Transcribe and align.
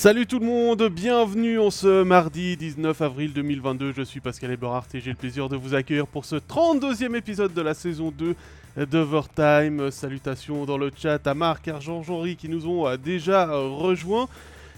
Salut 0.00 0.28
tout 0.28 0.38
le 0.38 0.46
monde, 0.46 0.88
bienvenue 0.90 1.58
en 1.58 1.72
ce 1.72 2.04
mardi 2.04 2.56
19 2.56 3.02
avril 3.02 3.32
2022. 3.32 3.92
Je 3.92 4.02
suis 4.02 4.20
Pascal 4.20 4.52
Eberhardt 4.52 4.86
et 4.94 5.00
j'ai 5.00 5.10
le 5.10 5.16
plaisir 5.16 5.48
de 5.48 5.56
vous 5.56 5.74
accueillir 5.74 6.06
pour 6.06 6.24
ce 6.24 6.36
32e 6.36 7.16
épisode 7.16 7.52
de 7.52 7.60
la 7.60 7.74
saison 7.74 8.12
2 8.12 8.36
d'Overtime. 8.86 9.90
Salutations 9.90 10.66
dans 10.66 10.78
le 10.78 10.92
chat 10.96 11.26
à 11.26 11.34
Marc, 11.34 11.66
Argent, 11.66 12.04
Jean-Ri 12.04 12.36
qui 12.36 12.48
nous 12.48 12.68
ont 12.68 12.96
déjà 12.96 13.46
rejoints. 13.46 14.28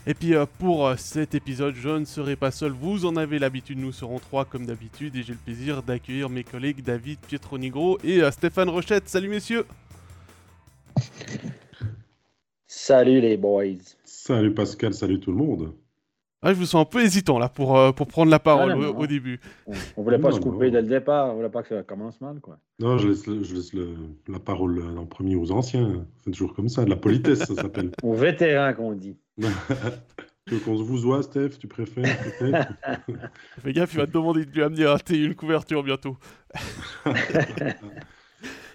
Et 0.07 0.15
puis 0.15 0.35
euh, 0.35 0.47
pour 0.59 0.87
euh, 0.87 0.97
cet 0.97 1.35
épisode, 1.35 1.75
je 1.75 1.91
ne 1.91 2.07
serai 2.07 2.35
pas 2.35 2.51
seul, 2.51 2.73
vous 2.73 3.05
en 3.05 3.15
avez 3.17 3.39
l'habitude, 3.39 3.79
nous 3.79 3.93
serons 3.93 4.21
trois 4.21 4.47
comme 4.47 4.65
d'habitude 4.65 5.17
et 5.17 5.23
j'ai 5.23 5.35
le 5.35 5.39
plaisir 5.39 5.83
d'accueillir 5.83 6.31
mes 6.31 6.45
collègues 6.45 6.83
David 6.83 7.19
Pietronigro 7.19 7.99
et 8.03 8.23
euh, 8.23 8.31
Stéphane 8.31 8.71
Rochette. 8.71 9.07
Salut 9.11 9.29
messieurs 9.29 9.67
Salut 12.67 13.21
les 13.21 13.37
boys 13.37 14.00
Salut 14.23 14.53
Pascal, 14.53 14.93
salut 14.93 15.19
tout 15.19 15.31
le 15.31 15.39
monde 15.39 15.73
ah, 16.43 16.55
je 16.55 16.59
vous 16.59 16.65
sens 16.65 16.81
un 16.81 16.85
peu 16.87 17.03
hésitant 17.03 17.39
là 17.39 17.51
pour, 17.51 17.95
pour 17.95 18.07
prendre 18.07 18.31
la 18.31 18.39
parole 18.39 18.73
ah, 18.73 18.91
au, 18.91 19.07
début. 19.07 19.41
On, 19.95 20.03
voulait 20.03 20.19
pas 20.19 20.33
se 20.33 20.41
couper 20.41 20.71
dès 20.71 20.81
le 20.81 20.89
départ, 20.89 21.31
on 21.31 21.37
voulait 21.37 21.51
pas 21.51 21.63
que 21.63 21.69
ça 21.69 21.83
commence 21.83 22.19
mal 22.23 22.41
quoi. 22.41 22.59
Non, 22.79 22.97
je 22.97 23.09
laisse, 23.09 23.25
je 23.25 23.55
laisse 23.55 23.73
la 24.27 24.39
parole 24.39 24.83
en 24.97 25.05
premier 25.05 25.37
aux 25.37 25.53
anciens. 25.53 26.07
C'est 26.25 26.31
toujours 26.31 26.55
comme 26.55 26.71
ça, 26.71 26.85
de 26.85 26.91
la 26.91 26.97
politesse 26.97 27.41
ça 27.41 27.55
s'appelle. 27.55 27.91
aux 28.03 28.15
vétérans 28.15 28.73
qu'on 28.73 28.93
dit. 28.93 29.19
tu 29.39 30.55
veux 30.55 30.61
qu'on 30.61 30.79
se 30.79 30.83
vous 30.83 30.97
voit, 30.97 31.23
Steph 31.23 31.59
Tu 31.59 31.67
préfères 31.67 32.07
Fais 33.63 33.73
gaffe, 33.75 33.93
il 33.93 33.99
va 34.01 34.07
te 34.07 34.13
demander 34.13 34.47
de 34.47 34.51
lui 34.51 34.63
amener 34.63 34.87
un 34.87 34.97
thé 34.97 35.19
une 35.19 35.35
couverture 35.35 35.83
bientôt. 35.83 36.17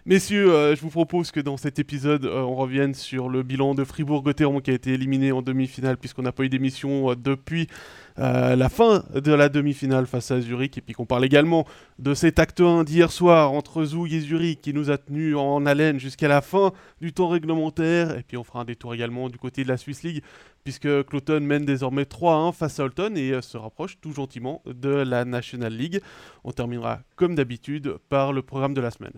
Messieurs, 0.07 0.53
euh, 0.53 0.75
je 0.75 0.81
vous 0.81 0.91
propose 0.91 1.31
que 1.31 1.39
dans 1.39 1.57
cet 1.57 1.79
épisode, 1.79 2.25
euh, 2.25 2.41
on 2.41 2.53
revienne 2.53 2.93
sur 2.93 3.27
le 3.27 3.41
bilan 3.41 3.73
de 3.73 3.83
Fribourg-Gotteron 3.83 4.59
qui 4.59 4.69
a 4.69 4.75
été 4.75 4.93
éliminé 4.93 5.31
en 5.31 5.41
demi-finale 5.41 5.97
puisqu'on 5.97 6.21
n'a 6.21 6.31
pas 6.31 6.43
eu 6.43 6.49
d'émission 6.49 7.09
euh, 7.09 7.15
depuis 7.15 7.67
la 8.17 8.69
fin 8.69 9.03
de 9.15 9.33
la 9.33 9.49
demi-finale 9.49 10.05
face 10.05 10.29
à 10.29 10.39
Zurich. 10.39 10.77
Et 10.77 10.81
puis 10.81 10.93
qu'on 10.93 11.07
parle 11.07 11.25
également 11.25 11.65
de 11.97 12.13
cet 12.13 12.37
acte 12.37 12.61
1 12.61 12.83
d'hier 12.83 13.11
soir 13.11 13.51
entre 13.51 13.83
Zug 13.83 14.13
et 14.13 14.19
Zurich 14.19 14.61
qui 14.61 14.75
nous 14.75 14.91
a 14.91 14.99
tenus 14.99 15.35
en 15.35 15.65
haleine 15.65 15.99
jusqu'à 15.99 16.27
la 16.27 16.41
fin 16.41 16.71
du 17.01 17.11
temps 17.11 17.27
réglementaire. 17.27 18.15
Et 18.15 18.21
puis 18.21 18.37
on 18.37 18.43
fera 18.43 18.59
un 18.59 18.65
détour 18.65 18.93
également 18.93 19.27
du 19.27 19.39
côté 19.39 19.63
de 19.63 19.69
la 19.69 19.77
Swiss 19.77 20.03
League 20.03 20.21
puisque 20.63 21.03
Cloton 21.07 21.39
mène 21.41 21.65
désormais 21.65 22.03
3-1 22.03 22.53
face 22.53 22.79
à 22.79 22.83
Holton 22.83 23.17
et 23.17 23.41
se 23.41 23.57
rapproche 23.57 23.97
tout 23.99 24.13
gentiment 24.13 24.61
de 24.67 24.89
la 24.89 25.25
National 25.25 25.73
League. 25.73 25.99
On 26.43 26.51
terminera 26.51 26.99
comme 27.15 27.33
d'habitude 27.33 27.95
par 28.07 28.33
le 28.33 28.43
programme 28.43 28.75
de 28.75 28.81
la 28.81 28.91
semaine. 28.91 29.17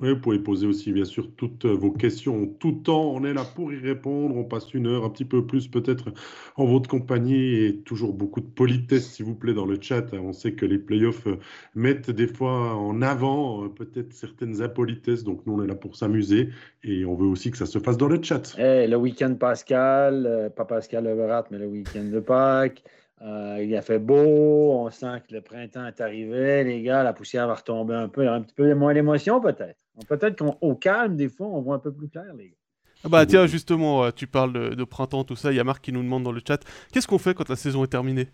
Vous 0.00 0.16
pouvez 0.16 0.38
poser 0.38 0.66
aussi, 0.66 0.92
bien 0.92 1.04
sûr, 1.04 1.30
toutes 1.36 1.66
vos 1.66 1.90
questions 1.90 2.46
tout 2.58 2.72
temps. 2.72 3.12
On 3.12 3.24
est 3.24 3.34
là 3.34 3.44
pour 3.44 3.72
y 3.72 3.78
répondre. 3.78 4.36
On 4.36 4.44
passe 4.44 4.72
une 4.72 4.86
heure, 4.86 5.04
un 5.04 5.10
petit 5.10 5.26
peu 5.26 5.46
plus 5.46 5.68
peut-être 5.68 6.10
en 6.56 6.64
votre 6.64 6.88
compagnie 6.88 7.64
et 7.64 7.76
toujours 7.82 8.14
beaucoup 8.14 8.40
de 8.40 8.46
politesse, 8.46 9.10
s'il 9.10 9.26
vous 9.26 9.34
plaît, 9.34 9.54
dans 9.54 9.66
le 9.66 9.78
chat. 9.80 10.06
On 10.14 10.32
sait 10.32 10.52
que 10.52 10.64
les 10.64 10.78
playoffs 10.78 11.26
euh, 11.26 11.36
mettent 11.74 12.10
des 12.10 12.26
fois 12.26 12.74
en 12.74 13.02
avant 13.02 13.64
euh, 13.64 13.68
peut-être 13.68 14.12
certaines 14.12 14.62
impolitesses. 14.62 15.24
Donc, 15.24 15.42
nous, 15.46 15.54
on 15.54 15.62
est 15.62 15.66
là 15.66 15.74
pour 15.74 15.96
s'amuser 15.96 16.48
et 16.82 17.04
on 17.04 17.14
veut 17.14 17.26
aussi 17.26 17.50
que 17.50 17.58
ça 17.58 17.66
se 17.66 17.78
fasse 17.78 17.96
dans 17.96 18.08
le 18.08 18.22
chat. 18.22 18.54
Eh, 18.58 18.86
le 18.86 18.96
week-end 18.96 19.34
Pascal, 19.34 20.26
euh, 20.26 20.48
pas 20.48 20.64
Pascal 20.64 21.04
Leverat, 21.04 21.44
mais 21.50 21.58
le 21.58 21.66
week-end 21.66 22.04
de 22.04 22.20
Pâques. 22.20 22.82
Il 23.22 23.76
a 23.76 23.82
fait 23.82 23.98
beau, 23.98 24.16
on 24.16 24.90
sent 24.90 25.20
que 25.28 25.34
le 25.34 25.42
printemps 25.42 25.86
est 25.86 26.00
arrivé, 26.00 26.64
les 26.64 26.80
gars, 26.80 27.02
la 27.02 27.12
poussière 27.12 27.46
va 27.48 27.54
retomber 27.56 27.92
un 27.92 28.08
peu, 28.08 28.22
il 28.22 28.24
y 28.24 28.28
aura 28.28 28.38
un 28.38 28.40
petit 28.40 28.54
peu 28.54 28.74
moins 28.74 28.94
d'émotion 28.94 29.42
peut-être. 29.42 29.76
Peut-être 30.08 30.36
qu'au 30.36 30.74
calme, 30.74 31.16
des 31.16 31.28
fois, 31.28 31.46
on 31.46 31.60
voit 31.60 31.76
un 31.76 31.80
peu 31.80 31.92
plus 31.92 32.08
clair, 32.08 32.32
les 32.36 32.48
gars. 32.48 32.54
Ah 33.02 33.08
bah 33.08 33.24
tiens, 33.24 33.46
justement, 33.46 34.12
tu 34.12 34.26
parles 34.26 34.52
de, 34.52 34.74
de, 34.74 34.84
printemps, 34.84 35.24
tout 35.24 35.36
ça, 35.36 35.52
il 35.52 35.56
y 35.56 35.60
a 35.60 35.64
Marc 35.64 35.82
qui 35.82 35.90
nous 35.90 36.02
demande 36.02 36.22
dans 36.22 36.32
le 36.32 36.42
chat, 36.46 36.62
qu'est-ce 36.92 37.08
qu'on 37.08 37.18
fait 37.18 37.32
quand 37.32 37.48
la 37.48 37.56
saison 37.56 37.82
est 37.82 37.88
terminée? 37.88 38.28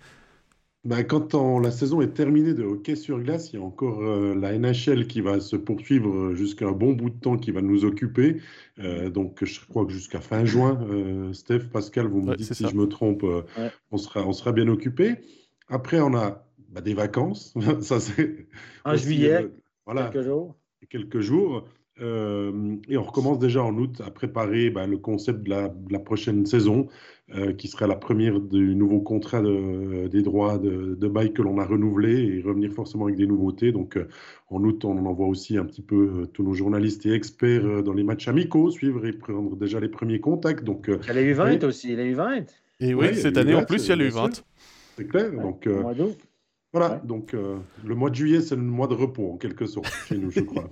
Bah, 0.87 1.03
quand 1.03 1.35
la 1.59 1.73
saison 1.73 2.01
est 2.01 2.15
terminée 2.15 2.55
de 2.55 2.63
hockey 2.63 2.95
sur 2.95 3.19
glace, 3.19 3.53
il 3.53 3.57
y 3.57 3.59
a 3.59 3.65
encore 3.65 4.05
euh, 4.05 4.37
la 4.37 4.57
NHL 4.57 5.09
qui 5.09 5.21
va 5.21 5.41
se 5.41 5.57
poursuivre 5.57 6.15
euh, 6.15 6.35
jusqu'à 6.37 6.69
un 6.69 6.73
bon 6.73 6.93
bout 6.93 7.11
de 7.11 7.19
temps 7.19 7.37
qui 7.37 7.51
va 7.51 7.61
nous 7.61 7.85
occuper. 7.85 8.41
Euh, 8.79 9.11
donc, 9.11 9.45
je 9.45 9.67
crois 9.67 9.85
que 9.85 9.91
jusqu'à 9.91 10.21
fin 10.21 10.45
juin, 10.45 10.79
Steph, 11.33 11.71
Pascal, 11.73 12.07
vous 12.07 12.23
me 12.23 12.37
dites 12.37 12.55
si 12.55 12.69
je 12.69 12.77
me 12.77 12.87
trompe, 12.87 13.25
on, 13.91 13.97
sera, 13.97 14.25
on 14.25 14.33
sera 14.33 14.53
bien 14.53 14.69
occupé. 14.69 15.17
Après, 15.67 16.01
on 16.01 16.15
a 16.15 16.47
bah, 16.69 16.83
des 16.83 16.95
vacances. 16.95 17.53
ça, 17.81 17.99
c'est 17.99 18.47
en 18.85 18.95
juillet, 18.95 19.49
voilà, 19.87 20.11
quelques 20.11 20.25
jours. 20.25 20.55
Quelques 20.89 21.21
jours. 21.21 21.67
et 21.99 22.97
on 22.97 23.03
recommence 23.03 23.39
déjà 23.39 23.63
en 23.63 23.75
août 23.77 24.03
à 24.05 24.11
préparer 24.11 24.71
bah, 24.71 24.87
le 24.87 24.99
concept 24.99 25.43
de 25.43 25.51
la, 25.51 25.69
de 25.69 25.93
la 25.93 25.99
prochaine 25.99 26.47
saison. 26.47 26.89
Euh, 27.35 27.53
qui 27.53 27.67
sera 27.67 27.89
la 27.89 27.97
première 27.97 28.39
du 28.39 28.77
nouveau 28.77 29.01
contrat 29.01 29.43
des 29.43 30.23
droits 30.23 30.59
de, 30.59 30.95
de 30.95 31.09
bail 31.09 31.33
que 31.33 31.43
l'on 31.43 31.59
a 31.59 31.65
renouvelé 31.65 32.37
et 32.37 32.41
revenir 32.41 32.73
forcément 32.73 33.07
avec 33.07 33.17
des 33.17 33.27
nouveautés. 33.27 33.73
Donc 33.73 33.97
euh, 33.97 34.07
en 34.49 34.63
août, 34.63 34.85
on 34.85 34.97
envoie 35.05 35.27
aussi 35.27 35.59
un 35.59 35.65
petit 35.65 35.83
peu 35.83 35.97
euh, 35.97 36.27
tous 36.27 36.45
nos 36.45 36.55
journalistes 36.55 37.05
et 37.05 37.13
experts 37.13 37.83
dans 37.83 37.95
les 37.95 38.05
matchs 38.05 38.29
amicaux, 38.29 38.71
suivre 38.71 39.05
et 39.07 39.13
prendre 39.13 39.57
déjà 39.57 39.81
les 39.81 39.89
premiers 39.89 40.21
contacts. 40.21 40.63
Donc, 40.63 40.85
il 40.87 41.05
y 41.05 41.11
a 41.11 41.13
les 41.15 41.35
U20 41.35 41.65
aussi, 41.67 41.97
les 41.97 42.15
U20. 42.15 42.47
Et 42.79 42.95
oui, 42.95 43.13
cette 43.17 43.37
année 43.39 43.57
en 43.57 43.65
plus, 43.65 43.85
il 43.87 43.89
y 43.89 43.93
a 43.93 43.97
les 43.97 44.11
U20. 44.11 44.43
C'est 44.97 45.09
clair. 45.09 45.33
donc, 45.33 45.69
voilà, 46.77 47.01
donc 47.05 47.33
le 47.33 47.95
mois 47.95 48.11
de 48.11 48.15
juillet, 48.15 48.41
c'est 48.41 48.57
le 48.57 48.63
mois 48.63 48.87
de 48.87 48.95
repos 48.95 49.33
en 49.33 49.37
quelque 49.37 49.67
sorte 49.67 49.91
chez 50.07 50.19
nous, 50.19 50.31
je 50.31 50.41
crois. 50.43 50.69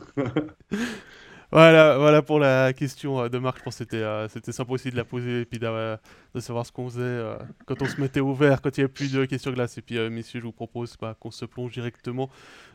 Voilà, 1.55 1.99
voilà 1.99 2.21
pour 2.21 2.41
la 2.41 2.73
question 2.73 3.21
euh, 3.21 3.29
de 3.29 3.39
Marc. 3.39 3.59
Je 3.59 3.63
pense 3.63 3.75
que 3.75 3.85
c'était, 3.85 3.99
euh, 3.99 4.29
c'était 4.29 4.51
sympa 4.51 4.73
aussi 4.73 4.91
de 4.91 4.97
la 4.97 5.05
poser 5.05 5.43
et 5.43 5.45
puis 5.45 5.61
de, 5.61 6.41
savoir 6.41 6.67
ce 6.67 6.73
qu'on 6.73 6.89
faisait 6.89 7.03
euh, 7.03 7.37
quand 7.65 7.81
on 7.81 7.87
se 7.87 8.01
mettait 8.01 8.19
ouvert, 8.19 8.61
quand 8.61 8.77
il 8.77 8.81
n'y 8.81 8.85
avait 8.85 8.93
plus 8.93 9.13
de 9.13 9.25
questions 9.25 9.53
glace. 9.53 9.79
Et 9.79 9.81
puis, 9.81 9.97
messieurs, 10.11 10.41
je 10.41 10.47
vous 10.47 10.53
propose 10.53 10.97
bah, 11.01 11.17
qu'on 11.19 11.31
se 11.31 11.45
plonge 11.45 11.71
directement 11.71 12.29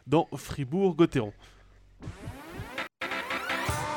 dans 0.08 0.30
Fribourg-Gotteron. 0.34 1.34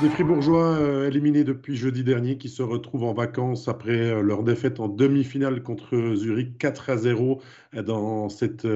Les 0.03 0.09
Fribourgeois 0.09 1.07
éliminés 1.07 1.45
depuis 1.45 1.77
jeudi 1.77 2.03
dernier 2.03 2.37
qui 2.37 2.49
se 2.49 2.63
retrouvent 2.63 3.05
en 3.05 3.15
vacances 3.15 3.69
après 3.69 4.21
leur 4.21 4.43
défaite 4.43 4.81
en 4.81 4.89
demi-finale 4.89 5.63
contre 5.63 6.15
Zurich 6.17 6.59
4 6.59 6.91
à 6.91 6.97
0 6.97 7.41
dans, 7.85 8.29
cette, 8.29 8.67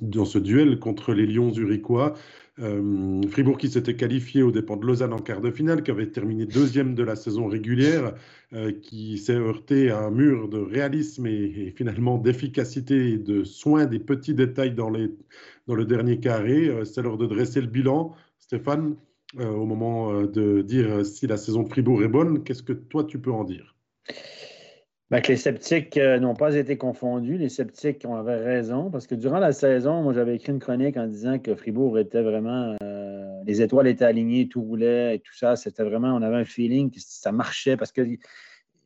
dans 0.00 0.24
ce 0.24 0.38
duel 0.38 0.78
contre 0.78 1.12
les 1.12 1.26
Lions 1.26 1.52
zurichois. 1.52 2.14
Euh, 2.58 3.22
Fribourg 3.30 3.56
qui 3.56 3.68
s'était 3.70 3.96
qualifié 3.96 4.42
aux 4.42 4.50
dépens 4.52 4.76
de 4.76 4.86
Lausanne 4.86 5.14
en 5.14 5.18
quart 5.18 5.40
de 5.40 5.50
finale, 5.50 5.82
qui 5.82 5.90
avait 5.90 6.10
terminé 6.10 6.44
deuxième 6.44 6.94
de 6.94 7.02
la 7.02 7.16
saison 7.16 7.46
régulière, 7.46 8.14
euh, 8.52 8.72
qui 8.72 9.16
s'est 9.16 9.34
heurté 9.34 9.90
à 9.90 10.00
un 10.00 10.10
mur 10.10 10.48
de 10.48 10.58
réalisme 10.58 11.26
et, 11.26 11.72
finalement 11.74 12.18
d'efficacité 12.18 13.12
et 13.12 13.18
de 13.18 13.44
soin 13.44 13.86
des 13.86 13.98
petits 13.98 14.34
détails 14.34 14.74
dans, 14.74 14.90
les, 14.90 15.10
dans 15.66 15.74
le 15.74 15.86
dernier 15.86 16.20
carré. 16.20 16.68
Euh, 16.68 16.84
c'est 16.84 17.00
l'heure 17.02 17.16
de 17.16 17.26
dresser 17.26 17.62
le 17.62 17.68
bilan. 17.68 18.14
Stéphane, 18.38 18.96
au 19.38 19.64
moment 19.64 20.22
de 20.22 20.62
dire 20.62 21.04
si 21.06 21.26
la 21.26 21.36
saison 21.36 21.62
de 21.62 21.68
Fribourg 21.68 22.02
est 22.02 22.08
bonne, 22.08 22.44
qu'est-ce 22.44 22.62
que 22.62 22.72
toi 22.72 23.04
tu 23.04 23.18
peux 23.18 23.32
en 23.32 23.44
dire? 23.44 23.74
Ben, 25.12 25.20
les 25.28 25.36
sceptiques 25.36 25.98
euh, 25.98 26.18
n'ont 26.18 26.34
pas 26.34 26.54
été 26.54 26.78
confondus. 26.78 27.36
Les 27.36 27.50
sceptiques 27.50 28.02
avait 28.06 28.42
raison 28.42 28.90
parce 28.90 29.06
que 29.06 29.14
durant 29.14 29.40
la 29.40 29.52
saison, 29.52 30.02
moi, 30.02 30.14
j'avais 30.14 30.36
écrit 30.36 30.52
une 30.52 30.58
chronique 30.58 30.96
en 30.96 31.06
disant 31.06 31.38
que 31.38 31.54
Fribourg 31.54 31.98
était 31.98 32.22
vraiment. 32.22 32.74
Euh, 32.82 33.42
les 33.44 33.60
étoiles 33.60 33.88
étaient 33.88 34.06
alignées, 34.06 34.48
tout 34.48 34.62
roulait 34.62 35.16
et 35.16 35.18
tout 35.18 35.34
ça. 35.34 35.54
C'était 35.54 35.82
vraiment. 35.82 36.14
On 36.14 36.22
avait 36.22 36.36
un 36.36 36.46
feeling 36.46 36.90
que 36.90 36.98
ça 36.98 37.30
marchait 37.30 37.76
parce 37.76 37.92
que. 37.92 38.00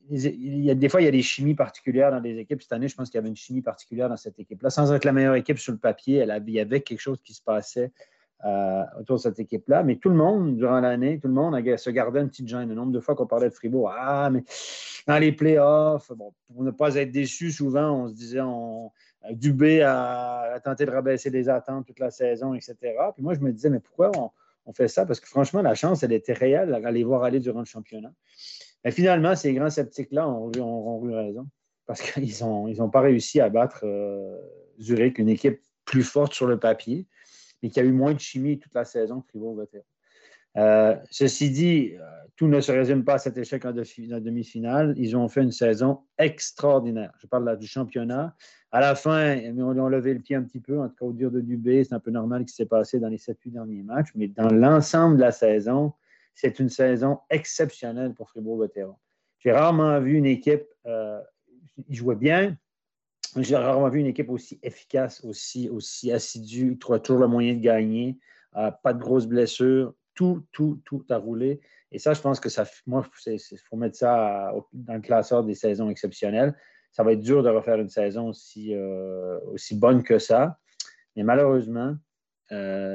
Il 0.09 0.65
y 0.65 0.71
a, 0.71 0.75
des 0.75 0.89
fois, 0.89 1.01
il 1.01 1.05
y 1.05 1.09
a 1.09 1.13
des 1.13 1.23
chimies 1.23 1.55
particulières 1.55 2.11
dans 2.11 2.21
les 2.21 2.39
équipes. 2.39 2.61
Cette 2.61 2.73
année, 2.73 2.89
je 2.89 2.97
pense 2.97 3.09
qu'il 3.09 3.19
y 3.19 3.21
avait 3.21 3.29
une 3.29 3.37
chimie 3.37 3.63
particulière 3.63 4.09
dans 4.09 4.17
cette 4.17 4.39
équipe-là. 4.39 4.71
Sans 4.71 4.93
être 4.93 5.05
la 5.05 5.13
meilleure 5.13 5.35
équipe 5.37 5.59
sur 5.59 5.73
le 5.73 5.79
papier, 5.79 6.17
elle 6.17 6.43
il 6.47 6.55
y 6.55 6.61
avait 6.61 6.81
quelque 6.81 7.01
chose 7.01 7.19
qui 7.23 7.35
se 7.35 7.43
passait 7.43 7.93
euh, 8.45 8.85
autour 9.01 9.17
de 9.17 9.23
cette 9.23 9.41
équipe-là. 9.41 9.83
Mais 9.83 9.97
tout 9.97 10.11
le 10.11 10.15
monde, 10.15 10.57
durant 10.57 10.81
l'année, 10.81 11.19
tout 11.19 11.29
le 11.29 11.35
monde 11.35 11.55
se 11.79 11.91
gardait 11.91 12.21
une 12.21 12.29
petite 12.29 12.49
gêne. 12.49 12.69
Le 12.69 12.75
nombre 12.75 12.93
de 12.93 13.01
fois 13.01 13.15
qu'on 13.15 13.27
parlait 13.27 13.49
de 13.49 13.55
Fribourg, 13.55 13.91
ah, 13.97 14.29
mais 14.31 14.45
dans 15.07 15.19
les 15.19 15.33
playoffs, 15.33 16.13
bon, 16.13 16.33
pour 16.47 16.63
ne 16.63 16.71
pas 16.71 16.97
être 16.97 17.11
déçu, 17.11 17.51
souvent, 17.51 17.93
on 17.93 18.09
se 18.09 18.15
disait, 18.15 18.41
on, 18.43 18.91
euh, 19.25 19.33
Dubé 19.33 19.83
a, 19.83 20.61
tenté 20.63 20.85
de 20.85 20.91
rabaisser 20.91 21.31
les 21.31 21.49
attentes 21.49 21.87
toute 21.87 21.99
la 21.99 22.11
saison, 22.11 22.55
etc. 22.55 22.77
Puis 23.15 23.23
moi, 23.23 23.35
je 23.35 23.41
me 23.41 23.53
disais, 23.53 23.71
mais 23.71 23.81
pourquoi 23.81 24.11
on, 24.67 24.73
fait 24.73 24.89
ça? 24.89 25.07
Parce 25.07 25.21
que 25.21 25.29
franchement, 25.29 25.63
la 25.63 25.75
chance, 25.75 26.03
elle 26.03 26.13
était 26.13 26.33
réelle 26.33 26.75
à 26.75 26.91
les 26.91 27.05
voir 27.05 27.23
aller 27.23 27.41
durant 27.41 27.61
le 27.61 27.67
championnat. 27.67 28.13
Mais 28.85 28.91
finalement, 28.91 29.35
ces 29.35 29.55
grands 29.55 29.71
sceptiques-là 29.71 30.29
ont, 30.29 31.07
eu 31.07 31.15
raison 31.15 31.47
parce 31.87 32.03
qu'ils 32.03 32.35
n'ont 32.43 32.91
pas 32.91 33.01
réussi 33.01 33.41
à 33.41 33.49
battre 33.49 33.81
euh, 33.85 34.37
Zurich, 34.81 35.19
une 35.19 35.29
équipe 35.29 35.61
plus 35.85 36.03
forte 36.03 36.35
sur 36.35 36.47
le 36.47 36.59
papier 36.59 37.07
mais 37.63 37.71
qui 37.71 37.81
a 37.81 37.85
eu 37.85 37.93
moins 37.93 38.15
de 38.15 38.21
chimie 38.21 38.59
toute 38.59 38.75
la 38.75 38.85
saison 38.85 39.21
que 39.21 39.29
Fribourg-Gotteron. 39.29 39.85
Euh, 40.57 40.97
ceci 41.11 41.51
dit, 41.51 41.93
euh, 41.95 42.03
tout 42.37 42.49
ne 42.49 42.61
se 42.61 42.73
résume 42.73 43.05
pas 43.05 43.15
à 43.15 43.19
cet 43.19 43.37
échec 43.37 43.65
en, 43.65 43.73
demi-finale. 43.73 44.95
Ils 44.97 45.17
ont 45.17 45.29
fait 45.29 45.43
une 45.43 45.53
saison 45.53 46.01
extraordinaire. 46.19 47.13
Je 47.19 47.27
parle 47.27 47.59
du 47.59 47.67
championnat. 47.67 48.35
À 48.73 48.81
la 48.81 48.95
fin, 48.95 49.35
ils 49.35 49.63
ont 49.63 49.89
levé 49.89 50.15
le 50.15 50.21
pied 50.21 50.35
un 50.35 50.43
petit 50.43 50.61
peu, 50.61 50.81
en 50.81 50.89
tout 50.89 50.97
cas 50.97 51.05
au 51.05 51.13
dur 51.13 51.31
de 51.31 51.41
Dubé. 51.41 51.85
C'est 51.85 51.95
un 51.95 52.01
peu 52.01 52.11
normal 52.11 52.43
ce 52.43 52.53
qui 52.53 52.55
s'est 52.55 52.67
passé 52.67 52.99
dans 52.99 53.09
les 53.09 53.19
7-8 53.19 53.53
derniers 53.53 53.83
matchs. 53.83 54.09
Mais 54.15 54.29
dans 54.29 54.49
l'ensemble 54.49 55.17
de 55.17 55.23
la 55.23 55.33
saison, 55.33 55.93
c'est 56.35 56.59
une 56.59 56.69
saison 56.69 57.19
exceptionnelle 57.31 58.15
pour 58.15 58.31
Fribourg-Gotteron. 58.31 58.97
J'ai 59.39 59.53
rarement 59.53 60.01
vu 60.01 60.15
une 60.15 60.27
équipe 60.27 60.65
euh, 60.87 61.21
jouait 61.91 62.17
bien. 62.17 62.57
J'ai 63.39 63.57
rarement 63.57 63.89
vu 63.89 64.01
une 64.01 64.07
équipe 64.07 64.31
aussi 64.31 64.59
efficace, 64.63 65.23
aussi, 65.25 65.69
aussi 65.69 66.11
assidue, 66.11 66.73
qui 66.73 66.79
trouve 66.79 67.01
toujours 67.01 67.21
le 67.21 67.29
moyen 67.29 67.55
de 67.55 67.61
gagner, 67.61 68.19
euh, 68.57 68.71
pas 68.83 68.93
de 68.93 68.99
grosses 68.99 69.27
blessures, 69.27 69.93
tout, 70.15 70.45
tout, 70.53 70.81
tout 70.85 71.05
a 71.11 71.19
roulé. 71.19 71.61
Et 71.93 71.99
ça, 71.99 72.15
je 72.15 72.21
pense 72.21 72.41
que 72.41 72.49
ça, 72.49 72.65
moi, 72.87 73.07
il 73.27 73.39
faut 73.69 73.77
mettre 73.77 73.97
ça 73.97 74.53
dans 74.73 74.95
le 74.95 75.01
classeur 75.01 75.45
des 75.45 75.55
saisons 75.55 75.91
exceptionnelles. 75.91 76.55
Ça 76.91 77.03
va 77.03 77.13
être 77.13 77.21
dur 77.21 77.43
de 77.43 77.51
refaire 77.51 77.79
une 77.79 77.91
saison 77.91 78.29
aussi, 78.29 78.75
euh, 78.75 79.39
aussi 79.53 79.75
bonne 79.79 80.03
que 80.03 80.19
ça. 80.19 80.59
Mais 81.15 81.23
malheureusement, 81.23 81.97
euh, 82.53 82.95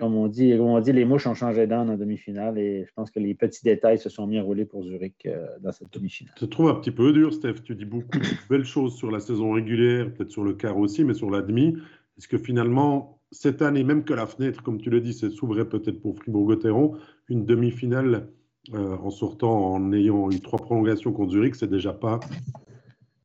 comme, 0.00 0.16
on 0.16 0.26
dit, 0.26 0.54
on 0.58 0.80
dit, 0.80 0.92
les 0.92 1.04
mouches 1.04 1.26
ont 1.26 1.34
changé 1.34 1.66
d'âne 1.66 1.90
en 1.90 1.96
demi-finale 1.96 2.58
et 2.58 2.84
je 2.86 2.92
pense 2.94 3.10
que 3.10 3.20
les 3.20 3.34
petits 3.34 3.62
détails 3.62 3.98
se 3.98 4.08
sont 4.08 4.26
mis 4.26 4.38
à 4.38 4.42
rouler 4.42 4.64
pour 4.64 4.82
Zurich 4.82 5.26
euh, 5.26 5.46
dans 5.60 5.72
cette 5.72 5.92
demi-finale. 5.92 6.34
Je 6.36 6.44
te 6.44 6.50
trouve 6.50 6.68
un 6.68 6.74
petit 6.74 6.90
peu 6.90 7.12
dur, 7.12 7.32
Steph. 7.32 7.62
Tu 7.64 7.76
dis 7.76 7.84
beaucoup 7.84 8.18
de 8.18 8.24
belles 8.50 8.64
choses 8.64 8.96
sur 8.96 9.10
la 9.10 9.20
saison 9.20 9.52
régulière, 9.52 10.12
peut-être 10.12 10.30
sur 10.30 10.42
le 10.42 10.54
quart 10.54 10.76
aussi, 10.76 11.04
mais 11.04 11.14
sur 11.14 11.30
la 11.30 11.42
demi. 11.42 11.76
Est-ce 12.18 12.26
que 12.26 12.38
finalement, 12.38 13.20
cette 13.30 13.62
année, 13.62 13.84
même 13.84 14.04
que 14.04 14.14
la 14.14 14.26
fenêtre, 14.26 14.62
comme 14.62 14.80
tu 14.80 14.90
le 14.90 15.00
dis, 15.00 15.12
s'ouvrait 15.12 15.68
peut-être 15.68 16.00
pour 16.00 16.16
Fribourg-Gotteron, 16.16 16.96
une 17.28 17.46
demi-finale 17.46 18.28
euh, 18.72 18.96
en 18.96 19.10
sortant, 19.10 19.72
en 19.72 19.92
ayant 19.92 20.30
eu 20.30 20.40
trois 20.40 20.58
prolongations 20.58 21.12
contre 21.12 21.32
Zurich, 21.32 21.54
c'est 21.54 21.70
déjà 21.70 21.92
pas 21.92 22.18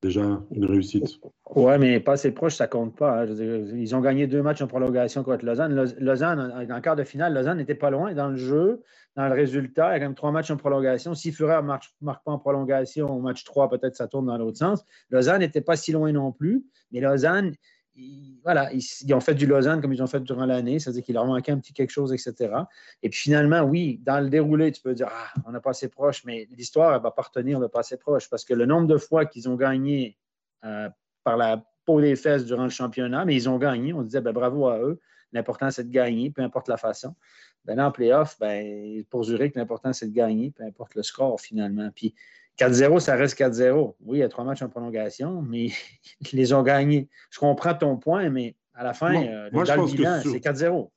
déjà 0.01 0.41
une 0.51 0.65
réussite. 0.65 1.19
Oui, 1.55 1.73
mais 1.79 1.99
pas 1.99 2.13
assez 2.13 2.31
proche, 2.31 2.55
ça 2.55 2.67
compte 2.67 2.95
pas. 2.95 3.23
Hein. 3.23 3.25
ils 3.27 3.95
ont 3.95 4.01
gagné 4.01 4.27
deux 4.27 4.41
matchs 4.41 4.61
en 4.61 4.67
prolongation 4.67 5.23
contre 5.23 5.45
Lausanne. 5.45 5.73
Lausanne, 5.99 6.67
en 6.71 6.81
quart 6.81 6.95
de 6.95 7.03
finale, 7.03 7.33
Lausanne 7.33 7.57
n'était 7.57 7.75
pas 7.75 7.89
loin 7.89 8.13
dans 8.13 8.29
le 8.29 8.37
jeu, 8.37 8.83
dans 9.15 9.27
le 9.27 9.33
résultat. 9.33 9.89
Il 9.89 9.93
y 9.93 9.95
a 9.95 9.99
quand 9.99 10.05
même 10.05 10.15
trois 10.15 10.31
matchs 10.31 10.51
en 10.51 10.57
prolongation. 10.57 11.13
Si 11.15 11.31
Führer 11.31 11.61
ne 11.61 11.67
marque, 11.67 11.85
marque, 12.01 12.23
pas 12.23 12.31
en 12.31 12.39
prolongation 12.39 13.11
au 13.11 13.19
match 13.19 13.43
3, 13.43 13.69
peut-être 13.69 13.95
ça 13.95 14.07
tourne 14.07 14.27
dans 14.27 14.37
l'autre 14.37 14.57
sens. 14.57 14.85
Lausanne 15.09 15.39
n'était 15.39 15.61
pas 15.61 15.75
si 15.75 15.91
loin 15.91 16.11
non 16.11 16.31
plus. 16.31 16.63
Mais 16.91 17.01
Lausanne, 17.01 17.53
voilà, 18.43 18.71
ils, 18.73 19.13
ont 19.13 19.19
fait 19.19 19.35
du 19.35 19.45
Lausanne 19.45 19.81
comme 19.81 19.93
ils 19.93 20.01
ont 20.01 20.07
fait 20.07 20.21
durant 20.21 20.45
l'année, 20.45 20.79
c'est-à-dire 20.79 21.03
qu'il 21.03 21.15
leur 21.15 21.25
manquait 21.25 21.51
un 21.51 21.59
petit 21.59 21.73
quelque 21.73 21.91
chose, 21.91 22.13
etc. 22.13 22.53
Et 23.03 23.09
puis 23.09 23.19
finalement, 23.19 23.61
oui, 23.61 23.99
dans 24.03 24.19
le 24.19 24.29
déroulé, 24.29 24.71
tu 24.71 24.81
peux 24.81 24.93
dire, 24.93 25.09
ah, 25.11 25.33
on 25.45 25.51
n'a 25.51 25.59
pas 25.59 25.71
assez 25.71 25.89
proche, 25.89 26.23
mais 26.25 26.47
l'histoire, 26.51 26.95
elle 26.95 27.01
va 27.01 27.11
pas 27.11 27.23
retenir 27.23 27.59
le 27.59 27.67
passé 27.67 27.97
proche 27.97 28.29
parce 28.29 28.45
que 28.45 28.53
le 28.53 28.65
nombre 28.65 28.87
de 28.87 28.97
fois 28.97 29.25
qu'ils 29.25 29.49
ont 29.49 29.55
gagné 29.55 30.17
euh, 30.65 30.89
par 31.23 31.37
la 31.37 31.63
peau 31.85 32.01
des 32.01 32.15
fesses 32.15 32.45
durant 32.45 32.63
le 32.63 32.69
championnat, 32.69 33.25
mais 33.25 33.35
ils 33.35 33.49
ont 33.49 33.57
gagné, 33.57 33.93
on 33.93 34.03
disait, 34.03 34.21
ben, 34.21 34.31
bravo 34.31 34.67
à 34.67 34.79
eux. 34.79 34.99
L'important, 35.31 35.69
c'est 35.69 35.83
de 35.83 35.91
gagner, 35.91 36.31
peu 36.31 36.41
importe 36.41 36.69
la 36.69 36.77
façon. 36.77 37.15
Ben, 37.65 37.79
en 37.79 37.91
playoff, 37.91 38.37
ben, 38.39 39.03
pour 39.09 39.23
Zurich, 39.23 39.55
l'important, 39.55 39.93
c'est 39.93 40.07
de 40.07 40.13
gagner, 40.13 40.51
peu 40.51 40.63
importe 40.63 40.95
le 40.95 41.03
score 41.03 41.39
finalement. 41.39 41.89
4-0, 42.59 42.99
ça 42.99 43.15
reste 43.15 43.39
4-0. 43.39 43.95
Oui, 44.05 44.17
il 44.17 44.21
y 44.21 44.23
a 44.23 44.29
trois 44.29 44.43
matchs 44.43 44.61
en 44.61 44.69
prolongation, 44.69 45.41
mais 45.41 45.69
ils 46.31 46.37
les 46.37 46.53
ont 46.53 46.63
gagnés. 46.63 47.09
Je 47.31 47.39
comprends 47.39 47.73
ton 47.73 47.97
point, 47.97 48.29
mais 48.29 48.55
à 48.73 48.83
la 48.83 48.93
fin, 48.93 49.15
euh, 49.15 49.49
moi, 49.51 49.63
le 49.63 49.91
bilan, 49.91 50.19
c'est 50.23 50.39
4-0. 50.39 50.89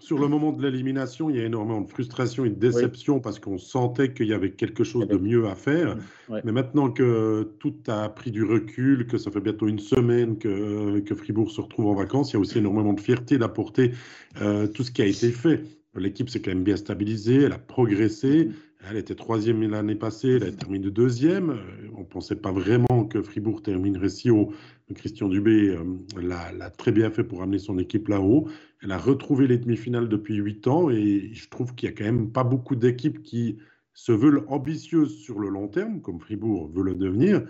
Sur 0.00 0.18
le 0.18 0.28
moment 0.28 0.52
de 0.52 0.62
l'élimination, 0.62 1.28
il 1.28 1.36
y 1.36 1.40
a 1.40 1.44
énormément 1.44 1.82
de 1.82 1.90
frustration 1.90 2.46
et 2.46 2.48
de 2.48 2.54
déception 2.54 3.20
parce 3.20 3.38
qu'on 3.38 3.58
sentait 3.58 4.14
qu'il 4.14 4.28
y 4.28 4.32
avait 4.32 4.52
quelque 4.52 4.82
chose 4.82 5.06
de 5.06 5.18
mieux 5.18 5.46
à 5.46 5.54
faire. 5.54 5.96
Mm, 6.30 6.38
mais 6.42 6.52
maintenant 6.52 6.90
que 6.90 7.54
tout 7.58 7.74
a 7.86 8.08
pris 8.08 8.30
du 8.30 8.42
recul, 8.42 9.06
que 9.06 9.18
ça 9.18 9.30
fait 9.30 9.42
bientôt 9.42 9.68
une 9.68 9.78
semaine 9.78 10.38
que, 10.38 11.00
que 11.00 11.14
Fribourg 11.14 11.50
se 11.50 11.60
retrouve 11.60 11.86
en 11.86 11.94
vacances, 11.94 12.30
il 12.30 12.34
y 12.34 12.36
a 12.38 12.40
aussi 12.40 12.58
énormément 12.58 12.94
de 12.94 13.00
fierté 13.00 13.36
d'apporter 13.36 13.92
euh, 14.40 14.66
tout 14.66 14.84
ce 14.84 14.90
qui 14.90 15.02
a 15.02 15.06
été 15.06 15.30
fait. 15.32 15.64
L'équipe 15.94 16.30
s'est 16.30 16.40
quand 16.40 16.52
même 16.52 16.64
bien 16.64 16.76
stabilisée, 16.76 17.42
elle 17.42 17.52
a 17.52 17.58
progressé. 17.58 18.48
Elle 18.88 18.96
était 18.96 19.14
troisième 19.14 19.62
l'année 19.62 19.94
passée, 19.94 20.36
elle 20.36 20.44
a 20.44 20.52
terminé 20.52 20.90
deuxième. 20.90 21.50
Euh, 21.50 21.90
on 21.96 22.00
ne 22.00 22.06
pensait 22.06 22.36
pas 22.36 22.50
vraiment 22.50 23.04
que 23.04 23.20
Fribourg 23.20 23.62
terminerait 23.62 24.08
si 24.08 24.30
haut. 24.30 24.52
Christian 24.94 25.28
Dubé 25.28 25.68
euh, 25.68 25.84
l'a 26.20 26.70
très 26.70 26.90
bien 26.90 27.10
fait 27.10 27.22
pour 27.22 27.42
amener 27.42 27.58
son 27.58 27.78
équipe 27.78 28.08
là-haut. 28.08 28.48
Elle 28.82 28.92
a 28.92 28.98
retrouvé 28.98 29.46
les 29.46 29.58
demi-finales 29.58 30.08
depuis 30.08 30.36
huit 30.36 30.66
ans 30.66 30.88
et 30.88 31.30
je 31.32 31.48
trouve 31.50 31.74
qu'il 31.74 31.88
n'y 31.88 31.94
a 31.94 31.98
quand 31.98 32.04
même 32.04 32.32
pas 32.32 32.44
beaucoup 32.44 32.74
d'équipes 32.74 33.22
qui 33.22 33.58
se 33.92 34.12
veulent 34.12 34.44
ambitieuses 34.48 35.18
sur 35.18 35.38
le 35.38 35.50
long 35.50 35.68
terme, 35.68 36.00
comme 36.00 36.20
Fribourg 36.20 36.70
veut 36.72 36.82
le 36.82 36.94
devenir, 36.94 37.46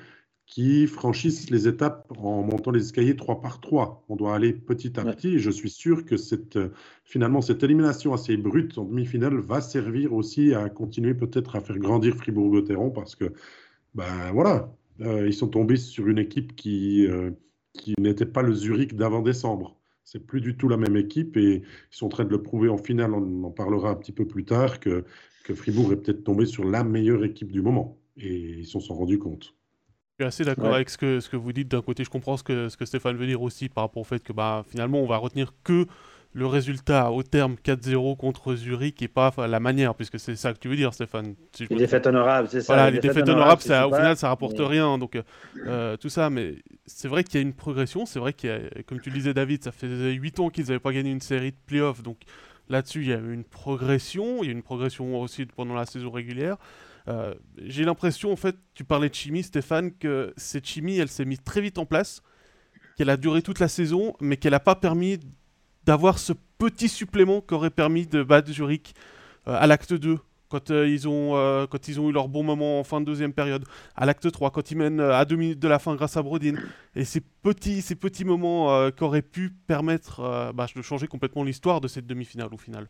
qui 0.51 0.89
franchissent 0.89 1.49
les 1.51 1.69
étapes 1.69 2.13
en 2.19 2.43
montant 2.43 2.73
les 2.73 2.83
escaliers 2.83 3.17
trois 3.17 3.41
par 3.41 3.61
trois. 3.61 4.05
On 4.09 4.17
doit 4.17 4.35
aller 4.35 4.53
petit 4.53 4.99
à 4.99 5.05
petit. 5.05 5.37
Et 5.37 5.39
je 5.39 5.51
suis 5.51 5.71
sûr 5.71 6.05
que 6.05 6.17
cette, 6.17 6.59
finalement, 7.05 7.41
cette 7.41 7.63
élimination 7.63 8.13
assez 8.13 8.37
brute 8.37 8.77
en 8.77 8.85
demi-finale 8.85 9.39
va 9.39 9.61
servir 9.61 10.13
aussi 10.13 10.53
à 10.53 10.69
continuer 10.69 11.15
peut-être 11.15 11.55
à 11.55 11.61
faire 11.61 11.79
grandir 11.79 12.17
Fribourg-Gotteron 12.17 12.91
parce 12.91 13.15
que, 13.15 13.33
ben 13.95 14.33
voilà, 14.33 14.75
euh, 15.03 15.27
ils 15.29 15.35
sont 15.35 15.49
tombés 15.49 15.77
sur 15.77 16.09
une 16.09 16.19
équipe 16.19 16.57
qui, 16.57 17.07
euh, 17.07 17.31
qui 17.73 17.95
n'était 17.99 18.27
pas 18.27 18.43
le 18.43 18.53
Zurich 18.53 18.97
d'avant 18.97 19.23
décembre. 19.23 19.77
C'est 20.05 20.27
plus 20.27 20.41
du 20.41 20.57
tout 20.57 20.69
la 20.69 20.77
même 20.77 20.97
équipe 20.97 21.37
et 21.37 21.63
ils 21.63 21.97
sont 21.97 22.07
en 22.07 22.11
train 22.11 22.25
de 22.25 22.31
le 22.31 22.43
prouver 22.43 22.69
en 22.69 22.79
finale. 22.79 23.15
On 23.15 23.45
en 23.45 23.51
parlera 23.51 23.91
un 23.91 23.95
petit 23.95 24.13
peu 24.13 24.27
plus 24.27 24.45
tard 24.45 24.81
que, 24.81 25.05
que 25.45 25.55
Fribourg 25.55 25.93
est 25.93 25.97
peut-être 25.97 26.25
tombé 26.25 26.45
sur 26.45 26.65
la 26.65 26.83
meilleure 26.83 27.25
équipe 27.25 27.53
du 27.53 27.63
moment 27.63 27.99
et 28.17 28.35
ils 28.35 28.67
s'en 28.67 28.81
sont 28.81 28.95
rendus 28.95 29.21
compte. 29.21 29.55
Je 30.21 30.31
suis 30.31 30.43
assez 30.43 30.45
d'accord 30.45 30.75
avec 30.75 30.91
ce 30.91 30.99
que, 30.99 31.21
ce 31.21 31.31
que 31.31 31.37
vous 31.37 31.53
dites. 31.53 31.69
D'un 31.69 31.81
côté, 31.81 32.05
je 32.05 32.11
comprends 32.11 32.37
ce 32.37 32.43
que, 32.43 32.69
ce 32.69 32.77
que 32.77 32.85
Stéphane 32.85 33.17
veut 33.17 33.27
dire 33.27 33.41
aussi 33.41 33.71
par 33.71 33.85
rapport 33.85 34.03
au 34.03 34.05
fait 34.05 34.23
que 34.23 34.33
bah, 34.33 34.65
finalement, 34.69 35.01
on 35.01 35.07
va 35.07 35.17
retenir 35.17 35.55
que 35.65 35.87
le 36.33 36.47
résultat 36.47 37.11
au 37.11 37.23
terme 37.23 37.57
4-0 37.65 38.17
contre 38.17 38.55
Zurich 38.55 39.01
et 39.03 39.09
pas 39.09 39.33
la 39.49 39.59
manière, 39.59 39.95
puisque 39.95 40.21
c'est 40.21 40.37
ça 40.37 40.53
que 40.53 40.59
tu 40.59 40.69
veux 40.69 40.77
dire, 40.77 40.93
Stéphane. 40.93 41.35
les 41.59 41.77
défaites 41.77 42.07
honorables, 42.07 42.49
c'est 42.51 42.61
ça. 42.61 42.75
Voilà, 42.75 42.91
les, 42.91 43.01
défaites, 43.01 43.29
honorables, 43.29 43.63
ça, 43.63 43.89
au 43.89 43.95
final, 43.95 44.17
ça 44.17 44.29
rapporte 44.29 44.59
rien. 44.59 44.99
Donc, 44.99 45.19
euh, 45.67 45.97
tout 45.97 46.11
ça, 46.11 46.29
mais 46.29 46.57
c'est 46.87 47.09
vrai 47.09 47.25
qu'il 47.25 47.37
y 47.37 47.39
a 47.39 47.43
une 47.43 47.55
progression. 47.55 48.05
C'est 48.05 48.19
vrai 48.19 48.35
qu'il 48.35 48.51
y 48.51 48.53
a, 48.53 48.61
comme 48.87 49.01
tu 49.01 49.09
le 49.09 49.17
disais, 49.17 49.33
David, 49.33 49.65
ça 49.65 49.73
fait 49.73 49.87
8 49.87 50.39
ans 50.41 50.51
qu'ils 50.51 50.67
n'avaient 50.67 50.79
pas 50.79 50.93
gagné 50.93 51.11
une 51.11 51.23
série 51.23 51.53
de 51.53 51.57
playoffs. 51.67 52.03
Donc, 52.03 52.19
là-dessus, 52.69 53.01
il 53.03 53.09
y 53.09 53.15
a 53.15 53.19
une 53.19 53.45
progression. 53.45 54.43
Il 54.43 54.47
y 54.47 54.51
a 54.51 54.53
une 54.53 54.63
progression 54.63 55.19
aussi 55.21 55.47
pendant 55.47 55.75
la 55.75 55.87
saison 55.87 56.11
régulière. 56.11 56.59
Euh, 57.09 57.35
j'ai 57.59 57.85
l'impression, 57.85 58.33
en 58.33 58.37
fait, 58.37 58.57
tu 58.75 58.85
parlais 58.85 59.09
de 59.09 59.15
chimie, 59.15 59.43
Stéphane, 59.43 59.93
que 59.93 60.33
cette 60.37 60.67
chimie, 60.67 60.99
elle 60.99 61.09
s'est 61.09 61.25
mise 61.25 61.43
très 61.43 61.61
vite 61.61 61.79
en 61.79 61.87
place, 61.87 62.23
qu'elle 62.97 63.11
a 63.11 63.17
duré 63.17 63.43
toute 63.43 63.59
la 63.59 63.69
saison, 63.69 64.15
mais 64.21 64.37
qu'elle 64.37 64.53
n'a 64.53 64.61
pas 64.61 64.75
permis 64.75 65.19
d'avoir 65.85 66.19
ce 66.19 66.33
petit 66.59 66.89
supplément 66.89 67.41
qui 67.41 67.55
aurait 67.55 67.71
permis 67.71 68.07
de 68.07 68.23
battre 68.23 68.51
Zurich 68.51 68.95
euh, 69.49 69.57
à 69.59 69.67
l'acte 69.67 69.95
2, 69.95 70.19
quand, 70.49 70.71
euh, 70.71 70.89
ils 70.89 71.09
ont, 71.09 71.67
quand 71.71 71.89
ils 71.89 72.01
ont 72.01 72.11
eu 72.11 72.13
leur 72.13 72.29
bon 72.29 72.43
moment 72.43 72.81
en 72.81 72.85
fin 72.85 73.01
de 73.01 73.07
deuxième 73.07 73.33
période, 73.33 73.65
à 73.97 74.05
l'acte 74.05 74.31
3, 74.31 74.51
quand 74.51 74.71
ils 74.71 74.77
mènent 74.77 75.01
à 75.01 75.25
deux 75.25 75.37
minutes 75.37 75.61
de 75.61 75.69
la 75.69 75.79
fin 75.79 75.95
grâce 75.95 76.17
à 76.17 76.23
Brodin. 76.23 76.55
Et 76.97 77.05
ces 77.05 77.21
petits, 77.21 77.83
ces 77.83 77.95
petits 77.95 78.25
moments 78.25 78.91
qui 78.91 79.05
auraient 79.05 79.23
pu 79.23 79.51
permettre 79.51 80.53
bah, 80.53 80.67
de 80.75 80.83
changer 80.83 81.07
complètement 81.07 81.45
l'histoire 81.45 81.81
de 81.81 81.89
cette 81.89 82.07
demi-finale 82.07 82.53
au 82.53 82.59
final. 82.59 82.89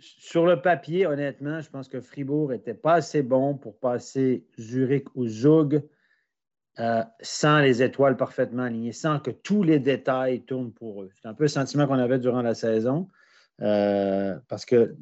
Sur 0.00 0.46
le 0.46 0.60
papier, 0.60 1.06
honnêtement, 1.06 1.60
je 1.60 1.70
pense 1.70 1.88
que 1.88 2.00
Fribourg 2.00 2.50
n'était 2.50 2.74
pas 2.74 2.94
assez 2.94 3.22
bon 3.22 3.56
pour 3.56 3.78
passer 3.78 4.46
Zurich 4.58 5.06
ou 5.14 5.26
Zug 5.26 5.82
euh, 6.78 7.02
sans 7.20 7.60
les 7.60 7.82
étoiles 7.82 8.16
parfaitement 8.16 8.62
alignées, 8.62 8.92
sans 8.92 9.18
que 9.18 9.30
tous 9.30 9.62
les 9.62 9.78
détails 9.78 10.42
tournent 10.42 10.72
pour 10.72 11.02
eux. 11.02 11.10
C'est 11.20 11.28
un 11.28 11.34
peu 11.34 11.44
le 11.44 11.48
sentiment 11.48 11.86
qu'on 11.86 11.98
avait 11.98 12.18
durant 12.18 12.42
la 12.42 12.54
saison. 12.54 13.08
Euh, 13.60 14.38
parce 14.48 14.64
que 14.64 14.96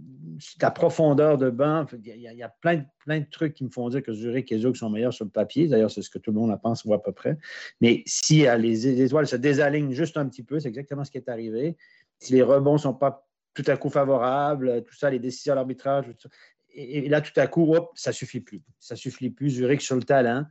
la 0.61 0.73
profondeur 0.73 1.39
de 1.39 1.49
banc, 1.49 1.87
il 2.05 2.21
y, 2.21 2.43
a, 2.43 2.49
plein, 2.49 2.79
de, 2.79 2.85
plein, 3.05 3.21
de 3.21 3.27
trucs 3.31 3.55
qui 3.55 3.63
me 3.63 3.71
font 3.71 3.89
dire 3.89 4.03
que 4.03 4.13
Zurich 4.13 4.51
et 4.51 4.59
Zug 4.59 4.75
sont 4.75 4.91
meilleurs 4.91 5.13
sur 5.13 5.25
le 5.25 5.31
papier. 5.31 5.69
D'ailleurs, 5.69 5.93
c'est 5.93 6.03
ce 6.03 6.11
que 6.11 6.19
tout 6.19 6.33
le 6.33 6.41
monde 6.41 6.59
pense 6.61 6.85
ou 6.85 6.93
à 6.93 7.01
peu 7.01 7.13
près. 7.13 7.39
Mais 7.81 8.03
si 8.07 8.39
les, 8.41 8.59
les, 8.59 9.03
étoiles 9.03 9.29
se 9.29 9.37
désalignent 9.37 9.93
juste 9.93 10.17
un 10.17 10.27
petit 10.29 10.43
peu, 10.43 10.59
c'est 10.59 10.69
exactement 10.69 11.05
ce 11.05 11.13
qui 11.13 11.19
est 11.19 11.29
arrivé. 11.29 11.77
Si 12.19 12.33
les 12.33 12.43
rebonds 12.43 12.73
ne 12.73 12.79
sont 12.79 12.95
pas 12.95 13.28
tout 13.59 13.69
à 13.69 13.77
coup 13.77 13.91
favorable, 13.91 14.85
tout 14.85 14.95
ça, 14.95 15.11
les 15.11 15.19
décisions 15.19 15.57
d'arbitrage. 15.57 16.07
Et, 16.73 17.09
là, 17.09 17.21
tout 17.21 17.39
à 17.41 17.49
coup, 17.49 17.75
hop, 17.75 17.91
ça 17.97 18.13
suffit 18.13 18.41
plus. 18.41 18.63
Ça 18.79 18.95
suffit 18.95 19.31
plus. 19.31 19.51
Zurich 19.51 19.83
sur 19.83 19.97
le 19.97 20.05
talent, 20.05 20.45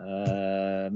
euh, 0.00 0.88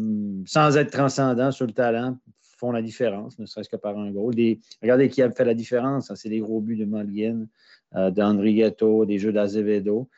sans 0.46 0.78
être 0.78 0.90
transcendant 0.90 1.50
sur 1.50 1.66
le 1.66 1.72
talent, 1.72 2.16
font 2.56 2.72
la 2.72 2.80
différence, 2.80 3.38
ne 3.38 3.44
serait-ce 3.44 3.68
que 3.68 3.76
par 3.76 3.98
un 3.98 4.10
goal. 4.10 4.34
regardez 4.82 5.08
qui 5.10 5.20
a 5.20 5.30
fait 5.30 5.44
la 5.44 5.52
différence. 5.52 6.10
Hein, 6.10 6.16
c'est 6.16 6.30
les 6.30 6.40
gros 6.40 6.62
buts 6.62 6.76
de 6.76 6.86
Malien, 6.86 7.46
euh, 7.94 8.10
Ghetto, 8.10 9.04
des 9.04 9.18
jeux 9.18 9.32
d'Azevedo. 9.32 10.08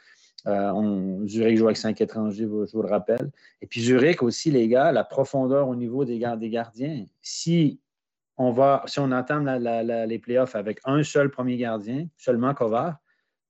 Euh, 0.46 1.26
Zurich 1.26 1.58
joue 1.58 1.66
avec 1.66 1.76
cinq 1.76 2.00
étrangers, 2.00 2.44
je 2.44 2.46
vous 2.46 2.82
le 2.82 2.88
rappelle. 2.88 3.32
Et 3.60 3.66
puis 3.66 3.80
Zurich 3.80 4.22
aussi, 4.22 4.52
les 4.52 4.68
gars, 4.68 4.92
la 4.92 5.02
profondeur 5.02 5.68
au 5.68 5.74
niveau 5.74 6.04
des, 6.04 6.20
des 6.38 6.50
gardiens. 6.50 7.04
Si 7.20 7.80
on 8.36 8.50
va, 8.50 8.82
si 8.86 8.98
on 8.98 9.12
entame 9.12 9.46
les 9.46 10.18
playoffs 10.18 10.56
avec 10.56 10.80
un 10.84 11.02
seul 11.02 11.30
premier 11.30 11.56
gardien, 11.56 12.06
seulement 12.16 12.54
Kovar, 12.54 12.96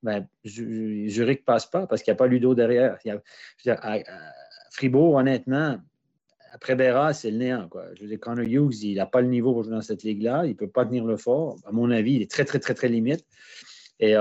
ben, 0.03 0.27
Zurich 0.45 1.41
ne 1.41 1.45
passe 1.45 1.67
pas 1.67 1.87
parce 1.87 2.03
qu'il 2.03 2.13
n'y 2.13 2.17
a 2.17 2.19
pas 2.19 2.27
Ludo 2.27 2.55
derrière. 2.55 2.99
Fribourg, 4.73 5.15
honnêtement, 5.15 5.79
après 6.53 6.75
Berra, 6.75 7.13
c'est 7.13 7.31
le 7.31 7.39
néant. 7.39 7.69
Quoi. 7.69 7.87
Je 7.95 8.03
veux 8.03 8.09
dire, 8.09 8.21
Connor 8.21 8.45
Hughes, 8.45 8.83
il 8.83 8.97
n'a 8.97 9.07
pas 9.07 9.21
le 9.21 9.29
niveau 9.29 9.53
pour 9.53 9.63
jouer 9.63 9.73
dans 9.73 9.81
cette 9.81 10.03
ligue-là. 10.03 10.45
Il 10.45 10.51
ne 10.51 10.55
peut 10.55 10.69
pas 10.69 10.85
tenir 10.85 11.05
le 11.05 11.17
fort. 11.17 11.57
À 11.65 11.73
mon 11.73 11.91
avis, 11.91 12.15
il 12.15 12.23
est 12.23 12.31
très, 12.31 12.45
très, 12.45 12.59
très, 12.59 12.75
très 12.75 12.89
limite. 12.89 13.25
Et, 14.01 14.15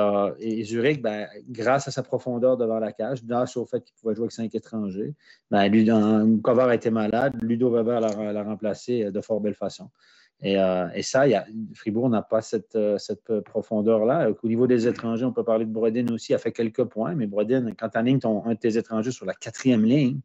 Zurich, 0.63 1.01
ben, 1.01 1.27
grâce 1.49 1.87
à 1.87 1.91
sa 1.91 2.03
profondeur 2.03 2.55
devant 2.55 2.77
la 2.77 2.91
cage, 2.91 3.25
grâce 3.25 3.57
au 3.57 3.65
fait 3.65 3.83
qu'il 3.83 3.95
pouvait 3.99 4.13
jouer 4.13 4.25
avec 4.25 4.31
cinq 4.31 4.53
étrangers, 4.53 5.15
ben, 5.49 5.63
été 5.63 6.91
malade, 6.91 7.33
Ludo 7.41 7.71
Weber 7.71 7.99
l'a 7.99 8.43
remplacé 8.43 9.11
de 9.11 9.21
fort 9.21 9.41
belle 9.41 9.55
façon. 9.55 9.89
Et, 10.43 11.03
ça, 11.03 11.27
y 11.27 11.36
a, 11.36 11.45
Fribourg 11.75 12.10
n'a 12.10 12.24
pas 12.24 12.41
cette, 12.41 12.77
cette 12.98 13.41
profondeur-là. 13.41 14.31
Au 14.41 14.48
niveau 14.48 14.65
des 14.65 14.88
étrangers, 14.88 15.25
on 15.25 15.33
peut 15.33 15.43
parler 15.43 15.65
de 15.65 15.71
Brodin 15.71 16.07
aussi, 16.13 16.33
a 16.33 16.39
fait 16.39 16.51
quelques 16.51 16.86
points, 16.86 17.13
mais 17.13 17.27
Brodin, 17.27 17.71
quand 17.77 17.89
tu 17.89 17.98
alignes 17.98 18.19
ton, 18.19 18.43
un 18.45 18.53
de 18.53 18.60
tes 18.60 18.77
étrangers 18.77 19.12
sur 19.12 19.25
la 19.25 19.33
quatrième 19.33 19.86
ligne, 19.86 20.19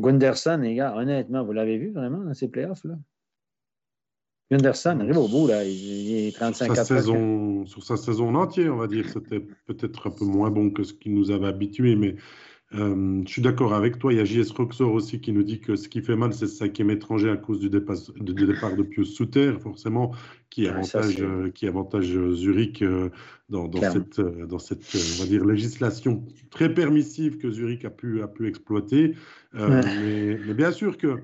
Gunderson, 0.00 0.58
les 0.62 0.74
gars, 0.74 0.96
honnêtement, 0.96 1.44
vous 1.44 1.52
l'avez 1.52 1.78
vu 1.78 1.92
vraiment 1.92 2.18
dans 2.18 2.34
ces 2.34 2.48
playoffs-là? 2.48 2.94
Gunderson 4.50 4.98
arrive 5.00 5.18
au 5.18 5.28
bout, 5.28 5.46
là. 5.46 5.62
Il, 5.62 6.26
est 6.26 6.34
35 6.34 6.74
sa 6.74 6.84
saison, 6.84 7.66
Sur 7.66 7.84
sa 7.84 7.96
saison 7.96 8.34
entière, 8.34 8.74
on 8.74 8.78
va 8.78 8.88
dire, 8.88 9.08
c'était 9.08 9.40
peut-être 9.66 10.08
un 10.08 10.10
peu 10.10 10.24
moins 10.24 10.50
bon 10.50 10.70
que 10.70 10.82
ce 10.82 10.92
qui 10.92 11.10
nous 11.10 11.30
avait 11.30 11.46
habitués, 11.46 11.94
mais 11.94 12.16
euh, 12.72 13.22
je 13.26 13.32
suis 13.32 13.42
d'accord 13.42 13.74
avec 13.74 13.98
toi. 13.98 14.12
Il 14.12 14.18
y 14.18 14.20
a 14.20 14.24
JS 14.24 14.52
Roxor 14.52 14.92
aussi 14.92 15.20
qui 15.20 15.32
nous 15.32 15.42
dit 15.42 15.60
que 15.60 15.74
ce 15.74 15.88
qui 15.88 16.02
fait 16.02 16.14
mal, 16.14 16.32
c'est 16.32 16.46
ce 16.46 16.56
cinquième 16.56 16.90
étranger 16.90 17.28
à 17.28 17.36
cause 17.36 17.58
du, 17.58 17.68
départ 17.68 17.96
de, 18.16 18.32
départ 18.32 18.76
de 18.76 18.82
Pius 18.82 19.12
Souter, 19.12 19.54
forcément, 19.60 20.12
qui 20.50 20.68
avantage, 20.68 21.16
euh, 21.20 21.50
qui 21.50 21.66
avantage 21.66 22.16
euh, 22.16 22.32
Zurich 22.32 22.84
dans, 23.48 23.70
cette, 23.72 24.20
dans 24.20 24.60
cette 24.60 24.84
on 24.94 25.22
va 25.22 25.28
dire, 25.28 25.44
législation 25.44 26.24
très 26.50 26.72
permissive 26.72 27.38
que 27.38 27.50
Zurich 27.50 27.84
a 27.84 27.90
pu, 27.90 28.22
a 28.22 28.28
pu 28.28 28.46
exploiter. 28.46 29.16
mais, 29.52 30.36
bien 30.54 30.70
sûr 30.70 30.96
que 30.96 31.16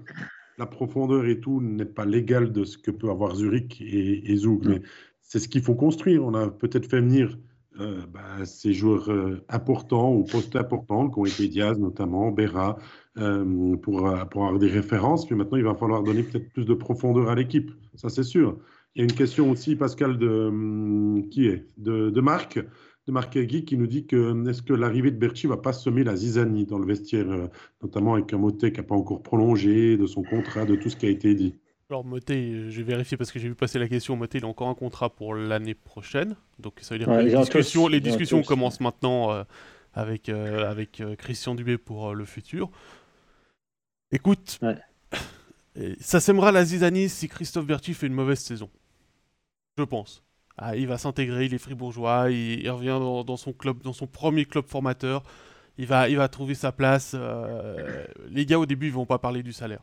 la 0.58 0.66
profondeur 0.66 1.26
et 1.26 1.38
tout 1.38 1.60
n'est 1.60 1.84
pas 1.84 2.06
l'égal 2.06 2.50
de 2.50 2.64
ce 2.64 2.76
que 2.76 2.90
peut 2.90 3.10
avoir 3.10 3.36
Zurich 3.36 3.80
et, 3.80 4.32
et 4.32 4.36
Zug, 4.36 4.66
mais 4.66 4.82
c'est 5.20 5.38
ce 5.38 5.48
qu'il 5.48 5.62
faut 5.62 5.74
construire. 5.74 6.24
On 6.24 6.34
a 6.34 6.48
peut-être 6.48 6.88
fait 6.88 7.00
venir 7.00 7.38
euh, 7.80 8.06
bah, 8.06 8.45
ces 8.47 8.73
joueurs 8.73 9.11
euh, 9.11 9.45
importants 9.49 10.14
ou 10.14 10.25
postes 10.25 10.56
importants, 10.56 11.11
qui 11.11 11.18
ont 11.18 11.26
été 11.26 11.49
Diaz 11.49 11.78
notamment, 11.78 12.30
Berra, 12.30 12.78
euh, 13.18 13.76
pour, 13.76 14.09
pour, 14.30 14.47
avoir 14.47 14.59
des 14.59 14.68
références. 14.68 15.26
Puis 15.26 15.35
maintenant, 15.35 15.59
il 15.59 15.64
va 15.64 15.75
falloir 15.75 16.02
donner 16.02 16.23
peut-être 16.23 16.50
plus 16.52 16.64
de 16.64 16.75
profondeur 16.75 17.28
à 17.28 17.35
l'équipe. 17.35 17.71
Ça, 17.95 18.09
c'est 18.09 18.23
sûr. 18.23 18.59
Il 18.95 19.00
y 19.00 19.02
a 19.02 19.04
une 19.04 19.12
question 19.12 19.50
aussi, 19.50 19.76
Pascal, 19.76 20.18
de 20.18 20.47
hum, 20.49 21.28
qui 21.30 21.49
est? 21.49 21.66
De, 21.76 22.09
de 22.11 22.21
Marc, 22.21 22.59
de 22.59 23.12
Marc 23.12 23.38
Guy, 23.38 23.64
qui 23.64 23.76
nous 23.76 23.87
dit 23.87 24.06
que 24.06 24.49
est-ce 24.49 24.62
que 24.62 24.73
l'arrivée 24.73 25.11
de 25.11 25.18
Berchi 25.18 25.47
va 25.47 25.59
pas 25.59 25.73
semer 25.73 26.02
la 26.02 26.16
zizanie 26.16 26.64
dans 26.64 26.78
le 26.78 26.87
vestiaire, 26.87 27.50
notamment 27.83 28.14
avec 28.14 28.33
un 28.33 28.38
Motet 28.38 28.73
qui 28.73 28.78
n'a 28.78 28.87
pas 28.87 28.95
encore 28.95 29.23
prolongé 29.23 29.97
de 29.99 30.06
son 30.06 30.23
contrat, 30.23 30.64
de 30.64 30.76
tout 30.76 30.88
ce 30.88 30.97
qui 30.97 31.06
a 31.06 31.11
été 31.11 31.35
dit? 31.35 31.56
Alors 31.88 32.05
Moté, 32.05 32.69
j'ai 32.71 32.83
vérifié 32.83 33.16
parce 33.16 33.31
que 33.31 33.38
j'ai 33.38 33.47
vu 33.47 33.55
passer 33.55 33.78
la 33.78 33.87
question. 33.87 34.16
Moté, 34.16 34.38
il 34.38 34.45
a 34.45 34.49
encore 34.49 34.69
un 34.69 34.75
contrat 34.75 35.09
pour 35.09 35.37
l'année 35.37 35.75
prochaine. 35.75 36.35
Donc 36.59 36.78
ça 36.81 36.97
veut 36.97 36.99
dire 36.99 37.07
que 37.07 37.21
les 37.21 37.37
discussions, 37.37 37.87
les 37.87 38.00
discussions 38.00 38.43
commencent 38.43 38.81
maintenant 38.81 39.31
euh, 39.31 39.45
avec, 39.95 40.28
euh, 40.28 40.69
avec 40.69 41.00
euh, 41.00 41.14
Christian 41.14 41.55
Dubé 41.55 41.78
pour 41.78 42.12
le 42.12 42.25
futur. 42.25 42.71
Écoute, 44.11 44.59
ça 46.00 46.19
sèmera 46.19 46.50
la 46.50 46.64
zizanie 46.64 47.09
si 47.09 47.28
Christophe 47.28 47.66
Berti 47.66 47.95
fait 47.95 48.09
une 48.09 48.14
mauvaise 48.14 48.40
saison. 48.40 48.69
Je 49.78 49.85
pense. 49.85 50.25
Ah, 50.59 50.75
il 50.75 50.88
va 50.88 50.99
s'intégrer, 50.99 51.45
il 51.45 51.55
est 51.55 51.59
fribourgeois, 51.59 52.33
il, 52.33 52.69
revient 52.69 52.99
dans, 52.99 53.37
son 53.37 53.52
club, 53.52 53.83
dans 53.83 53.93
son 53.93 54.09
premier 54.09 54.45
club 54.45 54.66
formateur. 54.66 55.23
Il 55.78 55.87
va, 55.87 56.09
il 56.09 56.16
va 56.16 56.26
trouver 56.26 56.55
sa 56.55 56.73
place. 56.73 57.14
les 58.28 58.45
gars 58.45 58.59
au 58.59 58.66
début, 58.66 58.87
ils 58.87 58.93
vont 58.93 59.07
pas 59.07 59.19
parler 59.19 59.45
du 59.45 59.52
salaire. 59.52 59.83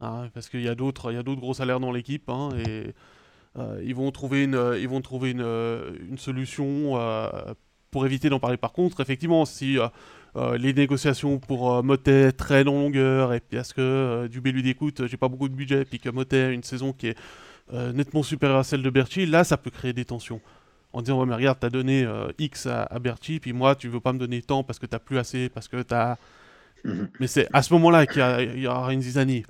Hein, 0.00 0.28
parce 0.34 0.50
qu'il 0.50 0.60
y 0.60 0.68
a 0.68 0.74
d'autres, 0.74 1.10
il 1.10 1.14
y 1.14 1.18
a 1.18 1.22
d'autres 1.22 1.40
gros 1.40 1.54
salaires 1.54 1.80
dans 1.80 1.90
l'équipe, 1.90 2.28
hein, 2.28 2.50
et 2.66 2.94
euh, 3.58 3.80
ils 3.82 3.94
vont 3.94 4.10
trouver 4.10 4.44
une, 4.44 4.74
ils 4.78 4.88
vont 4.88 5.00
trouver 5.00 5.30
une, 5.30 5.40
euh, 5.40 5.92
une 6.10 6.18
solution 6.18 7.00
euh, 7.00 7.54
pour 7.90 8.04
éviter 8.04 8.28
d'en 8.28 8.38
parler. 8.38 8.58
Par 8.58 8.72
contre, 8.72 9.00
effectivement, 9.00 9.46
si 9.46 9.78
les 10.58 10.74
négociations 10.74 11.38
pour 11.38 11.82
Motet 11.82 12.32
traînent 12.32 12.68
en 12.68 12.74
longueur, 12.74 13.32
et 13.32 13.40
parce 13.40 13.72
que 13.72 14.26
Dubé 14.30 14.52
lui 14.52 14.62
dit 14.62 14.70
écoute, 14.70 15.06
j'ai 15.06 15.16
pas 15.16 15.28
beaucoup 15.28 15.48
de 15.48 15.54
budget, 15.54 15.86
puis 15.86 15.98
que 15.98 16.10
Motet 16.10 16.42
a 16.42 16.50
une 16.50 16.62
saison 16.62 16.92
qui 16.92 17.08
est 17.08 17.16
nettement 17.72 18.22
supérieure 18.22 18.58
à 18.58 18.64
celle 18.64 18.82
de 18.82 18.90
Berti, 18.90 19.24
là, 19.24 19.44
ça 19.44 19.56
peut 19.56 19.70
créer 19.70 19.94
des 19.94 20.04
tensions 20.04 20.42
en 20.92 21.00
disant 21.00 21.20
ouais 21.20 21.26
mais 21.26 21.34
regarde 21.34 21.58
t'as 21.58 21.68
donné 21.68 22.06
X 22.38 22.66
à, 22.66 22.84
à 22.84 22.98
Berti 22.98 23.38
puis 23.38 23.52
moi 23.52 23.74
tu 23.74 23.88
veux 23.88 24.00
pas 24.00 24.12
me 24.14 24.18
donner 24.18 24.40
tant 24.40 24.62
parce 24.62 24.78
que 24.78 24.86
t'as 24.86 24.98
plus 24.98 25.18
assez 25.18 25.50
parce 25.50 25.68
que 25.68 25.82
t'as 25.82 26.16
mhm. 26.84 27.08
mais 27.20 27.26
c'est 27.26 27.48
à 27.52 27.60
ce 27.60 27.74
moment-là 27.74 28.06
qu'il 28.06 28.54
y, 28.56 28.60
y, 28.62 28.66
aura 28.66 28.94
une 28.94 29.02
zizanie 29.02 29.44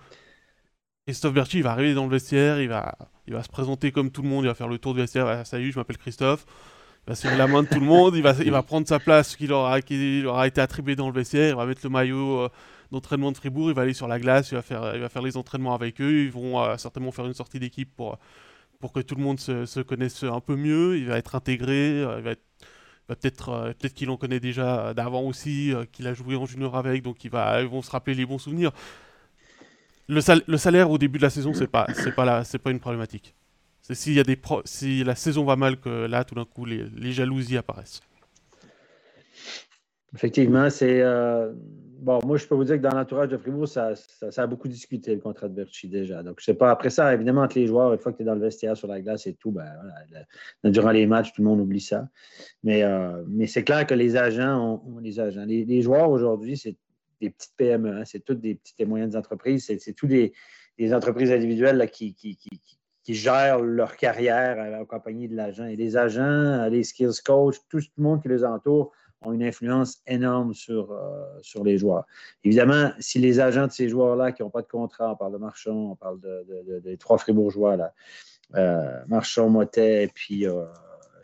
Christophe 1.06 1.34
Berti, 1.34 1.58
il 1.58 1.62
va 1.62 1.70
arriver 1.70 1.94
dans 1.94 2.02
le 2.02 2.10
vestiaire, 2.10 2.60
il 2.60 2.68
va, 2.68 2.96
il 3.28 3.32
va 3.32 3.40
se 3.40 3.48
présenter 3.48 3.92
comme 3.92 4.10
tout 4.10 4.22
le 4.22 4.28
monde, 4.28 4.42
il 4.42 4.48
va 4.48 4.54
faire 4.54 4.66
le 4.66 4.76
tour 4.76 4.92
du 4.92 4.98
vestiaire. 4.98 5.28
Ah, 5.28 5.44
salut, 5.44 5.70
je 5.70 5.78
m'appelle 5.78 5.98
Christophe. 5.98 6.44
Il 7.06 7.10
va 7.10 7.14
serrer 7.14 7.36
la 7.36 7.46
main 7.46 7.62
de 7.62 7.68
tout 7.68 7.78
le 7.78 7.86
monde, 7.86 8.16
il 8.16 8.24
va, 8.24 8.34
il 8.44 8.50
va 8.50 8.64
prendre 8.64 8.88
sa 8.88 8.98
place 8.98 9.36
qui 9.36 9.48
aura, 9.48 9.80
qui 9.82 10.24
aura 10.26 10.48
été 10.48 10.60
attribuée 10.60 10.96
dans 10.96 11.06
le 11.06 11.12
vestiaire, 11.12 11.50
il 11.50 11.56
va 11.56 11.64
mettre 11.64 11.82
le 11.84 11.90
maillot 11.90 12.40
euh, 12.40 12.48
d'entraînement 12.90 13.30
de 13.30 13.36
Fribourg, 13.36 13.68
il 13.68 13.74
va 13.76 13.82
aller 13.82 13.94
sur 13.94 14.08
la 14.08 14.18
glace, 14.18 14.50
il 14.50 14.56
va 14.56 14.62
faire, 14.62 14.96
il 14.96 15.00
va 15.00 15.08
faire 15.08 15.22
les 15.22 15.36
entraînements 15.36 15.76
avec 15.76 16.00
eux, 16.00 16.24
ils 16.24 16.32
vont 16.32 16.60
euh, 16.60 16.76
certainement 16.76 17.12
faire 17.12 17.26
une 17.26 17.34
sortie 17.34 17.60
d'équipe 17.60 17.94
pour, 17.94 18.18
pour 18.80 18.92
que 18.92 18.98
tout 18.98 19.14
le 19.14 19.22
monde 19.22 19.38
se, 19.38 19.64
se, 19.64 19.78
connaisse 19.78 20.24
un 20.24 20.40
peu 20.40 20.56
mieux, 20.56 20.98
il 20.98 21.06
va 21.06 21.18
être 21.18 21.36
intégré, 21.36 22.02
euh, 22.02 22.16
il 22.18 22.24
va 22.24 22.30
être 22.32 22.42
peut-être 23.06 23.72
peut-être 23.78 23.94
qu'il 23.94 24.10
en 24.10 24.16
connaît 24.16 24.40
déjà 24.40 24.92
d'avant 24.92 25.22
aussi, 25.22 25.72
qu'il 25.92 26.08
a 26.08 26.14
joué 26.14 26.34
en 26.34 26.46
junior 26.46 26.76
avec, 26.76 27.04
donc 27.04 27.22
il 27.22 27.30
va, 27.30 27.62
ils 27.62 27.68
vont 27.68 27.80
se 27.80 27.92
rappeler 27.92 28.16
les 28.16 28.26
bons 28.26 28.40
souvenirs 28.40 28.72
le, 30.08 30.56
salaire 30.56 30.90
au 30.90 30.98
début 30.98 31.18
de 31.18 31.24
la 31.24 31.30
saison, 31.30 31.52
c'est 31.52 31.66
pas, 31.66 31.86
pas 32.14 32.42
pas 32.44 32.70
une 32.70 32.80
problématique. 32.80 33.34
C'est 33.82 33.94
s'il 33.94 34.14
y 34.14 34.20
a 34.20 34.24
des 34.24 34.38
si 34.64 35.04
la 35.04 35.14
saison 35.14 35.44
va 35.44 35.56
mal 35.56 35.78
que 35.78 36.06
là, 36.06 36.24
tout 36.24 36.34
d'un 36.34 36.44
coup, 36.44 36.64
les, 36.64 37.12
jalousies 37.12 37.56
apparaissent. 37.56 38.00
Effectivement, 40.14 40.70
c'est 40.70 41.02
euh, 41.02 41.52
bon. 42.00 42.20
Moi, 42.24 42.36
je 42.36 42.46
peux 42.46 42.54
vous 42.54 42.64
dire 42.64 42.76
que 42.76 42.82
dans 42.82 42.96
l'entourage 42.96 43.28
de 43.28 43.36
Fribourg, 43.36 43.68
ça, 43.68 43.94
ça, 43.94 44.42
a 44.42 44.46
beaucoup 44.46 44.66
discuté 44.66 45.14
le 45.14 45.20
contrat 45.20 45.48
de 45.48 45.54
Berchi 45.54 45.88
déjà. 45.88 46.22
Donc, 46.22 46.36
je 46.40 46.46
sais 46.46 46.54
pas. 46.54 46.70
Après 46.70 46.90
ça, 46.90 47.12
évidemment, 47.12 47.42
entre 47.42 47.58
les 47.58 47.66
joueurs, 47.66 47.92
une 47.92 47.98
fois 47.98 48.12
que 48.12 48.16
tu 48.16 48.22
es 48.22 48.26
dans 48.26 48.34
le 48.34 48.40
vestiaire 48.40 48.76
sur 48.76 48.88
la 48.88 49.00
glace 49.00 49.26
et 49.26 49.34
tout, 49.34 49.52
ben, 49.52 49.68
durant 50.64 50.90
les 50.90 51.06
matchs, 51.06 51.32
tout 51.32 51.42
le 51.42 51.48
monde 51.48 51.60
oublie 51.60 51.80
ça. 51.80 52.08
Mais, 52.64 52.82
euh, 52.82 53.22
mais 53.28 53.46
c'est 53.46 53.62
clair 53.62 53.86
que 53.86 53.94
les 53.94 54.16
agents 54.16 54.80
ont, 54.84 54.98
les 54.98 55.20
agents. 55.20 55.44
les 55.44 55.82
joueurs 55.82 56.10
aujourd'hui, 56.10 56.56
c'est 56.56 56.76
des 57.20 57.30
petites 57.30 57.54
PME. 57.56 57.98
Hein. 57.98 58.04
C'est 58.04 58.24
toutes 58.24 58.40
des 58.40 58.54
petites 58.54 58.80
et 58.80 58.84
moyennes 58.84 59.16
entreprises. 59.16 59.66
C'est 59.66 59.92
toutes 59.92 60.10
des, 60.10 60.32
entreprises 60.92 61.32
individuelles 61.32 61.90
qui, 61.90 62.14
qui, 62.14 62.38
gèrent 63.08 63.60
leur 63.60 63.96
carrière 63.96 64.80
en 64.80 64.84
compagnie 64.84 65.28
de 65.28 65.36
l'agent. 65.36 65.66
Et 65.66 65.76
les 65.76 65.96
agents, 65.96 66.68
les 66.68 66.82
skills 66.82 67.20
coach, 67.24 67.56
tout, 67.68 67.78
le 67.78 68.02
monde 68.02 68.22
qui 68.22 68.28
les 68.28 68.44
entoure 68.44 68.92
ont 69.22 69.32
une 69.32 69.42
influence 69.42 69.98
énorme 70.06 70.54
sur, 70.54 70.92
euh, 70.92 71.24
sur 71.40 71.64
les 71.64 71.78
joueurs. 71.78 72.04
Évidemment, 72.44 72.90
si 72.98 73.18
les 73.18 73.40
agents 73.40 73.66
de 73.66 73.72
ces 73.72 73.88
joueurs-là 73.88 74.32
qui 74.32 74.42
n'ont 74.42 74.50
pas 74.50 74.62
de 74.62 74.66
contrat, 74.66 75.12
on 75.12 75.16
parle 75.16 75.32
de 75.32 75.38
Marchand, 75.38 75.92
on 75.92 75.96
parle 75.96 76.20
de, 76.20 76.80
des 76.80 76.96
trois 76.96 77.18
fribourgeois, 77.18 77.76
là, 77.76 77.94
euh, 78.54 79.00
Marchand, 79.08 79.48
Motet 79.48 80.04
et 80.04 80.08
puis 80.08 80.46
euh, 80.46 80.64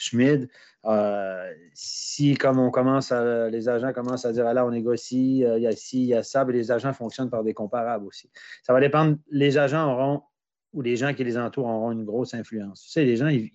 Schmid, 0.02 0.48
euh, 0.84 1.52
si, 1.74 2.34
comme 2.34 2.58
on 2.58 2.70
commence 2.70 3.12
à, 3.12 3.48
les 3.48 3.68
agents 3.68 3.92
commencent 3.92 4.24
à 4.24 4.32
dire, 4.32 4.46
ah 4.46 4.52
là, 4.52 4.66
on 4.66 4.70
négocie, 4.70 5.44
euh, 5.44 5.58
il 5.58 5.62
y 5.62 5.66
a 5.68 5.72
ci, 5.72 6.02
il 6.02 6.08
y 6.08 6.14
a 6.14 6.24
ça, 6.24 6.44
ben, 6.44 6.52
les 6.52 6.72
agents 6.72 6.92
fonctionnent 6.92 7.30
par 7.30 7.44
des 7.44 7.54
comparables 7.54 8.04
aussi. 8.06 8.30
Ça 8.64 8.72
va 8.72 8.80
dépendre, 8.80 9.16
les 9.30 9.58
agents 9.58 9.92
auront, 9.92 10.22
ou 10.72 10.82
les 10.82 10.96
gens 10.96 11.14
qui 11.14 11.22
les 11.22 11.38
entourent 11.38 11.68
auront 11.68 11.92
une 11.92 12.04
grosse 12.04 12.34
influence. 12.34 12.82
Tu 12.82 12.90
sais, 12.90 13.04
les 13.04 13.16
gens, 13.16 13.28
ils, 13.28 13.50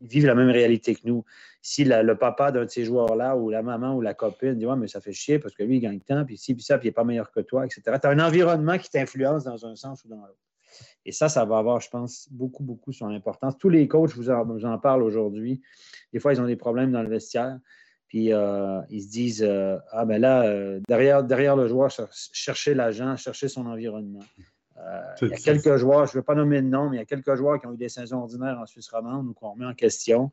vivent 0.00 0.26
la 0.26 0.34
même 0.34 0.50
réalité 0.50 0.94
que 0.94 1.00
nous. 1.04 1.24
Si 1.62 1.84
le 1.84 2.14
papa 2.14 2.52
d'un 2.52 2.64
de 2.64 2.70
ces 2.70 2.84
joueurs-là, 2.84 3.36
ou 3.36 3.48
la 3.48 3.62
maman, 3.62 3.94
ou 3.94 4.00
la 4.00 4.14
copine 4.14 4.58
dit, 4.58 4.66
ouais, 4.66 4.76
mais 4.76 4.88
ça 4.88 5.00
fait 5.00 5.12
chier 5.12 5.38
parce 5.38 5.54
que 5.54 5.62
lui, 5.62 5.76
il 5.76 5.80
gagne 5.80 6.00
tant, 6.00 6.24
puis 6.24 6.36
ci, 6.36 6.54
puis 6.54 6.62
ça, 6.62 6.78
puis 6.78 6.88
il 6.88 6.90
n'est 6.90 6.94
pas 6.94 7.04
meilleur 7.04 7.30
que 7.30 7.40
toi, 7.40 7.64
etc. 7.64 7.82
Tu 8.00 8.06
as 8.06 8.10
un 8.10 8.18
environnement 8.18 8.76
qui 8.76 8.90
t'influence 8.90 9.44
dans 9.44 9.64
un 9.66 9.74
sens 9.74 10.04
ou 10.04 10.08
dans 10.08 10.16
l'autre. 10.16 10.45
Et 11.06 11.12
ça, 11.12 11.28
ça 11.28 11.44
va 11.44 11.58
avoir, 11.58 11.80
je 11.80 11.88
pense, 11.88 12.28
beaucoup, 12.32 12.64
beaucoup 12.64 12.92
son 12.92 13.06
importance. 13.06 13.56
Tous 13.58 13.68
les 13.68 13.86
coachs, 13.86 14.10
vous 14.16 14.28
en, 14.28 14.44
vous 14.44 14.64
en 14.64 14.76
parle 14.76 15.04
aujourd'hui. 15.04 15.62
Des 16.12 16.18
fois, 16.18 16.32
ils 16.34 16.40
ont 16.40 16.46
des 16.46 16.56
problèmes 16.56 16.90
dans 16.90 17.02
le 17.02 17.08
vestiaire. 17.08 17.58
Puis 18.08 18.32
euh, 18.32 18.80
ils 18.90 19.02
se 19.02 19.08
disent 19.08 19.44
euh, 19.44 19.78
Ah, 19.92 20.04
ben 20.04 20.20
là, 20.20 20.42
euh, 20.42 20.80
derrière, 20.88 21.22
derrière 21.22 21.54
le 21.54 21.68
joueur, 21.68 21.90
chercher 22.32 22.74
l'agent, 22.74 23.16
chercher 23.16 23.46
son 23.46 23.66
environnement. 23.66 24.24
il 25.22 25.28
y 25.28 25.32
a 25.32 25.36
quelques 25.36 25.76
joueurs, 25.76 26.06
je 26.06 26.12
ne 26.12 26.16
veux 26.16 26.24
pas 26.24 26.34
nommer 26.34 26.60
de 26.60 26.66
nom, 26.66 26.90
mais 26.90 26.96
il 26.96 27.00
y 27.00 27.02
a 27.02 27.06
quelques 27.06 27.36
joueurs 27.36 27.60
qui 27.60 27.68
ont 27.68 27.72
eu 27.72 27.78
des 27.78 27.88
saisons 27.88 28.18
ordinaires 28.18 28.58
en 28.60 28.66
Suisse 28.66 28.88
romande 28.88 29.28
ou 29.28 29.32
qu'on 29.32 29.52
remet 29.52 29.66
en 29.66 29.74
question, 29.74 30.32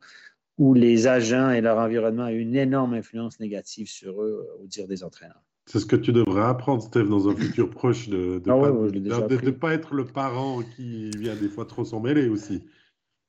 où 0.58 0.74
les 0.74 1.06
agents 1.06 1.50
et 1.50 1.60
leur 1.60 1.78
environnement 1.78 2.24
ont 2.24 2.28
eu 2.28 2.40
une 2.40 2.56
énorme 2.56 2.94
influence 2.94 3.38
négative 3.38 3.88
sur 3.88 4.20
eux, 4.22 4.48
au 4.60 4.66
dire 4.66 4.88
des 4.88 5.04
entraîneurs. 5.04 5.42
C'est 5.66 5.80
ce 5.80 5.86
que 5.86 5.96
tu 5.96 6.12
devrais 6.12 6.44
apprendre, 6.44 6.82
Steve, 6.82 7.08
dans 7.08 7.28
un 7.28 7.34
futur 7.34 7.70
proche, 7.70 8.08
de 8.08 8.42
ne 8.44 8.50
ah 8.50 9.48
pas, 9.50 9.52
pas, 9.52 9.72
être 9.72 9.94
le 9.94 10.04
parent 10.04 10.62
qui 10.76 11.10
vient 11.10 11.34
des 11.34 11.48
fois 11.48 11.64
trop 11.64 11.84
s'en 11.84 12.00
mêler 12.00 12.28
aussi. 12.28 12.62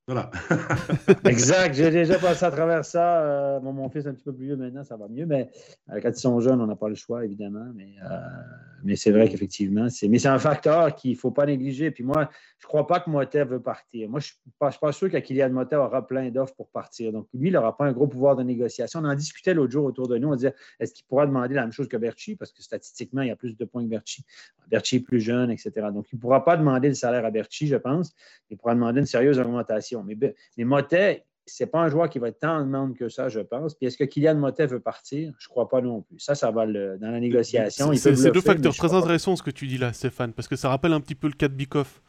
Voilà. 0.08 0.30
exact. 1.26 1.74
J'ai 1.74 1.90
déjà 1.90 2.20
passé 2.20 2.46
à 2.46 2.52
travers 2.52 2.86
ça. 2.86 3.24
Euh, 3.24 3.60
mon 3.60 3.90
fils 3.90 4.06
est 4.06 4.10
un 4.10 4.14
petit 4.14 4.24
peu 4.24 4.34
plus 4.34 4.46
vieux 4.46 4.56
maintenant, 4.56 4.84
ça 4.84 4.98
va 4.98 5.08
mieux. 5.08 5.26
Mais 5.26 5.50
euh, 5.90 6.00
quand 6.00 6.10
ils 6.10 6.20
sont 6.20 6.40
jeunes, 6.40 6.62
on 6.62 6.68
n'a 6.68 6.76
pas 6.76 6.90
le 6.90 6.96
choix, 6.96 7.26
évidemment. 7.26 7.66
Mais, 7.74 7.96
euh, 8.04 8.96
c'est 8.96 9.10
vrai 9.10 9.28
qu'effectivement, 9.30 9.90
c'est. 9.90 10.26
Un 10.28 10.40
facteur 10.40 10.96
qu'il 10.96 11.12
ne 11.12 11.18
faut 11.18 11.32
pas 11.32 11.48
négliger. 11.48 11.90
Puis 11.90 12.04
moi, 12.04 12.30
je 12.60 12.66
ne 12.66 12.68
crois 12.68 12.86
pas 12.86 13.00
que 13.00 13.10
Motet 13.10 13.46
veut 13.46 13.60
partir. 13.60 14.08
Moi, 14.10 14.20
je 14.20 14.32
ne 14.66 14.70
suis, 14.72 14.80
pas 14.80 14.92
sûr 14.92 15.10
que 15.10 15.18
Kylian 15.18 15.50
Motet 15.50 15.76
aura 15.76 16.06
plein 16.06 16.30
d'offres 16.30 16.56
pour 16.56 16.70
partir. 16.70 17.12
Donc, 17.12 17.28
lui, 17.34 17.50
il 17.50 17.54
n'aura 17.54 17.76
pas 17.76 17.86
un 17.86 17.92
gros 17.92 18.08
pouvoir 18.08 18.36
de 18.36 18.44
négociation. 18.44 19.00
On 19.02 19.06
en 19.06 19.16
discutait 19.16 19.56
l'autre 19.56 19.72
jour 19.72 19.86
autour 19.86 20.08
de 20.08 20.18
nous. 20.18 20.30
On 20.30 20.36
disait 20.36 20.54
est-ce 20.80 20.94
qu'il 20.94 21.06
pourra 21.06 21.26
demander 21.26 21.56
la 21.56 21.62
même 21.62 21.72
chose 21.72 21.88
que 21.88 21.98
Berchi? 21.98 22.36
Parce 22.36 22.52
que 22.52 22.62
statistiquement, 22.62 23.24
il 23.24 23.30
y 23.30 23.32
a 23.32 23.36
plus 23.36 23.58
de 23.58 23.66
points 23.66 23.84
que 23.84 23.90
Berchi. 23.90 24.24
Berchi 24.68 24.98
est 24.98 25.00
plus 25.00 25.20
jeune, 25.20 25.50
etc. 25.50 25.72
Donc, 25.92 26.06
il 26.12 26.18
ne 26.18 26.22
pourra 26.22 26.44
pas 26.44 26.58
demander 26.58 26.90
le 26.90 26.96
salaire 26.96 27.26
à 27.26 27.32
Berchi, 27.32 27.68
je 27.68 27.78
pense. 27.78 28.14
Il 28.52 28.58
pourra 28.58 28.76
demander 28.76 29.00
une 29.00 29.06
sérieuse 29.06 29.40
augmentation. 29.40 29.95
Mais, 30.04 30.18
mais 30.58 30.64
Motet, 30.64 31.26
ce 31.48 31.64
n'est 31.64 31.70
pas 31.70 31.80
un 31.80 31.90
joueur 31.90 32.10
qui 32.10 32.20
va 32.20 32.30
être 32.30 32.40
tant 32.40 32.58
en 32.58 32.66
demande 32.66 32.96
que 32.96 33.10
ça, 33.10 33.30
je 33.30 33.40
pense. 33.40 33.76
Puis 33.76 33.88
est-ce 33.88 33.98
que 33.98 34.04
Kylian 34.04 34.36
Motet 34.36 34.66
veut 34.66 34.80
partir? 34.80 35.32
Je 35.38 35.48
ne 35.48 35.50
crois 35.50 35.70
pas 35.70 35.82
non 35.82 36.02
plus. 36.02 36.20
Ça, 36.20 36.36
ça 36.36 36.52
va 36.52 36.66
dans 36.66 36.98
la 37.00 37.20
négociation. 37.20 37.94
C'est 37.94 38.32
deux 38.32 38.42
facteurs 38.42 38.76
très 38.76 38.94
intéressants 38.94 39.36
ce 39.36 39.44
que 39.44 39.52
tu 39.52 39.68
dis 39.68 39.78
là, 39.78 39.94
Stéphane, 39.94 40.34
parce 40.34 40.48
que 40.48 40.56
ça 40.56 40.70
rappelle 40.70 40.94
un 40.94 41.02
petit 41.02 41.16
peu 41.16 41.28
le 41.28 41.34
cas 41.34 41.48
de 41.48 41.54
Bikoff. 41.54 42.02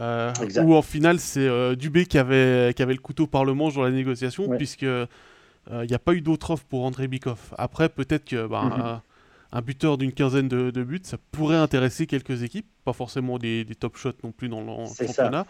Euh, 0.00 0.32
où 0.62 0.76
en 0.76 0.82
final 0.82 1.18
c'est 1.18 1.48
euh, 1.48 1.74
Dubé 1.74 2.06
qui 2.06 2.18
avait, 2.18 2.72
qui 2.72 2.84
avait 2.84 2.92
le 2.92 3.00
couteau 3.00 3.26
par 3.26 3.44
le 3.44 3.52
manche 3.52 3.74
dans 3.74 3.82
la 3.82 3.90
négociation, 3.90 4.48
puisque 4.56 4.84
euh, 4.84 5.06
il 5.68 5.88
n'y 5.88 5.94
a 5.94 5.98
pas 5.98 6.14
eu 6.14 6.20
d'autre 6.20 6.52
offre 6.52 6.64
pour 6.66 6.84
André 6.84 7.08
Bikoff. 7.08 7.52
Après, 7.58 7.88
peut-être 7.88 8.24
que 8.24 8.46
bah, 8.46 8.62
mhm. 8.62 9.00
un, 9.50 9.60
buteur 9.60 9.98
d'une 9.98 10.12
quinzaine 10.12 10.46
de, 10.46 10.82
buts, 10.84 11.00
ça 11.02 11.16
pourrait 11.32 11.56
intéresser 11.56 12.06
quelques 12.06 12.44
équipes, 12.44 12.68
pas 12.84 12.92
forcément 12.92 13.38
des, 13.38 13.66
top 13.80 13.96
shots 13.96 14.12
non 14.22 14.30
plus 14.30 14.48
dans 14.48 14.60
le 14.60 14.86
championnat 14.86 15.46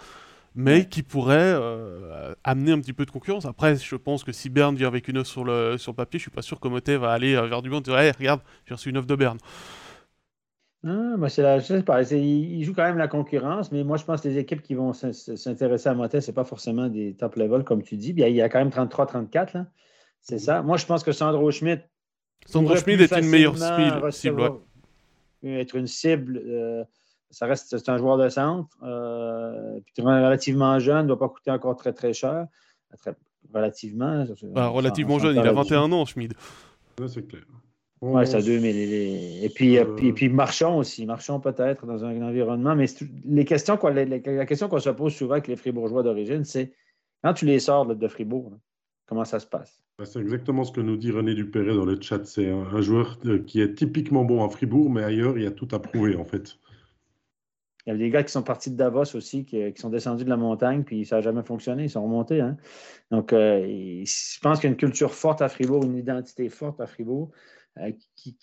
mais 0.54 0.86
qui 0.88 1.02
pourrait 1.02 1.36
euh, 1.38 2.34
amener 2.44 2.72
un 2.72 2.80
petit 2.80 2.92
peu 2.92 3.06
de 3.06 3.10
concurrence. 3.10 3.44
Après, 3.46 3.76
je 3.76 3.96
pense 3.96 4.24
que 4.24 4.32
si 4.32 4.50
Berne 4.50 4.76
vient 4.76 4.88
avec 4.88 5.08
une 5.08 5.18
offre 5.18 5.30
sur 5.30 5.44
le, 5.44 5.78
sur 5.78 5.94
papier, 5.94 6.18
je 6.18 6.22
suis 6.22 6.30
pas 6.30 6.42
sûr 6.42 6.60
que 6.60 6.68
Motet 6.68 6.96
va 6.96 7.12
aller 7.12 7.34
euh, 7.34 7.46
vers 7.46 7.62
du 7.62 7.70
monde 7.70 7.82
et 7.86 7.90
dire 7.90 7.98
hey, 7.98 8.10
regarde, 8.10 8.40
j'ai 8.66 8.74
reçu 8.74 8.90
une 8.90 8.96
offre 8.96 9.06
de 9.06 9.16
Berne. 9.16 9.38
Ah, 10.86 11.16
bah, 11.18 11.28
c'est 11.28 11.42
la 11.42 11.60
chose 11.60 11.82
Il 12.12 12.62
joue 12.64 12.72
quand 12.72 12.84
même 12.84 12.98
la 12.98 13.08
concurrence, 13.08 13.72
mais 13.72 13.82
moi, 13.82 13.96
je 13.96 14.04
pense 14.04 14.20
que 14.20 14.28
les 14.28 14.38
équipes 14.38 14.62
qui 14.62 14.74
vont 14.74 14.92
s'intéresser 14.92 15.88
à 15.88 15.94
Motet, 15.94 16.20
ce 16.20 16.30
n'est 16.30 16.34
pas 16.34 16.44
forcément 16.44 16.88
des 16.88 17.14
top 17.14 17.34
level, 17.36 17.64
comme 17.64 17.82
tu 17.82 17.96
dis. 17.96 18.14
Il 18.16 18.34
y 18.34 18.42
a 18.42 18.48
quand 18.48 18.58
même 18.58 18.68
33-34, 18.68 19.66
C'est 20.20 20.38
ça. 20.38 20.62
Moi, 20.62 20.76
je 20.76 20.86
pense 20.86 21.02
que 21.02 21.12
Sandro 21.12 21.50
Schmidt. 21.50 21.82
Sandro 22.46 22.76
Schmidt 22.76 23.02
est 23.02 23.12
une 23.12 23.28
meilleure 23.28 23.56
cible. 24.12 24.52
Être 25.42 25.76
une 25.76 25.86
cible. 25.86 26.42
Euh, 26.44 26.84
ça 27.30 27.46
reste 27.46 27.76
c'est 27.76 27.88
un 27.88 27.98
joueur 27.98 28.18
de 28.18 28.28
centre. 28.28 28.76
Euh, 28.82 29.80
puis 29.94 30.02
relativement 30.02 30.78
jeune, 30.78 31.02
ne 31.02 31.08
doit 31.08 31.18
pas 31.18 31.28
coûter 31.28 31.50
encore 31.50 31.76
très 31.76 31.92
très 31.92 32.12
cher. 32.12 32.46
relativement. 33.52 34.24
Bah, 34.54 34.68
relativement 34.68 35.18
jeune, 35.18 35.36
il 35.36 35.46
a 35.46 35.52
21 35.52 35.92
ans, 35.92 36.04
Schmid. 36.04 36.34
c'est 37.06 37.26
clair. 37.26 37.42
Oui, 38.00 38.26
c'est 38.26 38.36
à 38.36 38.42
2000. 38.42 39.44
Et 39.44 39.48
puis, 39.48 39.74
et 39.74 39.84
puis, 39.84 40.12
puis 40.12 40.28
marchons 40.28 40.78
aussi. 40.78 41.04
Marchons 41.04 41.40
peut-être 41.40 41.84
dans 41.84 42.04
un 42.04 42.22
environnement. 42.22 42.76
Mais 42.76 42.86
les 43.24 43.44
questions, 43.44 43.76
quoi, 43.76 43.92
la 43.92 44.46
question 44.46 44.68
qu'on 44.68 44.78
se 44.78 44.90
pose 44.90 45.14
souvent 45.14 45.32
avec 45.32 45.48
les 45.48 45.56
fribourgeois 45.56 46.04
d'origine, 46.04 46.44
c'est 46.44 46.72
quand 47.24 47.34
tu 47.34 47.46
les 47.46 47.58
sors 47.58 47.86
de 47.86 48.08
Fribourg, 48.08 48.56
comment 49.06 49.24
ça 49.24 49.40
se 49.40 49.46
passe? 49.46 49.82
Bah, 49.98 50.04
c'est 50.04 50.20
exactement 50.20 50.62
ce 50.62 50.70
que 50.70 50.80
nous 50.80 50.96
dit 50.96 51.10
René 51.10 51.34
Dupéré 51.34 51.74
dans 51.74 51.84
le 51.84 52.00
chat. 52.00 52.24
C'est 52.24 52.48
un 52.48 52.80
joueur 52.80 53.18
euh, 53.26 53.40
qui 53.40 53.60
est 53.60 53.74
typiquement 53.74 54.24
bon 54.24 54.44
à 54.44 54.48
Fribourg, 54.48 54.88
mais 54.90 55.02
ailleurs, 55.02 55.36
il 55.36 55.42
y 55.42 55.46
a 55.46 55.50
tout 55.50 55.68
à 55.72 55.80
prouver, 55.80 56.14
en 56.14 56.24
fait. 56.24 56.56
Il 57.88 57.92
y 57.92 57.94
a 57.94 57.96
des 57.96 58.10
gars 58.10 58.22
qui 58.22 58.30
sont 58.30 58.42
partis 58.42 58.70
de 58.70 58.76
Davos 58.76 59.16
aussi, 59.16 59.46
qui, 59.46 59.72
sont 59.76 59.88
descendus 59.88 60.22
de 60.22 60.28
la 60.28 60.36
montagne, 60.36 60.84
puis 60.84 61.06
ça 61.06 61.16
n'a 61.16 61.22
jamais 61.22 61.42
fonctionné. 61.42 61.84
Ils 61.84 61.90
sont 61.90 62.02
remontés. 62.02 62.42
Hein. 62.42 62.58
Donc, 63.10 63.32
euh, 63.32 63.62
je 64.04 64.40
pense 64.40 64.60
qu'il 64.60 64.68
y 64.68 64.70
a 64.70 64.72
une 64.72 64.76
culture 64.76 65.14
forte 65.14 65.40
à 65.40 65.48
Fribourg, 65.48 65.82
une 65.84 65.96
identité 65.96 66.50
forte 66.50 66.82
à 66.82 66.86
Fribourg, 66.86 67.30
euh, 67.78 67.90
qui, 68.14 68.36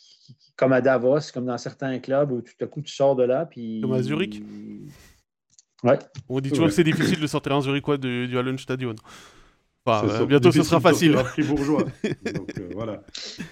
comme 0.55 0.73
à 0.73 0.81
Davos, 0.81 1.31
comme 1.31 1.45
dans 1.45 1.59
certains 1.59 1.99
clubs 1.99 2.31
où 2.31 2.41
tout 2.41 2.55
à 2.59 2.65
coup 2.65 2.81
tu 2.81 2.91
sors 2.91 3.15
de 3.15 3.21
là. 3.21 3.45
Puis... 3.45 3.81
Comme 3.81 3.93
à 3.93 4.01
Zurich? 4.01 4.41
Ouais. 5.83 5.99
On 6.27 6.39
dit 6.39 6.49
toujours 6.49 6.65
que 6.65 6.73
c'est 6.73 6.83
difficile 6.83 7.19
de 7.19 7.27
sortir 7.27 7.53
un 7.53 7.61
Zurichois 7.61 7.97
du, 7.97 8.27
du 8.27 8.37
Euh, 9.87 10.25
bientôt, 10.25 10.51
ce 10.51 10.63
sera 10.63 10.79
facile. 10.79 11.15
Fribourgeois. 11.15 11.83
Donc, 12.33 12.53
euh, 12.57 12.69
voilà. 12.73 13.03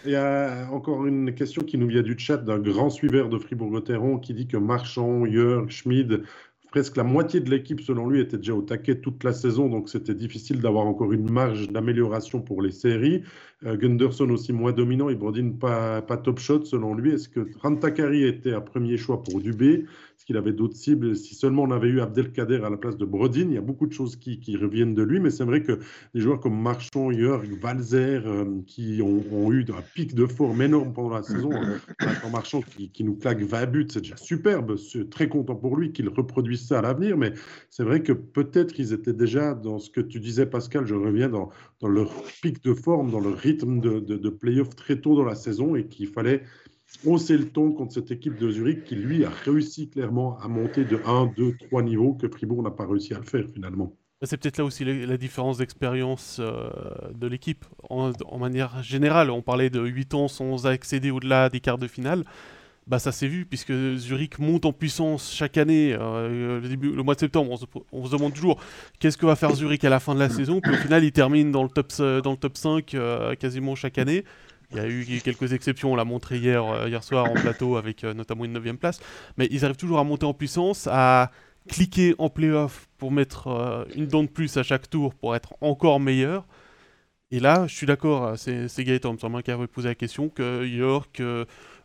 Il 0.05 0.12
y 0.12 0.15
a 0.15 0.67
encore 0.71 1.05
une 1.05 1.34
question 1.34 1.63
qui 1.63 1.77
nous 1.77 1.88
vient 1.88 2.01
du 2.01 2.17
chat 2.17 2.38
d'un 2.38 2.60
grand 2.60 2.89
suiveur 2.89 3.29
de 3.29 3.38
Fribourg-Gotteron 3.38 4.17
qui 4.17 4.34
dit 4.34 4.47
que 4.47 4.58
Marchand, 4.58 5.25
Jörg, 5.25 5.69
Schmid, 5.69 6.23
presque 6.71 6.97
la 6.97 7.03
moitié 7.03 7.39
de 7.39 7.51
l'équipe, 7.51 7.81
selon 7.81 8.10
lui, 8.10 8.19
était 8.19 8.38
déjà 8.38 8.55
au 8.55 8.63
taquet 8.63 8.95
toute 8.95 9.23
la 9.23 9.31
saison, 9.31 9.69
donc 9.69 9.89
c'était 9.89 10.15
difficile 10.15 10.60
d'avoir 10.60 10.88
encore 10.88 11.13
une 11.13 11.29
marge 11.29 11.69
d'amélioration 11.69 12.41
pour 12.41 12.63
les 12.63 12.71
séries. 12.71 13.21
Euh, 13.65 13.78
Gunderson 13.78 14.30
aussi 14.30 14.52
moins 14.52 14.73
dominant, 14.73 15.10
Ibrodin 15.10 15.52
pas, 15.52 16.02
pas 16.02 16.17
top 16.17 16.39
shot 16.39 16.65
selon 16.65 16.95
lui. 16.95 17.13
Est-ce 17.13 17.30
que 17.30 17.47
Rantakari 17.62 18.23
était 18.23 18.54
un 18.54 18.62
premier 18.62 18.97
choix 18.97 19.23
pour 19.23 19.39
Dubé? 19.39 19.86
Qu'il 20.26 20.38
avait 20.38 20.54
d'autres 20.54 20.78
cibles? 20.78 21.17
Si 21.17 21.36
seulement 21.36 21.63
on 21.63 21.71
avait 21.71 21.89
eu 21.89 21.99
Abdelkader 21.99 22.62
à 22.63 22.69
la 22.69 22.78
place 22.78 22.95
de 22.95 23.04
Brodin, 23.04 23.47
il 23.49 23.54
y 23.54 23.58
a 23.58 23.62
beaucoup 23.62 23.88
de 23.88 23.91
choses 23.91 24.15
qui, 24.15 24.56
reviennent 24.56 24.93
de 24.93 25.04
lui, 25.04 25.19
mais 25.19 25.30
c'est 25.30 25.43
vrai 25.43 25.62
que 25.63 25.80
des 26.13 26.21
joueurs 26.21 26.39
comme 26.39 26.58
Marchand, 26.62 27.12
Jörg, 27.12 27.49
Valzer, 27.62 28.21
euh, 28.26 28.45
qui 28.65 29.02
ont, 29.02 29.52
eu 29.52 29.65
un 29.69 29.82
pic 29.93 30.15
de 30.15 30.26
forme 30.26 30.62
énorme 30.62 30.93
pendant 30.93 31.10
la 31.10 31.23
saison, 31.23 31.52
en 32.23 32.30
Marchand 32.30 32.62
qui, 32.62 33.04
nous 33.04 33.15
claque 33.15 33.41
20 33.41 33.65
buts, 33.65 33.88
c'est 33.91 33.99
déjà 33.99 34.15
superbe, 34.15 34.78
très 35.12 35.28
content 35.28 35.56
pour 35.56 35.76
lui 35.76 35.91
qu'il 35.91 36.08
reproduise 36.08 36.67
ça 36.67 36.80
à 36.80 36.82
l'avenir, 36.82 37.17
mais 37.17 37.34
c'est 37.69 37.84
vrai 37.84 38.02
que 38.02 38.13
peut-être 38.13 38.71
qu'ils 38.71 38.93
étaient 38.93 39.12
déjà 39.12 39.54
dans 39.54 39.78
ce 39.80 39.89
que 39.89 39.99
tu 39.99 40.21
disais 40.21 40.45
Pascal, 40.45 40.86
je 40.86 40.95
reviens 40.95 41.28
dans, 41.28 41.49
leur 41.82 42.13
pic 42.41 42.63
de 42.63 42.73
forme, 42.73 43.12
dans 43.12 43.19
leur 43.19 43.38
rythme 43.38 43.52
de, 43.53 43.99
de, 43.99 44.17
de 44.17 44.29
play-off 44.29 44.75
très 44.75 44.99
tôt 44.99 45.15
dans 45.15 45.25
la 45.25 45.35
saison 45.35 45.75
et 45.75 45.85
qu'il 45.85 46.07
fallait 46.07 46.43
hausser 47.05 47.37
le 47.37 47.49
ton 47.49 47.71
contre 47.71 47.93
cette 47.93 48.11
équipe 48.11 48.37
de 48.37 48.49
Zurich 48.49 48.83
qui, 48.83 48.95
lui, 48.95 49.25
a 49.25 49.29
réussi 49.29 49.89
clairement 49.89 50.37
à 50.39 50.47
monter 50.47 50.85
de 50.85 50.99
1, 51.05 51.33
2, 51.35 51.55
3 51.69 51.83
niveaux 51.83 52.13
que 52.13 52.27
Fribourg 52.27 52.63
n'a 52.63 52.71
pas 52.71 52.85
réussi 52.85 53.13
à 53.13 53.17
le 53.17 53.25
faire 53.25 53.45
finalement. 53.53 53.95
C'est 54.21 54.37
peut-être 54.37 54.57
là 54.57 54.63
aussi 54.63 54.85
la, 54.85 55.17
différence 55.17 55.57
d'expérience 55.57 56.37
euh, 56.39 56.69
de 57.13 57.27
l'équipe. 57.27 57.65
En, 57.89 58.13
manière 58.37 58.81
générale, 58.81 59.29
on 59.29 59.41
parlait 59.41 59.69
de 59.69 59.81
8 59.81 60.13
ans 60.13 60.27
sans 60.29 60.65
accéder 60.65 61.11
au-delà 61.11 61.49
des 61.49 61.59
quarts 61.59 61.77
de 61.77 61.87
finale. 61.87 62.23
Bah, 62.86 63.00
ça 63.00 63.13
s'est 63.13 63.28
vu 63.28 63.46
puisque 63.46 63.72
Zurich 63.96 64.39
monte 64.39 64.65
en 64.65 64.74
puissance 64.74 65.34
chaque 65.34 65.58
année. 65.58 65.96
Euh, 65.98 66.60
le, 66.60 66.67
début, 66.67 66.91
le 66.91 67.02
mois 67.02 67.15
de 67.15 67.19
septembre, 67.19 67.58
on 67.91 68.06
se, 68.06 68.12
demande 68.12 68.34
toujours 68.34 68.60
qu'est-ce 69.00 69.17
que 69.17 69.26
va 69.26 69.36
faire 69.36 69.56
Zurich 69.56 69.84
à 69.86 69.89
la 69.89 70.00
fin 70.00 70.13
de 70.13 70.19
la 70.19 70.30
saison? 70.30 70.60
Puis 70.60 70.74
au 70.74 70.78
final, 70.78 71.04
il 71.04 71.12
termine 71.12 71.52
dans 71.52 71.63
le 71.63 71.69
top, 71.69 71.93
dans 71.98 72.32
le 72.32 72.38
top 72.38 72.58
5 72.58 72.93
euh, 72.93 73.36
quasiment 73.36 73.76
chaque 73.76 73.98
année. 73.98 74.26
Il 74.72 74.78
y 74.78 74.80
a 74.80 74.88
eu 74.88 75.22
quelques 75.24 75.54
exceptions, 75.54 75.93
on 75.93 75.96
l'a 75.96 76.04
montré 76.04 76.39
hier, 76.39 76.65
euh, 76.65 76.89
hier 76.89 77.04
soir 77.04 77.30
en 77.30 77.34
plateau 77.36 77.78
avec 77.78 78.04
notamment 78.04 78.43
une 78.43 78.54
9 78.54 78.74
place. 78.74 79.00
Mais 79.38 79.48
ils 79.52 79.63
arrivent 79.63 79.78
toujours 79.78 80.00
à 80.00 80.04
monter 80.04 80.26
en 80.26 80.34
puissance, 80.34 80.88
à 80.91 81.32
cliquer 81.69 82.15
en 82.17 82.30
playoff 82.30 82.89
pour 82.98 83.12
mettre 83.12 83.88
une 83.96 84.08
dent 84.08 84.24
de 84.24 84.28
plus 84.28 84.58
à 84.58 84.63
chaque 84.63 84.89
tour 84.89 85.13
pour 85.13 85.36
être 85.36 85.54
encore 85.62 86.02
meilleur. 86.02 86.46
Et 87.32 87.39
là, 87.39 87.65
je 87.67 87.76
suis 87.76 87.88
d'accord, 87.88 88.34
c'est 88.38 88.84
Gaëtan, 88.84 89.13
me 89.13 89.41
qui 89.41 89.52
avait 89.52 89.67
posé 89.67 89.88
la 89.88 89.96
question, 89.96 90.30
que 90.30 90.65
York, 90.65 91.22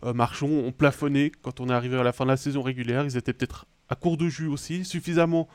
Marchon 0.03 0.49
ont 0.67 0.73
plafonné 0.73 1.33
quand 1.43 1.61
on 1.61 1.69
est 1.69 1.73
arrivé 1.73 1.99
à 1.99 2.03
la 2.03 2.13
fin 2.13 2.25
de 2.25 2.31
la 2.31 2.37
saison 2.37 2.63
régulière. 2.63 3.05
Ils 3.05 3.17
étaient 3.17 3.33
peut-être 3.33 3.67
à 3.89 3.95
court 3.95 4.17
de 4.17 4.29
jus 4.29 4.47
aussi, 4.47 4.85
suffisamment 4.85 5.49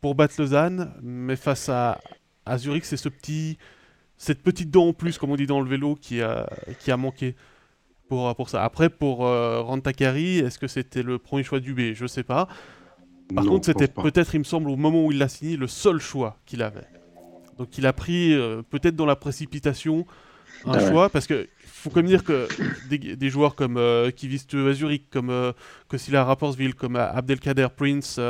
pour 0.00 0.14
battre 0.14 0.34
Lausanne, 0.38 0.92
mais 1.02 1.36
face 1.36 1.68
à, 1.68 2.00
à 2.46 2.58
Zurich, 2.58 2.84
c'est 2.84 2.96
ce 2.96 3.08
petit, 3.08 3.58
cette 4.16 4.42
petite 4.42 4.70
dent 4.70 4.88
en 4.88 4.92
plus, 4.92 5.18
comme 5.18 5.30
on 5.30 5.36
dit 5.36 5.46
dans 5.46 5.60
le 5.60 5.68
vélo, 5.68 5.94
qui 5.94 6.22
a, 6.22 6.48
qui 6.80 6.90
a 6.90 6.96
manqué 6.96 7.36
pour, 8.08 8.34
pour 8.34 8.48
ça. 8.48 8.64
Après, 8.64 8.90
pour 8.90 9.26
euh, 9.26 9.60
Rantakari, 9.60 10.38
est-ce 10.38 10.58
que 10.58 10.66
c'était 10.66 11.02
le 11.02 11.18
premier 11.18 11.44
choix 11.44 11.60
du 11.60 11.72
B? 11.72 11.94
Je 11.94 12.02
ne 12.02 12.08
sais 12.08 12.24
pas. 12.24 12.48
Par 13.34 13.44
contre, 13.44 13.66
c'était 13.66 13.88
peut-être, 13.88 14.34
il 14.34 14.40
me 14.40 14.44
semble, 14.44 14.70
au 14.70 14.76
moment 14.76 15.06
où 15.06 15.12
il 15.12 15.18
l'a 15.18 15.28
signé, 15.28 15.56
le 15.56 15.66
seul 15.68 16.00
choix 16.00 16.38
qu'il 16.46 16.62
avait. 16.62 16.86
Donc 17.58 17.78
il 17.78 17.86
a 17.86 17.92
pris, 17.92 18.34
euh, 18.34 18.62
peut-être 18.62 18.96
dans 18.96 19.06
la 19.06 19.16
précipitation, 19.16 20.06
un 20.64 20.72
ah 20.72 20.90
choix, 20.90 21.08
parce 21.10 21.26
que 21.26 21.48
faut 21.82 21.90
quand 21.90 22.00
même 22.00 22.06
dire 22.06 22.24
que 22.24 22.48
des, 22.88 23.30
joueurs 23.30 23.54
comme 23.54 23.76
euh, 23.76 24.10
Kivist 24.10 24.56
Zurich, 24.72 25.10
comme 25.10 25.30
euh, 25.30 25.52
Kosila 25.88 26.24
Rapportsville, 26.24 26.74
comme 26.74 26.96
Abdelkader 26.96 27.68
Prince, 27.76 28.20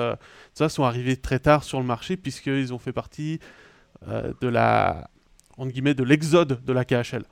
ça 0.55 0.69
sont 0.69 0.85
arrivés 0.85 1.17
très 1.17 1.39
tard 1.39 1.65
sur 1.65 1.79
le 1.79 1.87
marché, 1.87 2.17
puisqu'ils 2.17 2.73
ont 2.73 2.79
fait 2.79 2.93
partie 2.93 3.41
de 4.07 4.49
la 4.49 5.11
entre 5.59 5.93
de 5.93 6.03
l'exode 6.03 6.65
de 6.65 6.73
la 6.73 6.85
KHL. 6.85 7.25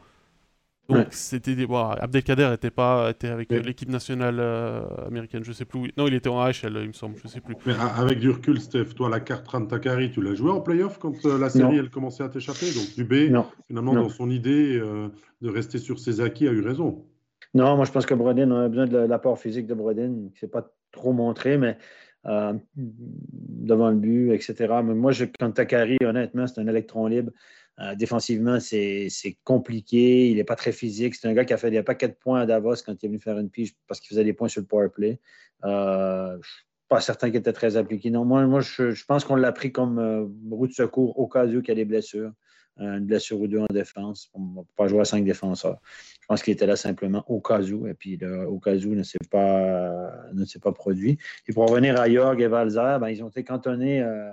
Donc 0.91 1.07
c'était 1.11 1.55
des... 1.55 1.67
Abdelkader 1.71 2.51
était 2.55 2.71
pas 2.71 3.11
était 3.11 3.29
avec 3.29 3.51
l'équipe 3.51 3.89
nationale 3.89 4.37
euh, 4.39 4.83
américaine, 5.07 5.45
je 5.45 5.53
sais 5.53 5.65
plus. 5.65 5.93
Non, 5.97 6.07
il 6.07 6.15
était 6.15 6.29
en 6.29 6.41
AHL, 6.41 6.77
il 6.83 6.89
me 6.89 6.93
semble, 6.93 7.17
je 7.23 7.29
sais 7.29 7.41
plus. 7.41 7.57
Mais 7.67 7.75
avec 7.97 8.19
du 8.19 8.31
recul, 8.31 8.61
Steph, 8.61 8.95
toi 8.97 9.09
la 9.09 9.21
carte 9.21 9.47
Rantakari, 9.49 10.11
tu 10.11 10.21
l'as 10.21 10.35
joué 10.35 10.51
en 10.51 10.61
playoff 10.61 10.99
quand 10.99 11.25
euh, 11.25 11.39
la 11.39 11.51
série 11.51 11.79
elle 11.79 11.91
commençait 11.91 12.25
à 12.25 12.29
t'échapper? 12.29 12.67
Donc 12.75 12.95
Dubé, 12.97 13.33
finalement, 13.67 13.95
dans 13.95 14.09
son 14.09 14.31
idée 14.31 14.79
euh, 14.79 15.09
de 15.41 15.49
rester 15.49 15.79
sur 15.79 15.99
ses 15.99 16.21
acquis, 16.21 16.49
a 16.49 16.53
eu 16.53 16.61
raison. 16.61 17.05
Non, 17.55 17.77
moi 17.77 17.85
je 17.85 17.93
pense 17.93 18.07
que 18.07 18.15
Brodin 18.15 18.51
on 18.51 18.65
a 18.65 18.69
besoin 18.69 18.87
de 18.87 18.99
l'apport 18.99 19.39
physique 19.39 19.67
de 19.67 19.75
Brodin, 19.75 20.29
qui 20.33 20.41
s'est 20.41 20.49
pas 20.49 20.71
trop 20.93 21.13
montré, 21.13 21.59
mais 21.59 21.79
devant 22.77 23.91
le 23.91 23.97
but, 23.97 24.33
etc. 24.33 24.55
Mais 24.85 24.95
moi, 24.95 25.13
je, 25.13 25.25
quand 25.25 25.51
Takari, 25.53 25.97
honnêtement, 26.05 26.47
c'est 26.47 26.61
un 26.61 26.67
électron 26.67 27.07
libre. 27.07 27.33
Défensivement, 27.97 28.59
c'est 28.61 29.09
compliqué. 29.45 30.31
Il 30.31 30.37
n'est 30.37 30.45
pas 30.45 30.57
très 30.57 30.73
physique. 30.73 31.15
C'est 31.15 31.29
un 31.29 31.33
gars 31.33 31.45
qui 31.45 31.53
a 31.53 31.57
fait 31.57 31.71
des 31.71 31.83
paquets 31.83 32.09
de 32.09 32.15
points 32.15 32.41
à 32.41 32.47
Davos 32.47 32.77
quand 32.85 32.95
il 33.03 33.07
est 33.07 33.09
venu 33.09 33.19
faire 33.19 33.39
une 33.39 33.51
pige 33.51 33.75
parce 33.87 34.01
qu'il 34.01 34.09
faisait 34.09 34.25
des 34.25 34.33
points 34.33 34.49
sur 34.49 34.61
le 34.61 34.67
power 34.67 34.89
play. 34.89 35.19
je 35.63 36.37
ne 36.37 36.43
suis 36.43 36.65
pas 36.89 37.01
certain 37.01 37.29
qu'il 37.29 37.39
était 37.39 37.53
très 37.53 37.77
appliqué. 37.77 38.11
Non, 38.11 38.25
moi, 38.25 38.47
moi 38.47 38.61
je, 38.61 39.05
pense 39.07 39.25
qu'on 39.25 39.37
l'a 39.37 39.53
pris 39.53 39.73
comme 39.73 40.31
roue 40.51 40.67
de 40.67 40.73
secours 40.73 41.19
au 41.19 41.27
cas 41.27 41.47
où 41.47 41.61
il 41.61 41.69
y 41.69 41.71
a 41.71 41.75
des 41.75 41.85
blessures. 41.85 42.33
Euh, 42.81 42.97
une 42.97 43.05
blessure 43.05 43.39
ou 43.41 43.47
deux 43.47 43.59
en 43.59 43.67
défense. 43.71 44.31
On 44.33 44.41
ne 44.41 44.55
peut 44.63 44.75
pas 44.77 44.89
jouer 44.89 45.01
à 45.01 45.05
cinq 45.05 45.25
défenseurs. 45.25 45.81
Je 46.23 46.27
pense 46.27 46.43
qu'il 46.43 46.53
était 46.53 46.67
là 46.67 46.77
simplement 46.77 47.25
au 47.29 47.41
cas 47.41 47.61
où, 47.61 47.87
et 47.87 47.95
puis 47.95 48.19
au 48.25 48.59
cas 48.59 48.75
où 48.75 48.95
ne 48.95 49.03
s'est 49.03 49.19
pas, 49.31 50.11
pas 50.63 50.73
produit. 50.73 51.19
Et 51.47 51.53
pour 51.53 51.69
revenir 51.69 52.01
à 52.01 52.09
Jorg 52.09 52.41
et 52.41 52.47
Valzer, 52.47 52.99
ben, 52.99 53.09
ils 53.09 53.23
ont 53.23 53.29
été 53.29 53.45
cantonnés 53.45 54.03
euh, 54.03 54.31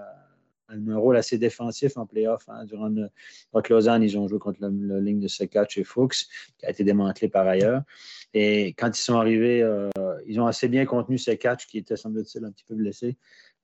un 0.69 0.97
rôle 0.97 1.17
assez 1.17 1.37
défensif 1.37 1.97
en 1.97 2.05
playoff. 2.05 2.43
Hein. 2.47 2.65
Durant 2.65 2.89
le, 2.89 3.09
contre 3.51 3.71
Lausanne, 3.71 4.03
ils 4.03 4.17
ont 4.17 4.27
joué 4.27 4.39
contre 4.39 4.59
la 4.61 4.99
ligne 4.99 5.19
de 5.19 5.27
Sekatch 5.27 5.77
et 5.77 5.83
Fuchs, 5.83 6.27
qui 6.57 6.65
a 6.65 6.69
été 6.69 6.83
démantelé 6.83 7.29
par 7.29 7.47
ailleurs. 7.47 7.83
Et 8.33 8.73
quand 8.77 8.97
ils 8.97 9.01
sont 9.01 9.15
arrivés, 9.15 9.61
euh, 9.61 9.89
ils 10.25 10.39
ont 10.39 10.47
assez 10.47 10.67
bien 10.67 10.85
contenu 10.85 11.17
Sekatch, 11.17 11.67
qui 11.67 11.77
était, 11.77 11.95
semble-t-il, 11.95 12.43
un 12.45 12.51
petit 12.51 12.65
peu 12.65 12.75
blessé. 12.75 13.17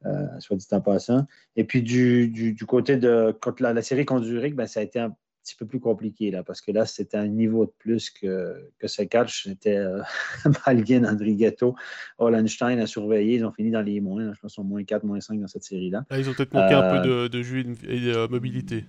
Euh, 0.06 0.28
soit 0.40 0.58
dit 0.58 0.68
en 0.72 0.82
passant. 0.82 1.26
Et 1.56 1.64
puis 1.64 1.82
du, 1.82 2.56
côté 2.68 2.98
de 2.98 3.34
la, 3.60 3.82
série 3.82 4.06
contre 4.06 4.26
Zurich, 4.26 4.54
ben, 4.54 4.68
ça 4.68 4.82
a 4.82 4.84
été 4.84 5.00
un 5.00 5.16
petit 5.44 5.56
peu 5.56 5.66
plus 5.66 5.80
compliqué 5.80 6.32
là, 6.32 6.44
parce 6.44 6.62
que 6.62 6.72
là, 6.72 6.86
c'était 6.86 7.18
un 7.18 7.28
niveau 7.28 7.66
de 7.66 7.72
plus 7.78 8.10
que, 8.10 8.70
que 8.80 8.88
ce 8.88 9.04
catch. 9.04 9.44
C'était 9.44 9.78
euh, 9.78 10.02
Malguin, 10.66 11.04
Andrighetto, 11.04 11.76
Hollenstein 12.18 12.80
à 12.80 12.88
surveiller. 12.88 13.36
Ils 13.36 13.46
ont 13.46 13.52
fini 13.52 13.70
dans 13.70 13.82
les 13.82 14.00
moins. 14.00 14.34
Je 14.34 14.40
pense 14.40 14.54
sont 14.54 14.64
moins 14.64 14.84
4, 14.84 15.04
moins 15.04 15.20
5 15.20 15.40
dans 15.40 15.48
cette 15.48 15.64
série-là. 15.64 16.06
ils 16.12 16.30
ont 16.30 16.34
peut-être 16.34 16.54
manqué 16.54 16.74
un 16.74 16.90
peu 16.90 17.10
euh, 17.10 17.24
de, 17.24 17.38
de 17.38 17.42
jus 17.42 17.66
et 17.88 18.00
de 18.00 18.28
mobilité. 18.28 18.86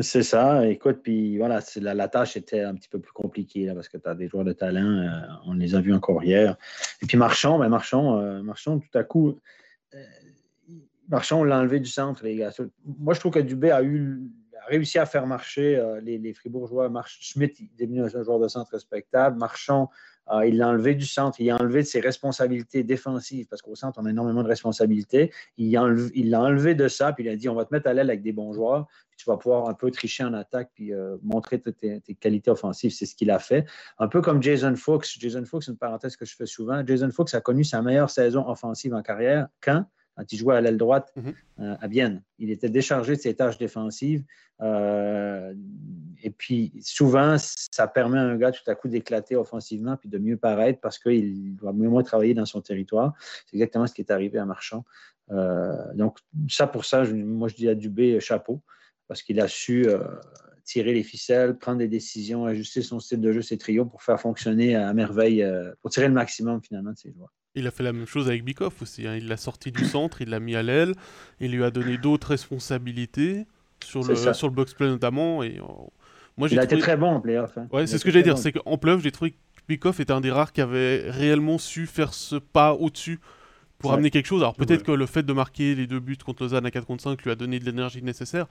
C'est 0.00 0.22
ça. 0.22 0.68
Écoute, 0.68 1.00
puis 1.02 1.38
voilà, 1.38 1.60
la, 1.76 1.94
la, 1.94 2.08
tâche 2.08 2.36
était 2.36 2.60
un 2.60 2.74
petit 2.74 2.88
peu 2.88 3.00
plus 3.00 3.12
compliquée 3.12 3.64
là, 3.64 3.74
parce 3.74 3.88
que 3.88 3.96
tu 3.96 4.08
as 4.08 4.14
des 4.14 4.28
joueurs 4.28 4.44
de 4.44 4.52
talent. 4.52 5.10
on 5.46 5.54
les 5.54 5.74
a 5.74 5.80
vus 5.80 5.92
encore 5.92 6.22
hier. 6.22 6.56
Et 7.02 7.06
puis 7.06 7.16
Marchand, 7.16 7.58
ben 7.58 7.68
Marchand, 7.68 8.42
Marchand, 8.42 8.78
tout 8.78 8.98
à 8.98 9.02
coup, 9.02 9.40
Marchand, 11.08 11.40
on 11.40 11.44
l'a 11.44 11.58
enlevé 11.58 11.80
du 11.80 11.90
centre, 11.90 12.22
les 12.22 12.36
gars. 12.36 12.52
Moi, 12.84 13.14
je 13.14 13.20
trouve 13.20 13.32
que 13.32 13.40
Dubé 13.40 13.72
a, 13.72 13.82
eu, 13.82 14.30
réussi 14.68 14.98
à 14.98 15.06
faire 15.06 15.26
marcher 15.26 15.76
euh, 15.76 16.00
les, 16.00 16.32
Fribourgeois. 16.34 16.88
March 16.88 17.18
Schmidt 17.20 17.62
est 17.62 17.82
devenu 17.82 18.02
un 18.02 18.08
joueur 18.08 18.38
de 18.38 18.48
centre 18.48 18.70
respectable. 18.72 19.38
Marchand, 19.38 19.90
euh, 20.32 20.46
il 20.46 20.58
l'a 20.58 20.68
enlevé 20.68 20.94
du 20.94 21.06
centre. 21.06 21.40
Il 21.40 21.50
a 21.50 21.56
enlevé 21.56 21.82
de 21.82 21.86
ses 21.86 22.00
responsabilités 22.00 22.84
défensives, 22.84 23.46
parce 23.48 23.62
qu'au 23.62 23.74
centre, 23.74 23.98
on 24.00 24.06
a 24.06 24.10
énormément 24.10 24.42
de 24.42 24.48
responsabilités. 24.48 25.32
Il 25.56 25.72
l'a 25.72 26.40
enlevé, 26.40 26.74
de 26.74 26.88
ça, 26.88 27.12
puis 27.12 27.24
il 27.24 27.28
a 27.28 27.36
dit 27.36 27.48
on 27.48 27.54
va 27.54 27.64
te 27.64 27.74
mettre 27.74 27.88
à 27.88 27.94
l'aile 27.94 28.10
avec 28.10 28.22
des 28.22 28.32
bons 28.32 28.52
joueurs, 28.52 28.86
puis 29.10 29.18
tu 29.18 29.24
vas 29.28 29.36
pouvoir 29.36 29.68
un 29.68 29.74
peu 29.74 29.90
tricher 29.90 30.24
en 30.24 30.34
attaque, 30.34 30.70
puis 30.74 30.92
euh, 30.92 31.16
montrer 31.22 31.60
tes, 31.60 32.00
qualités 32.20 32.50
offensives. 32.50 32.92
C'est 32.92 33.06
ce 33.06 33.14
qu'il 33.14 33.30
a 33.30 33.38
fait. 33.38 33.66
Un 33.98 34.08
peu 34.08 34.20
comme 34.20 34.42
Jason 34.42 34.76
Fuchs. 34.76 35.18
Jason 35.18 35.44
Fuchs, 35.44 35.68
une 35.68 35.76
parenthèse 35.76 36.16
que 36.16 36.24
je 36.24 36.36
fais 36.36 36.46
souvent. 36.46 36.84
Jason 36.86 37.10
Fuchs 37.10 37.34
a 37.34 37.40
connu 37.40 37.64
sa 37.64 37.82
meilleure 37.82 38.10
saison 38.10 38.48
offensive 38.48 38.94
en 38.94 39.02
carrière 39.02 39.48
quand? 39.60 39.84
Quand 40.16 40.32
il 40.32 40.36
jouait 40.36 40.56
à 40.56 40.60
l'aile 40.60 40.76
droite 40.76 41.12
mhm. 41.16 41.34
euh, 41.60 41.76
à 41.80 41.88
Bienne. 41.88 42.22
Il 42.38 42.50
était 42.50 42.68
déchargé 42.68 43.16
de 43.16 43.20
ses 43.20 43.34
tâches 43.34 43.58
défensives. 43.58 44.24
Euh, 44.60 45.54
et 46.22 46.30
puis, 46.30 46.72
souvent, 46.82 47.36
ça 47.38 47.86
permet 47.86 48.18
à 48.18 48.22
un 48.22 48.36
gars 48.36 48.52
tout 48.52 48.68
à 48.68 48.74
coup 48.74 48.88
d'éclater 48.88 49.36
offensivement 49.36 49.96
puis 49.96 50.08
de 50.08 50.18
mieux 50.18 50.36
paraître 50.36 50.80
parce 50.80 50.98
qu'il 50.98 51.56
doit 51.56 51.72
mieux 51.72 51.88
moins 51.88 52.02
travailler 52.02 52.34
dans 52.34 52.44
son 52.44 52.60
territoire. 52.60 53.14
C'est 53.46 53.56
exactement 53.56 53.86
ce 53.86 53.94
qui 53.94 54.02
est 54.02 54.10
arrivé 54.10 54.38
à 54.38 54.44
Marchand. 54.44 54.84
Euh, 55.30 55.74
donc, 55.94 56.18
ça 56.48 56.66
pour 56.66 56.84
ça, 56.84 57.04
moi, 57.04 57.48
je 57.48 57.54
dis 57.54 57.68
à 57.68 57.74
Dubé 57.74 58.20
chapeau 58.20 58.60
parce 59.08 59.22
qu'il 59.22 59.40
a 59.40 59.48
su 59.48 59.86
tirer 60.64 60.92
les 60.92 61.02
ficelles, 61.02 61.58
prendre 61.58 61.78
des 61.78 61.88
décisions, 61.88 62.44
ajuster 62.44 62.82
son 62.82 63.00
style 63.00 63.20
de 63.20 63.32
jeu, 63.32 63.42
ses 63.42 63.58
trios 63.58 63.86
pour 63.86 64.02
faire 64.02 64.20
fonctionner 64.20 64.76
à 64.76 64.92
merveille, 64.94 65.44
pour 65.80 65.90
tirer 65.90 66.06
le 66.06 66.14
maximum 66.14 66.62
finalement 66.62 66.92
de 66.92 66.98
ses 66.98 67.12
joueurs. 67.12 67.32
Il 67.56 67.66
a 67.66 67.72
fait 67.72 67.82
la 67.82 67.92
même 67.92 68.06
chose 68.06 68.28
avec 68.28 68.44
Bikoff 68.44 68.80
aussi. 68.80 69.06
Hein. 69.06 69.16
Il 69.16 69.26
l'a 69.26 69.36
sorti 69.36 69.72
du 69.72 69.84
centre, 69.84 70.22
il 70.22 70.30
l'a 70.30 70.38
mis 70.38 70.54
à 70.54 70.62
l'aile, 70.62 70.94
il 71.40 71.50
lui 71.50 71.64
a 71.64 71.70
donné 71.70 71.98
d'autres 71.98 72.28
responsabilités 72.28 73.44
sur 73.84 74.04
le, 74.04 74.14
sur 74.14 74.46
le 74.46 74.54
box-play 74.54 74.86
notamment. 74.86 75.42
Et, 75.42 75.58
euh, 75.58 75.64
moi, 76.36 76.48
il 76.48 76.58
a 76.60 76.64
été 76.64 76.78
très 76.78 76.96
bon 76.96 77.08
en 77.08 77.20
playoff. 77.20 77.58
Hein. 77.58 77.66
Ouais, 77.72 77.88
c'est 77.88 77.98
ce 77.98 78.04
que 78.04 78.12
j'allais 78.12 78.22
dire. 78.22 78.38
C'est 78.38 78.52
qu'en 78.52 78.78
playoff, 78.78 79.02
j'ai 79.02 79.10
trouvé 79.10 79.32
que 79.32 79.36
Bikoff 79.68 79.98
était 79.98 80.12
un 80.12 80.20
des 80.20 80.30
rares 80.30 80.52
qui 80.52 80.60
avait 80.60 81.10
réellement 81.10 81.58
su 81.58 81.86
faire 81.86 82.14
ce 82.14 82.36
pas 82.36 82.72
au-dessus 82.72 83.18
pour 83.78 83.92
amener 83.92 84.10
quelque 84.10 84.26
chose. 84.26 84.42
Alors 84.42 84.54
peut-être 84.54 84.84
que 84.84 84.92
le 84.92 85.06
fait 85.06 85.24
de 85.24 85.32
marquer 85.32 85.74
les 85.74 85.86
deux 85.88 86.00
buts 86.00 86.18
contre 86.24 86.44
Lausanne 86.44 86.66
à 86.66 86.70
4 86.70 86.86
contre 86.86 87.02
5 87.02 87.20
lui 87.22 87.30
a 87.30 87.34
donné 87.34 87.58
de 87.58 87.64
l'énergie 87.64 88.02
nécessaire. 88.02 88.46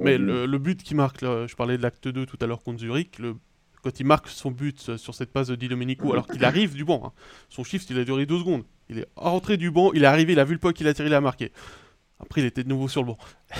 mais 0.00 0.18
le, 0.18 0.46
le, 0.46 0.58
but 0.58 0.82
qui 0.82 0.94
marque, 0.94 1.20
je 1.20 1.54
parlais 1.54 1.76
de 1.76 1.82
l'acte 1.82 2.08
2 2.08 2.26
tout 2.26 2.38
à 2.40 2.46
l'heure 2.46 2.62
contre 2.62 2.80
Zurich, 2.80 3.18
le 3.18 3.36
quand 3.82 3.98
il 3.98 4.06
marque 4.06 4.28
son 4.28 4.50
but 4.50 4.96
sur 4.96 5.14
cette 5.14 5.32
passe 5.32 5.48
de 5.48 5.56
Di 5.56 5.68
Domenico, 5.68 6.12
alors 6.12 6.26
qu'il 6.26 6.44
arrive 6.44 6.74
du 6.74 6.84
banc. 6.84 7.02
Hein. 7.04 7.12
Son 7.48 7.64
shift, 7.64 7.90
il 7.90 7.98
a 7.98 8.04
duré 8.04 8.26
deux 8.26 8.38
secondes. 8.38 8.64
Il 8.88 9.00
est 9.00 9.08
rentré 9.16 9.56
du 9.56 9.70
banc, 9.70 9.92
il 9.92 10.04
est 10.04 10.06
arrivé, 10.06 10.32
il 10.32 10.38
a 10.38 10.44
vu 10.44 10.54
le 10.54 10.60
puck, 10.60 10.78
il 10.80 10.86
a 10.86 10.94
tiré, 10.94 11.08
il 11.08 11.14
a 11.14 11.20
marqué. 11.20 11.50
Après, 12.20 12.40
il 12.40 12.46
était 12.46 12.62
de 12.62 12.68
nouveau 12.68 12.88
sur 12.88 13.02
le 13.02 13.08
banc. 13.08 13.18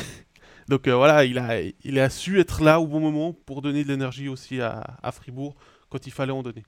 Donc 0.68 0.87
euh, 0.87 0.94
voilà, 0.94 1.24
il 1.24 1.38
a, 1.38 1.61
il 1.61 1.98
a 1.98 2.08
su 2.08 2.38
être 2.38 2.62
là 2.62 2.80
au 2.80 2.87
bon 2.87 3.00
moment 3.00 3.32
pour 3.32 3.62
donner 3.62 3.82
de 3.82 3.88
l'énergie 3.88 4.28
aussi 4.28 4.61
à, 4.61 5.11
Fribourg 5.12 5.56
quand 5.90 6.06
il 6.06 6.12
fallait 6.12 6.32
en 6.32 6.42
donner. 6.42 6.62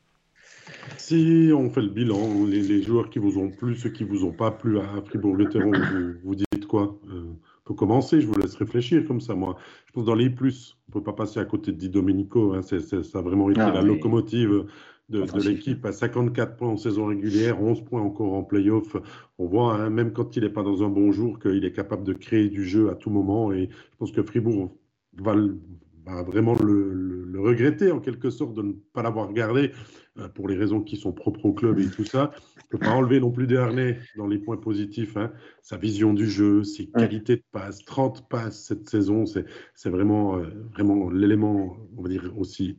Si 0.96 1.50
on 1.54 1.70
fait 1.70 1.82
le 1.82 1.90
bilan, 1.90 2.44
les, 2.46 2.82
joueurs 2.82 3.08
qui 3.08 3.20
vous 3.20 3.38
ont 3.38 3.50
plu, 3.50 3.76
ceux 3.76 3.90
qui 3.90 4.02
vous 4.02 4.24
ont 4.24 4.32
pas 4.32 4.50
plu 4.50 4.80
à 4.80 4.86
Fribourg-Gotteron, 5.06 5.72
vous, 5.72 6.14
vous 6.24 6.34
dites 6.34 6.66
quoi 6.66 6.98
euh, 7.08 7.32
peut 7.64 7.74
commencer, 7.74 8.20
je 8.20 8.27
vous 8.27 8.38
laisse 8.38 8.55
réfléchir 8.55 9.07
comme 9.07 9.20
ça. 9.20 9.35
Moi, 9.35 9.57
je 9.87 9.92
pense 9.92 10.05
dans 10.05 10.14
les 10.14 10.31
plus, 10.31 10.77
on 10.88 10.90
ne 10.90 11.00
peut 11.00 11.05
pas 11.05 11.14
passer 11.14 11.40
à 11.40 11.44
côté 11.44 11.72
de 11.72 11.77
Di 11.79 11.88
Domenico. 11.88 12.53
Hein, 12.55 12.62
ça 12.62 12.79
a 13.18 13.22
vraiment 13.22 13.50
été 13.50 13.61
ah 13.61 13.72
la 13.72 13.83
locomotive 13.83 14.66
de, 15.09 15.24
l'équipe 15.46 15.85
à 15.85 15.92
54 15.92 16.57
points 16.57 16.68
en 16.68 16.77
saison 16.77 17.07
régulière, 17.07 17.62
11 17.62 17.85
points 17.85 18.03
encore 18.03 18.35
en 18.35 18.42
playoff. 18.42 18.96
On 19.38 19.46
voit, 19.46 19.74
hein, 19.74 19.90
même 19.90 20.12
quand 20.12 20.37
il 20.37 20.42
n'est 20.42 20.50
pas 20.50 20.62
dans 20.62 20.83
un 20.83 20.88
bon 20.88 21.12
jour, 21.12 21.38
qu'il 21.38 21.64
est 21.64 21.72
capable 21.72 22.05
de 22.05 22.12
créer 22.12 22.48
du 22.48 22.64
jeu 22.64 22.90
à 22.90 22.94
tout 22.94 23.11
moment. 23.11 23.53
Et 23.53 23.68
je 23.70 23.96
pense 23.98 24.12
que 24.12 24.22
Fribourg 24.22 24.77
va, 25.18 25.35
vraiment 26.06 26.54
le, 26.54 27.22
regretter 27.36 27.90
en 27.90 28.00
quelque 28.00 28.30
sorte 28.30 28.54
de 28.54 28.62
ne 28.62 28.72
pas 28.72 29.02
l'avoir 29.02 29.30
gardé 29.32 29.72
euh, 30.18 30.28
pour 30.28 30.48
les 30.48 30.56
raisons 30.56 30.80
qui 30.80 30.96
sont 30.96 31.12
propres 31.12 31.44
au 31.44 31.52
club 31.52 31.78
et 31.78 31.90
tout 31.90 32.04
ça. 32.04 32.30
Je 32.56 32.62
ne 32.64 32.68
peux 32.70 32.78
pas 32.78 32.92
enlever 32.92 33.20
non 33.20 33.30
plus 33.30 33.46
Dernay 33.46 33.98
dans 34.16 34.26
les 34.26 34.38
points 34.38 34.56
positifs. 34.56 35.16
Hein. 35.16 35.30
Sa 35.60 35.76
vision 35.76 36.14
du 36.14 36.28
jeu, 36.30 36.64
ses 36.64 36.86
qualités 36.86 37.36
de 37.36 37.44
passe, 37.52 37.84
30 37.84 38.28
passes 38.30 38.64
cette 38.64 38.88
saison, 38.88 39.24
c'est 39.26 39.90
vraiment, 39.90 40.38
euh, 40.38 40.46
vraiment 40.72 41.10
l'élément, 41.10 41.76
on 41.98 42.02
va 42.02 42.08
dire 42.08 42.32
aussi 42.38 42.78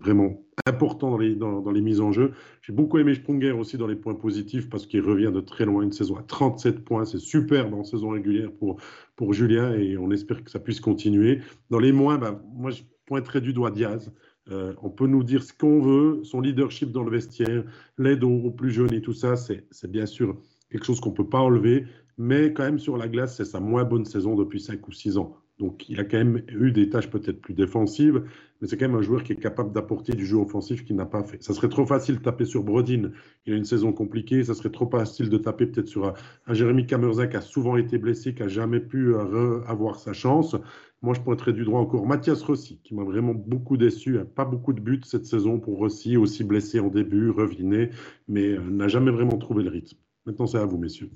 vraiment 0.00 0.44
important 0.66 1.10
dans 1.10 1.18
les, 1.18 1.34
dans, 1.34 1.70
les 1.70 1.80
mises 1.80 2.00
en 2.00 2.12
jeu. 2.12 2.32
J'ai 2.62 2.72
beaucoup 2.72 2.98
aimé 2.98 3.14
Sprunger 3.14 3.52
aussi 3.52 3.76
dans 3.76 3.86
les 3.86 3.96
points 3.96 4.14
positifs 4.14 4.68
parce 4.70 4.86
qu'il 4.86 5.00
revient 5.00 5.30
de 5.34 5.40
très 5.40 5.64
loin, 5.64 5.82
une 5.82 5.92
saison 5.92 6.16
à 6.16 6.22
37 6.22 6.84
points. 6.84 7.04
C'est 7.04 7.18
superbe 7.18 7.74
en 7.74 7.84
saison 7.84 8.10
régulière 8.10 8.52
pour, 8.52 8.80
pour 9.16 9.32
Julien 9.32 9.74
et 9.74 9.98
on 9.98 10.10
espère 10.10 10.42
que 10.42 10.50
ça 10.50 10.58
puisse 10.58 10.80
continuer. 10.80 11.40
Dans 11.70 11.78
les 11.78 11.92
moins, 11.92 12.18
bah, 12.18 12.40
moi 12.54 12.70
je 12.70 12.82
pointerai 13.06 13.40
du 13.40 13.52
doigt 13.52 13.70
Diaz. 13.70 14.12
Euh, 14.50 14.74
on 14.82 14.90
peut 14.90 15.06
nous 15.06 15.24
dire 15.24 15.42
ce 15.42 15.52
qu'on 15.52 15.80
veut, 15.80 16.22
son 16.24 16.40
leadership 16.40 16.92
dans 16.92 17.02
le 17.02 17.10
vestiaire, 17.10 17.64
l'aide 17.96 18.24
aux, 18.24 18.50
plus 18.50 18.70
jeunes 18.70 18.92
et 18.92 19.00
tout 19.00 19.14
ça, 19.14 19.36
c'est 19.36 19.90
bien 19.90 20.06
sûr 20.06 20.36
quelque 20.70 20.84
chose 20.84 21.00
qu'on 21.00 21.10
ne 21.10 21.14
peut 21.14 21.28
pas 21.28 21.38
enlever, 21.38 21.86
mais 22.18 22.52
quand 22.52 22.64
même 22.64 22.78
sur 22.78 22.96
la 22.96 23.08
glace, 23.08 23.36
c'est 23.36 23.44
sa 23.44 23.60
moins 23.60 23.84
bonne 23.84 24.04
saison 24.04 24.34
depuis 24.34 24.60
5 24.60 24.86
ou 24.86 24.92
6 24.92 25.16
ans. 25.16 25.36
Donc 25.58 25.88
il 25.88 26.00
a 26.00 26.04
quand 26.04 26.18
même 26.18 26.42
eu 26.48 26.72
des 26.72 26.88
tâches 26.88 27.08
peut-être 27.08 27.40
plus 27.40 27.54
défensives, 27.54 28.24
mais 28.60 28.66
c'est 28.66 28.76
quand 28.76 28.88
même 28.88 28.96
un 28.96 29.02
joueur 29.02 29.22
qui 29.22 29.32
est 29.32 29.36
capable 29.36 29.72
d'apporter 29.72 30.12
du 30.12 30.26
jeu 30.26 30.36
offensif 30.36 30.84
qu'il 30.84 30.96
n'a 30.96 31.06
pas 31.06 31.22
fait. 31.22 31.42
Ça 31.44 31.54
serait 31.54 31.68
trop 31.68 31.86
facile 31.86 32.16
de 32.16 32.22
taper 32.22 32.44
sur 32.44 32.64
Brodin, 32.64 33.10
il 33.46 33.52
a 33.52 33.56
une 33.56 33.64
saison 33.64 33.92
compliquée, 33.92 34.42
ça 34.42 34.54
serait 34.54 34.70
trop 34.70 34.88
facile 34.90 35.30
de 35.30 35.38
taper 35.38 35.66
peut-être 35.66 35.86
sur 35.86 36.06
un, 36.06 36.54
Jérémy 36.54 36.86
Kamerza 36.86 37.28
qui 37.28 37.36
a 37.36 37.40
souvent 37.40 37.76
été 37.76 37.98
blessé, 37.98 38.34
qui 38.34 38.42
n'a 38.42 38.48
jamais 38.48 38.80
pu 38.80 39.14
euh, 39.14 39.60
avoir 39.66 40.00
sa 40.00 40.12
chance. 40.12 40.56
Moi, 41.02 41.14
je 41.14 41.20
pointerais 41.20 41.52
du 41.52 41.64
droit 41.64 41.80
encore 41.80 42.06
Mathias 42.06 42.42
Rossi, 42.42 42.80
qui 42.82 42.94
m'a 42.94 43.04
vraiment 43.04 43.34
beaucoup 43.34 43.76
déçu. 43.76 44.18
Pas 44.34 44.46
beaucoup 44.46 44.72
de 44.72 44.80
buts 44.80 45.02
cette 45.04 45.26
saison 45.26 45.60
pour 45.60 45.76
Rossi, 45.76 46.16
aussi 46.16 46.44
blessé 46.44 46.80
en 46.80 46.88
début, 46.88 47.30
reviné, 47.30 47.90
mais 48.26 48.54
euh, 48.54 48.60
n'a 48.70 48.88
jamais 48.88 49.10
vraiment 49.12 49.36
trouvé 49.36 49.62
le 49.62 49.70
rythme. 49.70 49.98
Maintenant, 50.26 50.46
c'est 50.46 50.58
à 50.58 50.64
vous, 50.64 50.78
messieurs 50.78 51.10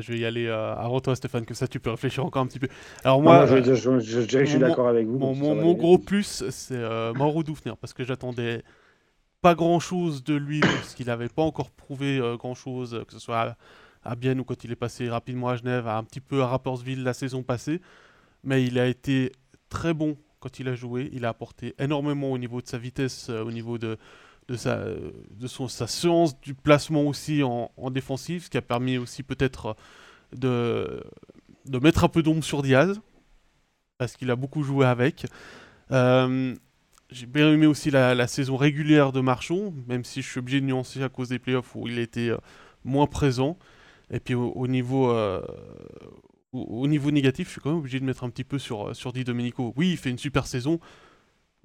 je 0.00 0.12
vais 0.12 0.18
y 0.18 0.24
aller 0.24 0.46
euh, 0.46 0.74
avant 0.74 1.00
toi, 1.00 1.16
Stéphane, 1.16 1.44
que 1.44 1.54
ça 1.54 1.68
tu 1.68 1.80
peux 1.80 1.90
réfléchir 1.90 2.24
encore 2.24 2.42
un 2.42 2.46
petit 2.46 2.58
peu. 2.58 2.68
Alors 3.04 3.22
moi, 3.22 3.46
je, 3.46 3.58
dirais 3.58 4.42
que 4.42 4.44
je 4.44 4.44
suis 4.44 4.58
d'accord 4.58 4.88
avec 4.88 5.06
vous. 5.06 5.18
Mon, 5.18 5.74
gros 5.74 5.98
plus, 5.98 6.44
c'est 6.50 6.74
euh, 6.74 7.12
Mauro 7.14 7.42
Dufner, 7.42 7.74
parce 7.80 7.92
que 7.92 8.04
j'attendais 8.04 8.62
pas 9.40 9.54
grand-chose 9.54 10.24
de 10.24 10.34
lui, 10.34 10.60
parce 10.60 10.94
qu'il 10.94 11.06
n'avait 11.06 11.28
pas 11.28 11.42
encore 11.42 11.70
prouvé 11.70 12.18
euh, 12.18 12.36
grand-chose, 12.36 13.04
que 13.06 13.12
ce 13.12 13.18
soit 13.18 13.40
à, 13.40 13.56
à, 14.10 14.16
Bienne 14.16 14.40
ou 14.40 14.44
quand 14.44 14.64
il 14.64 14.72
est 14.72 14.76
passé 14.76 15.08
rapidement 15.08 15.48
à 15.48 15.56
Genève, 15.56 15.86
un 15.86 16.04
petit 16.04 16.20
peu 16.20 16.42
à 16.42 16.46
Rappersville 16.46 17.02
la 17.02 17.14
saison 17.14 17.42
passée. 17.42 17.80
Mais 18.44 18.64
il 18.64 18.78
a 18.78 18.86
été 18.86 19.32
très 19.68 19.94
bon 19.94 20.16
quand 20.40 20.60
il 20.60 20.68
a 20.68 20.74
joué. 20.74 21.10
Il 21.12 21.24
a 21.24 21.28
apporté 21.28 21.74
énormément 21.78 22.32
au 22.32 22.38
niveau 22.38 22.60
de 22.60 22.66
sa 22.66 22.78
vitesse, 22.78 23.30
au 23.30 23.50
niveau 23.50 23.78
de, 23.78 23.98
de 24.48 24.56
sa, 24.56 24.84
de 24.84 25.46
son, 25.46 25.68
sa 25.68 25.86
séance 25.86 26.40
du 26.40 26.54
placement 26.54 27.02
aussi 27.02 27.42
en, 27.42 27.70
en 27.76 27.90
défensif, 27.90 28.46
ce 28.46 28.50
qui 28.50 28.56
a 28.56 28.62
permis 28.62 28.98
aussi 28.98 29.22
peut-être 29.22 29.76
de, 30.34 31.02
de 31.66 31.78
mettre 31.78 32.04
un 32.04 32.08
peu 32.08 32.22
d'ombre 32.22 32.42
sur 32.42 32.62
Diaz, 32.62 33.00
parce 33.98 34.16
qu'il 34.16 34.30
a 34.30 34.36
beaucoup 34.36 34.62
joué 34.62 34.86
avec. 34.86 35.26
Euh, 35.90 36.54
j'ai 37.10 37.26
bien 37.26 37.52
aimé 37.52 37.66
aussi 37.66 37.90
la, 37.90 38.26
saison 38.26 38.56
régulière 38.56 39.12
de 39.12 39.20
Marchon, 39.20 39.74
même 39.86 40.04
si 40.04 40.22
je 40.22 40.28
suis 40.28 40.38
obligé 40.38 40.60
de 40.60 40.66
nuancer 40.66 41.02
à 41.02 41.08
cause 41.08 41.28
des 41.28 41.38
playoffs 41.38 41.74
où 41.74 41.86
il 41.88 41.98
était 41.98 42.30
euh, 42.30 42.38
moins 42.84 43.06
présent. 43.06 43.58
Et 44.10 44.20
puis 44.20 44.34
au, 44.34 44.66
niveau, 44.66 45.10
euh, 45.10 45.42
au, 46.52 46.86
niveau 46.86 47.10
négatif, 47.10 47.48
je 47.48 47.52
suis 47.52 47.60
quand 47.60 47.70
même 47.70 47.78
obligé 47.78 48.00
de 48.00 48.04
mettre 48.04 48.24
un 48.24 48.30
petit 48.30 48.44
peu 48.44 48.58
sur, 48.58 48.94
sur 48.96 49.12
Di 49.12 49.24
Domenico. 49.24 49.74
Oui, 49.76 49.90
il 49.90 49.96
fait 49.98 50.10
une 50.10 50.18
super 50.18 50.46
saison, 50.46 50.80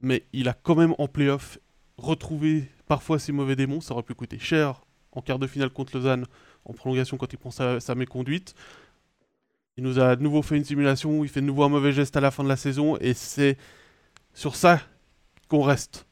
mais 0.01 0.23
il 0.33 0.49
a 0.49 0.53
quand 0.53 0.75
même 0.75 0.93
en 0.97 1.07
playoff 1.07 1.57
retrouvé 1.97 2.69
parfois 2.87 3.19
ses 3.19 3.31
mauvais 3.31 3.55
démons. 3.55 3.81
Ça 3.81 3.93
aurait 3.93 4.03
pu 4.03 4.13
coûter 4.13 4.39
cher 4.39 4.85
en 5.11 5.21
quart 5.21 5.39
de 5.39 5.47
finale 5.47 5.69
contre 5.69 5.95
Lausanne, 5.95 6.25
en 6.65 6.73
prolongation 6.73 7.17
quand 7.17 7.31
il 7.31 7.37
prend 7.37 7.51
sa, 7.51 7.79
sa 7.79 7.95
méconduite. 7.95 8.55
Il 9.77 9.83
nous 9.83 9.99
a 9.99 10.15
de 10.15 10.21
nouveau 10.21 10.41
fait 10.41 10.57
une 10.57 10.63
simulation 10.63 11.19
où 11.19 11.23
il 11.23 11.29
fait 11.29 11.41
de 11.41 11.45
nouveau 11.45 11.63
un 11.63 11.69
mauvais 11.69 11.91
geste 11.93 12.15
à 12.15 12.21
la 12.21 12.31
fin 12.31 12.43
de 12.43 12.49
la 12.49 12.55
saison 12.55 12.97
et 12.97 13.13
c'est 13.13 13.57
sur 14.33 14.55
ça 14.55 14.81
qu'on 15.47 15.63
reste. 15.63 16.07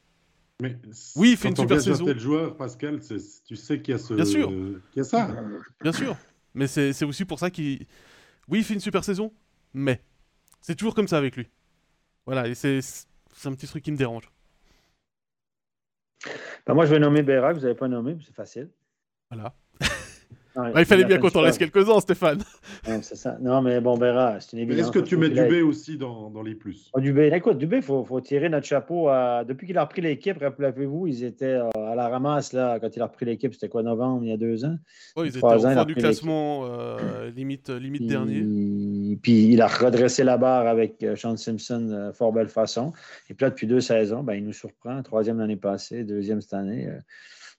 Mais 0.60 0.76
oui, 1.16 1.32
il 1.32 1.36
fait 1.36 1.48
une 1.48 1.56
super 1.56 1.80
saison. 1.80 2.04
tel 2.04 2.20
joueur, 2.20 2.56
Pascal, 2.56 3.00
tu 3.00 3.56
sais 3.56 3.80
qu'il 3.80 3.92
y 3.92 3.94
a 3.94 3.98
ce, 3.98 4.14
Bien 4.14 4.24
sûr. 4.24 4.52
y 4.94 5.00
a 5.00 5.04
ça. 5.04 5.34
Bien 5.80 5.92
sûr. 5.92 6.16
Mais 6.54 6.66
c'est 6.66 7.04
aussi 7.04 7.24
pour 7.24 7.38
ça 7.38 7.50
qu'il, 7.50 7.86
oui, 8.48 8.58
il 8.58 8.64
fait 8.64 8.74
une 8.74 8.80
super 8.80 9.02
saison, 9.04 9.32
mais 9.74 10.02
c'est 10.60 10.74
toujours 10.74 10.94
comme 10.94 11.08
ça 11.08 11.18
avec 11.18 11.36
lui. 11.36 11.48
Voilà, 12.26 12.46
et 12.46 12.54
c'est 12.54 12.80
un 13.44 13.52
petit 13.54 13.66
truc 13.66 13.82
qui 13.82 13.90
me 13.90 13.96
dérange. 13.96 14.30
Ben 16.66 16.74
moi, 16.74 16.86
je 16.86 16.90
vais 16.92 17.00
nommer 17.00 17.22
Bérac, 17.22 17.56
vous 17.56 17.62
n'avez 17.62 17.74
pas 17.74 17.88
nommé, 17.88 18.16
c'est 18.24 18.34
facile. 18.34 18.70
Voilà 19.30 19.54
il 20.76 20.84
fallait 20.84 21.04
bien 21.04 21.18
qu'on 21.18 21.30
t'en 21.30 21.42
laisse 21.42 21.58
quelques-uns, 21.58 22.00
Stéphane. 22.00 22.42
c'est 22.84 23.16
ça. 23.16 23.38
Non, 23.40 23.62
mais 23.62 23.80
bon, 23.80 23.96
Béra, 23.96 24.40
c'est 24.40 24.52
une 24.52 24.62
évidence. 24.62 24.86
Est-ce 24.86 24.92
que 24.92 24.98
tu 24.98 25.16
mets 25.16 25.30
Dubé 25.30 25.62
aussi 25.62 25.96
dans, 25.96 26.30
dans, 26.30 26.42
les 26.42 26.54
plus? 26.54 26.90
Oh, 26.92 27.00
Dubé, 27.00 27.30
écoute, 27.32 27.58
Dubé, 27.58 27.78
il 27.78 27.82
faut, 27.82 28.04
faut, 28.04 28.20
tirer 28.20 28.48
notre 28.48 28.66
chapeau. 28.66 29.08
À... 29.08 29.44
Depuis 29.44 29.66
qu'il 29.66 29.78
a 29.78 29.84
repris 29.84 30.02
l'équipe, 30.02 30.38
rappelez-vous, 30.40 31.06
ils 31.06 31.24
étaient 31.24 31.46
euh, 31.46 31.70
à 31.74 31.94
la 31.94 32.08
ramasse 32.08 32.52
là, 32.52 32.78
quand 32.80 32.94
il 32.94 33.02
a 33.02 33.06
repris 33.06 33.26
l'équipe. 33.26 33.54
C'était 33.54 33.68
quoi, 33.68 33.82
novembre, 33.82 34.24
il 34.24 34.30
y 34.30 34.32
a 34.32 34.36
deux 34.36 34.64
ans? 34.64 34.76
Oui, 35.16 35.28
ils 35.28 35.36
étaient 35.36 35.44
au 35.44 35.58
fond 35.58 35.84
du 35.84 35.94
classement, 35.94 36.66
euh, 36.66 37.30
limite, 37.30 37.70
limite 37.70 38.06
dernier. 38.06 38.42
Puis 39.16 39.48
il 39.48 39.60
a 39.60 39.66
redressé 39.66 40.24
la 40.24 40.36
barre 40.36 40.66
avec 40.66 41.02
euh, 41.02 41.16
Sean 41.16 41.36
Simpson, 41.36 42.12
fort 42.14 42.32
belle 42.32 42.48
façon. 42.48 42.92
Et 43.28 43.34
puis 43.34 43.44
là, 43.44 43.50
depuis 43.50 43.66
deux 43.66 43.80
saisons, 43.80 44.22
ben, 44.22 44.34
il 44.34 44.44
nous 44.44 44.52
surprend. 44.52 45.02
Troisième 45.02 45.38
l'année 45.38 45.56
passée, 45.56 46.04
deuxième 46.04 46.40
cette 46.40 46.54
année 46.54 46.88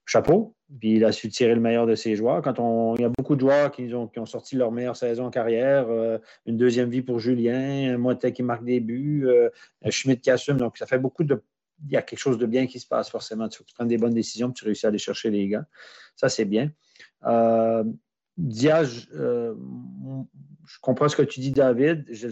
chapeau. 0.06 0.56
Puis 0.80 0.96
il 0.96 1.06
a 1.06 1.12
su 1.12 1.30
tirer 1.30 1.54
le 1.54 1.62
meilleur 1.62 1.86
de 1.86 1.96
ses 1.96 2.16
joueurs. 2.16 2.42
Quand 2.42 2.60
on, 2.60 2.96
il 2.96 3.02
y 3.02 3.06
a 3.06 3.10
beaucoup 3.10 3.36
de 3.36 3.42
joueurs 3.42 3.72
qui 3.72 3.94
ont, 3.94 4.26
sorti 4.26 4.56
leur 4.56 4.72
meilleure 4.72 4.96
saison 4.96 5.26
en 5.26 5.30
carrière, 5.30 5.88
euh, 5.90 6.18
une 6.46 6.58
deuxième 6.58 6.90
vie 6.90 7.02
pour 7.02 7.20
Julien, 7.20 7.98
Motet 7.98 8.34
qui 8.34 8.44
marque 8.44 8.64
des 8.64 8.80
buts, 8.80 9.26
euh, 9.28 9.50
Schmidt 9.90 10.22
qui 10.22 10.32
assume. 10.32 10.58
Donc, 10.58 10.78
ça 10.78 10.86
fait 10.86 11.00
beaucoup 11.00 11.24
de. 11.24 11.42
Il 11.86 11.92
y 11.92 11.98
a 11.98 12.02
quelque 12.02 12.20
chose 12.20 12.38
de 12.38 12.46
bien 12.46 12.66
qui 12.66 12.80
se 12.80 12.88
passe 12.88 13.10
forcément. 13.10 13.50
Tu, 13.50 13.62
prends 13.76 13.86
des 13.86 13.98
bonnes 13.98 14.14
décisions, 14.14 14.48
puis 14.48 14.62
tu 14.62 14.66
réussis 14.66 14.86
à 14.86 14.90
aller 14.90 14.98
chercher 14.98 15.30
les 15.30 15.48
gars. 15.48 15.66
Ça, 16.16 16.30
c'est 16.30 16.46
bien. 16.46 16.72
Euh, 17.26 17.84
euh, 18.40 19.54
je 20.66 20.78
comprends 20.82 21.10
ce 21.10 21.16
que 21.16 21.22
tu 21.22 21.40
dis, 21.40 21.52
David. 21.52 22.06
il 22.10 22.28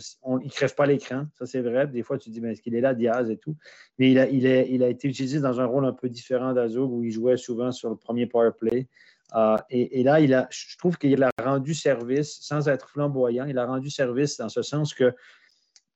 ne 0.46 0.50
crève 0.50 0.74
pas 0.76 0.86
l'écran, 0.86 1.26
ça 1.38 1.46
c'est 1.46 1.62
vrai. 1.62 1.88
Des 1.88 2.04
fois, 2.04 2.18
tu 2.18 2.30
dis, 2.30 2.42
mais 2.42 2.54
est-ce 2.54 2.62
qu'il 2.62 2.76
est 2.76 2.82
là, 2.82 2.94
Diaz 2.94 3.30
et 3.30 3.38
tout? 3.38 3.56
Mais 4.00 4.12
il 4.12 4.20
a, 4.20 4.28
il, 4.28 4.46
il 4.46 4.84
a 4.84 4.88
été 4.88 5.08
utilisé 5.08 5.40
dans 5.40 5.60
un 5.60 5.66
rôle 5.66 5.86
un 5.86 5.94
peu 5.94 6.10
différent 6.10 6.54
d'Azog, 6.54 6.92
où 6.92 7.04
il 7.04 7.12
jouait 7.12 7.38
souvent 7.38 7.72
sur 7.72 7.90
le 7.90 7.96
premier 7.96 8.26
power 8.26 8.52
play. 8.58 8.88
Euh, 9.36 9.58
et, 9.70 10.04
là, 10.04 10.20
il 10.20 10.34
a, 10.34 10.48
je 10.50 10.78
trouve 10.78 10.98
qu'il 10.98 11.22
a 11.24 11.30
rendu 11.42 11.74
service, 11.74 12.40
sans 12.42 12.68
être 12.68 12.90
flamboyant, 12.90 13.46
il 13.46 13.58
a 13.58 13.66
rendu 13.66 13.90
service 13.90 14.38
dans 14.38 14.50
ce 14.50 14.62
sens 14.62 14.94
que 14.94 15.14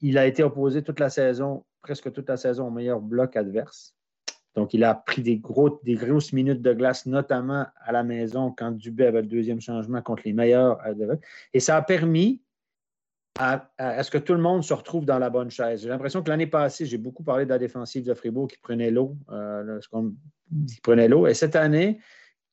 il 0.01 0.17
a 0.17 0.25
été 0.25 0.43
opposé 0.43 0.83
toute 0.83 0.99
la 0.99 1.09
saison, 1.09 1.65
presque 1.81 2.11
toute 2.11 2.29
la 2.29 2.37
saison, 2.37 2.67
au 2.67 2.71
meilleur 2.71 2.99
bloc 2.99 3.35
adverse. 3.35 3.95
Donc, 4.55 4.73
il 4.73 4.83
a 4.85 4.95
pris 4.95 5.21
des, 5.21 5.41
des 5.83 5.95
grosses 5.95 6.31
minutes 6.31 6.61
de 6.61 6.73
glace, 6.73 7.05
notamment 7.05 7.65
à 7.81 7.91
la 7.91 8.03
maison 8.03 8.53
quand 8.57 8.71
Dubé 8.71 9.05
avait 9.05 9.21
le 9.21 9.27
deuxième 9.27 9.59
changement 9.59 10.01
contre 10.01 10.23
les 10.25 10.33
meilleurs. 10.33 10.79
Et 11.53 11.59
ça 11.59 11.75
a 11.75 11.81
permis 11.81 12.41
à, 13.37 14.03
ce 14.03 14.09
que 14.09 14.17
tout 14.17 14.33
le 14.33 14.39
monde 14.39 14.63
se 14.63 14.73
retrouve 14.73 15.05
dans 15.05 15.19
la 15.19 15.29
bonne 15.29 15.51
chaise. 15.51 15.81
J'ai 15.81 15.89
l'impression 15.89 16.23
que 16.23 16.29
l'année 16.29 16.47
passée, 16.47 16.85
j'ai 16.85 16.97
beaucoup 16.97 17.23
parlé 17.23 17.43
de 17.43 17.49
la 17.49 17.59
défensive 17.59 18.05
de 18.05 18.13
Fribourg 18.13 18.47
qui 18.47 18.57
prenait 18.57 18.91
l'eau. 18.91 19.17
Euh, 19.29 19.79
qui 20.69 20.79
prenait 20.81 21.09
l'eau. 21.09 21.27
Et 21.27 21.33
cette 21.33 21.57
année, 21.57 21.99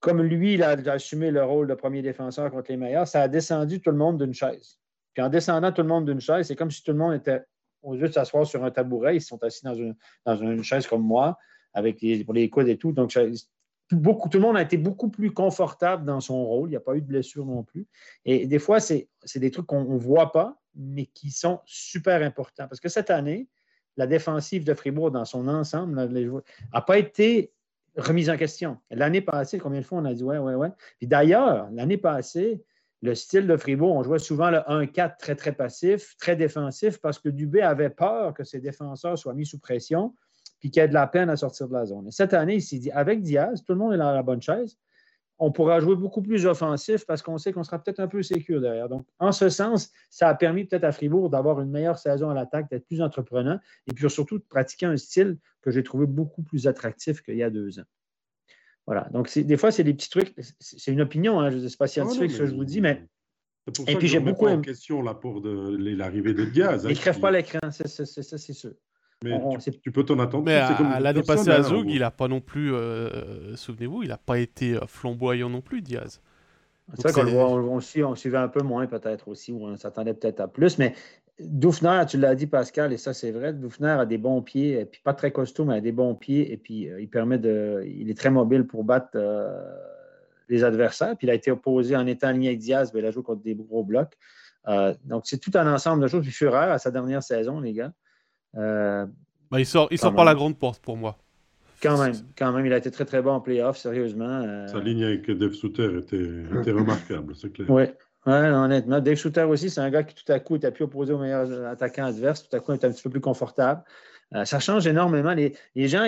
comme 0.00 0.22
lui, 0.22 0.54
il 0.54 0.62
a, 0.64 0.70
assumé 0.70 1.30
le 1.30 1.44
rôle 1.44 1.68
de 1.68 1.74
premier 1.74 2.02
défenseur 2.02 2.50
contre 2.50 2.72
les 2.72 2.76
meilleurs, 2.76 3.06
ça 3.06 3.22
a 3.22 3.28
descendu 3.28 3.80
tout 3.80 3.92
le 3.92 3.96
monde 3.96 4.20
d'une 4.20 4.34
chaise. 4.34 4.78
Puis 5.14 5.22
en 5.22 5.28
descendant 5.28 5.70
tout 5.70 5.82
le 5.82 5.88
monde 5.88 6.06
d'une 6.06 6.20
chaise, 6.20 6.48
c'est 6.48 6.56
comme 6.56 6.70
si 6.72 6.82
tout 6.82 6.90
le 6.90 6.98
monde 6.98 7.14
était, 7.14 7.42
au 7.82 7.94
lieu 7.94 8.08
de 8.08 8.12
s'asseoir 8.12 8.44
sur 8.44 8.64
un 8.64 8.72
tabouret, 8.72 9.16
ils 9.16 9.20
sont 9.20 9.40
assis 9.44 9.64
dans 9.64 10.36
une 10.36 10.64
chaise 10.64 10.88
comme 10.88 11.02
moi 11.02 11.38
avec 11.74 12.00
les, 12.00 12.24
pour 12.24 12.34
coudes 12.50 12.68
et 12.68 12.76
tout. 12.76 12.92
Donc, 12.92 13.10
tout 13.10 13.18
le 13.90 14.40
monde 14.40 14.56
a 14.56 14.62
été 14.62 14.76
beaucoup 14.76 15.08
plus 15.08 15.32
confortable 15.32 16.04
dans 16.04 16.20
son 16.20 16.44
rôle. 16.44 16.68
Il 16.68 16.72
n'y 16.72 16.76
a 16.76 16.80
pas 16.80 16.96
eu 16.96 17.00
de 17.00 17.06
blessure 17.06 17.44
non 17.44 17.62
plus. 17.62 17.86
Et 18.24 18.46
des 18.46 18.58
fois, 18.58 18.80
c'est 18.80 19.08
des 19.36 19.50
trucs 19.50 19.66
qu'on 19.66 19.84
ne 19.84 19.98
voit 19.98 20.32
pas, 20.32 20.60
mais 20.74 21.06
qui 21.06 21.30
sont 21.30 21.60
super 21.66 22.22
importants. 22.22 22.68
Parce 22.68 22.80
que 22.80 22.88
cette 22.88 23.10
année, 23.10 23.48
la 23.96 24.06
défensive 24.06 24.64
de 24.64 24.74
Fribourg 24.74 25.10
dans 25.10 25.24
son 25.24 25.48
ensemble 25.48 25.94
n'a 25.94 26.80
pas 26.80 26.98
été 26.98 27.52
remise 27.96 28.30
en 28.30 28.36
question. 28.36 28.78
L'année 28.90 29.20
passée, 29.20 29.58
combien 29.58 29.80
de 29.80 29.84
fois 29.84 29.98
on 29.98 30.04
a 30.04 30.14
dit 30.14 30.24
ouais, 30.24 30.38
ouais, 30.38 30.54
ouais. 30.54 30.70
Puis 30.98 31.06
d'ailleurs, 31.06 31.68
l'année 31.72 31.98
passée, 31.98 32.62
le 33.02 33.14
style 33.14 33.46
de 33.46 33.56
Fribourg, 33.56 33.94
on 33.94 34.02
jouait 34.02 34.18
souvent 34.18 34.50
le 34.50 34.58
1-4 34.58 35.18
très, 35.18 35.34
très 35.34 35.52
passif, 35.52 36.16
très 36.18 36.36
défensif, 36.36 36.98
parce 36.98 37.18
que 37.18 37.28
Dubé 37.28 37.60
avait 37.60 37.90
peur 37.90 38.32
que 38.32 38.44
ses 38.44 38.60
défenseurs 38.60 39.18
soient 39.18 39.34
mis 39.34 39.44
sous 39.44 39.58
pression 39.58 40.14
puis 40.62 40.70
qui 40.70 40.80
a 40.80 40.86
de 40.86 40.94
la 40.94 41.08
peine 41.08 41.28
à 41.28 41.36
sortir 41.36 41.66
de 41.66 41.72
la 41.72 41.84
zone. 41.86 42.08
cette 42.12 42.34
année, 42.34 42.54
il 42.54 42.62
s'est 42.62 42.78
dit, 42.78 42.92
avec 42.92 43.20
Diaz, 43.20 43.64
tout 43.64 43.72
le 43.72 43.80
monde 43.80 43.94
est 43.94 43.98
dans 43.98 44.12
la 44.12 44.22
bonne 44.22 44.40
chaise, 44.40 44.78
on 45.40 45.50
pourra 45.50 45.80
jouer 45.80 45.96
beaucoup 45.96 46.22
plus 46.22 46.46
offensif 46.46 47.04
parce 47.04 47.20
qu'on 47.20 47.36
sait 47.36 47.52
qu'on 47.52 47.64
sera 47.64 47.80
peut-être 47.80 47.98
un 47.98 48.06
peu 48.06 48.22
sécure 48.22 48.60
derrière. 48.60 48.88
Donc, 48.88 49.04
en 49.18 49.32
ce 49.32 49.48
sens, 49.48 49.90
ça 50.08 50.28
a 50.28 50.34
permis 50.36 50.64
peut-être 50.64 50.84
à 50.84 50.92
Fribourg 50.92 51.30
d'avoir 51.30 51.60
une 51.60 51.70
meilleure 51.70 51.98
saison 51.98 52.30
à 52.30 52.34
l'attaque, 52.34 52.70
d'être 52.70 52.86
plus 52.86 53.02
entreprenant 53.02 53.58
et 53.88 53.92
puis 53.92 54.08
surtout 54.08 54.38
de 54.38 54.44
pratiquer 54.44 54.86
un 54.86 54.96
style 54.96 55.36
que 55.60 55.72
j'ai 55.72 55.82
trouvé 55.82 56.06
beaucoup 56.06 56.44
plus 56.44 56.68
attractif 56.68 57.22
qu'il 57.22 57.36
y 57.36 57.42
a 57.42 57.50
deux 57.50 57.80
ans. 57.80 57.84
Voilà. 58.86 59.08
Donc, 59.12 59.36
des 59.36 59.56
fois, 59.56 59.72
c'est 59.72 59.82
des 59.82 59.94
petits 59.94 60.10
trucs. 60.10 60.32
C'est 60.60 60.92
une 60.92 61.00
opinion, 61.00 61.40
hein, 61.40 61.50
je 61.50 61.56
ne 61.56 61.66
sais 61.66 61.76
pas 61.76 61.88
scientifique, 61.88 62.30
ce 62.30 62.38
que 62.38 62.46
je 62.46 62.54
vous 62.54 62.64
dis, 62.64 62.80
mais. 62.80 63.04
C'est 63.66 63.74
pour 63.74 63.86
ça 63.86 63.92
et 63.92 63.96
puis 63.96 64.06
j'ai 64.06 64.20
beaucoup 64.20 64.46
en 64.46 64.60
question 64.60 65.02
là 65.02 65.14
pour 65.14 65.40
l'arrivée 65.44 66.34
de 66.34 66.44
Diaz. 66.44 66.86
Hein, 66.86 66.90
il 66.90 66.94
ne 66.94 67.00
crève 67.00 67.18
pas 67.18 67.32
l'écran, 67.32 67.70
ça, 67.72 67.88
c'est 67.88 68.52
sûr. 68.52 68.74
Mais 69.24 69.40
tu, 69.82 69.92
peux 69.92 70.04
t'en 70.04 70.18
attendre. 70.18 70.44
Mais 70.44 70.60
l'année 71.00 71.22
passée 71.22 71.50
à 71.50 71.62
Zoug, 71.62 71.88
il 71.88 72.00
n'a 72.00 72.10
pas 72.10 72.28
non 72.28 72.40
plus, 72.40 72.74
euh, 72.74 73.56
souvenez-vous, 73.56 74.02
il 74.02 74.08
n'a 74.08 74.18
pas 74.18 74.38
été 74.38 74.74
euh, 74.74 74.86
flamboyant 74.86 75.48
non 75.48 75.60
plus, 75.60 75.82
Diaz. 75.82 76.20
C'est 76.94 77.08
vrai 77.08 77.12
qu'on 77.12 77.56
le 77.56 77.68
on, 77.68 77.80
on, 78.08 78.14
suivait 78.14 78.38
un 78.38 78.48
peu 78.48 78.62
moins 78.62 78.86
peut-être 78.86 79.28
aussi, 79.28 79.52
ou 79.52 79.64
on 79.64 79.76
s'attendait 79.76 80.14
peut-être 80.14 80.40
à 80.40 80.48
plus. 80.48 80.78
Mais 80.78 80.94
Doufner, 81.40 82.02
tu 82.08 82.18
l'as 82.18 82.34
dit 82.34 82.46
Pascal, 82.46 82.92
et 82.92 82.96
ça 82.96 83.14
c'est 83.14 83.30
vrai, 83.30 83.52
Doufner 83.52 83.88
a 83.88 84.04
des 84.04 84.18
bons 84.18 84.42
pieds, 84.42 84.80
et 84.80 84.84
puis 84.84 85.00
pas 85.02 85.14
très 85.14 85.30
costaud, 85.30 85.64
mais 85.64 85.76
a 85.76 85.80
des 85.80 85.92
bons 85.92 86.14
pieds, 86.14 86.52
et 86.52 86.56
puis 86.56 86.90
euh, 86.90 87.00
il 87.00 87.08
permet 87.08 87.38
de. 87.38 87.84
Il 87.86 88.10
est 88.10 88.18
très 88.18 88.30
mobile 88.30 88.66
pour 88.66 88.84
battre 88.84 89.16
les 90.48 90.64
adversaires. 90.64 91.16
Puis 91.16 91.26
il 91.26 91.30
a 91.30 91.34
été 91.34 91.50
opposé 91.50 91.96
en 91.96 92.06
étant 92.06 92.28
aligné 92.28 92.48
avec 92.48 92.58
Diaz, 92.58 92.92
mais 92.92 93.00
il 93.00 93.06
a 93.06 93.10
joué 93.10 93.22
contre 93.22 93.42
des 93.42 93.54
gros 93.54 93.84
blocs. 93.84 94.18
donc 95.04 95.22
c'est 95.24 95.38
tout 95.38 95.52
un 95.54 95.72
ensemble 95.72 96.02
de 96.02 96.08
choses. 96.08 96.22
Puis 96.22 96.32
Fureur 96.32 96.70
à 96.70 96.78
sa 96.78 96.90
dernière 96.90 97.22
saison, 97.22 97.60
les 97.60 97.72
gars. 97.72 97.92
Euh, 98.56 99.06
bah, 99.50 99.60
il 99.60 99.66
sort, 99.66 99.88
il 99.90 99.98
sort 99.98 100.14
par 100.14 100.24
la 100.24 100.34
grande 100.34 100.58
porte 100.58 100.80
pour 100.80 100.96
moi. 100.96 101.18
Quand 101.82 101.98
même, 101.98 102.14
quand 102.38 102.52
même, 102.52 102.64
il 102.64 102.72
a 102.72 102.78
été 102.78 102.90
très 102.90 103.04
très 103.04 103.22
bon 103.22 103.32
en 103.32 103.40
playoff, 103.40 103.76
sérieusement. 103.76 104.24
Euh. 104.24 104.68
Sa 104.68 104.78
ligne 104.78 105.04
avec 105.04 105.28
Dave 105.30 105.52
Souter 105.52 105.98
était, 105.98 106.44
était 106.60 106.70
remarquable, 106.70 107.34
c'est 107.34 107.52
clair. 107.52 107.68
Oui, 107.68 107.82
ouais, 108.26 108.50
honnêtement. 108.50 109.00
Dave 109.00 109.16
Souter 109.16 109.42
aussi, 109.42 109.68
c'est 109.68 109.80
un 109.80 109.90
gars 109.90 110.04
qui 110.04 110.14
tout 110.14 110.30
à 110.30 110.38
coup 110.38 110.56
était 110.56 110.70
plus 110.70 110.84
opposé 110.84 111.12
aux 111.12 111.18
meilleurs 111.18 111.66
attaquants 111.66 112.06
adverses, 112.06 112.48
tout 112.48 112.54
à 112.54 112.60
coup 112.60 112.72
est 112.72 112.84
un 112.84 112.92
petit 112.92 113.02
peu 113.02 113.10
plus 113.10 113.20
confortable. 113.20 113.82
Euh, 114.34 114.44
ça 114.44 114.60
change 114.60 114.86
énormément. 114.86 115.34
Les, 115.34 115.56
les 115.74 115.88
gens 115.88 116.06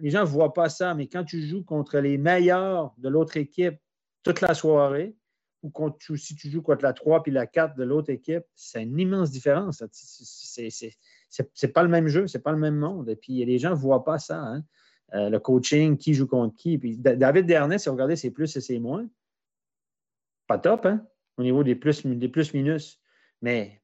les 0.00 0.10
gens 0.10 0.20
ne 0.20 0.26
voient 0.26 0.52
pas 0.52 0.68
ça, 0.68 0.94
mais 0.94 1.06
quand 1.06 1.24
tu 1.24 1.42
joues 1.42 1.64
contre 1.64 1.98
les 1.98 2.18
meilleurs 2.18 2.94
de 2.98 3.08
l'autre 3.08 3.36
équipe 3.36 3.76
toute 4.22 4.40
la 4.40 4.54
soirée, 4.54 5.16
ou 5.62 5.70
quand 5.70 5.96
si 6.16 6.36
tu 6.36 6.50
joues 6.50 6.62
contre 6.62 6.84
la 6.84 6.92
3 6.92 7.22
puis 7.22 7.32
la 7.32 7.46
4 7.46 7.76
de 7.76 7.84
l'autre 7.84 8.10
équipe, 8.10 8.44
c'est 8.54 8.82
une 8.82 8.98
immense 8.98 9.30
différence. 9.30 9.82
C'est 9.92 10.70
c'est 11.28 11.72
pas 11.72 11.82
le 11.82 11.88
même 11.88 12.08
jeu, 12.08 12.26
c'est 12.26 12.42
pas 12.42 12.52
le 12.52 12.58
même 12.58 12.76
monde. 12.76 13.08
Et 13.08 13.16
puis 13.16 13.44
les 13.44 13.58
gens 13.58 13.70
ne 13.70 13.74
voient 13.74 14.04
pas 14.04 14.18
ça. 14.18 14.40
Hein. 14.40 14.64
Euh, 15.14 15.30
le 15.30 15.38
coaching, 15.38 15.96
qui 15.96 16.14
joue 16.14 16.26
contre 16.26 16.56
qui. 16.56 16.78
Puis 16.78 16.96
David 16.96 17.46
Dernay, 17.46 17.78
si 17.78 17.88
vous 17.88 17.94
regardez 17.94 18.16
ses 18.16 18.30
plus 18.30 18.56
et 18.56 18.60
ses 18.60 18.78
moins, 18.78 19.08
pas 20.46 20.58
top, 20.58 20.86
hein? 20.86 21.06
Au 21.38 21.42
niveau 21.42 21.62
des 21.62 21.74
plus, 21.74 22.04
des 22.06 22.28
plus 22.28 22.54
minus. 22.54 23.00
Mais 23.42 23.82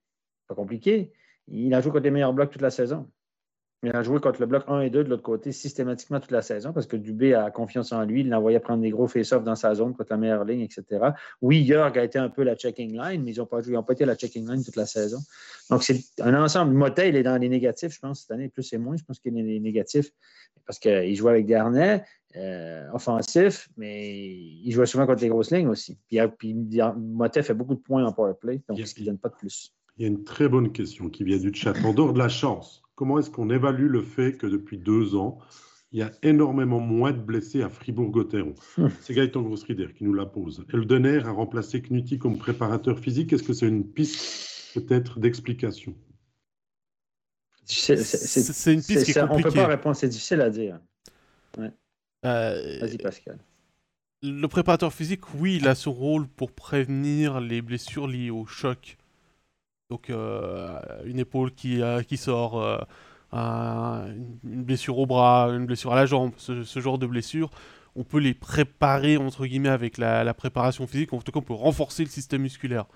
pas 0.48 0.54
compliqué. 0.54 1.12
Il 1.48 1.74
a 1.74 1.80
joué 1.80 1.92
contre 1.92 2.04
les 2.04 2.10
meilleurs 2.10 2.32
blocs 2.32 2.50
toute 2.50 2.62
la 2.62 2.70
saison. 2.70 3.10
Il 3.84 3.90
a 3.90 4.02
joué 4.04 4.20
contre 4.20 4.40
le 4.40 4.46
bloc 4.46 4.62
1 4.68 4.82
et 4.82 4.90
2 4.90 5.02
de 5.02 5.08
l'autre 5.08 5.24
côté 5.24 5.50
systématiquement 5.50 6.20
toute 6.20 6.30
la 6.30 6.42
saison 6.42 6.72
parce 6.72 6.86
que 6.86 6.96
Dubé 6.96 7.34
a 7.34 7.50
confiance 7.50 7.90
en 7.90 8.04
lui. 8.04 8.20
Il 8.20 8.28
l'envoyait 8.28 8.60
prendre 8.60 8.80
des 8.80 8.90
gros 8.90 9.08
face-offs 9.08 9.42
dans 9.42 9.56
sa 9.56 9.74
zone 9.74 9.96
contre 9.96 10.12
la 10.12 10.18
meilleure 10.18 10.44
ligne, 10.44 10.60
etc. 10.60 10.84
Oui, 11.40 11.66
Jörg 11.66 11.98
a 11.98 12.04
été 12.04 12.16
un 12.16 12.28
peu 12.28 12.44
la 12.44 12.54
checking 12.54 12.96
line, 12.96 13.24
mais 13.24 13.32
ils 13.32 13.38
n'ont 13.38 13.46
pas, 13.46 13.60
pas 13.60 13.92
été 13.92 14.04
la 14.04 14.14
checking 14.14 14.48
line 14.48 14.64
toute 14.64 14.76
la 14.76 14.86
saison. 14.86 15.18
Donc, 15.68 15.82
c'est 15.82 16.00
un 16.20 16.40
ensemble. 16.40 16.74
Motet, 16.74 17.08
il 17.08 17.16
est 17.16 17.24
dans 17.24 17.36
les 17.36 17.48
négatifs, 17.48 17.94
je 17.94 17.98
pense, 17.98 18.20
cette 18.20 18.30
année, 18.30 18.48
plus 18.48 18.72
et 18.72 18.78
moins. 18.78 18.96
Je 18.96 19.02
pense 19.02 19.18
qu'il 19.18 19.36
est 19.36 19.42
dans 19.42 19.48
les 19.48 19.58
négatifs 19.58 20.12
parce 20.64 20.78
qu'il 20.78 21.16
joue 21.16 21.28
avec 21.28 21.46
Garnet, 21.46 22.04
euh, 22.36 22.88
offensif, 22.92 23.68
mais 23.76 24.16
il 24.16 24.70
jouait 24.70 24.86
souvent 24.86 25.06
contre 25.06 25.22
les 25.22 25.28
grosses 25.28 25.50
lignes 25.50 25.68
aussi. 25.68 25.98
Puis, 26.08 26.18
puis 26.38 26.54
Motet 26.54 27.42
fait 27.42 27.54
beaucoup 27.54 27.74
de 27.74 27.80
points 27.80 28.04
en 28.04 28.12
power 28.12 28.34
play, 28.40 28.62
donc 28.68 28.78
qui 28.78 29.00
ne 29.00 29.06
donne 29.06 29.18
pas 29.18 29.28
de 29.28 29.34
plus. 29.34 29.74
Il 29.98 30.02
y 30.02 30.04
a 30.04 30.08
une 30.08 30.22
très 30.22 30.48
bonne 30.48 30.72
question 30.72 31.10
qui 31.10 31.24
vient 31.24 31.38
du 31.38 31.52
chat. 31.52 31.74
En 31.84 31.92
dehors 31.92 32.12
de 32.12 32.18
la 32.18 32.28
chance, 32.28 32.81
comment 32.94 33.18
est-ce 33.18 33.30
qu'on 33.30 33.50
évalue 33.50 33.88
le 33.88 34.02
fait 34.02 34.36
que 34.36 34.46
depuis 34.46 34.78
deux 34.78 35.14
ans, 35.14 35.38
il 35.92 35.98
y 35.98 36.02
a 36.02 36.10
énormément 36.22 36.80
moins 36.80 37.12
de 37.12 37.20
blessés 37.20 37.62
à 37.62 37.68
Fribourg-Gotteron 37.68 38.54
hum. 38.78 38.90
C'est 39.00 39.14
Gaëtan 39.14 39.42
Grossrider 39.42 39.88
qui 39.94 40.04
nous 40.04 40.14
la 40.14 40.26
pose. 40.26 40.64
Eldener 40.72 41.18
a 41.26 41.30
remplacé 41.30 41.82
Knuti 41.82 42.18
comme 42.18 42.38
préparateur 42.38 42.98
physique. 42.98 43.32
Est-ce 43.32 43.42
que 43.42 43.52
c'est 43.52 43.68
une 43.68 43.86
piste 43.86 44.72
peut-être 44.74 45.20
d'explication? 45.20 45.94
C'est 47.64 47.94
une 48.72 48.82
piste 48.82 49.04
qui 49.04 49.10
est 49.10 49.20
compliquée. 49.20 49.30
On 49.30 49.36
ne 49.36 49.42
peut 49.42 49.50
pas 49.50 49.66
répondre, 49.66 49.96
c'est 49.96 50.08
difficile 50.08 50.40
à 50.40 50.50
dire. 50.50 50.80
Euh, 52.24 52.78
Vas-y 52.80 52.98
Pascal. 52.98 53.38
Le 54.22 54.46
préparateur 54.46 54.92
physique, 54.92 55.34
oui, 55.34 55.56
il 55.56 55.66
a 55.66 55.74
son 55.74 55.92
rôle 55.92 56.28
pour 56.28 56.52
prévenir 56.52 57.40
les 57.40 57.60
blessures 57.60 58.06
liées 58.06 58.30
au 58.30 58.46
choc 58.46 58.96
donc 59.92 60.08
euh, 60.08 60.80
une 61.04 61.18
épaule 61.18 61.52
qui, 61.52 61.82
euh, 61.82 62.02
sort, 62.16 62.58
euh, 62.58 62.78
une 64.42 64.64
blessure 64.64 64.98
au 64.98 65.04
bras, 65.04 65.48
une 65.50 65.66
blessure 65.66 65.92
à 65.92 65.96
la 65.96 66.06
jambe, 66.06 66.32
ce, 66.38 66.80
genre 66.80 66.96
de 66.96 67.06
blessures, 67.06 67.50
on 67.94 68.02
peut 68.02 68.18
les 68.18 68.32
préparer 68.32 69.18
entre 69.18 69.44
guillemets 69.44 69.68
avec 69.68 69.98
la, 69.98 70.32
préparation 70.32 70.86
physique. 70.86 71.12
En 71.12 71.20
tout 71.20 71.30
cas, 71.30 71.40
on 71.40 71.42
peut 71.42 71.52
renforcer 71.52 72.04
le 72.04 72.08
système 72.08 72.40
musculaire. 72.40 72.86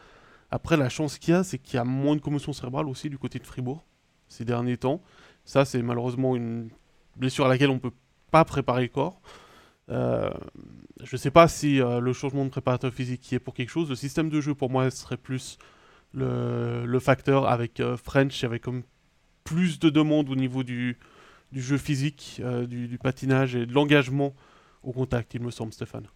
Après, 0.51 0.79
la 0.79 0.89
chance 0.89 1.19
qu'il 1.19 1.35
y 1.35 1.37
a, 1.37 1.45
c'est 1.45 1.59
qu'il 1.59 1.75
y 1.75 1.79
a 1.79 1.85
moins 1.85 2.17
de 2.17 2.23
commotion 2.23 2.55
cérébrale 2.55 2.89
aussi 2.89 3.11
du 3.11 3.19
côté 3.19 3.39
de 3.39 3.45
Fribourg 3.45 3.85
ces 4.29 4.47
derniers 4.47 4.79
temps. 4.79 5.03
Ça, 5.45 5.67
c'est 5.67 5.83
malheureusement 5.83 6.35
une 6.35 6.71
blessure 7.17 7.45
à 7.45 7.49
laquelle 7.51 7.71
on 7.71 7.75
ne 7.75 7.79
peut 7.79 7.95
pas 8.31 8.47
préparer 8.47 8.85
le 8.85 8.89
corps. 8.89 9.21
je 9.89 11.13
ne 11.13 11.19
sais 11.19 11.31
pas 11.31 11.47
si 11.47 11.77
le 11.77 12.13
changement 12.15 12.47
de 12.47 12.51
préparateur 12.51 12.91
physique 12.91 13.21
qui 13.21 13.35
est 13.35 13.39
pour 13.39 13.53
quelque 13.53 13.69
chose. 13.69 13.91
Le 13.91 13.97
système 13.97 14.31
de 14.31 14.41
jeu, 14.41 14.55
pour 14.55 14.71
moi, 14.71 14.91
serait 14.91 15.19
plus 15.19 15.59
le, 16.13 16.99
facteur 16.99 17.49
avec 17.49 17.81
euh, 17.81 17.97
French, 17.97 18.41
il 18.41 18.43
y 18.43 18.47
avait 18.47 18.61
comme 18.61 18.83
plus 19.45 19.79
de 19.79 19.91
demandes 19.91 20.29
au 20.29 20.37
niveau 20.37 20.63
du, 20.63 20.99
du 21.53 21.63
jeu 21.63 21.79
physique, 21.79 22.41
euh, 22.45 22.67
du, 22.67 22.99
patinage 22.99 23.55
et 23.55 23.67
de 23.67 23.73
l'engagement 23.73 24.35
au 24.83 24.93
contact, 24.93 25.35
il 25.35 25.43
me 25.43 25.51
semble, 25.51 25.73
Stéphane. 25.73 26.09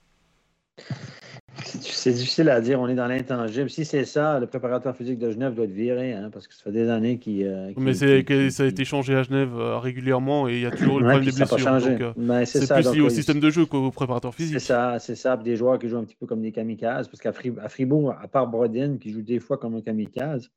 C'est 1.64 2.12
difficile 2.12 2.48
à 2.48 2.60
dire, 2.60 2.80
on 2.80 2.88
est 2.88 2.94
dans 2.94 3.06
l'intangible. 3.06 3.70
Si 3.70 3.84
c'est 3.84 4.04
ça, 4.04 4.38
le 4.38 4.46
préparateur 4.46 4.96
physique 4.96 5.18
de 5.18 5.30
Genève 5.30 5.54
doit 5.54 5.64
être 5.64 5.70
viré, 5.70 6.12
hein, 6.12 6.30
parce 6.32 6.46
que 6.46 6.54
ça 6.54 6.64
fait 6.64 6.72
des 6.72 6.88
années 6.88 7.18
qu'il. 7.18 7.46
Euh, 7.46 7.72
mais 7.76 7.94
ça 7.94 8.62
a 8.62 8.66
été 8.66 8.84
changé 8.84 9.14
à 9.14 9.22
Genève 9.22 9.54
régulièrement 9.54 10.48
et 10.48 10.54
il 10.54 10.60
y 10.60 10.66
a 10.66 10.70
toujours 10.70 11.00
le 11.00 11.06
problème 11.06 11.24
des 11.24 11.32
blessures. 11.32 12.14
Ben, 12.16 12.44
c'est 12.44 12.72
plus 12.72 12.94
lié 12.94 13.00
au 13.00 13.10
système 13.10 13.40
de 13.40 13.50
jeu 13.50 13.66
qu'au 13.66 13.90
préparateur 13.90 14.34
physique. 14.34 14.60
C'est 14.60 14.66
ça, 14.66 14.98
c'est 14.98 15.16
ça. 15.16 15.36
des 15.36 15.56
joueurs 15.56 15.78
qui 15.78 15.88
jouent 15.88 15.98
un 15.98 16.04
petit 16.04 16.16
peu 16.16 16.26
comme 16.26 16.42
des 16.42 16.52
kamikazes, 16.52 17.08
parce 17.08 17.20
qu'à 17.20 17.32
Fribourg, 17.68 18.14
à 18.20 18.28
part 18.28 18.46
Brodin, 18.46 18.96
qui 18.98 19.12
joue 19.12 19.22
des 19.22 19.40
fois 19.40 19.58
comme 19.58 19.74
un 19.74 19.80
kamikaze, 19.80 20.50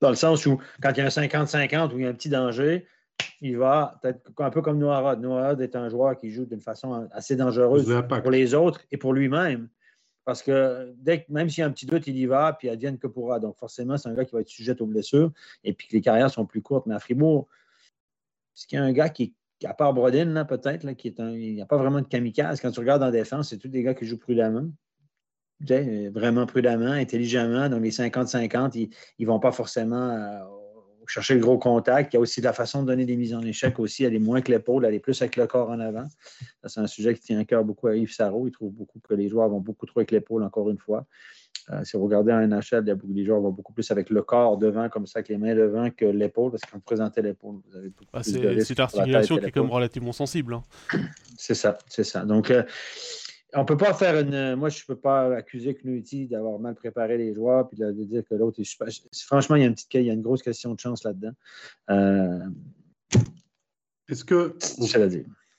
dans 0.00 0.10
le 0.10 0.16
sens 0.16 0.46
où 0.46 0.58
quand 0.82 0.90
il 0.92 0.98
y 0.98 1.00
a 1.00 1.06
un 1.06 1.08
50-50 1.08 1.92
ou 1.92 1.98
il 1.98 2.04
y 2.04 2.06
a 2.06 2.10
un 2.10 2.14
petit 2.14 2.28
danger, 2.28 2.86
il 3.40 3.56
va 3.56 3.98
peut-être 4.02 4.30
un 4.38 4.50
peu 4.50 4.62
comme 4.62 4.78
Noirad. 4.78 5.20
Noirad 5.20 5.60
est 5.60 5.76
un 5.76 5.88
joueur 5.88 6.18
qui 6.18 6.30
joue 6.30 6.44
d'une 6.44 6.60
façon 6.60 7.08
assez 7.12 7.36
dangereuse 7.36 7.92
pour 8.08 8.30
les 8.30 8.54
autres 8.54 8.80
et 8.90 8.96
pour 8.96 9.12
lui-même. 9.12 9.68
Parce 10.24 10.42
que 10.42 10.94
même 11.28 11.48
s'il 11.48 11.62
y 11.62 11.64
a 11.64 11.66
un 11.66 11.72
petit 11.72 11.86
doute, 11.86 12.06
il 12.06 12.16
y 12.16 12.26
va, 12.26 12.52
puis 12.52 12.68
advienne 12.68 12.98
que 12.98 13.06
pourra. 13.06 13.40
Donc, 13.40 13.56
forcément, 13.56 13.96
c'est 13.96 14.08
un 14.08 14.14
gars 14.14 14.24
qui 14.24 14.32
va 14.32 14.40
être 14.40 14.48
sujet 14.48 14.80
aux 14.80 14.86
blessures 14.86 15.32
et 15.64 15.72
puis 15.72 15.88
que 15.88 15.94
les 15.94 16.00
carrières 16.00 16.30
sont 16.30 16.46
plus 16.46 16.62
courtes. 16.62 16.86
Mais 16.86 16.94
à 16.94 17.00
Fribourg, 17.00 17.48
ce 18.54 18.66
qu'il 18.66 18.78
y 18.78 18.80
a 18.80 18.84
un 18.84 18.92
gars 18.92 19.08
qui, 19.08 19.34
à 19.64 19.74
part 19.74 19.94
Brodin, 19.94 20.44
peut-être, 20.44 20.90
qui 20.92 21.08
est 21.08 21.20
un, 21.20 21.30
il 21.32 21.54
n'y 21.54 21.62
a 21.62 21.66
pas 21.66 21.76
vraiment 21.76 22.00
de 22.00 22.06
kamikaze. 22.06 22.60
Quand 22.60 22.70
tu 22.70 22.80
regardes 22.80 23.02
en 23.02 23.10
défense, 23.10 23.50
c'est 23.50 23.58
tous 23.58 23.68
des 23.68 23.82
gars 23.82 23.94
qui 23.94 24.06
jouent 24.06 24.18
prudemment. 24.18 24.68
Vraiment 25.60 26.46
prudemment, 26.46 26.92
intelligemment. 26.92 27.68
Donc, 27.68 27.82
les 27.82 27.90
50-50, 27.90 28.76
ils 28.76 28.90
ne 29.20 29.26
vont 29.26 29.40
pas 29.40 29.52
forcément 29.52 30.10
euh, 30.10 30.61
chercher 31.06 31.34
le 31.34 31.40
gros 31.40 31.58
contact. 31.58 32.12
Il 32.12 32.16
y 32.16 32.18
a 32.18 32.20
aussi 32.20 32.40
la 32.40 32.52
façon 32.52 32.82
de 32.82 32.88
donner 32.88 33.04
des 33.04 33.16
mises 33.16 33.34
en 33.34 33.42
échec 33.42 33.78
aussi. 33.78 34.04
Est 34.04 34.18
moins 34.18 34.40
que 34.40 34.50
l'épaule, 34.50 34.84
est 34.86 34.98
plus 34.98 35.20
avec 35.22 35.36
le 35.36 35.46
corps 35.46 35.70
en 35.70 35.80
avant. 35.80 36.06
C'est 36.64 36.80
un 36.80 36.86
sujet 36.86 37.14
qui 37.14 37.20
tient 37.20 37.38
à 37.38 37.44
cœur 37.44 37.64
beaucoup 37.64 37.88
à 37.88 37.96
Yves 37.96 38.12
Sarro. 38.12 38.46
Il 38.46 38.52
trouve 38.52 38.72
beaucoup 38.72 38.98
que 39.00 39.14
les 39.14 39.28
joueurs 39.28 39.48
vont 39.48 39.60
beaucoup 39.60 39.86
trop 39.86 40.00
avec 40.00 40.10
l'épaule, 40.10 40.42
encore 40.42 40.70
une 40.70 40.78
fois. 40.78 41.06
Euh, 41.70 41.84
si 41.84 41.96
vous 41.96 42.04
regardez 42.04 42.32
un 42.32 42.46
NHL, 42.46 42.84
les 43.08 43.24
joueurs 43.24 43.40
vont 43.40 43.50
beaucoup 43.50 43.72
plus 43.72 43.88
avec 43.90 44.10
le 44.10 44.22
corps 44.22 44.58
devant, 44.58 44.88
comme 44.88 45.06
ça, 45.06 45.20
avec 45.20 45.28
les 45.28 45.38
mains 45.38 45.54
devant, 45.54 45.90
que 45.90 46.04
l'épaule, 46.04 46.50
parce 46.50 46.62
vous 46.72 46.80
présentez 46.80 47.22
l'épaule, 47.22 47.60
vous 47.68 47.76
avez 47.76 47.88
beaucoup 47.88 48.10
ah, 48.12 48.22
C'est 48.22 48.76
l'articulation 48.76 49.38
qui 49.38 49.46
est 49.46 49.52
comme 49.52 49.70
relativement 49.70 50.12
sensible. 50.12 50.54
Hein. 50.54 50.62
C'est 51.36 51.54
ça, 51.54 51.78
c'est 51.88 52.04
ça. 52.04 52.24
Donc, 52.24 52.50
euh, 52.50 52.64
on 53.54 53.60
ne 53.60 53.64
peut 53.64 53.76
pas 53.76 53.92
faire 53.92 54.18
une. 54.18 54.56
Moi, 54.56 54.68
je 54.68 54.82
ne 54.82 54.86
peux 54.86 55.00
pas 55.00 55.36
accuser 55.36 55.74
Knuti 55.74 56.26
d'avoir 56.26 56.58
mal 56.58 56.74
préparé 56.74 57.18
les 57.18 57.34
joueurs 57.34 57.68
puis 57.68 57.78
de, 57.78 57.90
dire 57.92 58.22
que 58.28 58.34
l'autre 58.34 58.60
est 58.60 58.64
super. 58.64 58.88
Franchement, 59.26 59.56
il 59.56 59.60
y 59.60 59.64
a 59.64 59.68
une 59.68 59.74
petite 59.74 59.92
il 59.94 60.04
y 60.04 60.10
a 60.10 60.14
une 60.14 60.22
grosse 60.22 60.42
question 60.42 60.74
de 60.74 60.80
chance 60.80 61.04
là-dedans. 61.04 61.32
Euh, 61.90 62.38
Est-ce 64.08 64.24
que. 64.24 64.56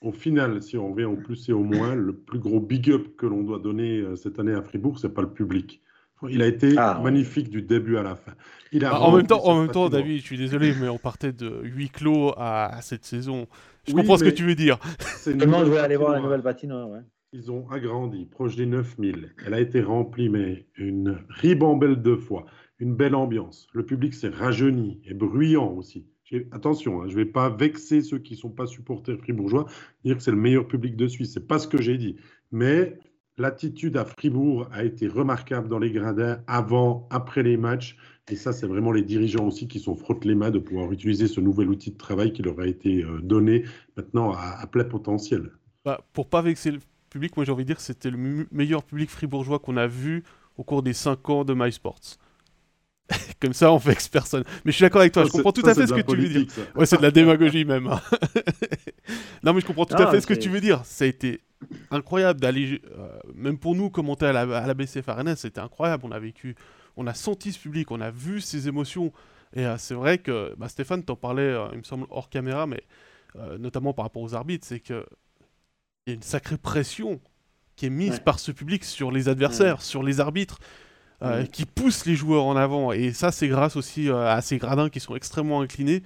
Au, 0.00 0.12
final, 0.12 0.62
si 0.62 0.76
on 0.76 0.92
revient 0.92 1.04
au 1.04 1.16
plus 1.16 1.48
et 1.48 1.52
au 1.52 1.62
moins, 1.62 1.94
le 1.94 2.14
plus 2.14 2.38
gros 2.38 2.60
big 2.60 2.90
up 2.90 3.16
que 3.16 3.26
l'on 3.26 3.42
doit 3.42 3.58
donner 3.58 4.00
euh, 4.00 4.16
cette 4.16 4.38
année 4.38 4.52
à 4.52 4.60
Fribourg, 4.62 4.98
ce 4.98 5.06
n'est 5.06 5.12
pas 5.12 5.22
le 5.22 5.32
public. 5.32 5.80
Il 6.28 6.42
a 6.42 6.46
été 6.46 6.74
ah, 6.76 7.00
magnifique 7.02 7.50
du 7.50 7.62
début 7.62 7.96
à 7.96 8.02
la 8.02 8.14
fin. 8.14 8.32
Il 8.72 8.84
a 8.84 8.90
bah, 8.90 9.00
en 9.00 9.16
même 9.16 9.26
temps, 9.26 9.44
en 9.44 9.60
même 9.60 9.70
temps 9.70 9.88
David, 9.88 10.20
je 10.20 10.24
suis 10.24 10.38
désolé, 10.38 10.74
mais 10.80 10.88
on 10.88 10.98
partait 10.98 11.32
de 11.32 11.60
huis 11.64 11.90
clos 11.90 12.32
à, 12.36 12.78
cette 12.82 13.04
saison. 13.04 13.46
Je 13.86 13.92
comprends 13.92 14.16
ce 14.16 14.24
que 14.24 14.30
tu 14.30 14.44
veux 14.44 14.54
dire. 14.54 14.78
Tout 15.24 15.30
le 15.30 15.46
monde 15.46 15.68
veut 15.68 15.78
aller 15.78 15.96
voir 15.96 16.12
la 16.12 16.20
nouvelle 16.20 16.42
patinoire. 16.42 16.88
Ouais. 16.88 17.00
Ils 17.36 17.50
ont 17.50 17.68
agrandi, 17.68 18.26
proche 18.26 18.54
des 18.54 18.64
9000. 18.64 19.34
Elle 19.44 19.54
a 19.54 19.60
été 19.60 19.82
remplie, 19.82 20.28
mais 20.28 20.68
une 20.76 21.18
ribambelle 21.28 22.00
de 22.00 22.14
fois. 22.14 22.46
Une 22.78 22.94
belle 22.94 23.16
ambiance. 23.16 23.66
Le 23.72 23.84
public 23.84 24.14
s'est 24.14 24.28
rajeuni 24.28 25.00
et 25.04 25.14
bruyant 25.14 25.72
aussi. 25.72 26.06
Attention, 26.52 27.02
hein, 27.02 27.06
je 27.08 27.18
ne 27.18 27.24
vais 27.24 27.28
pas 27.28 27.50
vexer 27.50 28.02
ceux 28.02 28.18
qui 28.18 28.34
ne 28.34 28.38
sont 28.38 28.50
pas 28.50 28.68
supporters 28.68 29.18
fribourgeois, 29.18 29.66
dire 30.04 30.16
que 30.16 30.22
c'est 30.22 30.30
le 30.30 30.36
meilleur 30.36 30.68
public 30.68 30.94
de 30.94 31.08
Suisse. 31.08 31.32
Ce 31.32 31.40
n'est 31.40 31.44
pas 31.44 31.58
ce 31.58 31.66
que 31.66 31.82
j'ai 31.82 31.98
dit. 31.98 32.14
Mais 32.52 33.00
l'attitude 33.36 33.96
à 33.96 34.04
Fribourg 34.04 34.68
a 34.70 34.84
été 34.84 35.08
remarquable 35.08 35.68
dans 35.68 35.80
les 35.80 35.90
gradins 35.90 36.38
avant, 36.46 37.08
après 37.10 37.42
les 37.42 37.56
matchs. 37.56 37.96
Et 38.30 38.36
ça, 38.36 38.52
c'est 38.52 38.68
vraiment 38.68 38.92
les 38.92 39.02
dirigeants 39.02 39.48
aussi 39.48 39.66
qui 39.66 39.80
sont 39.80 39.96
frottent 39.96 40.24
les 40.24 40.36
mains 40.36 40.52
de 40.52 40.60
pouvoir 40.60 40.92
utiliser 40.92 41.26
ce 41.26 41.40
nouvel 41.40 41.68
outil 41.68 41.90
de 41.90 41.98
travail 41.98 42.32
qui 42.32 42.42
leur 42.42 42.60
a 42.60 42.68
été 42.68 43.02
euh, 43.02 43.18
donné 43.20 43.64
maintenant 43.96 44.30
à, 44.30 44.64
plein 44.68 44.84
potentiel. 44.84 45.50
Bah, 45.84 46.06
pour 46.12 46.28
pas 46.28 46.40
vexer 46.40 46.70
le 46.70 46.78
public, 47.14 47.36
moi 47.36 47.46
j'ai 47.46 47.52
envie 47.52 47.62
de 47.62 47.68
dire 47.68 47.76
que 47.76 47.82
c'était 47.82 48.10
le 48.10 48.46
meilleur 48.50 48.82
public 48.82 49.08
fribourgeois 49.08 49.60
qu'on 49.60 49.76
a 49.76 49.86
vu 49.86 50.24
au 50.56 50.64
cours 50.64 50.82
des 50.82 50.92
5 50.92 51.30
ans 51.30 51.44
de 51.44 51.54
MySports. 51.54 52.18
Comme 53.40 53.52
ça, 53.52 53.70
on 53.70 53.76
vexe 53.76 54.08
personne. 54.08 54.42
Mais 54.64 54.72
je 54.72 54.76
suis 54.76 54.82
d'accord 54.82 55.02
avec 55.02 55.12
toi, 55.12 55.24
je 55.24 55.30
comprends 55.30 55.52
tout 55.52 55.64
à 55.64 55.74
fait 55.74 55.86
ce 55.86 55.94
que 55.94 56.00
tu 56.00 56.16
veux 56.16 56.28
dire. 56.28 56.46
Ouais, 56.74 56.86
c'est 56.86 56.96
de 56.96 57.02
la 57.02 57.12
démagogie 57.12 57.64
même. 57.64 57.86
Hein. 57.86 58.00
non, 59.44 59.54
mais 59.54 59.60
je 59.60 59.66
comprends 59.66 59.86
tout 59.86 59.94
à 59.94 60.10
fait 60.10 60.20
ce 60.20 60.26
que 60.26 60.34
tu 60.34 60.48
veux 60.48 60.60
dire. 60.60 60.84
Ça 60.84 61.04
a 61.04 61.06
été 61.06 61.40
incroyable 61.92 62.40
d'aller, 62.40 62.82
euh, 62.98 63.08
même 63.32 63.58
pour 63.58 63.76
nous, 63.76 63.90
commenter 63.90 64.26
à 64.26 64.32
la, 64.32 64.40
à 64.40 64.66
la 64.66 64.74
BCF 64.74 65.08
Arena, 65.08 65.36
c'était 65.36 65.60
incroyable. 65.60 66.02
On 66.04 66.10
a 66.10 66.18
vécu, 66.18 66.56
on 66.96 67.06
a 67.06 67.14
senti 67.14 67.52
ce 67.52 67.60
public, 67.60 67.92
on 67.92 68.00
a 68.00 68.10
vu 68.10 68.40
ses 68.40 68.66
émotions. 68.66 69.12
Et 69.54 69.64
euh, 69.64 69.76
c'est 69.78 69.94
vrai 69.94 70.18
que 70.18 70.52
bah, 70.58 70.68
Stéphane 70.68 71.04
t'en 71.04 71.14
parlait, 71.14 71.42
euh, 71.42 71.68
il 71.70 71.78
me 71.78 71.84
semble, 71.84 72.06
hors 72.10 72.28
caméra, 72.28 72.66
mais 72.66 72.82
notamment 73.58 73.92
par 73.92 74.04
rapport 74.04 74.22
aux 74.22 74.34
arbitres, 74.34 74.64
c'est 74.64 74.78
que 74.78 75.04
il 76.06 76.10
y 76.10 76.12
a 76.12 76.16
une 76.16 76.22
sacrée 76.22 76.58
pression 76.58 77.20
qui 77.76 77.86
est 77.86 77.90
mise 77.90 78.20
par 78.20 78.38
ce 78.38 78.52
public 78.52 78.84
sur 78.84 79.10
les 79.10 79.28
adversaires, 79.28 79.82
sur 79.82 80.02
les 80.02 80.20
arbitres, 80.20 80.58
euh, 81.22 81.44
qui 81.46 81.64
poussent 81.64 82.04
les 82.04 82.14
joueurs 82.14 82.44
en 82.44 82.56
avant. 82.56 82.92
Et 82.92 83.12
ça, 83.12 83.32
c'est 83.32 83.48
grâce 83.48 83.76
aussi 83.76 84.10
euh, 84.10 84.26
à 84.26 84.42
ces 84.42 84.58
gradins 84.58 84.90
qui 84.90 85.00
sont 85.00 85.16
extrêmement 85.16 85.62
inclinés, 85.62 86.02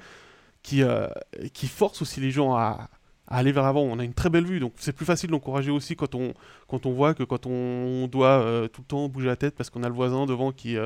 qui, 0.62 0.82
euh, 0.82 1.08
qui 1.52 1.66
forcent 1.66 2.00
aussi 2.00 2.20
les 2.20 2.30
gens 2.30 2.54
à, 2.54 2.88
aller 3.26 3.52
vers 3.52 3.64
l'avant. 3.64 3.82
On 3.82 3.98
a 3.98 4.04
une 4.04 4.14
très 4.14 4.30
belle 4.30 4.46
vue, 4.46 4.61
donc 4.61 4.74
c'est 4.76 4.92
plus 4.92 5.04
facile 5.04 5.30
d'encourager 5.30 5.70
aussi 5.70 5.96
quand 5.96 6.14
on, 6.14 6.32
quand 6.68 6.87
on 6.87 6.92
voit 6.92 7.12
que 7.14 7.24
quand 7.24 7.46
on 7.46 8.06
doit 8.06 8.68
tout 8.72 8.82
le 8.82 8.86
temps 8.86 9.09
bouger 9.09 9.26
la 9.26 9.36
tête 9.36 9.55
parce 9.55 9.68
qu'on 9.68 9.82
a 9.82 9.88
le 9.88 9.94
voisin 9.94 10.24
devant 10.24 10.53
qui, 10.53 10.76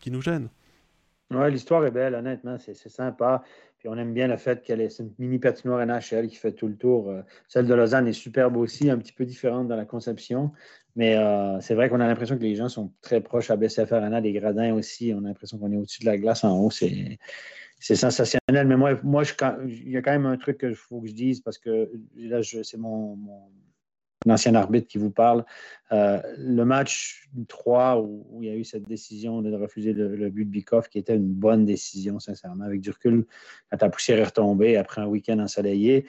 qui 0.00 0.10
nous 0.10 0.20
gêne. 0.20 0.48
Ouais, 1.30 1.50
l'histoire 1.50 1.84
est 1.86 1.90
belle, 1.90 2.14
honnêtement, 2.14 2.56
c'est 2.58 2.74
sympa. 2.74 3.42
Puis 3.78 3.88
on 3.88 3.96
aime 3.96 4.12
bien 4.12 4.26
le 4.26 4.36
fait 4.36 4.62
qu'elle 4.62 4.80
est 4.80 4.98
une 4.98 5.12
mini 5.18 5.38
patinoire 5.38 5.84
NHL 5.86 6.26
qui 6.28 6.36
fait 6.36 6.52
tout 6.52 6.66
le 6.66 6.76
tour. 6.76 7.10
Euh, 7.10 7.22
celle 7.46 7.66
de 7.66 7.74
Lausanne 7.74 8.08
est 8.08 8.12
superbe 8.12 8.56
aussi, 8.56 8.90
un 8.90 8.98
petit 8.98 9.12
peu 9.12 9.24
différente 9.24 9.68
dans 9.68 9.76
la 9.76 9.84
conception. 9.84 10.52
Mais 10.96 11.16
euh, 11.16 11.60
c'est 11.60 11.74
vrai 11.74 11.88
qu'on 11.88 12.00
a 12.00 12.06
l'impression 12.08 12.36
que 12.36 12.42
les 12.42 12.56
gens 12.56 12.68
sont 12.68 12.92
très 13.02 13.20
proches 13.20 13.50
à 13.50 13.56
BCF 13.56 13.92
Arena, 13.92 14.20
des 14.20 14.32
gradins 14.32 14.74
aussi. 14.74 15.12
On 15.14 15.24
a 15.24 15.28
l'impression 15.28 15.58
qu'on 15.58 15.70
est 15.70 15.76
au-dessus 15.76 16.00
de 16.00 16.06
la 16.06 16.18
glace 16.18 16.42
en 16.42 16.58
haut. 16.58 16.70
C'est 16.70 17.18
c'est 17.80 17.94
sensationnel. 17.94 18.66
Mais 18.66 18.76
moi, 18.76 18.98
moi 19.04 19.22
il 19.66 19.90
y 19.90 19.96
a 19.96 20.02
quand 20.02 20.10
même 20.10 20.26
un 20.26 20.36
truc 20.36 20.58
qu'il 20.58 20.74
faut 20.74 21.00
que 21.00 21.06
je 21.06 21.14
dise 21.14 21.40
parce 21.40 21.58
que 21.58 21.90
là, 22.16 22.40
c'est 22.42 22.76
mon, 22.76 23.16
ancien 24.26 24.54
arbitre 24.54 24.88
qui 24.88 24.98
vous 24.98 25.10
parle. 25.10 25.44
Euh, 25.92 26.20
le 26.36 26.64
match 26.64 27.28
3 27.48 28.00
où, 28.00 28.40
il 28.42 28.48
y 28.48 28.50
a 28.50 28.56
eu 28.56 28.64
cette 28.64 28.86
décision 28.86 29.42
de 29.42 29.54
refuser 29.54 29.92
le, 29.92 30.30
but 30.30 30.44
de 30.44 30.50
Bikoff, 30.50 30.88
qui 30.88 30.98
était 30.98 31.16
une 31.16 31.32
bonne 31.32 31.64
décision, 31.64 32.18
sincèrement, 32.18 32.64
avec 32.64 32.80
du 32.80 32.90
recul, 32.90 33.26
quand 33.70 33.80
la 33.80 33.90
poussière 33.90 34.18
est 34.18 34.24
retombée 34.24 34.76
après 34.76 35.00
un 35.00 35.06
week-end 35.06 35.38
ensoleillé. 35.38 36.06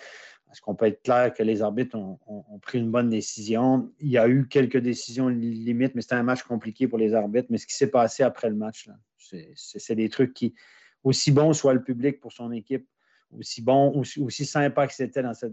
Est-ce 0.51 0.62
qu'on 0.62 0.74
peut 0.74 0.88
être 0.88 1.03
clair 1.03 1.32
que 1.32 1.43
les 1.43 1.62
arbitres 1.62 1.95
ont, 1.95 2.60
pris 2.64 2.80
une 2.80 2.89
bonne 2.89 3.10
décision? 3.10 3.91
Il 3.99 4.10
y 4.10 4.18
a 4.18 4.28
eu 4.28 4.47
quelques 4.47 4.80
décisions 4.80 5.28
limites, 5.28 5.93
mais 5.93 6.01
c'était 6.01 6.16
un 6.16 6.24
match 6.24 6.41
compliqué 6.41 6.88
pour 6.88 6.97
les 6.97 7.14
arbitres. 7.14 7.47
Mais 7.51 7.60
ce 7.60 7.68
qui 7.68 7.76
s'est 7.76 7.91
passé 7.91 8.24
après 8.24 8.49
le 8.49 8.55
match, 8.55 8.89
c'est 9.55 9.95
des 9.95 10.10
trucs 10.10 10.34
qui, 10.34 10.55
aussi 11.03 11.32
bon 11.32 11.53
soit 11.53 11.76
le 11.76 11.84
public 11.84 12.20
pour 12.20 12.34
son 12.34 12.51
équipe, 12.51 12.88
aussi 13.38 13.62
bon, 13.62 13.92
aussi, 13.96 14.46
sympa 14.46 14.88
que 14.88 14.94
c'était 14.94 15.22
dans 15.22 15.34
ce 15.34 15.46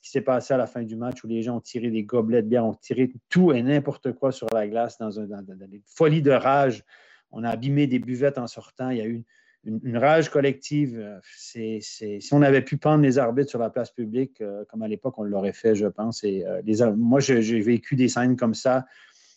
qui 0.00 0.10
s'est 0.10 0.20
passé 0.20 0.54
à 0.54 0.56
la 0.56 0.66
fin 0.66 0.82
du 0.82 0.96
match 0.96 1.24
où 1.24 1.26
les 1.26 1.42
gens 1.42 1.56
ont 1.56 1.60
tiré 1.60 1.90
des 1.90 2.04
gobelets 2.04 2.42
de 2.42 2.48
bière, 2.48 2.64
ont 2.64 2.74
tiré 2.74 3.12
tout 3.28 3.52
et 3.52 3.62
n'importe 3.62 4.12
quoi 4.12 4.32
sur 4.32 4.46
la 4.52 4.66
glace 4.68 4.98
dans, 4.98 5.10
des 5.10 5.82
folies 5.86 6.22
de 6.22 6.30
rage. 6.30 6.84
On 7.32 7.42
a 7.42 7.50
abîmé 7.50 7.86
des 7.86 7.98
buvettes 7.98 8.38
en 8.38 8.46
sortant. 8.46 8.90
Il 8.90 8.98
y 8.98 9.00
a 9.00 9.06
eu 9.06 9.24
une, 9.64 9.96
rage 9.96 10.28
collective. 10.28 11.20
Si 11.36 12.28
on 12.32 12.42
avait 12.42 12.62
pu 12.62 12.76
prendre 12.76 13.02
les 13.02 13.18
arbitres 13.18 13.50
sur 13.50 13.58
la 13.58 13.70
place 13.70 13.90
publique, 13.90 14.40
euh, 14.40 14.64
comme 14.68 14.82
à 14.82 14.88
l'époque, 14.88 15.18
on 15.18 15.24
l'aurait 15.24 15.52
fait, 15.52 15.74
je 15.74 15.86
pense. 15.86 16.22
Et, 16.22 16.46
euh, 16.46 16.94
moi, 16.96 17.18
j'ai, 17.18 17.60
vécu 17.60 17.96
des 17.96 18.08
scènes 18.08 18.36
comme 18.36 18.54
ça 18.54 18.86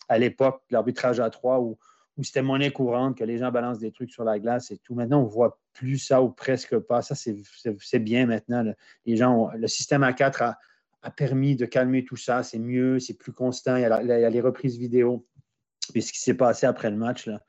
à 0.08 0.18
l'époque, 0.18 0.62
l'arbitrage 0.70 1.20
à 1.20 1.30
trois, 1.30 1.60
où, 1.60 1.78
où 2.16 2.24
c'était 2.24 2.42
monnaie 2.42 2.70
courante, 2.70 3.16
que 3.16 3.24
les 3.24 3.38
gens 3.38 3.50
balancent 3.50 3.78
des 3.78 3.92
trucs 3.92 4.10
sur 4.10 4.24
la 4.24 4.38
glace 4.38 4.70
et 4.70 4.78
tout. 4.78 4.94
Maintenant, 4.94 5.20
on 5.20 5.24
ne 5.24 5.30
voit 5.30 5.60
plus 5.72 5.98
ça 5.98 6.22
ou 6.22 6.30
presque 6.30 6.78
pas. 6.78 7.02
Ça, 7.02 7.14
c'est, 7.14 7.98
bien 7.98 8.26
maintenant. 8.26 8.64
Les 9.06 9.16
gens 9.16 9.50
le 9.56 9.66
système 9.68 10.02
A4 10.02 10.42
a, 10.42 10.58
a, 11.02 11.10
permis 11.10 11.56
de 11.56 11.66
calmer 11.66 12.04
tout 12.04 12.16
ça. 12.16 12.42
C'est 12.42 12.58
mieux, 12.58 12.98
c'est 12.98 13.16
plus 13.16 13.32
constant. 13.32 13.76
Il 13.76 13.82
y, 13.82 13.84
a, 13.84 14.02
il 14.02 14.08
y 14.08 14.12
a 14.12 14.30
les 14.30 14.40
reprises 14.40 14.76
vidéo. 14.76 15.26
Et 15.94 16.00
ce 16.00 16.12
qui 16.12 16.20
s'est 16.20 16.34
passé 16.34 16.66
après 16.66 16.90
le 16.90 16.96
match, 16.96 17.26
là, 17.26 17.42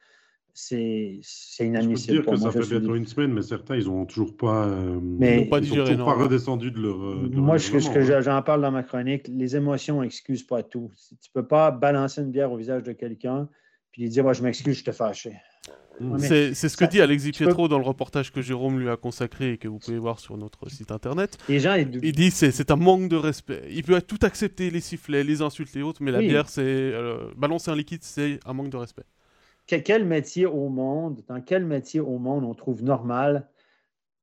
c'est 0.53 1.21
inadmissible. 1.59 2.17
Je 2.17 2.21
peux 2.21 2.35
dire 2.35 2.51
que 2.51 2.51
ça 2.51 2.51
fait 2.51 2.79
bientôt 2.79 2.95
une 2.95 3.05
semaine, 3.05 3.33
mais 3.33 3.41
certains, 3.41 3.75
ils 3.75 3.85
n'ont 3.85 4.05
toujours 4.05 4.35
pas, 4.35 4.67
euh, 4.67 4.99
mais, 5.01 5.45
pas, 5.45 5.61
toujours 5.61 5.85
pas 5.85 6.13
redescendu 6.13 6.71
de 6.71 6.79
leur. 6.79 7.01
Euh, 7.01 7.29
moi, 7.33 7.57
ce 7.57 7.71
que 7.71 8.21
j'en 8.21 8.41
parle 8.41 8.61
dans 8.61 8.71
ma 8.71 8.83
chronique, 8.83 9.27
les 9.27 9.55
émotions 9.55 10.01
n'excusent 10.01 10.43
pas 10.43 10.63
tout. 10.63 10.91
Tu 11.07 11.15
ne 11.35 11.41
peux 11.41 11.47
pas 11.47 11.71
balancer 11.71 12.21
une 12.21 12.31
bière 12.31 12.51
au 12.51 12.57
visage 12.57 12.83
de 12.83 12.91
quelqu'un 12.91 13.47
puis 13.91 14.03
lui 14.03 14.09
dire 14.09 14.23
moi, 14.23 14.33
Je 14.33 14.43
m'excuse, 14.43 14.77
je 14.77 14.83
te 14.83 14.91
fâché. 14.91 15.33
c'est 16.19 16.53
ce 16.53 16.77
que 16.77 16.85
dit 16.85 17.01
Alexis 17.01 17.31
Pietro 17.31 17.67
dans 17.67 17.77
le 17.77 17.85
reportage 17.85 18.31
que 18.31 18.41
Jérôme 18.41 18.79
lui 18.79 18.89
a 18.89 18.97
consacré 18.97 19.53
et 19.53 19.57
que 19.57 19.67
vous 19.67 19.79
pouvez 19.79 19.99
voir 19.99 20.19
sur 20.19 20.37
notre 20.37 20.69
site 20.69 20.91
internet. 20.91 21.37
Les 21.49 21.59
gens, 21.59 21.75
il 21.75 22.13
dit 22.13 22.31
c'est 22.31 22.51
c'est 22.51 22.71
un 22.71 22.75
manque 22.75 23.09
de 23.09 23.17
respect. 23.17 23.63
Il 23.69 23.83
peut 23.83 24.01
tout 24.01 24.19
accepter, 24.21 24.69
les 24.69 24.81
sifflets, 24.81 25.23
les 25.23 25.41
insultes 25.41 25.75
et 25.75 25.81
autres, 25.81 26.01
mais 26.01 26.11
la 26.11 26.19
bière, 26.19 26.49
c'est 26.49 26.61
euh, 26.61 27.31
balancer 27.35 27.71
un 27.71 27.75
liquide, 27.75 28.03
c'est 28.03 28.39
un 28.45 28.53
manque 28.53 28.69
de 28.69 28.77
respect 28.77 29.05
quel 29.79 30.05
métier 30.05 30.45
au 30.45 30.69
monde, 30.69 31.23
dans 31.27 31.41
quel 31.41 31.65
métier 31.65 31.99
au 31.99 32.17
monde 32.17 32.43
on 32.43 32.53
trouve 32.53 32.83
normal 32.83 33.47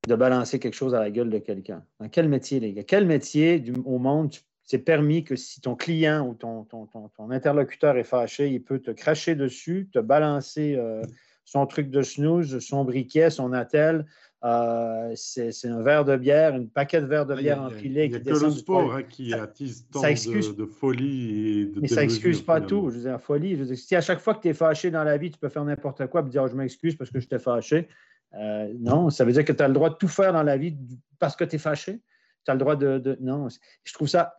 de 0.07 0.15
balancer 0.15 0.59
quelque 0.59 0.75
chose 0.75 0.95
à 0.95 1.01
la 1.01 1.11
gueule 1.11 1.31
de 1.31 1.39
quelqu'un? 1.39 1.85
Dans 2.01 2.09
quel 2.09 2.29
métier, 2.29 2.61
les 2.61 2.73
gars? 2.73 2.85
Quel 2.85 3.07
métier 3.07 3.65
au 3.85 3.99
monde 3.99 4.33
c'est 4.69 4.79
permis 4.79 5.25
que 5.25 5.35
si 5.35 5.63
ton 5.63 5.75
client 5.75 6.29
ou 6.29 6.35
ton, 6.35 6.65
ton, 6.65 7.31
interlocuteur 7.31 7.97
est 7.97 8.05
fâché, 8.05 8.49
il 8.49 8.63
peut 8.63 8.79
te 8.79 8.91
cracher 8.91 9.35
dessus, 9.35 9.89
te 9.91 9.99
balancer 9.99 10.77
euh, 10.77 11.03
son 11.47 11.67
truc 11.67 11.91
de 11.91 12.03
snooze, 12.03 12.59
son 12.59 12.85
briquet, 12.85 13.31
son 13.31 13.55
attel, 13.55 14.05
euh, 14.45 15.13
c'est 15.17 15.51
un 15.65 15.83
verre 15.83 16.05
de 16.05 16.17
bière, 16.17 16.55
une 16.55 16.69
paquet 16.69 17.01
de 17.01 17.07
verres 17.07 17.25
de 17.25 17.35
bière 17.35 17.63
empilés. 17.63 18.05
Il 18.05 18.11
n'y 18.11 18.17
a, 18.17 18.21
que 18.21 18.45
le 18.45 18.51
sport 18.51 18.95
hein, 18.95 19.03
qui 19.03 19.33
attise 19.33 19.87
tant 19.91 20.03
de, 20.03 20.67
folie 20.67 21.61
et 21.61 21.67
de 21.67 21.81
Mais 21.81 21.89
ça 21.89 22.03
n'excuse 22.03 22.43
pas 22.43 22.61
tout. 22.61 22.91
Je 22.91 22.97
veux 22.97 23.03
dire, 23.03 23.21
folie. 23.21 23.57
Je 23.57 23.65
veux 23.65 23.75
si 23.75 23.97
à 23.97 24.03
chaque 24.03 24.21
fois 24.21 24.35
que 24.35 24.43
tu 24.43 24.49
es 24.49 24.55
fâché 24.55 24.91
dans 24.91 25.03
la 25.03 25.17
vie, 25.17 25.31
tu 25.31 25.39
peux 25.39 25.49
faire 25.49 25.65
n'importe 25.65 26.07
quoi 26.07 26.21
et 26.21 26.29
dire 26.29 26.43
oh, 26.45 26.49
je 26.49 26.55
m'excuse 26.55 26.95
parce 26.95 27.11
que 27.11 27.19
je 27.19 27.27
t'ai 27.27 27.39
fâché. 27.39 27.89
Euh, 28.35 28.71
non, 28.79 29.09
ça 29.09 29.25
veut 29.25 29.33
dire 29.33 29.47
que 29.47 29.53
tu 29.53 29.63
as 29.63 29.69
le 29.69 29.75
droit 29.75 29.89
de 29.89 29.97
tout 29.97 30.09
faire 30.09 30.35
dans 30.35 30.43
la 30.43 30.59
vie 30.59 30.77
parce 31.19 31.35
que 31.35 31.45
tu 31.45 31.57
es 31.57 31.59
fâché. 31.59 32.01
Tu 32.45 32.51
as 32.51 32.55
le 32.55 32.61
droit 32.61 32.77
de, 32.77 33.17
Non, 33.21 33.49
je 33.83 33.93
trouve 33.93 34.09
ça. 34.09 34.37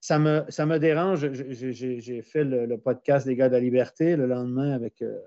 Ça 0.00 0.18
me, 0.18 0.78
dérange. 0.78 1.30
J'ai 1.32 2.22
fait 2.22 2.44
le, 2.44 2.76
podcast 2.78 3.26
des 3.26 3.36
gars 3.36 3.48
de 3.48 3.54
la 3.54 3.60
liberté 3.60 4.16
le 4.16 4.26
lendemain 4.26 4.72
avec. 4.72 5.02
Euh, 5.02 5.18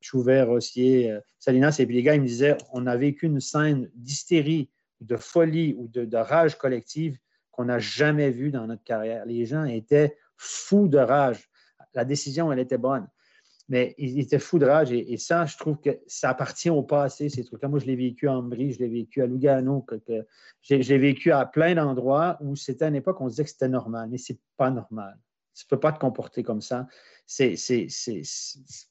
Chouvert, 0.00 0.48
Rossier, 0.48 1.10
euh, 1.10 1.20
Salinas, 1.38 1.76
et 1.78 1.86
puis 1.86 1.96
les 1.96 2.02
gars, 2.02 2.14
ils 2.14 2.20
me 2.20 2.26
disaient 2.26 2.56
on 2.72 2.86
a 2.86 2.96
vécu 2.96 3.26
une 3.26 3.40
scène 3.40 3.90
d'hystérie, 3.94 4.70
de 5.00 5.16
folie 5.16 5.74
ou 5.76 5.88
de, 5.88 6.16
rage 6.16 6.56
collective 6.56 7.18
qu'on 7.50 7.64
n'a 7.64 7.78
jamais 7.78 8.30
vue 8.30 8.50
dans 8.50 8.66
notre 8.66 8.84
carrière. 8.84 9.24
Les 9.26 9.46
gens 9.46 9.64
étaient 9.64 10.16
fous 10.36 10.88
de 10.88 10.98
rage. 10.98 11.48
La 11.94 12.04
décision, 12.04 12.52
elle 12.52 12.58
était 12.58 12.78
bonne. 12.78 13.08
Mais 13.68 13.94
ils 13.98 14.20
étaient 14.20 14.38
fous 14.38 14.60
de 14.60 14.66
rage 14.66 14.92
et, 14.92 15.16
ça, 15.16 15.44
je 15.44 15.56
trouve 15.56 15.78
que 15.80 15.90
ça 16.06 16.30
appartient 16.30 16.70
au 16.70 16.82
passé, 16.82 17.28
ces 17.28 17.44
trucs-là. 17.44 17.68
Moi, 17.68 17.80
je 17.80 17.86
l'ai 17.86 17.96
vécu 17.96 18.28
à 18.28 18.38
Ambry, 18.38 18.72
je 18.72 18.78
l'ai 18.78 18.88
vécu 18.88 19.22
à 19.22 19.26
Lugano, 19.26 19.82
que, 19.82 19.96
je 20.62 20.74
l'ai 20.76 20.98
vécu 20.98 21.32
à 21.32 21.44
plein 21.46 21.74
d'endroits 21.74 22.38
où 22.40 22.54
c'était 22.54 22.84
à 22.84 22.88
une 22.88 22.94
époque, 22.94 23.20
on 23.20 23.26
disait 23.26 23.44
que 23.44 23.50
c'était 23.50 23.68
normal, 23.68 24.08
mais 24.10 24.18
c'est 24.18 24.38
pas 24.56 24.70
normal. 24.70 25.18
Tu 25.54 25.64
ne 25.64 25.68
peux 25.70 25.80
pas 25.80 25.90
te 25.90 25.98
comporter 25.98 26.42
comme 26.42 26.60
ça. 26.60 26.86
C'est, 27.26 27.56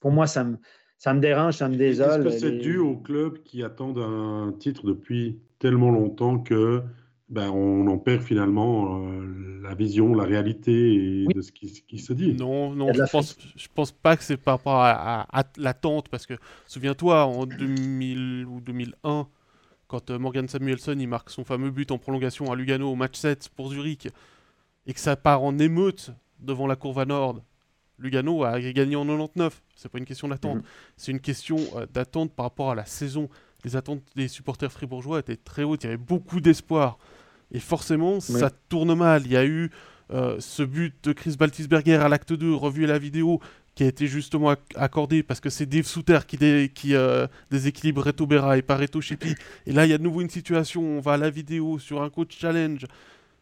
pour 0.02 0.12
moi, 0.12 0.28
ça 0.28 0.44
me, 0.44 0.58
ça 0.98 1.14
me 1.14 1.22
dérange, 1.22 1.58
ça 1.58 1.70
me 1.70 1.78
désole. 1.78 2.28
Est-ce 2.28 2.36
que 2.36 2.40
c'est 2.42 2.58
dû 2.58 2.78
aux 2.78 2.98
clubs 2.98 3.42
qui 3.44 3.64
attendent 3.64 4.00
un 4.00 4.54
titre 4.60 4.86
depuis 4.86 5.40
tellement 5.60 5.92
longtemps 5.92 6.40
que 6.40 6.84
ben, 7.28 7.50
on 7.50 7.88
en 7.88 7.98
perd 7.98 8.22
finalement 8.22 9.08
euh, 9.08 9.62
la 9.64 9.74
vision, 9.74 10.14
la 10.14 10.26
réalité 10.26 11.26
de 11.26 11.42
ce 11.42 11.52
qui, 11.52 11.98
se 11.98 12.14
dit. 12.14 12.34
Non, 12.34 12.76
non, 12.76 12.94
je 12.94 13.02
pense, 13.12 13.36
je 13.56 13.68
pense 13.74 13.92
pas 13.92 14.16
que 14.16 14.24
c'est 14.24 14.38
par 14.38 14.58
rapport 14.58 14.82
à, 14.82 15.44
l'attente, 15.58 16.10
parce 16.10 16.26
que 16.26 16.36
souviens-toi, 16.68 17.26
en 17.26 17.46
2000 17.46 18.46
ou 18.46 18.62
2001, 18.62 19.28
quand 19.88 20.12
euh, 20.12 20.20
Morgan 20.20 20.48
Samuelson 20.48 20.96
il 21.00 21.08
marque 21.08 21.30
son 21.32 21.44
fameux 21.44 21.72
but 21.72 21.92
en 21.92 21.98
prolongation 21.98 22.52
à 22.52 22.56
Lugano 22.56 22.92
au 22.92 22.96
match 22.96 23.18
7 23.18 23.50
pour 23.56 23.72
Zurich, 23.72 24.08
et 24.86 24.94
que 24.94 25.00
ça 25.00 25.16
part 25.16 25.44
en 25.44 25.58
émeute 25.58 26.12
devant 26.40 26.68
la 26.68 26.76
courve 26.76 27.00
à 27.00 27.06
Nord, 27.06 27.42
Lugano 27.98 28.44
a 28.44 28.60
gagné 28.60 28.96
en 28.96 29.06
99. 29.06 29.64
C'est 29.76 29.90
pas 29.90 29.98
une 29.98 30.06
question 30.06 30.28
d'attente. 30.28 30.58
Mhm. 30.58 30.64
C'est 30.98 31.12
une 31.12 31.20
question 31.20 31.58
euh, 31.76 31.86
d'attente 31.92 32.34
par 32.34 32.46
rapport 32.46 32.72
à 32.72 32.76
la 32.76 32.86
saison. 32.86 33.30
Les 33.66 33.76
attentes 33.76 34.04
des 34.16 34.28
supporters 34.28 34.72
fribourgeois 34.72 35.20
étaient 35.20 35.36
très 35.36 35.64
hautes. 35.64 35.84
Il 35.84 35.88
y 35.88 35.90
avait 35.90 35.98
beaucoup 35.98 36.40
d'espoir. 36.40 37.00
Et 37.52 37.60
forcément, 37.60 38.20
ça 38.20 38.52
tourne 38.70 38.94
mal. 38.94 39.24
Il 39.26 39.32
y 39.32 39.38
a 39.38 39.44
eu 39.44 39.72
euh, 40.14 40.38
ce 40.40 40.62
but 40.62 40.94
de 41.04 41.14
Chris 41.14 41.36
Baltisberger 41.38 41.96
à 41.96 42.08
l'acte 42.08 42.32
2, 42.32 42.54
revu 42.54 42.84
à 42.84 42.88
la 42.88 43.00
vidéo, 43.00 43.40
qui 43.74 43.84
a 43.84 43.88
été 43.88 44.06
justement 44.06 44.54
accordé 44.76 45.24
parce 45.24 45.40
que 45.40 45.50
c'est 45.50 45.66
Dave 45.66 45.86
Souter 45.86 46.20
qui, 46.28 46.38
qui 46.70 46.94
euh, 46.94 47.26
déséquilibre 47.50 48.04
Reto 48.04 48.28
Berra 48.28 48.56
et 48.56 48.62
pas 48.62 48.78
Reto 48.78 49.02
Chipi. 49.02 49.34
Et 49.66 49.74
là, 49.74 49.86
il 49.86 49.90
y 49.90 49.94
a 49.94 49.98
de 49.98 50.04
nouveau 50.04 50.22
une 50.22 50.30
situation. 50.30 50.84
On 50.84 51.00
va 51.00 51.14
à 51.14 51.18
la 51.18 51.32
vidéo 51.32 51.80
sur 51.80 52.04
un 52.04 52.12
coach 52.12 52.38
challenge. 52.38 52.86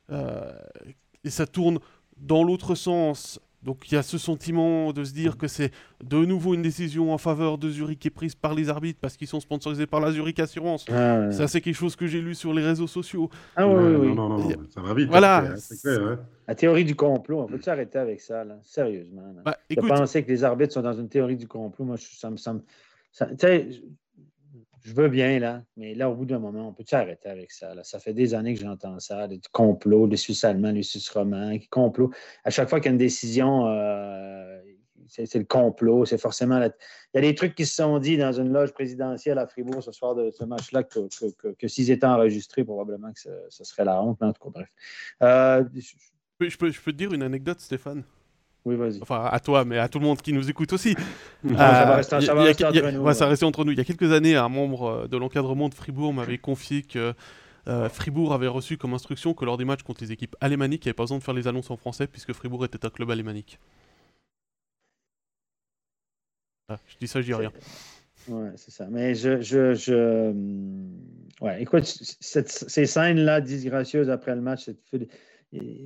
et 0.09 1.29
ça 1.29 1.45
tourne 1.45 1.79
dans 2.15 2.45
l'autre 2.45 2.75
sens 2.75 3.41
donc 3.63 3.89
il 3.91 3.95
y 3.95 3.97
a 3.97 4.03
ce 4.03 4.17
sentiment 4.17 4.91
de 4.91 5.03
se 5.03 5.13
dire 5.13 5.37
que 5.37 5.47
c'est 5.47 5.71
de 6.03 6.17
nouveau 6.25 6.53
une 6.53 6.61
décision 6.61 7.13
en 7.13 7.17
faveur 7.17 7.57
de 7.57 7.69
Zurich 7.69 7.99
qui 7.99 8.09
est 8.09 8.11
prise 8.11 8.35
par 8.35 8.53
les 8.53 8.69
arbitres 8.69 8.99
parce 9.01 9.15
qu'ils 9.15 9.27
sont 9.27 9.39
sponsorisés 9.39 9.87
par 9.87 10.01
la 10.01 10.11
Zurich 10.11 10.39
Assurance. 10.39 10.85
Ah, 10.91 11.31
ça, 11.31 11.47
c'est 11.47 11.61
quelque 11.61 11.75
chose 11.75 11.95
que 11.95 12.05
j'ai 12.05 12.21
lu 12.21 12.35
sur 12.35 12.53
les 12.53 12.63
réseaux 12.63 12.87
sociaux. 12.87 13.29
Ah 13.55 13.67
oui, 13.67 13.75
oui, 13.75 13.95
oui. 14.07 14.15
Non, 14.15 14.29
non, 14.29 14.37
non, 14.39 14.49
ça 14.69 14.81
va 14.81 14.93
vite. 14.93 15.07
Voilà. 15.09 15.55
clair, 15.81 16.17
La 16.47 16.55
théorie 16.55 16.83
du 16.83 16.95
complot, 16.95 17.41
on 17.41 17.47
peut 17.47 17.61
s'arrêter 17.61 17.99
avec 17.99 18.19
ça, 18.19 18.43
là? 18.43 18.57
sérieusement. 18.63 19.33
Bah, 19.45 19.57
de 19.69 19.75
penser 19.81 20.23
que 20.23 20.29
les 20.29 20.43
arbitres 20.43 20.73
sont 20.73 20.81
dans 20.81 20.93
une 20.93 21.09
théorie 21.09 21.37
du 21.37 21.47
complot, 21.47 21.85
moi, 21.85 21.95
ça 21.97 22.29
me... 22.29 22.37
Ça, 22.37 22.57
ça, 23.37 23.47
je 24.83 24.93
veux 24.93 25.07
bien, 25.07 25.39
là, 25.39 25.63
mais 25.77 25.95
là, 25.95 26.09
au 26.09 26.15
bout 26.15 26.25
d'un 26.25 26.39
moment, 26.39 26.67
on 26.67 26.73
peut 26.73 26.83
s'arrêter 26.85 27.29
avec 27.29 27.51
ça? 27.51 27.73
Là? 27.73 27.83
Ça 27.83 27.99
fait 27.99 28.13
des 28.13 28.33
années 28.33 28.53
que 28.53 28.59
j'entends 28.59 28.99
ça, 28.99 29.27
des 29.27 29.39
complots, 29.53 30.07
des 30.07 30.17
Suisses 30.17 30.43
allemands, 30.43 30.73
des 30.73 30.83
Suisses 30.83 31.09
romains, 31.09 31.51
des 31.51 31.67
complots. 31.67 32.11
À 32.43 32.49
chaque 32.49 32.69
fois 32.69 32.79
qu'il 32.79 32.87
y 32.87 32.89
a 32.89 32.91
une 32.91 32.97
décision, 32.97 33.65
euh, 33.67 34.61
c'est 35.07 35.35
le 35.35 35.45
complot, 35.45 36.05
c'est 36.05 36.17
forcément. 36.17 36.57
Il 36.61 36.71
y 37.13 37.17
a 37.17 37.21
des 37.21 37.33
trucs 37.33 37.55
qui 37.55 37.65
se 37.65 37.75
sont 37.75 37.97
dit 37.99 38.17
dans 38.17 38.33
une 38.33 38.51
loge 38.51 38.73
présidentielle 38.73 39.37
à 39.37 39.47
Fribourg 39.47 39.81
ce 39.81 39.93
soir 39.93 40.15
de 40.15 40.31
ce 40.31 40.43
match-là 40.43 40.83
que, 40.83 41.07
que, 41.53 41.67
s'ils 41.67 41.89
étaient 41.89 42.05
enregistrés, 42.05 42.65
probablement 42.65 43.13
que 43.13 43.19
ce, 43.49 43.63
serait 43.63 43.85
la 43.85 44.01
honte. 44.01 44.21
En 44.21 44.33
tout 44.33 44.43
cas, 44.43 44.49
bref. 44.49 44.69
Euh, 45.21 45.63
je, 46.41 46.57
peux, 46.57 46.71
je 46.71 46.81
peux 46.81 46.91
te 46.91 46.97
dire 46.97 47.13
une 47.13 47.23
anecdote, 47.23 47.59
Stéphane? 47.61 48.03
Oui, 48.65 48.75
vas-y. 48.75 49.01
Enfin, 49.01 49.27
à 49.29 49.39
toi, 49.39 49.65
mais 49.65 49.77
à 49.77 49.89
tout 49.89 49.99
le 49.99 50.05
monde 50.05 50.21
qui 50.21 50.31
nous 50.31 50.49
écoute 50.49 50.71
aussi. 50.71 50.95
ça 51.47 51.85
va 51.85 51.95
rester, 51.95 52.15
entre 52.65 52.91
nous. 52.91 53.13
ça 53.13 53.27
rester 53.27 53.45
entre 53.45 53.65
nous. 53.65 53.71
Il 53.71 53.77
y 53.77 53.81
a 53.81 53.83
quelques 53.83 54.11
années, 54.13 54.35
un 54.35 54.49
membre 54.49 54.83
euh, 54.83 55.07
de 55.07 55.17
l'encadrement 55.17 55.67
de 55.67 55.73
Fribourg 55.73 56.13
m'avait 56.13 56.37
confié 56.37 56.81
que 56.81 57.13
euh, 57.67 57.89
Fribourg 57.89 58.33
avait 58.33 58.47
reçu 58.47 58.77
comme 58.77 58.93
instruction 58.93 59.33
que 59.33 59.43
lors 59.43 59.57
des 59.57 59.65
matchs 59.65 59.83
contre 59.83 60.01
les 60.03 60.11
équipes 60.11 60.35
alémaniques, 60.39 60.85
il 60.85 60.87
n'y 60.87 60.89
avait 60.91 60.95
pas 60.95 61.03
besoin 61.03 61.17
de 61.17 61.23
faire 61.23 61.33
les 61.33 61.47
annonces 61.47 61.71
en 61.71 61.77
français 61.77 62.07
puisque 62.07 62.33
Fribourg 62.33 62.63
était 62.63 62.85
un 62.85 62.89
club 62.89 63.11
alémanique. 63.11 63.59
Ah, 66.69 66.77
je 66.87 66.95
dis 66.97 67.07
ça, 67.07 67.19
je 67.21 67.25
dis 67.25 67.33
rien. 67.33 67.51
Oui, 68.29 68.49
c'est 68.55 68.71
ça. 68.71 68.87
Mais 68.89 69.15
je. 69.15 69.41
je, 69.41 69.73
je... 69.73 70.29
Hum, 70.29 70.91
ouais, 71.41 71.61
écoute, 71.61 71.83
ces 71.85 72.85
scènes-là 72.85 73.41
disgracieuses 73.41 74.09
après 74.09 74.35
le 74.35 74.41
match, 74.41 74.69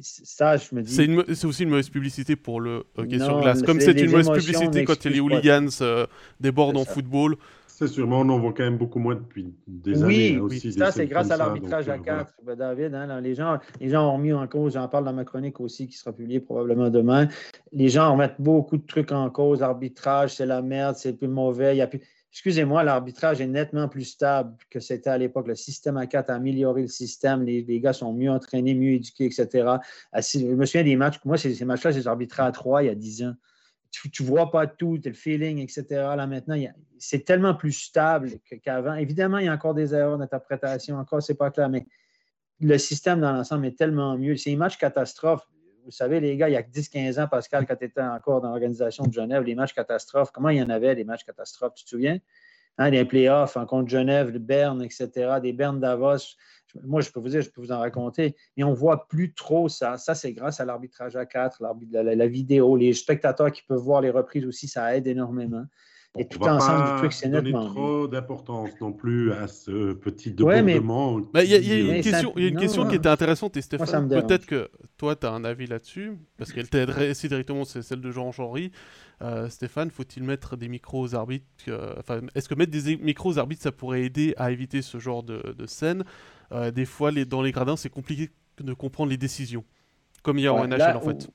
ça, 0.01 0.57
je 0.57 0.74
me 0.74 0.82
dis. 0.82 0.93
C'est 1.36 1.45
aussi 1.47 1.63
une 1.63 1.70
mauvaise 1.70 1.89
publicité 1.89 2.36
pour 2.36 2.61
le 2.61 2.86
hockey 2.95 3.20
sur 3.20 3.41
glace. 3.41 3.61
Comme 3.63 3.80
c'est 3.80 3.99
une 3.99 4.11
mauvaise 4.11 4.30
publicité 4.30 4.86
quand 4.86 5.03
les 5.05 5.20
hooligans 5.20 5.70
euh, 5.82 6.05
débordent 6.39 6.78
en 6.78 6.86
football. 6.86 7.38
C'est 7.68 7.88
sûrement, 7.88 8.22
on 8.22 8.30
en 8.30 8.39
voit 8.39 8.53
quand 8.53 8.63
même 8.63 8.80
beaucoup 8.80 8.97
moins 8.97 9.13
depuis 9.13 9.53
des 9.68 10.01
années. 10.01 10.39
oui, 10.39 10.59
ça, 10.72 10.89
c'est 10.89 11.05
grâce 11.05 11.30
à 11.30 11.38
l'arbitrage 11.38 11.88
à 11.89 11.99
4, 11.99 12.34
euh, 12.47 12.55
David. 12.55 12.95
Hein, 12.95 13.22
les, 13.22 13.36
gens, 13.36 13.59
les 13.80 13.89
gens 13.89 14.15
ont 14.15 14.18
mis 14.18 14.34
en 14.34 14.47
cause, 14.47 14.74
j'en 14.74 14.88
parle 14.88 15.05
dans 15.05 15.13
ma 15.13 15.26
chronique 15.26 15.59
aussi, 15.59 15.88
qui 15.88 15.95
sera 15.95 16.11
publiée 16.11 16.39
probablement 16.39 16.89
demain. 16.89 17.28
Les 17.72 17.89
gens 17.89 18.11
remettent 18.11 18.39
beaucoup 18.41 18.78
de 18.78 18.86
trucs 18.88 19.11
en 19.11 19.30
cause. 19.30 19.59
L'arbitrage, 19.59 20.34
c'est 20.38 20.47
la 20.47 20.63
merde, 20.63 20.95
c'est 20.95 21.13
plus 21.13 21.28
mauvais. 21.28 21.76
Il 21.76 21.78
y 21.78 21.82
a 21.82 21.88
plus... 21.88 22.01
Excusez-moi, 22.32 22.84
l'arbitrage 22.84 23.42
est 23.42 23.48
nettement 23.48 23.88
plus 23.88 24.04
stable 24.04 24.56
que 24.70 24.80
c'était 24.80 25.10
à 25.10 25.18
l'époque. 25.18 25.48
Le 25.48 25.56
système 25.56 25.98
a 25.98 26.06
4 26.08 26.30
a 26.30 26.36
amélioré 26.36 26.84
le 26.84 26.88
système. 26.88 27.44
Les, 27.44 27.80
gars 27.80 27.94
sont 27.94 28.14
mieux 28.14 28.30
entraînés, 28.30 28.76
mieux 28.76 28.92
éduqués, 28.92 29.26
etc. 29.26 29.78
Je 30.14 30.46
me 30.46 30.66
souviens 30.66 30.84
des 30.84 30.96
matchs. 30.96 31.20
Moi, 31.26 31.38
ces, 31.38 31.56
ces 31.56 31.66
matchs-là, 31.66 31.92
j'ai 31.92 32.06
arbitré 32.06 32.44
à 32.44 32.52
3 32.52 32.84
il 32.84 32.86
y 32.88 32.90
a 32.90 32.96
10 32.96 33.24
ans 33.24 33.34
tu 33.92 34.24
ne 34.24 34.28
vois 34.28 34.52
pas 34.52 34.68
tout, 34.68 34.98
tu 34.98 35.10
le 35.10 35.16
feeling, 35.16 35.60
etc. 35.60 35.86
Là, 35.90 36.28
maintenant, 36.28 36.56
c'est 36.98 37.26
tellement 37.26 37.56
plus 37.56 37.72
stable 37.72 38.32
qu'avant. 38.64 38.96
Évidemment, 38.96 39.38
il 39.38 39.46
y 39.46 39.48
a 39.48 39.54
encore 39.54 39.74
des 39.74 39.94
erreurs 39.94 40.18
d'interprétation, 40.18 40.98
encore, 40.98 41.22
c'est 41.22 41.36
pas 41.36 41.52
clair, 41.52 41.70
mais 41.70 41.86
le 42.60 42.78
système 42.78 43.22
dans 43.22 43.32
l'ensemble 43.32 43.68
est 43.68 43.78
tellement 43.78 44.18
mieux. 44.18 44.36
C'est 44.36 44.54
un 44.54 44.58
match 44.58 44.78
catastrophe. 44.78 45.48
Vous 45.88 45.94
savez, 45.94 46.20
les 46.20 46.38
gars, 46.38 46.50
il 46.50 46.54
y 46.54 46.58
a 46.58 46.62
10-15 46.62 47.20
ans, 47.20 47.28
Pascal, 47.28 47.66
quand 47.66 47.76
tu 47.76 47.86
étais 47.86 48.02
encore 48.02 48.42
dans 48.42 48.50
l'organisation 48.50 49.06
de 49.06 49.14
Genève, 49.14 49.44
les 49.44 49.56
matchs 49.56 49.74
catastrophes, 49.74 50.32
comment 50.32 50.50
il 50.50 50.58
y 50.58 50.62
en 50.62 50.70
avait, 50.70 50.96
des 50.96 51.06
matchs 51.06 51.24
catastrophes, 51.24 51.74
tu 51.76 51.86
te 51.86 51.90
souviens? 51.90 52.20
Hein, 52.78 52.92
les 52.92 53.06
playoffs 53.06 53.58
en 53.58 53.66
contre 53.66 53.90
Genève, 53.90 54.38
Berne, 54.38 54.84
etc., 54.84 55.40
des 55.42 55.54
Berne 55.54 55.80
Davos 55.80 56.36
moi, 56.84 57.02
je 57.02 57.10
peux 57.10 57.20
vous 57.20 57.30
dire, 57.30 57.42
je 57.42 57.50
peux 57.50 57.62
vous 57.62 57.72
en 57.72 57.80
raconter, 57.80 58.36
mais 58.56 58.64
on 58.64 58.72
ne 58.72 58.76
voit 58.76 59.08
plus 59.08 59.34
trop 59.34 59.70
ça. 59.70 59.98
Ça, 59.98 60.16
c'est 60.16 60.34
grâce 60.34 60.60
à 60.60 60.66
l'arbitrage 60.66 61.16
à 61.16 61.26
4, 61.26 61.64
la, 61.92 62.04
la, 62.16 62.28
vidéo, 62.28 62.76
les 62.76 62.94
spectateurs 62.94 63.52
qui 63.52 63.64
peuvent 63.64 63.80
voir 63.80 64.02
les 64.02 64.10
reprises 64.10 64.46
aussi, 64.46 64.68
ça 64.68 64.96
aide 64.96 65.08
énormément. 65.08 65.66
Et 66.18 66.28
tout 66.28 66.41
ensemble 66.41 66.91
du 66.91 66.97
truc, 66.97 67.13
c'est 67.13 67.30
nettement. 67.30 67.65
trop 67.65 68.07
d'importance 68.07 68.70
non 68.82 68.91
plus 68.91 69.32
à 69.32 69.47
ce 69.47 69.93
petit 69.93 70.32
débordement. 70.32 71.22
Il 71.36 71.43
y, 71.43 71.53
a 71.53 71.95
une 71.97 72.01
question, 72.01 72.34
y 72.36 72.45
a 72.45 72.47
une 72.47 72.59
question 72.59 72.88
qui 72.88 72.95
était 72.95 73.09
intéressante, 73.09 73.57
et 73.57 73.61
Stéphane, 73.61 74.07
peut-être 74.07 74.45
que 74.45 74.70
toi, 74.97 75.15
tu 75.15 75.26
as 75.26 75.32
un 75.32 75.43
avis 75.43 75.68
là-dessus, 75.68 76.18
parce 76.38 76.51
qu'elle 76.51 76.70
t'aiderait 76.70 77.13
si 77.13 77.28
directement, 77.28 77.65
c'est 77.65 77.82
celle 77.82 78.01
de 78.01 78.11
Jean 78.11 78.32
Jory. 78.32 78.72
Euh, 79.22 79.49
Stéphane, 79.49 79.89
faut-il 79.89 80.24
mettre 80.24 80.57
des 80.57 80.68
micros 80.68 81.01
aux 81.01 81.15
arbitres 81.15 81.45
enfin, 81.97 82.22
Est-ce 82.36 82.47
que 82.47 82.55
mettre 82.55 82.72
des 82.72 82.97
micros 82.97 83.32
aux 83.32 83.39
arbitres, 83.39 83.63
ça 83.63 83.72
pourrait 83.72 84.03
aider 84.03 84.34
à 84.38 84.51
éviter 84.51 84.82
ce 84.82 84.99
genre 84.99 85.24
de, 85.24 85.55
de 85.57 85.65
scène? 85.65 86.03
Euh, 86.51 86.72
Des 86.72 86.86
fois, 86.86 87.11
les, 87.11 87.26
dans 87.26 87.41
les 87.41 87.51
gradins, 87.51 87.76
c'est 87.76 87.89
compliqué 87.89 88.30
de 88.61 88.74
comprendre 88.74 89.09
les 89.09 89.18
décisions, 89.18 89.63
comme 90.24 90.38
il 90.38 90.43
y 90.43 90.47
a 90.47 90.53
en 90.53 90.68
NHL 90.68 90.95
en 90.95 91.01
fait. 91.01 91.30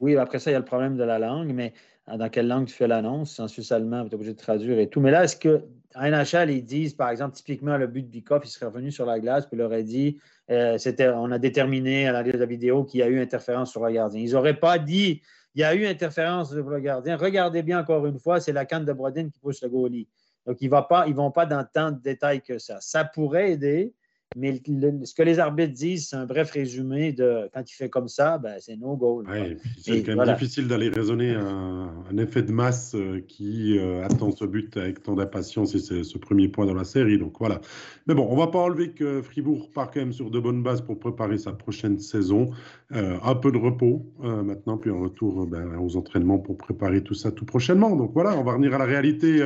Oui, 0.00 0.16
après 0.16 0.38
ça, 0.38 0.50
il 0.50 0.54
y 0.54 0.56
a 0.56 0.60
le 0.60 0.64
problème 0.64 0.96
de 0.96 1.04
la 1.04 1.18
langue, 1.18 1.52
mais 1.52 1.72
euh, 2.08 2.16
dans 2.16 2.28
quelle 2.28 2.48
langue 2.48 2.66
tu 2.66 2.74
fais 2.74 2.88
l'annonce, 2.88 3.38
en 3.40 3.48
suisse 3.48 3.72
allemand, 3.72 4.04
tu 4.04 4.10
es 4.10 4.14
obligé 4.14 4.32
de 4.32 4.38
traduire 4.38 4.78
et 4.78 4.88
tout. 4.88 5.00
Mais 5.00 5.10
là, 5.10 5.24
est-ce 5.24 5.36
que 5.36 5.62
en 5.94 6.10
NHL, 6.10 6.50
ils 6.50 6.64
disent, 6.64 6.94
par 6.94 7.10
exemple, 7.10 7.36
typiquement 7.36 7.76
le 7.76 7.86
but 7.86 8.02
de 8.02 8.08
Bikoff, 8.08 8.42
il 8.44 8.48
serait 8.48 8.66
revenu 8.66 8.90
sur 8.90 9.06
la 9.06 9.20
glace, 9.20 9.46
puis 9.46 9.56
il 9.56 9.62
aurait 9.62 9.84
dit, 9.84 10.18
euh, 10.50 10.76
on 11.14 11.30
a 11.30 11.38
déterminé 11.38 12.08
à 12.08 12.12
la 12.12 12.22
de 12.24 12.36
la 12.36 12.46
vidéo 12.46 12.84
qu'il 12.84 13.00
y 13.00 13.02
a 13.02 13.08
eu 13.08 13.20
interférence 13.20 13.70
sur 13.70 13.84
le 13.84 13.92
gardien. 13.92 14.20
Ils 14.20 14.32
n'auraient 14.32 14.58
pas 14.58 14.78
dit, 14.78 15.22
il 15.54 15.60
y 15.60 15.64
a 15.64 15.74
eu 15.74 15.86
interférence 15.86 16.50
sur 16.50 16.68
le 16.68 16.80
gardien. 16.80 17.16
Regardez 17.16 17.62
bien 17.62 17.80
encore 17.80 18.04
une 18.06 18.18
fois, 18.18 18.40
c'est 18.40 18.52
la 18.52 18.64
canne 18.64 18.84
de 18.84 18.92
Brodin 18.92 19.28
qui 19.28 19.38
pousse 19.38 19.62
le 19.62 19.68
goalie. 19.68 20.08
Donc, 20.46 20.60
ils 20.60 20.68
ne 20.68 21.14
vont 21.14 21.30
pas 21.30 21.46
dans 21.46 21.64
tant 21.64 21.92
de 21.92 22.00
détails 22.00 22.42
que 22.42 22.58
ça. 22.58 22.78
Ça 22.80 23.04
pourrait 23.04 23.52
aider, 23.52 23.94
mais 24.36 24.60
ce 25.04 25.14
que 25.14 25.22
les 25.22 25.38
arbitres 25.38 25.72
disent, 25.72 26.08
c'est 26.08 26.16
un 26.16 26.26
bref 26.26 26.50
résumé 26.50 27.12
de 27.12 27.48
quand 27.52 27.62
il 27.70 27.74
fait 27.74 27.88
comme 27.88 28.08
ça, 28.08 28.38
ben, 28.38 28.56
c'est 28.58 28.76
no 28.76 28.96
goal. 28.96 29.26
c'est 29.80 30.02
quand 30.02 30.16
même 30.16 30.34
difficile 30.34 30.66
d'aller 30.66 30.88
raisonner 30.88 31.30
un, 31.30 31.92
un, 32.10 32.18
effet 32.18 32.42
de 32.42 32.50
masse 32.50 32.94
euh, 32.94 33.20
qui 33.26 33.78
euh, 33.78 34.04
attend 34.04 34.32
ce 34.32 34.44
but 34.44 34.76
avec 34.76 35.02
tant 35.02 35.14
d'impatience 35.14 35.74
et 35.74 35.78
ce 35.78 36.18
premier 36.18 36.48
point 36.48 36.66
dans 36.66 36.74
la 36.74 36.84
série. 36.84 37.18
Donc 37.18 37.36
voilà. 37.38 37.60
Mais 38.06 38.14
bon, 38.14 38.26
on 38.28 38.36
va 38.36 38.48
pas 38.48 38.58
enlever 38.58 38.90
que 38.90 39.22
Fribourg 39.22 39.70
part 39.72 39.90
quand 39.90 40.00
même 40.00 40.12
sur 40.12 40.30
de 40.30 40.40
bonnes 40.40 40.62
bases 40.62 40.80
pour 40.80 40.98
préparer 40.98 41.38
sa 41.38 41.52
prochaine 41.52 41.98
saison. 41.98 42.50
Euh, 42.92 43.18
un 43.22 43.34
peu 43.34 43.52
de 43.52 43.58
repos 43.58 44.04
maintenant, 44.20 44.78
puis 44.78 44.90
un 44.90 45.00
retour 45.00 45.46
ben, 45.46 45.78
aux 45.78 45.96
entraînements 45.96 46.38
pour 46.38 46.56
préparer 46.56 47.02
tout 47.02 47.14
ça 47.14 47.30
tout 47.30 47.44
prochainement. 47.44 47.94
Donc 47.96 48.12
voilà, 48.14 48.36
on 48.36 48.42
va 48.42 48.52
revenir 48.52 48.74
à 48.74 48.78
la 48.78 48.84
réalité 48.84 49.42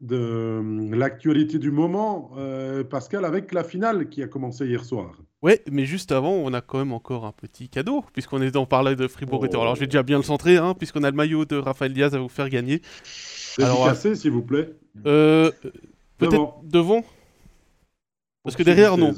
de 0.00 0.16
euh, 0.16 0.96
l'actualité 0.96 1.58
du 1.58 1.70
moment, 1.70 2.30
euh, 2.36 2.84
Pascal, 2.84 3.24
avec 3.24 3.52
la 3.52 3.64
finale 3.64 4.08
qui 4.08 4.22
a 4.22 4.28
commencé 4.28 4.66
hier 4.66 4.84
soir. 4.84 5.18
Oui, 5.42 5.54
mais 5.70 5.86
juste 5.86 6.12
avant, 6.12 6.32
on 6.32 6.52
a 6.52 6.60
quand 6.60 6.78
même 6.78 6.92
encore 6.92 7.24
un 7.24 7.32
petit 7.32 7.68
cadeau, 7.68 8.04
puisqu'on 8.12 8.40
est 8.42 8.50
dans 8.50 8.66
parler 8.66 8.96
de 8.96 9.08
Fribourg. 9.08 9.44
Oh. 9.44 9.60
Alors, 9.60 9.74
je 9.74 9.80
vais 9.80 9.86
déjà 9.86 10.02
bien 10.02 10.18
le 10.18 10.22
centrer, 10.22 10.56
hein, 10.56 10.74
puisqu'on 10.74 11.02
a 11.02 11.10
le 11.10 11.16
maillot 11.16 11.44
de 11.44 11.56
Raphaël 11.56 11.92
Diaz 11.92 12.14
à 12.14 12.18
vous 12.18 12.28
faire 12.28 12.48
gagner. 12.48 12.80
Dédicacé, 13.56 14.14
s'il 14.14 14.30
vous 14.30 14.42
plaît. 14.42 14.70
Euh, 15.06 15.50
Peut-être 16.18 16.54
devant. 16.62 17.04
Parce 18.44 18.56
que 18.56 18.62
derrière, 18.62 18.96
non. 18.96 19.12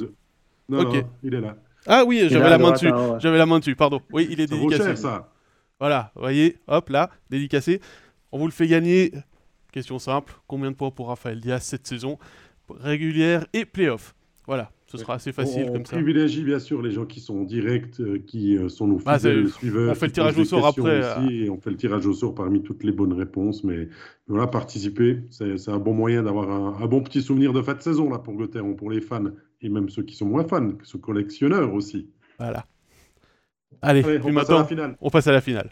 Non, 0.68 0.84
non, 0.84 1.02
il 1.22 1.34
est 1.34 1.40
là. 1.40 1.56
Ah 1.86 2.04
oui, 2.06 2.26
j'avais 2.28 2.50
la 2.50 2.58
main 2.58 2.72
dessus. 2.72 2.90
J'avais 3.18 3.38
la 3.38 3.46
main 3.46 3.58
dessus, 3.58 3.76
pardon. 3.76 4.00
Oui, 4.12 4.28
il 4.30 4.40
est 4.40 4.46
dédicacé. 4.46 4.96
ça. 4.96 5.32
Voilà, 5.78 6.12
vous 6.14 6.20
voyez, 6.20 6.58
hop 6.68 6.90
là, 6.90 7.10
dédicacé. 7.30 7.80
On 8.32 8.38
vous 8.38 8.46
le 8.46 8.52
fait 8.52 8.66
gagner 8.66 9.12
Question 9.72 9.98
simple, 9.98 10.34
combien 10.46 10.70
de 10.70 10.76
points 10.76 10.90
pour 10.90 11.08
Raphaël 11.08 11.40
Diaz 11.40 11.62
cette 11.62 11.86
saison 11.86 12.18
régulière 12.68 13.46
et 13.52 13.64
playoff? 13.64 14.14
Voilà, 14.46 14.72
ce 14.86 14.98
sera 14.98 15.14
assez 15.14 15.32
facile 15.32 15.66
on 15.68 15.72
comme 15.74 15.86
ça. 15.86 15.94
On 15.94 16.02
privilégie 16.02 16.42
bien 16.42 16.58
sûr 16.58 16.82
les 16.82 16.90
gens 16.90 17.06
qui 17.06 17.20
sont 17.20 17.44
directs, 17.44 18.00
euh, 18.00 18.18
qui 18.26 18.56
euh, 18.56 18.68
sont 18.68 18.88
nos 18.88 18.98
ah, 19.06 19.16
fidèles 19.16 19.48
suiveurs. 19.48 19.92
On 19.92 19.94
fait 19.94 20.06
le 20.06 20.12
tirage 20.12 20.38
au 20.38 20.44
sort 20.44 20.66
après. 20.66 20.98
Aussi, 20.98 21.42
euh. 21.42 21.44
et 21.44 21.50
on 21.50 21.60
fait 21.60 21.70
le 21.70 21.76
tirage 21.76 22.04
au 22.06 22.12
sort 22.12 22.34
parmi 22.34 22.60
toutes 22.60 22.82
les 22.82 22.90
bonnes 22.90 23.12
réponses. 23.12 23.62
Mais 23.62 23.88
voilà, 24.26 24.48
participer, 24.48 25.20
c'est 25.30 25.68
un 25.68 25.78
bon 25.78 25.94
moyen 25.94 26.24
d'avoir 26.24 26.50
un, 26.50 26.86
bon 26.86 27.00
petit 27.00 27.22
souvenir 27.22 27.52
de 27.52 27.62
fin 27.62 27.74
de 27.74 27.80
saison 27.80 28.10
là, 28.10 28.18
pour 28.18 28.34
Gauthieron, 28.34 28.74
pour 28.74 28.90
les 28.90 29.00
fans, 29.00 29.30
et 29.60 29.68
même 29.68 29.88
ceux 29.88 30.02
qui 30.02 30.16
sont 30.16 30.26
moins 30.26 30.42
fans, 30.42 30.72
ceux 30.82 30.98
collectionneurs 30.98 31.72
aussi. 31.72 32.08
Voilà. 32.40 32.66
Allez, 33.82 34.02
on, 34.24 34.34
passe 34.34 34.50
à 34.50 34.54
la 34.58 34.64
finale. 34.64 34.96
on 35.00 35.10
passe 35.10 35.26
à 35.28 35.32
la 35.32 35.40
finale. 35.40 35.70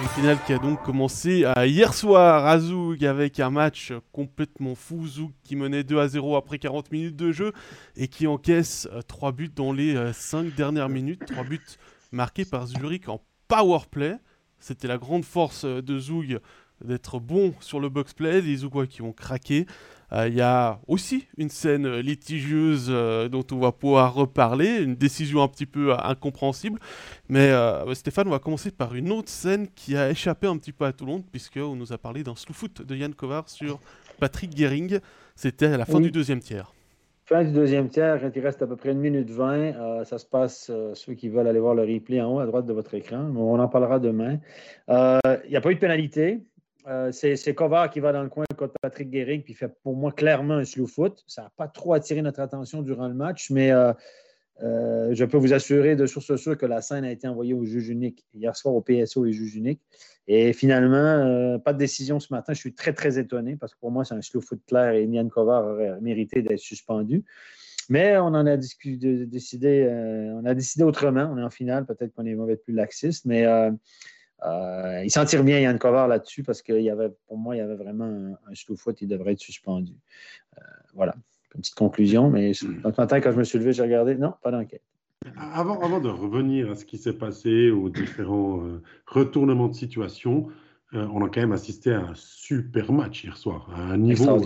Une 0.00 0.08
finale 0.08 0.38
qui 0.44 0.52
a 0.52 0.58
donc 0.58 0.82
commencé 0.82 1.44
euh, 1.44 1.66
hier 1.66 1.94
soir 1.94 2.46
à 2.46 2.58
Zoug 2.58 3.04
avec 3.04 3.38
un 3.38 3.50
match 3.50 3.92
complètement 4.12 4.74
fou. 4.74 5.06
Zoug 5.06 5.30
qui 5.44 5.54
menait 5.54 5.84
2 5.84 5.98
à 5.98 6.08
0 6.08 6.34
après 6.36 6.58
40 6.58 6.90
minutes 6.90 7.14
de 7.14 7.30
jeu 7.30 7.52
et 7.96 8.08
qui 8.08 8.26
encaisse 8.26 8.88
3 9.06 9.28
euh, 9.28 9.32
buts 9.32 9.52
dans 9.54 9.72
les 9.72 10.12
5 10.12 10.46
euh, 10.46 10.50
dernières 10.50 10.88
minutes. 10.88 11.24
3 11.26 11.44
buts 11.44 11.60
marqués 12.10 12.44
par 12.44 12.66
Zurich 12.66 13.08
en 13.08 13.20
power 13.46 13.82
play. 13.88 14.16
C'était 14.58 14.88
la 14.88 14.98
grande 14.98 15.24
force 15.24 15.64
de 15.64 15.98
Zoug 15.98 16.40
d'être 16.84 17.20
bon 17.20 17.54
sur 17.60 17.78
le 17.78 17.88
box 17.88 18.14
play. 18.14 18.40
Les 18.40 18.56
Zougois 18.56 18.88
qui 18.88 19.00
ont 19.00 19.12
craqué. 19.12 19.64
Euh, 20.12 20.28
il 20.28 20.34
y 20.34 20.40
a 20.40 20.78
aussi 20.86 21.26
une 21.38 21.48
scène 21.48 21.98
litigieuse 21.98 22.88
euh, 22.90 23.28
dont 23.28 23.44
on 23.52 23.58
va 23.58 23.72
pouvoir 23.72 24.14
reparler, 24.14 24.82
une 24.82 24.94
décision 24.94 25.42
un 25.42 25.48
petit 25.48 25.66
peu 25.66 25.92
euh, 25.92 25.96
incompréhensible. 25.98 26.78
Mais 27.28 27.52
Stéphane, 27.94 28.28
on 28.28 28.32
va 28.32 28.38
commencer 28.38 28.70
par 28.70 28.94
une 28.94 29.10
autre 29.10 29.28
scène 29.28 29.66
qui 29.74 29.96
a 29.96 30.10
échappé 30.10 30.46
un 30.46 30.56
petit 30.56 30.72
peu 30.72 30.84
à 30.84 30.92
tout 30.92 31.06
le 31.06 31.12
monde, 31.12 31.24
puisqu'on 31.30 31.74
nous 31.74 31.92
a 31.92 31.98
parlé 31.98 32.22
d'un 32.22 32.34
slow 32.34 32.54
foot 32.54 32.82
de 32.82 32.94
Yann 32.94 33.14
Kovar 33.14 33.48
sur 33.48 33.80
Patrick 34.20 34.56
Gehring. 34.56 34.98
C'était 35.34 35.66
à 35.66 35.78
la 35.78 35.84
fin 35.84 36.00
du 36.00 36.10
deuxième 36.10 36.40
tiers. 36.40 36.72
Fin 37.24 37.42
du 37.42 37.52
deuxième 37.52 37.88
tiers, 37.88 38.20
il 38.34 38.42
reste 38.42 38.60
à 38.60 38.66
peu 38.66 38.76
près 38.76 38.92
une 38.92 39.00
minute 39.00 39.30
vingt. 39.30 40.04
ça 40.04 40.18
se 40.18 40.26
passe, 40.26 40.70
ceux 40.92 41.14
qui 41.14 41.28
veulent 41.28 41.48
aller 41.48 41.58
voir 41.58 41.74
le 41.74 41.82
replay 41.82 42.20
en 42.20 42.34
haut 42.34 42.38
à 42.40 42.46
droite 42.46 42.66
de 42.66 42.72
votre 42.74 42.94
écran. 42.94 43.32
On 43.34 43.58
en 43.58 43.68
parlera 43.68 43.98
demain. 43.98 44.38
Il 44.88 45.50
n'y 45.50 45.56
a 45.56 45.60
pas 45.62 45.70
eu 45.70 45.76
de 45.76 45.80
pénalité. 45.80 46.40
Euh, 46.86 47.12
c'est 47.12 47.54
Kovar 47.54 47.88
qui 47.90 48.00
va 48.00 48.12
dans 48.12 48.22
le 48.22 48.28
coin 48.28 48.44
contre 48.58 48.74
Patrick 48.82 49.10
Guérig, 49.10 49.42
puis 49.42 49.54
fait 49.54 49.72
pour 49.82 49.96
moi 49.96 50.12
clairement 50.12 50.54
un 50.54 50.64
slow 50.64 50.86
foot. 50.86 51.24
Ça 51.26 51.42
n'a 51.42 51.52
pas 51.56 51.66
trop 51.68 51.94
attiré 51.94 52.20
notre 52.20 52.40
attention 52.40 52.82
durant 52.82 53.08
le 53.08 53.14
match, 53.14 53.50
mais 53.50 53.72
euh, 53.72 53.92
euh, 54.62 55.14
je 55.14 55.24
peux 55.24 55.38
vous 55.38 55.54
assurer 55.54 55.96
de 55.96 56.04
source 56.04 56.36
sûre 56.36 56.58
que 56.58 56.66
la 56.66 56.82
scène 56.82 57.04
a 57.04 57.10
été 57.10 57.26
envoyée 57.26 57.54
au 57.54 57.64
juge 57.64 57.88
unique 57.88 58.26
hier 58.34 58.54
soir 58.54 58.74
au 58.74 58.82
PSO 58.82 59.24
et 59.24 59.32
juge 59.32 59.56
unique. 59.56 59.80
Et 60.26 60.52
finalement, 60.52 61.58
pas 61.58 61.72
de 61.72 61.78
décision 61.78 62.20
ce 62.20 62.32
matin. 62.32 62.52
Je 62.52 62.60
suis 62.60 62.74
très, 62.74 62.92
très 62.92 63.18
étonné 63.18 63.56
parce 63.56 63.74
que 63.74 63.80
pour 63.80 63.90
moi, 63.90 64.04
c'est 64.04 64.14
un 64.14 64.22
slow 64.22 64.40
foot 64.40 64.60
clair 64.66 64.92
et 64.92 65.06
Nian 65.06 65.28
Kovar 65.28 65.66
aurait 65.66 66.00
mérité 66.00 66.42
d'être 66.42 66.60
suspendu. 66.60 67.24
Mais 67.90 68.16
on 68.16 68.28
en 68.28 68.46
a 68.46 68.56
décidé, 68.56 69.86
on 70.34 70.46
a 70.46 70.54
décidé 70.54 70.82
autrement. 70.82 71.30
On 71.30 71.36
est 71.36 71.42
en 71.42 71.50
finale, 71.50 71.84
peut-être 71.84 72.14
qu'on 72.14 72.24
est 72.24 72.34
mauvais 72.34 72.56
plus 72.56 72.72
laxiste, 72.72 73.26
mais 73.26 73.44
euh, 74.44 75.02
il 75.04 75.10
s'en 75.10 75.24
tire 75.24 75.44
bien, 75.44 75.60
Yann 75.60 75.78
Kovar, 75.78 76.08
là-dessus, 76.08 76.42
parce 76.42 76.62
que 76.62 76.72
y 76.72 76.90
avait, 76.90 77.10
pour 77.26 77.38
moi, 77.38 77.56
il 77.56 77.58
y 77.58 77.62
avait 77.62 77.76
vraiment 77.76 78.04
un, 78.04 78.32
un 78.32 78.76
foot, 78.76 79.00
il 79.00 79.08
devrait 79.08 79.32
être 79.32 79.40
suspendu. 79.40 79.94
Euh, 80.58 80.60
voilà, 80.94 81.14
une 81.54 81.60
petite 81.60 81.74
conclusion, 81.74 82.30
mais 82.30 82.52
ce 82.52 82.66
hmm. 82.66 82.92
matin, 82.98 83.20
quand 83.20 83.32
je 83.32 83.38
me 83.38 83.44
suis 83.44 83.58
levé, 83.58 83.72
j'ai 83.72 83.82
regardé, 83.82 84.16
non, 84.16 84.34
pas 84.42 84.50
d'enquête. 84.50 84.82
Avant, 85.38 85.80
avant 85.80 86.00
de 86.00 86.08
revenir 86.08 86.70
à 86.70 86.74
ce 86.74 86.84
qui 86.84 86.98
s'est 86.98 87.14
passé, 87.14 87.70
aux 87.70 87.88
différents 87.88 88.62
euh, 88.62 88.82
retournements 89.06 89.68
de 89.68 89.74
situation, 89.74 90.48
on 90.92 91.24
a 91.24 91.28
quand 91.28 91.40
même 91.40 91.50
assisté 91.50 91.92
à 91.92 92.02
un 92.02 92.14
super 92.14 92.92
match 92.92 93.24
hier 93.24 93.36
soir, 93.36 93.68
à 93.74 93.80
un 93.80 93.96
niveau 93.96 94.40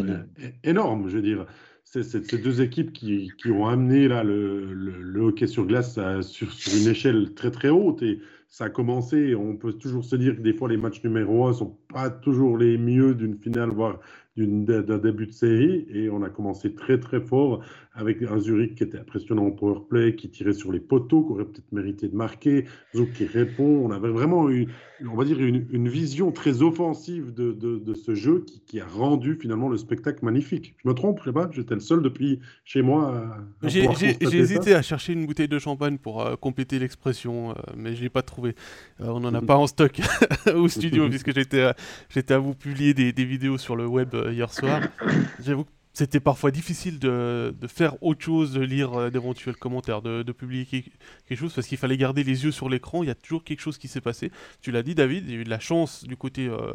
énorme, 0.65 1.11
je 1.11 1.17
veux 1.17 1.23
dire 1.23 1.45
c'est 1.85 2.03
ces 2.03 2.39
deux 2.39 2.61
équipes 2.61 2.93
qui, 2.93 3.31
qui, 3.39 3.51
ont 3.51 3.67
amené 3.67 4.09
là, 4.09 4.23
le, 4.23 4.73
le, 4.75 5.21
hockey 5.21 5.47
sur 5.47 5.65
glace 5.65 5.99
sur, 6.21 6.53
sur, 6.53 6.77
une 6.77 6.89
échelle 6.89 7.33
très 7.35 7.51
très 7.51 7.71
haute. 7.71 8.03
Et 8.03 8.21
ça 8.49 8.65
a 8.67 8.71
commencé, 8.71 9.35
on 9.35 9.57
peut 9.57 9.75
toujours 9.75 10.05
se 10.05 10.17
dire 10.17 10.37
que 10.37 10.41
des 10.41 10.55
fois 10.55 10.69
les 10.69 10.77
matchs 10.77 11.03
numéro 11.05 11.47
1 11.47 11.49
ne 11.49 11.53
sont 11.55 11.79
pas 11.93 12.11
toujours 12.11 12.59
les 12.59 12.79
mieux 12.79 13.15
d'une 13.15 13.37
finale, 13.37 13.71
voire 13.71 13.99
d'un 14.37 14.99
début 14.99 15.27
de 15.27 15.33
série. 15.33 15.87
Et 15.93 16.09
on 16.11 16.23
a 16.23 16.29
commencé 16.29 16.75
très 16.75 16.99
très 17.01 17.21
fort 17.21 17.63
avec 17.99 18.23
un 18.23 18.39
Zurich 18.39 18.77
qui 18.77 18.85
était 18.85 18.99
impressionnant 18.99 19.47
en 19.47 19.51
powerplay, 19.51 20.15
qui 20.15 20.31
tirait 20.31 20.53
sur 20.53 20.71
les 20.71 20.79
poteaux, 20.79 21.25
qui 21.25 21.33
aurait 21.33 21.45
peut-être 21.45 21.73
mérité 21.73 22.07
de 22.07 22.15
marquer, 22.15 22.65
Zouk 22.95 23.13
qui 23.13 23.27
répond. 23.27 23.65
On 23.85 23.91
avait 23.91 24.11
vraiment 24.11 24.49
eu, 24.49 24.69
on 25.05 25.17
va 25.17 25.25
dire, 25.25 25.41
une, 25.41 25.67
une 25.73 25.89
vision 25.89 26.31
très 26.31 26.63
offensive 26.63 27.35
de, 27.35 27.51
de, 27.51 27.79
de 27.79 27.95
ce 27.95 28.15
jeu 28.15 28.45
qui, 28.47 28.61
qui, 28.61 28.81
a 28.81 28.87
rendu 28.87 29.35
finalement 29.35 29.69
le 29.69 29.77
spectacle 29.77 30.25
magnifique. 30.25 30.77
Je 30.85 30.89
me 30.89 30.95
trompe, 30.95 31.19
je 31.19 31.25
sais 31.25 31.33
pas, 31.33 31.51
j'étais 31.51 31.75
le 31.75 31.81
seul 31.81 32.01
depuis 32.01 32.39
chez 32.65 32.83
moi. 32.83 33.37
J'ai 33.65 33.89
hésité 34.23 34.75
à 34.75 34.83
chercher 34.83 35.15
une 35.15 35.27
bouteille 35.27 35.49
de 35.49 35.59
champagne 35.59 35.99
pour 35.99 36.23
euh, 36.23 36.37
compléter 36.37 36.79
l'expression, 36.79 37.51
euh, 37.51 37.55
mais 37.77 37.97
je 37.97 38.03
n'ai 38.05 38.11
pas 38.11 38.23
trouvé. 38.23 38.55
Euh, 39.01 39.07
on 39.09 39.19
n'en 39.19 39.35
a 39.35 39.43
pas 39.43 39.57
en 39.57 39.67
stock 39.67 40.01
au 40.55 40.69
studio, 40.69 41.09
puisque 41.11 41.35
j'étais 41.35 41.73
j'étais 42.09 42.35
à 42.35 42.39
vous 42.39 42.55
publier 42.55 42.95
des, 42.95 43.13
des, 43.13 43.25
vidéos 43.25 43.59
sur 43.59 43.77
le 43.77 43.87
web 43.87 44.15
hier 44.31 44.53
soir. 44.53 44.83
J'avoue 45.41 45.65
que 45.65 45.71
c'était 45.99 46.21
parfois 46.21 46.53
difficile 46.53 47.01
de, 47.01 47.53
faire 47.67 48.01
autre 48.05 48.25
chose, 48.25 48.53
de 48.53 48.61
lire 48.61 48.95
euh, 48.95 49.11
d'éventuels 49.11 49.57
commentaires, 49.57 50.01
de, 50.01 50.23
publier 50.31 50.65
quelque 50.65 51.35
chose, 51.35 51.53
parce 51.53 51.67
qu'il 51.67 51.77
fallait 51.77 51.97
garder 51.97 52.23
les 52.23 52.45
yeux 52.45 52.53
sur 52.53 52.69
l'écran. 52.69 53.03
Il 53.03 53.09
y 53.09 53.11
a 53.11 53.17
toujours 53.17 53.43
quelque 53.43 53.59
chose 53.59 53.79
qui 53.79 53.89
s'est 53.89 54.01
passé. 54.01 54.31
Tu 54.61 54.71
l'as 54.71 54.85
dit, 54.85 54.95
David, 54.95 55.25
il 55.27 55.35
y 55.35 55.37
a 55.37 55.41
eu 55.41 55.45
de 55.45 55.51
la 55.51 55.59
chance 55.59 56.05
du 56.05 56.17
côté 56.17 56.47
euh, 56.47 56.71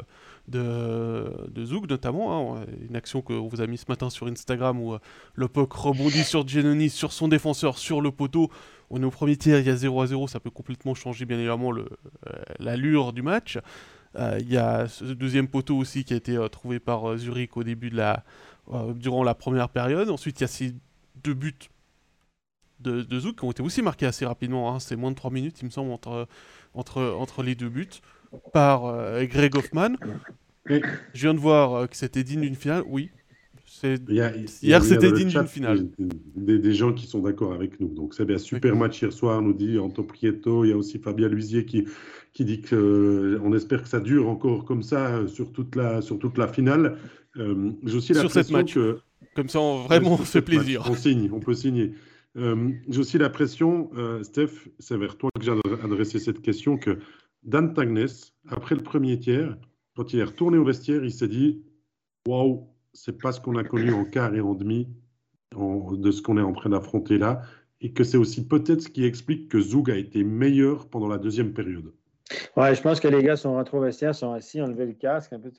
de, 0.49 1.49
de 1.49 1.65
Zouk, 1.65 1.89
notamment. 1.89 2.57
Hein. 2.57 2.65
une 2.89 2.97
action 2.97 3.21
qu'on 3.21 3.47
vous 3.47 3.61
a 3.61 3.67
mis 3.67 3.77
ce 3.77 3.85
matin 3.87 4.09
sur 4.09 4.27
Instagram 4.27 4.81
où 4.81 4.93
euh, 4.93 4.99
le 5.35 5.47
POC 5.47 5.71
rebondit 5.71 6.25
sur 6.25 6.45
Giannoni, 6.45 6.89
sur 6.89 7.13
son 7.13 7.29
défenseur, 7.29 7.77
sur 7.77 8.01
le 8.01 8.11
poteau. 8.11 8.51
On 8.89 9.01
est 9.01 9.05
au 9.05 9.11
premier 9.11 9.37
tiers, 9.37 9.59
il 9.59 9.65
y 9.65 9.69
a 9.69 9.75
0 9.77 10.01
à 10.01 10.07
0. 10.07 10.27
Ça 10.27 10.41
peut 10.41 10.49
complètement 10.49 10.95
changer, 10.95 11.23
bien 11.23 11.37
évidemment, 11.37 11.71
l'allure 12.59 13.13
du 13.13 13.21
match. 13.21 13.57
Il 14.15 14.51
y 14.51 14.57
a 14.57 14.87
ce 14.87 15.05
deuxième 15.05 15.47
poteau 15.47 15.77
aussi 15.77 16.03
qui 16.03 16.13
a 16.13 16.17
été 16.17 16.37
trouvé 16.51 16.79
par 16.79 17.17
Zurich 17.17 17.57
au 17.57 17.63
début 17.63 17.89
de 17.89 17.97
la 17.97 18.23
euh, 18.71 18.93
durant 18.93 19.23
la 19.23 19.35
première 19.35 19.67
période. 19.67 20.09
Ensuite, 20.09 20.39
il 20.39 20.43
y 20.43 20.45
a 20.45 20.47
ces 20.47 20.73
deux 21.21 21.33
buts 21.33 21.53
de, 22.79 23.01
de 23.01 23.19
Zouk 23.19 23.37
qui 23.39 23.43
ont 23.43 23.51
été 23.51 23.61
aussi 23.61 23.81
marqués 23.81 24.05
assez 24.05 24.25
rapidement. 24.25 24.73
Hein. 24.73 24.79
C'est 24.79 24.95
moins 24.95 25.11
de 25.11 25.17
3 25.17 25.31
minutes, 25.31 25.61
il 25.61 25.65
me 25.65 25.69
semble, 25.69 25.91
entre, 25.91 26.29
entre, 26.73 27.01
entre 27.19 27.43
les 27.43 27.55
deux 27.55 27.67
buts 27.67 27.89
par 28.53 28.85
euh, 28.85 29.25
Greg 29.25 29.55
Hoffman. 29.57 29.95
Je 30.65 30.79
viens 31.13 31.33
de 31.33 31.39
voir 31.39 31.73
euh, 31.73 31.87
que 31.87 31.97
c'était 31.97 32.23
digne 32.23 32.39
d'une 32.41 32.55
finale. 32.55 32.83
Oui. 32.87 33.11
Hier, 34.07 34.83
c'était 34.83 35.11
digne 35.11 35.29
d'une 35.29 35.47
finale. 35.47 35.87
Des, 36.35 36.59
des, 36.59 36.73
gens 36.73 36.93
qui 36.93 37.07
sont 37.07 37.19
d'accord 37.19 37.53
avec 37.53 37.79
nous. 37.79 37.93
Donc, 37.93 38.13
c'est 38.13 38.25
bien. 38.25 38.37
Super 38.37 38.75
match 38.75 39.01
hier 39.01 39.13
soir, 39.13 39.41
nous 39.41 39.53
dit 39.53 39.77
Anto 39.77 40.03
Prieto. 40.03 40.63
Il 40.65 40.69
y 40.69 40.73
a 40.73 40.77
aussi 40.77 40.99
Fabien 40.99 41.27
Luisier 41.27 41.65
qui, 41.65 41.85
qui 42.33 42.45
dit 42.45 42.61
qu'on 42.61 43.53
espère 43.53 43.83
que 43.83 43.89
ça 43.89 43.99
dure 43.99 44.27
encore 44.29 44.65
comme 44.65 44.83
ça 44.83 45.27
sur 45.27 45.51
toute 45.51 45.75
la, 45.75 46.01
sur 46.01 46.19
toute 46.19 46.37
la 46.37 46.47
finale. 46.47 46.97
Euh, 47.37 47.71
j'ai 47.83 47.95
aussi 47.95 48.13
Sur 48.13 48.31
cette 48.31 48.51
match. 48.51 48.73
Que... 48.75 48.99
Comme 49.35 49.49
ça, 49.49 49.59
on, 49.59 49.83
vraiment, 49.83 50.13
on 50.13 50.17
fait 50.17 50.41
plaisir. 50.41 50.83
On 50.89 50.95
signe, 50.95 51.29
on 51.31 51.39
peut 51.39 51.53
signer. 51.53 51.93
Euh, 52.35 52.71
j'ai 52.87 52.99
aussi 52.99 53.17
l'impression, 53.17 53.91
euh, 53.95 54.23
Steph, 54.23 54.67
c'est 54.79 54.97
vers 54.97 55.17
toi 55.17 55.29
que 55.35 55.45
j'ai 55.45 55.51
adressé 55.83 56.19
cette 56.19 56.41
question, 56.41 56.77
que 56.77 56.97
Dan 57.43 57.73
Tagnes, 57.73 58.07
après 58.47 58.75
le 58.75 58.81
premier 58.81 59.19
tiers, 59.19 59.57
quand 59.95 60.13
il 60.13 60.19
est 60.19 60.23
retourné 60.23 60.57
au 60.57 60.63
vestiaire, 60.63 61.03
il 61.03 61.11
s'est 61.11 61.27
dit 61.27 61.63
Waouh, 62.27 62.67
c'est 62.93 63.19
pas 63.19 63.31
ce 63.31 63.41
qu'on 63.41 63.57
a 63.57 63.63
connu 63.63 63.91
en 63.93 64.05
quart 64.05 64.33
et 64.35 64.41
en 64.41 64.53
demi 64.53 64.87
de 65.55 66.11
ce 66.11 66.21
qu'on 66.21 66.37
est 66.37 66.41
en 66.41 66.53
train 66.53 66.69
d'affronter 66.69 67.17
là. 67.17 67.41
Et 67.81 67.91
que 67.91 68.03
c'est 68.03 68.17
aussi 68.17 68.47
peut-être 68.47 68.81
ce 68.81 68.89
qui 68.89 69.05
explique 69.05 69.49
que 69.49 69.59
Zoug 69.59 69.91
a 69.91 69.97
été 69.97 70.23
meilleur 70.23 70.87
pendant 70.87 71.07
la 71.07 71.17
deuxième 71.17 71.53
période. 71.53 71.91
Ouais, 72.55 72.73
je 72.73 72.81
pense 72.81 73.01
que 73.01 73.09
les 73.09 73.21
gars 73.21 73.35
sont 73.35 73.53
rentrés 73.53 73.77
au 73.77 73.81
vestiaire, 73.81 74.15
sont 74.15 74.31
assis, 74.31 74.61
ont 74.61 74.67
levé 74.67 74.85
le 74.85 74.93
casque 74.93 75.33
un 75.33 75.39
peu 75.39 75.51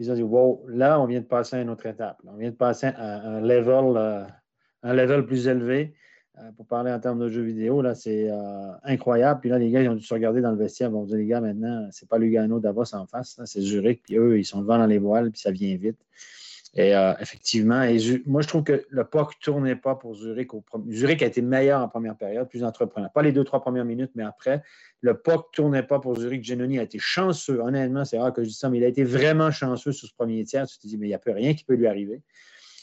ils 0.00 0.10
ont 0.10 0.14
dit 0.14 0.22
Wow, 0.22 0.64
là, 0.68 0.98
on 0.98 1.06
vient 1.06 1.20
de 1.20 1.26
passer 1.26 1.56
à 1.56 1.60
une 1.60 1.68
autre 1.68 1.86
étape. 1.86 2.18
On 2.26 2.36
vient 2.36 2.50
de 2.50 2.56
passer 2.56 2.86
à 2.86 3.20
un 3.20 3.40
level, 3.40 3.96
euh, 3.96 4.24
un 4.82 4.94
level 4.94 5.26
plus 5.26 5.46
élevé. 5.46 5.94
Euh, 6.38 6.52
pour 6.56 6.66
parler 6.66 6.90
en 6.90 6.98
termes 6.98 7.18
de 7.18 7.28
jeux 7.28 7.42
vidéo, 7.42 7.82
là, 7.82 7.94
c'est 7.94 8.30
euh, 8.30 8.72
incroyable. 8.82 9.40
Puis 9.40 9.50
là, 9.50 9.58
les 9.58 9.70
gars, 9.70 9.82
ils 9.82 9.88
ont 9.90 9.94
dû 9.94 10.02
se 10.02 10.14
regarder 10.14 10.40
dans 10.40 10.52
le 10.52 10.56
vestiaire. 10.56 10.90
Bon, 10.90 11.04
les 11.04 11.26
gars, 11.26 11.42
maintenant, 11.42 11.86
c'est 11.90 12.08
pas 12.08 12.16
Lugano 12.18 12.60
Davos 12.60 12.94
en 12.94 13.06
face, 13.06 13.38
c'est 13.44 13.60
Zurich. 13.60 14.02
Puis 14.02 14.16
eux, 14.16 14.38
ils 14.38 14.44
sont 14.44 14.62
devant 14.62 14.78
dans 14.78 14.86
les 14.86 14.98
voiles, 14.98 15.30
puis 15.30 15.40
ça 15.40 15.50
vient 15.50 15.76
vite. 15.76 15.98
Et 16.74 16.92
effectivement, 17.18 17.82
et 17.82 17.98
moi, 18.26 18.42
je 18.42 18.48
trouve 18.48 18.62
que 18.62 18.86
le 18.88 19.04
POC 19.04 19.34
ne 19.34 19.44
tournait 19.44 19.76
pas 19.76 19.96
pour 19.96 20.14
Zurich. 20.14 20.54
Au 20.54 20.62
Zurich 20.88 21.20
a 21.20 21.26
été 21.26 21.42
meilleur 21.42 21.80
en 21.80 21.88
première 21.88 22.16
période, 22.16 22.48
plus 22.48 22.62
entrepreneur. 22.62 23.10
Pas 23.10 23.22
les 23.22 23.32
deux, 23.32 23.42
trois 23.42 23.60
premières 23.60 23.84
minutes, 23.84 24.12
mais 24.14 24.22
après. 24.22 24.62
Le 25.00 25.14
POC 25.14 25.46
ne 25.46 25.52
tournait 25.52 25.82
pas 25.82 25.98
pour 25.98 26.16
Zurich. 26.16 26.44
Genoni 26.44 26.78
a 26.78 26.84
été 26.84 27.00
chanceux. 27.00 27.58
Honnêtement, 27.58 28.04
c'est 28.04 28.20
rare 28.20 28.32
que 28.32 28.44
je 28.44 28.48
dise 28.48 28.58
ça, 28.58 28.70
mais 28.70 28.78
il 28.78 28.84
a 28.84 28.86
été 28.86 29.02
vraiment 29.02 29.50
chanceux 29.50 29.90
sur 29.90 30.06
ce 30.06 30.14
premier 30.14 30.44
tiers. 30.44 30.68
Tu 30.68 30.78
te 30.78 30.86
dis, 30.86 30.96
mais 30.96 31.06
il 31.06 31.10
n'y 31.10 31.14
a 31.14 31.18
plus 31.18 31.32
rien 31.32 31.54
qui 31.54 31.64
peut 31.64 31.74
lui 31.74 31.88
arriver. 31.88 32.22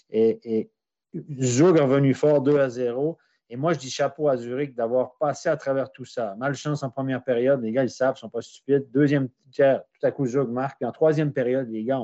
Et, 0.10 0.40
et 0.44 0.72
est 1.14 1.62
revenu 1.62 2.14
fort 2.14 2.42
2 2.42 2.60
à 2.60 2.70
0. 2.70 3.18
Et 3.50 3.56
moi, 3.56 3.72
je 3.72 3.80
dis 3.80 3.90
chapeau 3.90 4.28
à 4.28 4.36
Zurich 4.36 4.76
d'avoir 4.76 5.16
passé 5.18 5.48
à 5.48 5.56
travers 5.56 5.92
tout 5.94 6.04
ça. 6.04 6.36
Malchance 6.38 6.84
en 6.84 6.90
première 6.90 7.24
période, 7.24 7.62
les 7.62 7.72
gars, 7.72 7.84
ils 7.84 7.90
savent, 7.90 8.16
ils 8.16 8.18
ne 8.18 8.20
sont 8.20 8.30
pas 8.30 8.42
stupides. 8.42 8.88
Deuxième 8.92 9.30
tiers, 9.52 9.84
tout 9.94 10.06
à 10.06 10.12
coup, 10.12 10.26
Zug 10.26 10.50
marque. 10.50 10.78
Puis 10.78 10.86
en 10.86 10.92
troisième 10.92 11.32
période, 11.32 11.70
les 11.70 11.86
gars, 11.86 12.02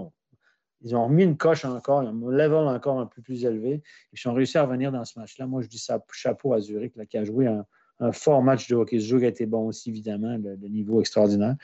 ils 0.83 0.95
ont 0.95 1.05
remis 1.05 1.23
une 1.23 1.37
coche 1.37 1.65
encore, 1.65 2.01
un 2.01 2.13
level 2.13 2.67
encore 2.67 2.99
un 2.99 3.05
peu 3.05 3.21
plus 3.21 3.45
élevé. 3.45 3.81
Ils 4.11 4.29
ont 4.29 4.33
réussi 4.33 4.57
à 4.57 4.63
revenir 4.63 4.91
dans 4.91 5.05
ce 5.05 5.17
match-là. 5.17 5.47
Moi, 5.47 5.61
je 5.61 5.67
dis 5.67 5.79
ça, 5.79 6.03
chapeau 6.11 6.53
à 6.53 6.59
Zurich, 6.59 6.93
qui 7.09 7.17
a 7.17 7.23
joué 7.23 7.47
un, 7.47 7.65
un 7.99 8.11
fort 8.11 8.41
match 8.43 8.67
de 8.69 8.75
hockey. 8.75 8.99
Ce 8.99 9.05
jeu 9.05 9.23
a 9.23 9.27
été 9.27 9.45
bon 9.45 9.67
aussi, 9.67 9.89
évidemment, 9.89 10.37
le, 10.37 10.55
niveau 10.67 10.99
extraordinaire. 10.99 11.55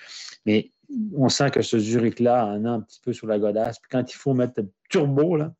Mais 0.45 0.71
on 1.15 1.29
sent 1.29 1.51
que 1.51 1.61
ce 1.61 1.77
Zurich-là 1.77 2.45
en 2.45 2.65
a 2.65 2.69
un 2.69 2.81
petit 2.81 2.99
peu 3.01 3.13
sur 3.13 3.27
la 3.27 3.39
godasse. 3.39 3.79
Puis 3.79 3.89
quand 3.91 4.11
il 4.11 4.15
faut 4.15 4.33
mettre 4.33 4.53
le 4.57 4.69
turbo, 4.89 5.35
là, 5.35 5.53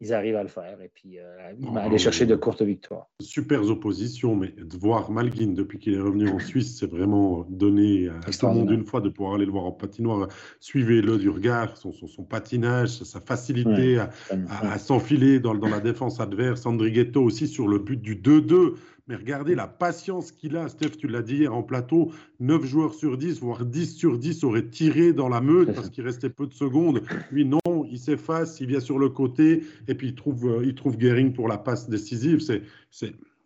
ils 0.00 0.14
arrivent 0.14 0.36
à 0.36 0.42
le 0.42 0.48
faire. 0.48 0.78
Et 0.82 0.90
puis, 0.92 1.18
euh, 1.18 1.52
ils 1.58 1.66
vont 1.66 1.76
aller 1.76 1.98
chercher 1.98 2.24
de 2.24 2.34
courtes 2.34 2.62
victoires. 2.62 3.08
Super 3.20 3.62
opposition, 3.68 4.34
mais 4.34 4.48
de 4.48 4.76
voir 4.76 5.10
Malguin 5.10 5.52
depuis 5.52 5.78
qu'il 5.78 5.94
est 5.94 6.00
revenu 6.00 6.28
en 6.28 6.38
Suisse, 6.38 6.78
c'est 6.78 6.90
vraiment 6.90 7.46
donné 7.50 8.08
à 8.08 8.30
tout 8.30 8.46
le 8.46 8.54
monde 8.54 8.70
une 8.70 8.84
fois 8.84 9.00
de 9.00 9.10
pouvoir 9.10 9.34
aller 9.34 9.44
le 9.44 9.52
voir 9.52 9.66
en 9.66 9.72
patinoire. 9.72 10.28
Suivez-le 10.60 11.18
du 11.18 11.28
regard, 11.28 11.76
son, 11.76 11.92
son, 11.92 12.24
patinage, 12.24 12.88
sa 12.88 13.20
facilité 13.20 13.98
à, 13.98 14.78
s'enfiler 14.78 15.38
dans, 15.38 15.54
dans, 15.54 15.68
la 15.68 15.80
défense 15.80 16.20
adverse. 16.20 16.64
Andrighetto 16.64 17.22
aussi 17.22 17.46
sur 17.46 17.68
le 17.68 17.78
but 17.78 18.00
du 18.00 18.16
2-2. 18.16 18.74
Mais 19.10 19.16
regardez 19.16 19.56
la 19.56 19.66
patience 19.66 20.30
qu'il 20.30 20.56
a, 20.56 20.68
Steph, 20.68 20.90
tu 20.90 21.08
l'as 21.08 21.22
dit 21.22 21.38
hier 21.38 21.52
en 21.52 21.64
plateau, 21.64 22.12
9 22.38 22.64
joueurs 22.64 22.94
sur 22.94 23.18
10, 23.18 23.40
voire 23.40 23.64
10 23.64 23.96
sur 23.96 24.16
10 24.16 24.44
auraient 24.44 24.68
tiré 24.68 25.12
dans 25.12 25.28
la 25.28 25.40
meute 25.40 25.74
parce 25.74 25.90
qu'il 25.90 26.04
restait 26.04 26.30
peu 26.30 26.46
de 26.46 26.54
secondes. 26.54 27.02
Lui, 27.32 27.44
non, 27.44 27.58
il 27.90 27.98
s'efface, 27.98 28.60
il 28.60 28.68
vient 28.68 28.78
sur 28.78 29.00
le 29.00 29.08
côté 29.08 29.64
et 29.88 29.96
puis 29.96 30.10
il 30.10 30.14
trouve, 30.14 30.46
euh, 30.46 30.64
il 30.64 30.76
trouve 30.76 30.96
Gehring 30.96 31.32
pour 31.32 31.48
la 31.48 31.58
passe 31.58 31.90
décisive. 31.90 32.38
C'est, 32.38 32.62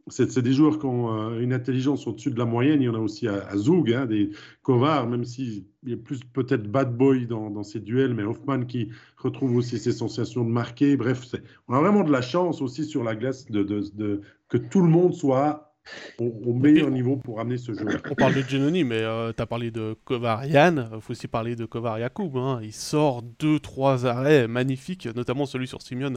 c'est, 0.08 0.38
des 0.38 0.52
joueurs 0.52 0.78
qui 0.78 0.86
ont 0.86 1.12
euh, 1.12 1.40
une 1.40 1.52
intelligence 1.52 2.06
au-dessus 2.06 2.30
de 2.30 2.38
la 2.38 2.44
moyenne. 2.44 2.82
Il 2.82 2.84
y 2.84 2.88
en 2.88 2.94
a 2.94 2.98
aussi 2.98 3.26
à, 3.26 3.56
Zoug, 3.56 3.92
hein, 3.92 4.06
des 4.06 4.30
Kovar, 4.62 5.06
même 5.08 5.24
s'il 5.24 5.64
est 5.88 5.96
plus 5.96 6.20
peut-être 6.32 6.70
bad 6.70 6.96
boy 6.96 7.26
dans, 7.26 7.50
dans 7.50 7.62
ses 7.62 7.80
duels, 7.80 8.14
mais 8.14 8.22
Hoffman 8.22 8.64
qui 8.64 8.90
retrouve 9.16 9.56
aussi 9.56 9.78
ses 9.78 9.92
sensations 9.92 10.44
de 10.44 10.50
marquer. 10.50 10.96
Bref, 10.96 11.24
on 11.68 11.74
a 11.74 11.80
vraiment 11.80 12.04
de 12.04 12.12
la 12.12 12.22
chance 12.22 12.60
aussi 12.60 12.84
sur 12.84 13.02
la 13.02 13.14
glace 13.14 13.46
de, 13.46 13.62
de, 13.62 13.84
de 13.94 14.20
que 14.48 14.58
tout 14.58 14.82
le 14.82 14.88
monde 14.88 15.14
soit 15.14 15.74
au, 16.18 16.54
meilleur 16.54 16.90
niveau 16.90 17.16
pour 17.16 17.40
amener 17.40 17.58
ce 17.58 17.72
jeu. 17.72 17.86
On 18.10 18.14
parle 18.14 18.34
de 18.34 18.40
Genoni, 18.42 18.84
mais 18.84 19.02
euh, 19.02 19.32
tu 19.34 19.42
as 19.42 19.46
parlé 19.46 19.70
de 19.70 19.96
Kovarian, 20.04 20.88
il 20.94 21.00
faut 21.00 21.12
aussi 21.12 21.28
parler 21.28 21.56
de 21.56 21.66
Kovar 21.66 21.98
Yacoub. 21.98 22.36
Hein. 22.36 22.60
Il 22.62 22.72
sort 22.72 23.22
deux, 23.38 23.58
trois 23.58 24.06
arrêts 24.06 24.48
magnifiques, 24.48 25.08
notamment 25.14 25.46
celui 25.46 25.66
sur 25.66 25.82
Simeon 25.82 26.14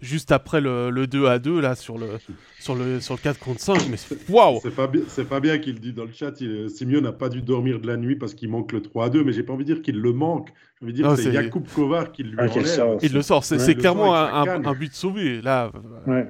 juste 0.00 0.32
après 0.32 0.60
le, 0.60 1.06
2 1.06 1.26
à 1.26 1.38
2 1.38 1.60
là 1.60 1.74
sur 1.74 1.98
le 1.98 2.18
sur 2.60 2.74
le 2.74 3.00
sur 3.00 3.14
le 3.14 3.20
4 3.20 3.38
contre 3.38 3.60
5 3.60 3.88
mais 3.88 3.96
waouh! 4.28 4.58
C'est 4.62 4.74
pas 4.74 4.86
bien 4.86 5.02
c'est 5.08 5.24
pas 5.24 5.40
bien 5.40 5.58
qu'il 5.58 5.80
dit 5.80 5.92
dans 5.92 6.04
le 6.04 6.12
chat 6.12 6.34
Simeon 6.68 7.00
n'a 7.00 7.12
pas 7.12 7.28
dû 7.28 7.42
dormir 7.42 7.80
de 7.80 7.86
la 7.86 7.96
nuit 7.96 8.16
parce 8.16 8.34
qu'il 8.34 8.48
manque 8.50 8.72
le 8.72 8.82
3 8.82 9.06
à 9.06 9.08
2 9.10 9.24
mais 9.24 9.32
j'ai 9.32 9.42
pas 9.42 9.52
envie 9.52 9.64
de 9.64 9.74
dire 9.74 9.82
qu'il 9.82 10.00
le 10.00 10.12
manque. 10.12 10.50
J'ai 10.80 10.84
envie 10.84 10.92
de 10.92 11.02
dire 11.02 11.16
c'est 11.16 11.32
Yacoub 11.32 11.64
Kovar 11.74 12.12
qui 12.12 12.22
lui 12.22 12.38
enlève. 12.38 12.98
il 13.02 13.12
le 13.12 13.22
sort 13.22 13.44
c'est 13.44 13.74
clairement 13.74 14.14
un, 14.14 14.64
un, 14.64 14.74
but 14.74 14.92
sauvé 14.92 15.40
là. 15.40 15.70
Ouais. 16.06 16.28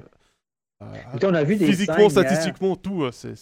Euh, 0.81 0.85
on 1.23 1.33
a 1.33 1.43
vu 1.43 1.55
des 1.55 1.65
physiquement, 1.65 2.09
statistiquement, 2.09 2.75
tout, 2.75 3.03
euh, 3.03 3.11
c'est 3.11 3.35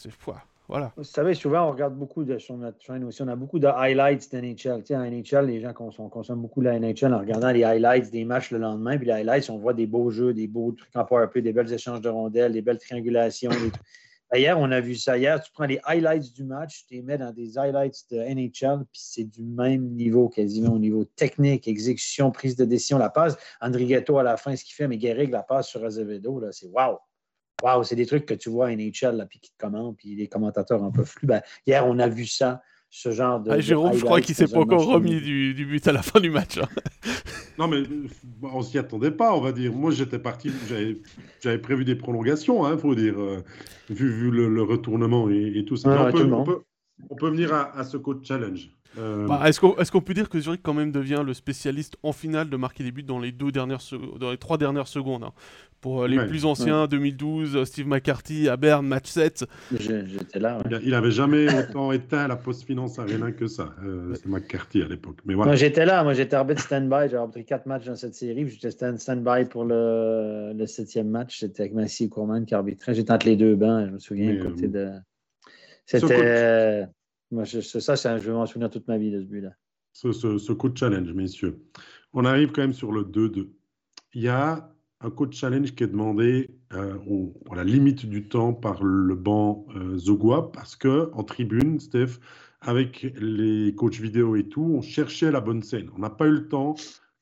Vous 0.68 1.04
savez, 1.04 1.36
souvent, 1.36 1.68
on 1.68 1.72
regarde 1.72 1.96
beaucoup 1.96 2.26
sur 2.40 2.58
notre 2.58 2.82
chaîne 2.82 3.04
aussi, 3.04 3.22
on 3.22 3.28
a 3.28 3.36
beaucoup 3.36 3.60
de 3.60 3.68
highlights 3.68 4.32
d'NHL. 4.32 4.84
Tu 4.84 4.94
sais, 4.94 4.96
NHL, 4.96 5.46
les 5.46 5.60
gens 5.62 5.74
consomment, 5.74 6.42
beaucoup 6.42 6.62
la 6.62 6.80
NHL 6.80 7.14
en 7.14 7.20
regardant 7.20 7.52
les 7.52 7.64
highlights 7.64 8.10
des 8.12 8.26
matchs 8.26 8.52
le 8.52 8.58
lendemain. 8.58 8.98
Puis 8.98 9.06
les 9.06 9.14
highlights, 9.14 9.50
on 9.50 9.58
voit 9.58 9.74
des 9.74 9.86
beaux 9.86 10.10
jeux, 10.10 10.34
des 10.34 10.48
beaux 10.48 10.72
trucs 10.72 10.96
en 10.96 11.06
powerplay, 11.06 11.42
des 11.42 11.54
belles 11.54 11.72
échanges 11.72 12.02
de 12.02 12.10
rondelles, 12.10 12.54
des 12.54 12.64
belles 12.64 12.80
triangulations. 12.80 13.52
Ben, 14.32 14.40
hier, 14.40 14.60
on 14.60 14.72
a 14.72 14.82
vu 14.82 14.96
ça. 14.96 15.20
Hier, 15.20 15.40
tu 15.40 15.52
prends 15.52 15.66
les 15.66 15.80
highlights 15.84 16.34
du 16.34 16.44
match, 16.44 16.86
tu 16.88 16.96
les 16.96 17.04
mets 17.04 17.20
dans 17.20 17.32
des 17.32 17.60
highlights 17.60 18.06
de 18.10 18.18
NHL, 18.18 18.86
puis 18.92 19.02
c'est 19.04 19.24
du 19.24 19.44
même 19.44 19.92
niveau 19.92 20.30
quasiment 20.30 20.74
au 20.74 20.80
niveau 20.80 21.06
technique, 21.06 21.68
exécution, 21.68 22.32
prise 22.32 22.56
de 22.56 22.66
décision, 22.66 22.98
la 22.98 23.12
passe. 23.12 23.38
Andrighetto 23.62 24.18
à 24.18 24.24
la 24.24 24.36
fin, 24.36 24.56
ce 24.56 24.66
qu'il 24.66 24.74
fait, 24.74 24.88
mais 24.88 24.98
Guerrig 24.98 25.30
la 25.30 25.44
passe 25.44 25.68
sur 25.68 25.86
Azevedo, 25.86 26.42
c'est 26.52 26.68
wow! 26.68 26.98
Wow, 27.64 27.84
c'est 27.84 27.96
des 27.96 28.06
trucs 28.06 28.26
que 28.26 28.34
tu 28.34 28.50
vois 28.50 28.68
à 28.68 28.76
NHL, 28.76 29.16
là, 29.16 29.26
puis 29.26 29.40
qui 29.40 29.52
te 29.52 29.58
commandent, 29.58 29.96
puis 29.98 30.16
les 30.16 30.28
commentateurs 30.28 30.84
en 30.84 30.92
peuvent 30.92 31.14
plus. 31.14 31.28
Ben, 31.28 31.42
hier, 31.66 31.86
on 31.88 32.00
a 32.00 32.08
vu 32.08 32.26
ça 32.26 32.62
ce 32.90 33.12
genre 33.12 33.42
de. 33.42 33.52
Ah, 33.52 33.60
Jérôme, 33.60 33.94
je 33.94 34.06
crois 34.06 34.22
qu'il 34.22 34.36
s'est 34.36 34.48
pas 34.48 34.60
encore 34.60 34.86
remis 34.86 35.20
du, 35.20 35.66
but 35.66 35.86
à 35.88 35.92
la 35.92 36.02
fin 36.02 36.20
du 36.20 36.30
match. 36.30 36.58
Hein. 36.58 36.68
non, 37.58 37.68
mais 37.68 37.84
on 38.42 38.62
s'y 38.62 38.78
attendait 38.78 39.12
pas, 39.12 39.34
on 39.34 39.42
va 39.42 39.52
dire. 39.52 39.74
Moi, 39.74 39.92
j'étais 39.92 40.20
parti, 40.20 40.52
j'avais 41.42 41.58
prévu 41.58 41.84
des 41.84 41.96
prolongations, 41.96 42.68
il 42.68 42.74
hein, 42.74 42.78
faut 42.78 42.96
dire, 42.96 43.20
euh, 43.20 43.44
vu, 43.90 44.10
vu 44.10 44.32
le, 44.32 44.64
retournement 44.64 45.30
et, 45.30 45.64
tout 45.66 45.76
ça. 45.76 46.08
on, 46.08 46.12
peut, 46.12 46.24
on, 46.24 46.44
peut, 46.44 46.62
on, 47.10 47.16
peut, 47.16 47.30
venir 47.30 47.54
à, 47.54 47.84
ce 47.84 47.98
coach 47.98 48.26
challenge. 48.26 48.70
Euh, 48.98 49.28
bah, 49.28 49.42
est-ce 49.48 49.60
qu'on 49.60 49.76
est 49.78 50.02
peut 50.02 50.14
dire 50.14 50.30
que 50.30 50.40
Zurich 50.40 50.62
quand 50.64 50.74
même 50.74 50.92
devient 50.92 51.24
le 51.26 51.34
spécialiste 51.34 51.98
en 52.04 52.14
finale 52.14 52.50
de 52.50 52.58
marquer 52.58 52.84
des 52.84 52.92
buts 52.92 53.04
dans 53.04 53.20
les 53.20 53.32
deux 53.32 53.52
dernières 53.52 53.82
dans 54.20 54.32
les 54.32 54.38
trois 54.38 54.58
dernières 54.58 54.88
secondes 54.88 55.24
hein 55.24 55.34
pour 55.86 56.02
euh, 56.02 56.08
les 56.08 56.18
plus 56.26 56.46
anciens, 56.46 56.88
2012, 56.88 57.56
euh, 57.56 57.64
Steve 57.64 57.88
McCarthy 57.88 58.50
à 58.50 58.58
Berne, 58.58 58.88
match 58.88 59.06
7. 59.06 59.46
J'étais 59.72 60.40
là. 60.40 60.58
Il 60.82 60.90
n'avait 60.90 61.12
jamais 61.12 61.46
autant 61.56 61.92
éteint 61.92 62.28
la 62.28 62.36
Post-Finance 62.36 62.98
Arena 62.98 63.32
que 63.32 63.46
ça. 63.46 63.76
Euh, 63.84 64.16
c'est 64.16 64.26
McCarthy 64.26 64.82
à 64.82 64.88
l'époque. 64.88 65.18
Mais 65.26 65.36
voilà. 65.36 65.50
Moi, 65.50 65.56
j'étais 65.56 65.86
là. 65.86 66.04
Moi, 66.04 66.16
j'étais 66.16 66.36
arbitre 66.36 66.62
stand-by. 66.62 67.10
J'ai 67.12 67.18
arbitré 67.18 67.44
quatre 67.44 67.68
matchs 67.68 67.86
dans 67.86 67.96
cette 67.96 68.16
série. 68.16 68.50
J'étais 68.50 68.72
stand-by 68.98 69.46
pour 69.48 69.64
le, 69.64 70.54
le, 70.56 70.66
septième 70.66 71.10
match. 71.10 71.42
C'était 71.42 71.62
avec 71.62 71.76
Massy 71.76 72.10
Courman 72.10 72.48
qui 72.48 72.56
arbitrait. 72.56 72.96
J'étais 72.96 73.12
entre 73.12 73.28
les 73.28 73.36
deux 73.36 73.56
bancs. 73.56 73.86
Je 73.86 73.92
me 73.92 74.00
souviens. 74.00 74.38
côté 74.38 74.68
de... 74.68 74.90
C'était. 75.86 76.88
Moi, 77.32 77.44
je, 77.44 77.60
ça, 77.60 77.96
je 77.96 78.26
vais 78.26 78.32
m'en 78.32 78.46
souvenir 78.46 78.70
toute 78.70 78.88
ma 78.88 78.98
vie 78.98 79.12
de 79.12 79.20
ce 79.20 79.26
but-là. 79.26 79.52
Ce, 79.94 80.12
ce, 80.12 80.38
ce 80.38 80.52
coup 80.52 80.70
de 80.70 80.78
challenge, 80.78 81.12
messieurs. 81.14 81.60
On 82.14 82.26
arrive 82.26 82.52
quand 82.52 82.62
même 82.62 82.74
sur 82.74 82.92
le 82.92 83.04
2-2. 83.04 83.50
Il 84.14 84.22
y 84.22 84.28
a 84.28 84.70
un 85.02 85.10
coach 85.10 85.38
challenge 85.38 85.76
qui 85.76 85.84
est 85.84 85.88
demandé 85.88 86.50
euh, 86.74 86.98
à 87.52 87.56
la 87.56 87.64
limite 87.64 88.06
du 88.06 88.28
temps 88.28 88.54
par 88.54 88.84
le 88.84 89.16
banc 89.16 89.66
euh, 89.76 89.98
Zogua 89.98 90.52
parce 90.52 90.76
que 90.76 91.10
en 91.14 91.24
tribune, 91.24 91.80
Steph, 91.80 92.20
avec 92.62 93.14
les 93.18 93.74
coachs 93.76 94.00
vidéo 94.00 94.36
et 94.36 94.48
tout, 94.48 94.64
on 94.64 94.82
cherchait 94.82 95.32
la 95.32 95.42
bonne 95.42 95.62
scène. 95.62 95.90
On 95.96 96.00
n'a 96.00 96.10
pas 96.10 96.28
eu 96.28 96.32
le 96.32 96.48
temps 96.48 96.76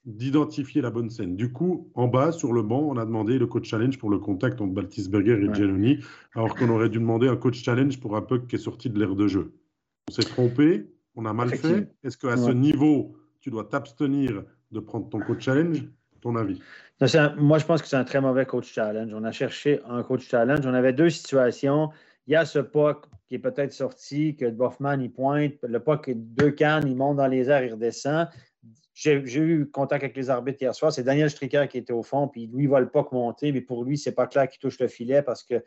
d'identifier 0.06 0.82
la 0.82 0.92
bonne 0.92 1.10
scène. 1.10 1.36
Du 1.36 1.52
coup, 1.52 1.90
en 1.96 2.08
bas, 2.08 2.32
sur 2.32 2.54
le 2.54 2.62
banc, 2.62 2.82
on 2.82 2.98
a 2.98 3.06
demandé 3.06 3.38
le 3.38 3.48
coach 3.48 3.70
challenge 3.70 3.98
pour 3.98 4.10
le 4.10 4.20
contact 4.20 4.60
entre 4.62 4.74
Baltisberger 4.74 5.40
et 5.42 5.48
ouais. 5.48 6.00
alors 6.36 6.56
qu'on 6.56 6.70
aurait 6.70 6.90
dû 6.90 7.00
demander 7.00 7.28
un 7.28 7.38
coach 7.38 7.64
challenge 7.64 8.00
pour 8.00 8.16
un 8.16 8.22
puck 8.22 8.48
qui 8.48 8.56
est 8.56 8.60
sorti 8.60 8.90
de 8.90 9.00
l'aire 9.00 9.16
de 9.16 9.28
jeu. 9.28 9.54
On 10.14 10.22
s'est 10.22 10.30
trompé, 10.30 10.86
on 11.16 11.26
a 11.26 11.34
mal 11.34 11.50
fait. 11.50 11.88
Est-ce 12.04 12.20
qu'à 12.20 12.38
ce 12.38 12.52
niveau, 12.52 13.16
tu 13.40 13.50
dois 13.50 13.64
t'abstenir 13.64 14.44
de 14.72 14.80
prendre 14.80 15.10
ton 15.10 15.20
coach 15.20 15.44
challenge? 15.44 15.88
Ton 16.22 16.36
avis? 16.36 16.62
Moi, 17.40 17.58
je 17.58 17.66
pense 17.66 17.82
que 17.82 17.88
c'est 17.88 17.96
un 17.96 18.04
très 18.04 18.22
mauvais 18.22 18.46
coach 18.46 18.72
challenge. 18.72 19.12
On 19.12 19.24
a 19.24 19.32
cherché 19.32 19.82
un 19.90 20.04
coach 20.04 20.28
challenge. 20.28 20.68
On 20.68 20.74
avait 20.76 20.94
deux 20.94 21.10
situations. 21.10 21.90
Il 22.28 22.34
y 22.34 22.36
a 22.36 22.46
ce 22.46 22.60
puck 22.60 23.08
qui 23.28 23.34
est 23.34 23.40
peut-être 23.40 23.74
sorti, 23.74 24.36
que 24.36 24.48
Boffman, 24.52 25.00
il 25.02 25.12
pointe. 25.12 25.56
Le 25.64 25.80
puck, 25.80 26.12
deux 26.16 26.52
cannes, 26.52 26.88
il 26.88 26.96
monte 26.96 27.18
dans 27.18 27.26
les 27.26 27.50
airs, 27.50 27.64
il 27.64 27.74
redescend. 27.74 28.28
J'ai 28.94 29.40
eu 29.40 29.66
contact 29.72 30.04
avec 30.04 30.16
les 30.16 30.30
arbitres 30.30 30.62
hier 30.62 30.76
soir. 30.76 30.94
C'est 30.94 31.04
Daniel 31.04 31.30
Stricker 31.30 31.68
qui 31.68 31.80
était 31.80 31.94
au 31.94 32.04
fond, 32.04 32.28
puis 32.28 32.46
lui, 32.48 32.66
il 32.66 32.68
voit 32.68 32.80
le 32.80 32.90
puck 32.90 33.12
monter, 33.12 33.52
mais 33.52 33.62
pour 33.62 33.84
lui, 33.84 33.98
c'est 33.98 34.12
pas 34.12 34.28
clair 34.28 34.48
qu'il 34.48 34.60
touche 34.60 34.80
le 34.80 34.88
filet 34.88 35.24
parce 35.24 35.44
qu'il 35.44 35.62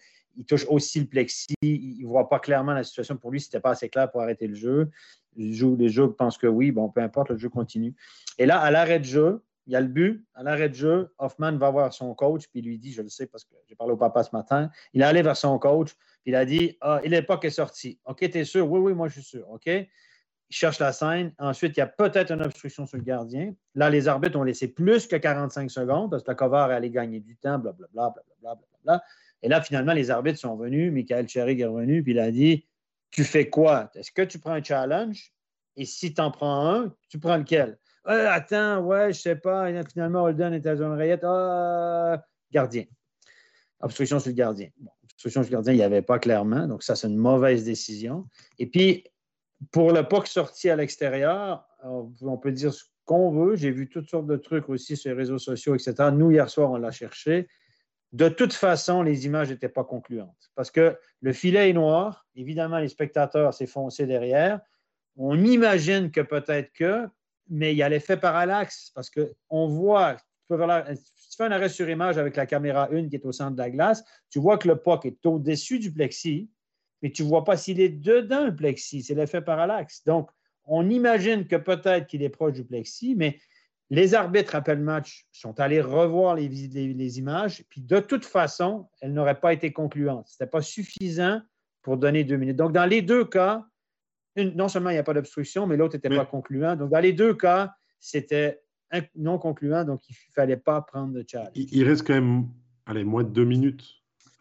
touche 0.46 0.64
aussi 0.68 1.00
le 1.00 1.06
plexi. 1.06 1.54
Il 1.60 2.02
ne 2.02 2.06
voit 2.06 2.28
pas 2.28 2.38
clairement 2.38 2.72
la 2.72 2.84
situation. 2.84 3.16
Pour 3.16 3.32
lui, 3.32 3.40
ce 3.40 3.48
n'était 3.48 3.60
pas 3.60 3.70
assez 3.70 3.88
clair 3.88 4.10
pour 4.10 4.22
arrêter 4.22 4.46
le 4.46 4.54
jeu. 4.54 4.90
Les 5.36 5.52
joueurs 5.52 6.14
pensent 6.14 6.38
que 6.38 6.46
oui, 6.46 6.70
bon, 6.70 6.88
peu 6.88 7.00
importe, 7.00 7.30
le 7.30 7.36
jeu 7.36 7.48
continue. 7.48 7.94
Et 8.38 8.46
là, 8.46 8.60
à 8.60 8.70
l'arrêt 8.70 9.00
de 9.00 9.04
jeu, 9.04 9.42
il 9.66 9.72
y 9.72 9.76
a 9.76 9.80
le 9.80 9.88
but, 9.88 10.24
à 10.34 10.44
l'arrêt 10.44 10.68
de 10.68 10.74
jeu, 10.74 11.12
Hoffman 11.18 11.56
va 11.56 11.70
voir 11.70 11.92
son 11.92 12.14
coach, 12.14 12.46
puis 12.46 12.60
il 12.60 12.66
lui 12.66 12.78
dit, 12.78 12.92
je 12.92 13.02
le 13.02 13.08
sais 13.08 13.26
parce 13.26 13.44
que 13.44 13.54
j'ai 13.68 13.74
parlé 13.74 13.92
au 13.92 13.96
papa 13.96 14.22
ce 14.22 14.30
matin, 14.32 14.70
il 14.92 15.02
est 15.02 15.04
allé 15.04 15.22
vers 15.22 15.36
son 15.36 15.58
coach, 15.58 15.92
puis 16.22 16.30
il 16.30 16.36
a 16.36 16.44
dit, 16.44 16.78
ah, 16.80 17.00
pas 17.26 17.40
est 17.42 17.50
sorti. 17.50 17.98
OK, 18.04 18.18
tu 18.30 18.38
es 18.38 18.44
sûr? 18.44 18.70
Oui, 18.70 18.78
oui, 18.78 18.94
moi 18.94 19.08
je 19.08 19.14
suis 19.14 19.24
sûr. 19.24 19.50
OK? 19.50 19.68
Il 20.50 20.54
cherche 20.56 20.78
la 20.78 20.92
scène. 20.92 21.32
Ensuite, 21.38 21.76
il 21.76 21.80
y 21.80 21.82
a 21.82 21.86
peut-être 21.86 22.30
une 22.30 22.42
obstruction 22.42 22.86
sur 22.86 22.98
le 22.98 23.02
gardien. 23.02 23.54
Là, 23.74 23.90
les 23.90 24.06
arbitres 24.06 24.38
ont 24.38 24.44
laissé 24.44 24.68
plus 24.68 25.06
que 25.06 25.16
45 25.16 25.70
secondes 25.70 26.10
parce 26.10 26.22
que 26.22 26.30
le 26.30 26.36
cover 26.36 26.72
allait 26.72 26.90
gagner 26.90 27.20
du 27.20 27.36
temps, 27.36 27.58
blablabla, 27.58 28.14
blablabla, 28.42 28.66
bla. 28.84 29.02
Et 29.42 29.48
là, 29.48 29.60
finalement, 29.60 29.92
les 29.92 30.10
arbitres 30.10 30.38
sont 30.38 30.56
venus. 30.56 30.92
Michael 30.92 31.28
Cherry 31.28 31.60
est 31.60 31.66
revenu, 31.66 32.02
puis 32.02 32.12
il 32.12 32.18
a 32.18 32.30
dit, 32.30 32.66
tu 33.10 33.24
fais 33.24 33.48
quoi? 33.48 33.90
Est-ce 33.94 34.12
que 34.12 34.22
tu 34.22 34.38
prends 34.38 34.52
un 34.52 34.62
challenge? 34.62 35.32
Et 35.76 35.84
si 35.84 36.14
tu 36.14 36.20
en 36.20 36.30
prends 36.30 36.74
un, 36.74 36.94
tu 37.08 37.18
prends 37.18 37.36
lequel? 37.36 37.78
attends, 38.04 38.80
ouais, 38.80 39.12
je 39.12 39.20
sais 39.20 39.36
pas. 39.36 39.68
Finalement, 39.90 40.22
Holden 40.22 40.54
était 40.54 40.70
à 40.70 40.76
zone 40.76 40.92
rayette. 40.92 41.24
Ah, 41.24 42.24
gardien. 42.52 42.84
Obstruction 43.80 44.20
sur 44.20 44.30
le 44.30 44.36
gardien. 44.36 44.68
obstruction 45.04 45.42
sur 45.42 45.50
le 45.50 45.56
gardien, 45.56 45.72
il 45.72 45.76
n'y 45.76 45.82
avait 45.82 46.02
pas 46.02 46.18
clairement. 46.18 46.66
Donc, 46.66 46.82
ça, 46.82 46.94
c'est 46.94 47.08
une 47.08 47.16
mauvaise 47.16 47.64
décision. 47.64 48.26
Et 48.58 48.66
puis, 48.66 49.04
pour 49.72 49.92
le 49.92 50.02
POC 50.02 50.26
sorti 50.26 50.70
à 50.70 50.76
l'extérieur, 50.76 51.66
on 51.82 52.36
peut 52.36 52.52
dire 52.52 52.72
ce 52.72 52.84
qu'on 53.04 53.30
veut. 53.30 53.56
J'ai 53.56 53.70
vu 53.70 53.88
toutes 53.88 54.10
sortes 54.10 54.26
de 54.26 54.36
trucs 54.36 54.68
aussi 54.68 54.96
sur 54.96 55.10
les 55.10 55.16
réseaux 55.16 55.38
sociaux, 55.38 55.74
etc. 55.74 55.94
Nous, 56.12 56.32
hier 56.32 56.48
soir, 56.50 56.70
on 56.70 56.76
l'a 56.76 56.90
cherché. 56.90 57.48
De 58.12 58.28
toute 58.28 58.52
façon, 58.52 59.02
les 59.02 59.26
images 59.26 59.50
n'étaient 59.50 59.68
pas 59.68 59.84
concluantes 59.84 60.50
parce 60.54 60.70
que 60.70 60.96
le 61.20 61.32
filet 61.32 61.70
est 61.70 61.72
noir. 61.72 62.26
Évidemment, 62.34 62.78
les 62.78 62.88
spectateurs 62.88 63.54
s'est 63.54 63.66
foncé 63.66 64.06
derrière. 64.06 64.60
On 65.16 65.42
imagine 65.44 66.10
que 66.10 66.20
peut-être 66.20 66.72
que, 66.72 67.08
mais 67.48 67.72
il 67.72 67.76
y 67.76 67.82
a 67.82 67.88
l'effet 67.88 68.16
parallaxe 68.16 68.90
parce 68.94 69.10
qu'on 69.10 69.66
voit, 69.68 70.16
tu, 70.48 70.56
fais 71.36 71.44
un 71.44 71.50
arrêt 71.50 71.68
sur 71.68 71.88
image 71.88 72.18
avec 72.18 72.36
la 72.36 72.46
caméra 72.46 72.88
1 72.92 73.08
qui 73.08 73.16
est 73.16 73.24
au 73.24 73.32
centre 73.32 73.52
de 73.52 73.58
la 73.58 73.70
glace, 73.70 74.04
tu 74.30 74.38
vois 74.38 74.58
que 74.58 74.68
le 74.68 74.76
puck 74.76 75.04
est 75.06 75.24
au-dessus 75.26 75.78
du 75.78 75.92
plexi, 75.92 76.50
mais 77.02 77.10
tu 77.10 77.22
ne 77.22 77.28
vois 77.28 77.44
pas 77.44 77.56
s'il 77.56 77.80
est 77.80 77.88
dedans 77.88 78.46
le 78.46 78.54
plexi. 78.54 79.02
C'est 79.02 79.14
l'effet 79.14 79.40
parallaxe. 79.40 80.04
Donc, 80.04 80.30
on 80.64 80.88
imagine 80.88 81.46
que 81.46 81.56
peut-être 81.56 82.06
qu'il 82.06 82.22
est 82.22 82.28
proche 82.28 82.54
du 82.54 82.64
plexi, 82.64 83.14
mais 83.14 83.38
les 83.90 84.14
arbitres 84.14 84.54
après 84.56 84.74
le 84.74 84.82
match 84.82 85.26
sont 85.30 85.60
allés 85.60 85.80
revoir 85.80 86.34
les, 86.34 86.48
les 86.48 87.18
images, 87.18 87.64
puis 87.68 87.80
de 87.80 88.00
toute 88.00 88.24
façon, 88.24 88.88
elles 89.00 89.12
n'auraient 89.12 89.38
pas 89.38 89.52
été 89.52 89.72
concluantes. 89.72 90.26
Ce 90.28 90.34
n'était 90.34 90.50
pas 90.50 90.62
suffisant 90.62 91.40
pour 91.82 91.96
donner 91.96 92.24
deux 92.24 92.36
minutes. 92.36 92.56
Donc, 92.56 92.72
dans 92.72 92.86
les 92.86 93.02
deux 93.02 93.24
cas, 93.24 93.64
non 94.36 94.68
seulement 94.68 94.90
il 94.90 94.94
n'y 94.94 94.98
a 94.98 95.04
pas 95.04 95.14
d'obstruction, 95.14 95.66
mais 95.66 95.76
l'autre 95.76 95.94
n'était 95.94 96.10
pas 96.10 96.26
concluant. 96.26 96.74
Donc, 96.74 96.90
dans 96.90 96.98
les 97.00 97.12
deux 97.12 97.34
cas, 97.34 97.74
c'était 98.00 98.60
non 99.14 99.38
concluant, 99.38 99.84
donc 99.84 100.00
il 100.08 100.12
ne 100.12 100.32
fallait 100.34 100.56
pas 100.56 100.80
prendre 100.82 101.12
de 101.12 101.24
challenge. 101.26 101.52
Il, 101.54 101.84
reste 101.84 102.06
quand 102.06 102.14
même 102.14 102.48
allez, 102.86 103.04
moins 103.04 103.24
de 103.24 103.30
deux 103.30 103.44
minutes 103.44 103.84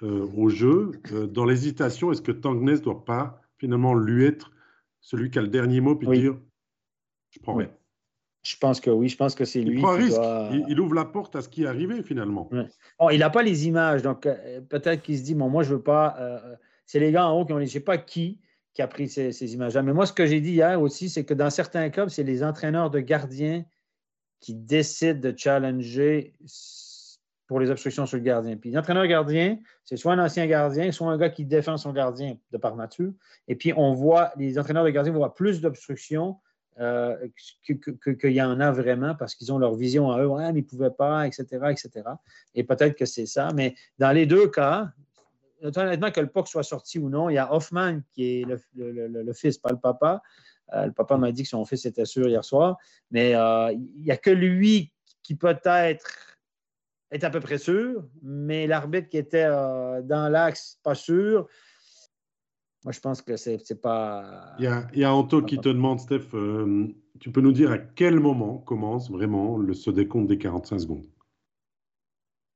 euh, 0.04 0.28
au 0.36 0.50
jeu. 0.50 0.92
Euh, 1.12 1.28
dans 1.28 1.46
l'hésitation, 1.46 2.12
est-ce 2.12 2.22
que 2.22 2.32
Tangnes 2.32 2.64
ne 2.64 2.76
doit 2.78 3.06
pas 3.06 3.42
finalement 3.58 3.94
lui 3.94 4.26
être 4.26 4.52
celui 5.00 5.30
qui 5.30 5.40
a 5.40 5.42
le 5.42 5.48
dernier 5.48 5.80
mot 5.80 5.96
puis 5.96 6.08
dire 6.08 6.38
Je 7.30 7.40
prends 7.40 7.58
Je 8.44 8.58
pense 8.58 8.82
que 8.82 8.90
oui, 8.90 9.08
je 9.08 9.16
pense 9.16 9.36
que 9.36 9.46
c'est 9.46 9.62
lui. 9.62 9.78
Il 9.78 9.82
prend 9.82 9.94
un 9.94 9.98
risque. 9.98 10.20
Il, 10.68 10.80
ouvre 10.80 10.96
la 10.96 11.06
porte 11.06 11.36
à 11.36 11.42
ce 11.42 11.50
qui 11.50 11.64
est 11.64 11.68
arrivé 11.68 12.04
finalement. 12.04 12.50
Bon, 13.00 13.10
il 13.10 13.20
n'a 13.20 13.30
pas 13.30 13.44
les 13.44 13.68
images, 13.68 14.02
donc 14.02 14.26
euh, 14.26 14.62
peut-être 14.62 15.02
qu'il 15.02 15.18
se 15.18 15.24
dit 15.24 15.36
bon, 15.36 15.50
moi 15.50 15.64
je 15.64 15.76
veux 15.76 15.82
pas. 15.82 16.18
c'est 16.86 17.00
les 17.00 17.12
gars 17.12 17.28
en 17.28 17.40
haut 17.40 17.46
qui 17.46 17.54
ont 17.54 17.58
les. 17.58 17.66
Je 17.66 17.72
ne 17.72 17.74
sais 17.74 17.86
pas 17.86 17.98
qui, 17.98 18.42
qui 18.74 18.82
a 18.82 18.88
pris 18.88 19.08
ces, 19.08 19.54
images-là. 19.54 19.82
Mais 19.82 19.94
moi, 19.94 20.06
ce 20.06 20.14
que 20.14 20.26
j'ai 20.26 20.42
dit 20.42 20.52
hier 20.52 20.82
aussi, 20.82 21.10
c'est 21.10 21.24
que 21.24 21.34
dans 21.34 21.50
certains 21.50 21.90
clubs, 21.90 22.10
c'est 22.10 22.24
les 22.24 22.44
entraîneurs 22.44 22.92
de 22.92 23.00
gardiens 23.00 23.64
qui 24.42 24.54
décident 24.54 25.22
de 25.22 25.34
challenger 25.36 26.34
pour 27.48 27.60
les 27.60 27.70
obstructions 27.70 28.06
sur 28.06 28.18
le 28.18 28.24
gardien. 28.24 28.58
Puis 28.58 28.72
l'entraîneur 28.72 29.06
gardien, 29.08 29.58
c'est 29.84 29.98
soit 29.98 30.14
un 30.14 30.20
ancien 30.20 30.48
gardien, 30.48 30.92
soit 30.92 31.12
un 31.12 31.18
gars 31.18 31.30
qui 31.30 31.46
défend 31.46 31.78
son 31.78 31.94
gardien 31.94 32.38
de 32.52 32.58
par 32.58 32.76
nature. 32.76 33.14
Et 33.48 33.56
puis 33.56 33.74
on 33.76 33.94
voit, 33.94 34.32
les 34.38 34.58
entraîneurs 34.58 34.84
de 34.84 34.90
gardiens 34.90 35.14
voient 35.14 35.36
plus 35.36 35.62
d'obstructions 35.62 36.38
euh, 36.80 37.16
qu'il 37.64 38.32
y 38.32 38.42
en 38.42 38.60
a 38.60 38.72
vraiment 38.72 39.16
parce 39.16 39.36
qu'ils 39.36 39.54
ont 39.54 39.58
leur 39.58 39.76
vision 39.76 40.12
à 40.12 40.22
eux. 40.22 40.28
Ouais, 40.28 40.52
mais 40.52 40.60
ils 40.60 40.64
ne 40.64 40.68
pouvaient 40.68 40.90
pas, 40.90 41.28
etc., 41.28 41.46
etc. 41.70 41.90
Et 42.56 42.64
peut-être 42.64 42.98
que 42.98 43.06
c'est 43.06 43.28
ça. 43.28 43.50
Mais 43.54 43.76
dans 44.00 44.12
les 44.12 44.26
deux 44.26 44.48
cas, 44.48 44.90
honnêtement, 45.62 46.12
que 46.12 46.20
le 46.20 46.28
POC 46.28 46.48
soit 46.48 46.64
sorti 46.64 47.00
ou 47.00 47.10
non, 47.10 47.30
il 47.30 47.36
y 47.36 47.38
a 47.38 47.54
Hoffman 47.54 48.00
qui 48.12 48.42
est 48.42 48.46
le, 48.46 49.34
fils, 49.34 49.58
pas 49.58 49.72
le 49.72 49.80
papa. 49.80 50.22
Euh, 50.74 50.88
le 50.88 50.92
papa 50.92 51.18
m'a 51.18 51.32
dit 51.32 51.44
que 51.44 51.50
son 51.50 51.64
fils 51.64 51.86
était 51.86 52.06
sûr 52.06 52.28
hier 52.28 52.44
soir, 52.44 52.78
mais 53.12 53.36
euh, 53.36 53.72
il 53.72 54.04
n'y 54.04 54.12
a 54.12 54.18
que 54.18 54.32
lui 54.32 54.92
qui 55.22 55.36
peut-être 55.36 56.35
est 57.16 57.24
à 57.24 57.30
peu 57.30 57.40
près 57.40 57.58
sûr, 57.58 58.08
mais 58.22 58.68
l'arbitre 58.68 59.10
qui 59.10 59.18
était 59.18 59.46
euh, 59.48 60.02
dans 60.02 60.30
l'axe, 60.30 60.80
pas 60.84 60.96
sûr. 60.96 61.48
Moi, 62.84 62.92
je 62.92 63.00
pense 63.00 63.22
que 63.22 63.36
c'est 63.36 63.82
pas. 63.82 64.54
Il 64.60 64.66
y 64.66 64.68
a, 64.68 64.88
il 64.94 65.00
y 65.00 65.04
a 65.04 65.14
Anto 65.14 65.42
qui 65.42 65.58
te 65.58 65.70
demande, 65.70 66.00
Steph, 66.00 66.30
tu 67.20 67.32
peux 67.32 67.42
nous 67.42 67.52
dire 67.52 67.72
à 67.72 67.80
quel 67.80 68.20
moment 68.20 68.60
commence 68.60 69.10
vraiment 69.10 69.58
le, 69.58 69.74
ce 69.74 69.90
décompte 69.90 70.28
des 70.28 70.38
45 70.38 70.80
secondes? 70.80 71.08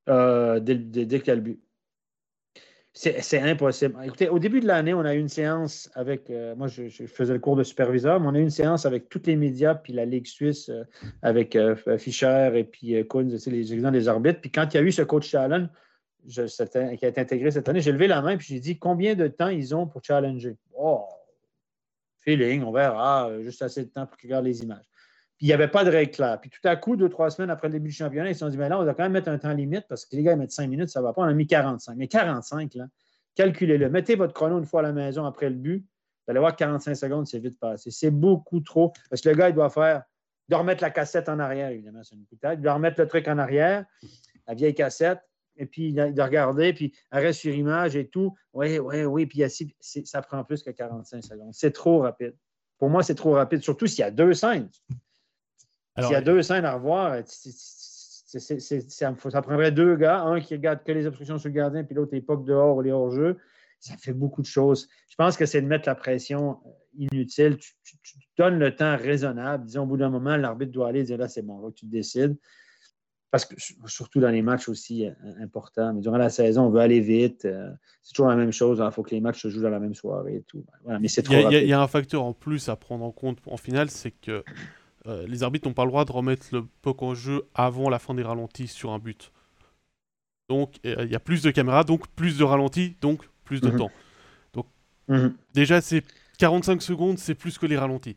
Dès, 0.06 0.76
dès, 0.76 1.06
dès 1.06 1.18
qu'il 1.18 1.28
y 1.28 1.30
a 1.30 1.34
le 1.34 1.40
but. 1.40 1.60
C'est 2.92 3.38
impossible. 3.38 3.96
Écoutez, 4.04 4.28
au 4.28 4.40
début 4.40 4.60
de 4.60 4.66
l'année, 4.66 4.92
on 4.92 5.04
a 5.04 5.14
eu 5.14 5.18
une 5.18 5.28
séance 5.28 5.88
avec. 5.94 6.28
Euh, 6.28 6.56
moi, 6.56 6.66
je, 6.66 6.88
faisais 7.06 7.32
le 7.32 7.38
cours 7.38 7.54
de 7.54 7.62
superviseur, 7.62 8.18
mais 8.18 8.26
on 8.26 8.34
a 8.34 8.38
eu 8.38 8.42
une 8.42 8.50
séance 8.50 8.84
avec 8.84 9.08
tous 9.08 9.22
les 9.26 9.36
médias, 9.36 9.76
puis 9.76 9.92
la 9.92 10.04
Ligue 10.04 10.26
suisse, 10.26 10.68
euh, 10.70 10.82
avec 11.22 11.54
euh, 11.54 11.76
Fischer 11.98 12.50
et 12.56 12.64
puis 12.64 13.06
Kuhn, 13.08 13.28
les 13.28 13.72
exemples 13.72 13.92
des 13.92 14.08
arbitres. 14.08 14.40
Puis 14.40 14.50
quand 14.50 14.74
il 14.74 14.76
y 14.76 14.80
a 14.80 14.82
eu 14.82 14.90
ce 14.90 15.02
coach 15.02 15.28
challenge 15.28 15.68
qui 16.26 16.40
a 16.40 17.08
été 17.08 17.20
intégré 17.20 17.50
cette 17.52 17.68
année, 17.68 17.80
j'ai 17.80 17.92
levé 17.92 18.08
la 18.08 18.20
main 18.20 18.36
puis 18.36 18.48
j'ai 18.48 18.60
dit 18.60 18.78
combien 18.78 19.14
de 19.14 19.28
temps 19.28 19.48
ils 19.48 19.74
ont 19.74 19.86
pour 19.86 20.02
challenger? 20.04 20.56
Oh, 20.76 21.06
feeling, 22.18 22.62
on 22.64 22.72
verra, 22.72 23.30
juste 23.40 23.62
assez 23.62 23.84
de 23.84 23.90
temps 23.90 24.06
pour 24.06 24.18
qu'ils 24.18 24.28
regardent 24.28 24.46
les 24.46 24.62
images. 24.62 24.89
Puis 25.40 25.46
il 25.46 25.50
n'y 25.52 25.54
avait 25.54 25.68
pas 25.68 25.84
de 25.84 25.90
règle 25.90 26.10
claire. 26.10 26.38
Puis 26.38 26.50
tout 26.50 26.68
à 26.68 26.76
coup, 26.76 26.96
deux, 26.96 27.08
trois 27.08 27.30
semaines 27.30 27.48
après 27.48 27.68
le 27.68 27.72
début 27.72 27.88
du 27.88 27.94
championnat, 27.94 28.28
ils 28.28 28.34
se 28.34 28.40
sont 28.40 28.50
dit, 28.50 28.58
mais 28.58 28.68
là, 28.68 28.78
on 28.78 28.84
va 28.84 28.92
quand 28.92 29.04
même 29.04 29.12
mettre 29.12 29.30
un 29.30 29.38
temps 29.38 29.54
limite 29.54 29.86
parce 29.88 30.04
que 30.04 30.14
les 30.14 30.22
gars, 30.22 30.32
ils 30.32 30.38
mettent 30.38 30.52
cinq 30.52 30.68
minutes, 30.68 30.90
ça 30.90 31.00
ne 31.00 31.06
va 31.06 31.14
pas. 31.14 31.22
On 31.22 31.24
a 31.24 31.32
mis 31.32 31.46
45. 31.46 31.96
Mais 31.96 32.08
45, 32.08 32.74
là, 32.74 32.88
calculez-le. 33.36 33.88
Mettez 33.88 34.16
votre 34.16 34.34
chrono 34.34 34.58
une 34.58 34.66
fois 34.66 34.80
à 34.80 34.82
la 34.82 34.92
maison 34.92 35.24
après 35.24 35.48
le 35.48 35.56
but. 35.56 35.78
Vous 35.78 36.30
allez 36.30 36.40
voir 36.40 36.54
45 36.54 36.94
secondes, 36.94 37.26
c'est 37.26 37.38
vite 37.38 37.58
passé. 37.58 37.90
C'est 37.90 38.10
beaucoup 38.10 38.60
trop. 38.60 38.92
Parce 39.08 39.22
que 39.22 39.30
le 39.30 39.34
gars, 39.34 39.48
il 39.48 39.54
doit 39.54 39.70
faire, 39.70 40.02
il 40.46 40.50
doit 40.50 40.58
remettre 40.58 40.82
la 40.82 40.90
cassette 40.90 41.30
en 41.30 41.38
arrière, 41.38 41.70
évidemment, 41.70 42.02
c'est 42.02 42.16
une 42.16 42.24
boutade. 42.30 42.58
Il 42.58 42.62
doit 42.62 42.74
remettre 42.74 43.00
le 43.00 43.08
truc 43.08 43.26
en 43.26 43.38
arrière, 43.38 43.86
la 44.46 44.52
vieille 44.52 44.74
cassette, 44.74 45.20
et 45.56 45.64
puis 45.64 45.88
il 45.88 45.94
doit 45.94 46.26
regarder, 46.26 46.74
puis 46.74 46.94
arrêt 47.10 47.32
sur 47.32 47.54
image 47.54 47.96
et 47.96 48.08
tout. 48.08 48.34
Oui, 48.52 48.78
oui, 48.78 49.04
oui. 49.04 49.24
Puis 49.24 49.42
ça 49.80 50.20
prend 50.20 50.44
plus 50.44 50.62
que 50.62 50.70
45 50.70 51.24
secondes. 51.24 51.54
C'est 51.54 51.72
trop 51.72 52.00
rapide. 52.00 52.36
Pour 52.76 52.90
moi, 52.90 53.02
c'est 53.02 53.14
trop 53.14 53.32
rapide, 53.32 53.62
surtout 53.62 53.86
s'il 53.86 54.00
y 54.00 54.02
a 54.02 54.10
deux 54.10 54.34
scènes. 54.34 54.68
S'il 55.98 56.10
y 56.10 56.14
a 56.14 56.20
deux 56.20 56.42
scènes 56.42 56.64
à 56.64 56.74
revoir, 56.74 57.16
ça 57.26 59.42
prendrait 59.42 59.72
deux 59.72 59.96
gars, 59.96 60.20
un 60.20 60.40
qui 60.40 60.54
regarde 60.54 60.82
que 60.84 60.92
les 60.92 61.06
obstructions 61.06 61.38
sur 61.38 61.48
le 61.48 61.54
gardien, 61.54 61.84
puis 61.84 61.94
l'autre 61.94 62.14
époque 62.14 62.44
dehors 62.44 62.76
ou 62.76 62.82
les 62.82 62.92
hors-jeu. 62.92 63.38
Ça 63.80 63.96
fait 63.96 64.12
beaucoup 64.12 64.42
de 64.42 64.46
choses. 64.46 64.88
Je 65.08 65.14
pense 65.16 65.38
que 65.38 65.46
c'est 65.46 65.62
de 65.62 65.66
mettre 65.66 65.88
la 65.88 65.94
pression 65.94 66.58
euh, 66.66 66.70
inutile. 66.98 67.56
Tu, 67.56 68.14
donnes 68.36 68.58
le 68.58 68.76
temps 68.76 68.96
raisonnable. 68.96 69.64
Disons, 69.64 69.84
au 69.84 69.86
bout 69.86 69.96
d'un 69.96 70.10
moment, 70.10 70.36
l'arbitre 70.36 70.70
doit 70.70 70.88
aller 70.88 71.02
dire 71.02 71.16
là, 71.16 71.28
c'est 71.28 71.42
bon, 71.42 71.60
là, 71.60 71.70
tu 71.74 71.86
décides. 71.86 72.36
Parce 73.30 73.46
que 73.46 73.54
surtout 73.86 74.20
dans 74.20 74.28
les 74.28 74.42
matchs 74.42 74.68
aussi 74.68 75.06
euh, 75.06 75.12
importants. 75.40 75.94
Mais 75.94 76.02
durant 76.02 76.18
la 76.18 76.28
saison, 76.28 76.64
on 76.64 76.70
veut 76.70 76.80
aller 76.80 77.00
vite. 77.00 77.46
Euh, 77.46 77.70
c'est 78.02 78.12
toujours 78.12 78.28
la 78.28 78.36
même 78.36 78.52
chose. 78.52 78.82
Il 78.84 78.92
faut 78.92 79.02
que 79.02 79.14
les 79.14 79.22
matchs 79.22 79.40
se 79.40 79.48
jouent 79.48 79.62
dans 79.62 79.70
la 79.70 79.80
même 79.80 79.94
soirée 79.94 80.36
et 80.36 80.42
tout. 80.42 80.64
mais 80.84 81.08
c'est 81.08 81.22
trop 81.22 81.50
Il 81.50 81.66
y, 81.66 81.72
a 81.72 81.80
un 81.80 81.88
facteur 81.88 82.22
en 82.22 82.34
plus 82.34 82.68
à 82.68 82.76
prendre 82.76 83.04
en 83.04 83.12
compte 83.12 83.38
en 83.46 83.56
finale, 83.56 83.88
c'est 83.88 84.10
que 84.10 84.44
euh, 85.06 85.26
les 85.26 85.42
arbitres 85.42 85.66
n'ont 85.66 85.74
pas 85.74 85.84
le 85.84 85.90
droit 85.90 86.04
de 86.04 86.12
remettre 86.12 86.46
le 86.52 86.66
puck 86.82 87.02
en 87.02 87.14
jeu 87.14 87.48
avant 87.54 87.88
la 87.88 87.98
fin 87.98 88.14
des 88.14 88.22
ralentis 88.22 88.68
sur 88.68 88.92
un 88.92 88.98
but. 88.98 89.32
Donc 90.48 90.78
euh, 90.84 91.04
il 91.04 91.10
y 91.10 91.14
a 91.14 91.20
plus 91.20 91.42
de 91.42 91.50
caméras, 91.50 91.84
donc 91.84 92.08
plus 92.08 92.36
de 92.36 92.44
ralentis, 92.44 92.96
donc 93.00 93.28
plus 93.44 93.60
de 93.60 93.70
mhm. 93.70 93.78
temps. 93.78 93.90
Donc 94.52 94.66
mhm. 95.08 95.34
déjà 95.54 95.80
c'est 95.80 96.04
45 96.38 96.82
secondes, 96.82 97.18
c'est 97.18 97.34
plus 97.34 97.56
que 97.56 97.66
les 97.66 97.78
ralentis. 97.78 98.14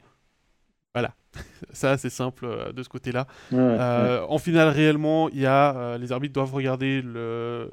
Voilà, 0.93 1.15
ça 1.73 1.97
c'est 1.97 2.09
simple 2.09 2.45
euh, 2.45 2.71
de 2.71 2.83
ce 2.83 2.89
côté-là. 2.89 3.27
En 3.51 4.37
finale 4.37 4.69
réellement, 4.69 5.29
il 5.29 5.41
y 5.41 5.45
a 5.45 5.97
les 5.97 6.11
arbitres 6.11 6.33
doivent 6.33 6.53
regarder 6.53 7.01
le 7.01 7.69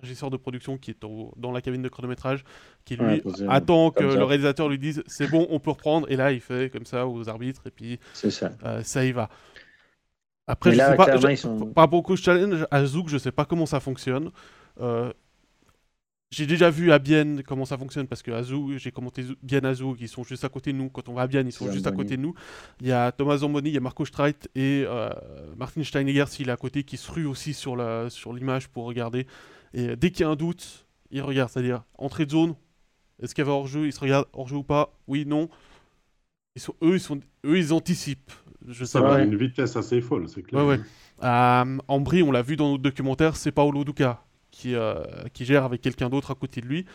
régisseur 0.00 0.30
de 0.30 0.36
production 0.36 0.78
qui 0.78 0.92
est 0.92 1.04
dans 1.36 1.52
la 1.52 1.60
cabine 1.60 1.82
de 1.82 1.88
chronométrage, 1.88 2.44
qui 2.84 2.96
lui 2.96 3.22
attend 3.48 3.90
que 3.90 4.04
le 4.04 4.24
réalisateur 4.24 4.68
lui 4.68 4.78
dise 4.78 5.02
c'est 5.06 5.30
bon, 5.30 5.46
on 5.50 5.60
peut 5.60 5.70
reprendre, 5.70 6.10
et 6.10 6.16
là 6.16 6.32
il 6.32 6.40
fait 6.40 6.70
comme 6.72 6.86
ça 6.86 7.06
aux 7.06 7.28
arbitres, 7.28 7.62
et 7.66 7.70
puis 7.70 7.98
ça. 8.12 8.50
Euh, 8.64 8.82
ça 8.82 9.04
y 9.04 9.12
va. 9.12 9.28
Après, 10.46 10.72
je 10.72 10.78
sais 10.78 10.96
pas, 10.96 11.06
par 11.74 11.84
rapport 11.84 12.00
au 12.00 12.02
coach 12.02 12.22
challenge, 12.22 12.66
à 12.70 12.84
Zouk, 12.84 13.08
je 13.08 13.18
sais 13.18 13.30
pas 13.30 13.44
comment 13.44 13.66
ça 13.66 13.78
fonctionne. 13.78 14.30
Euh, 16.30 16.36
j'ai 16.36 16.46
déjà 16.46 16.70
vu 16.70 16.92
à 16.92 16.98
Bienne 16.98 17.42
comment 17.44 17.64
ça 17.64 17.76
fonctionne 17.76 18.06
parce 18.06 18.22
que 18.22 18.30
à 18.30 18.42
j'ai 18.78 18.92
commenté 18.92 19.24
bien 19.42 19.64
à 19.64 19.74
Zouk, 19.74 19.98
ils 20.00 20.08
sont 20.08 20.24
juste 20.24 20.44
à 20.44 20.48
côté 20.48 20.72
de 20.72 20.78
nous. 20.78 20.88
Quand 20.88 21.08
on 21.08 21.14
va 21.14 21.22
à 21.22 21.26
Bienne, 21.26 21.48
ils 21.48 21.52
sont 21.52 21.70
juste 21.70 21.86
à 21.86 21.92
côté 21.92 22.16
de 22.16 22.22
nous. 22.22 22.34
Il 22.80 22.86
y 22.86 22.92
a 22.92 23.12
Thomas 23.12 23.38
Zamboni, 23.38 23.70
il 23.70 23.74
y 23.74 23.76
a 23.76 23.80
Marco 23.80 24.04
Streit 24.04 24.36
et 24.54 24.84
euh, 24.86 25.10
Martin 25.56 25.82
Steinegger 25.82 26.26
s'il 26.28 26.48
est 26.48 26.52
à 26.52 26.56
côté 26.56 26.84
qui 26.84 26.96
se 26.96 27.10
rue 27.10 27.26
aussi 27.26 27.52
sur 27.52 27.76
l'image 27.76 28.62
sur 28.62 28.70
pour 28.70 28.84
regarder. 28.84 29.26
Et 29.74 29.96
dès 29.96 30.10
qu'il 30.10 30.20
y 30.20 30.24
a 30.24 30.28
un 30.28 30.36
doute, 30.36 30.86
il 31.10 31.22
regarde, 31.22 31.50
c'est-à-dire 31.50 31.82
entrée 31.98 32.26
de 32.26 32.30
zone, 32.30 32.54
est-ce 33.22 33.34
qu'il 33.34 33.42
y 33.42 33.46
avait 33.46 33.56
hors-jeu, 33.56 33.86
il 33.86 33.92
se 33.92 34.00
regarde 34.00 34.26
hors-jeu 34.32 34.56
ou 34.56 34.64
pas, 34.64 34.96
oui, 35.06 35.24
non. 35.26 35.48
Ils 36.56 36.62
sont, 36.62 36.74
eux, 36.82 36.94
ils 36.94 37.00
sont, 37.00 37.20
eux, 37.44 37.58
ils 37.58 37.72
anticipent. 37.72 38.32
Je 38.66 38.84
ça 38.84 39.00
va 39.00 39.14
à 39.14 39.20
une 39.22 39.36
vitesse 39.36 39.76
assez 39.76 40.00
folle, 40.00 40.28
c'est 40.28 40.42
clair. 40.42 40.64
Ouais, 40.64 40.76
ouais. 40.76 40.80
Euh, 41.22 41.78
on 41.88 42.32
l'a 42.32 42.42
vu 42.42 42.56
dans 42.56 42.70
notre 42.70 42.82
documentaire, 42.82 43.36
c'est 43.36 43.52
Paolo 43.52 43.84
Duca 43.84 44.24
qui, 44.50 44.74
euh, 44.74 45.02
qui 45.32 45.44
gère 45.44 45.64
avec 45.64 45.80
quelqu'un 45.80 46.08
d'autre 46.08 46.30
à 46.30 46.34
côté 46.34 46.60
de 46.60 46.66
lui. 46.66 46.86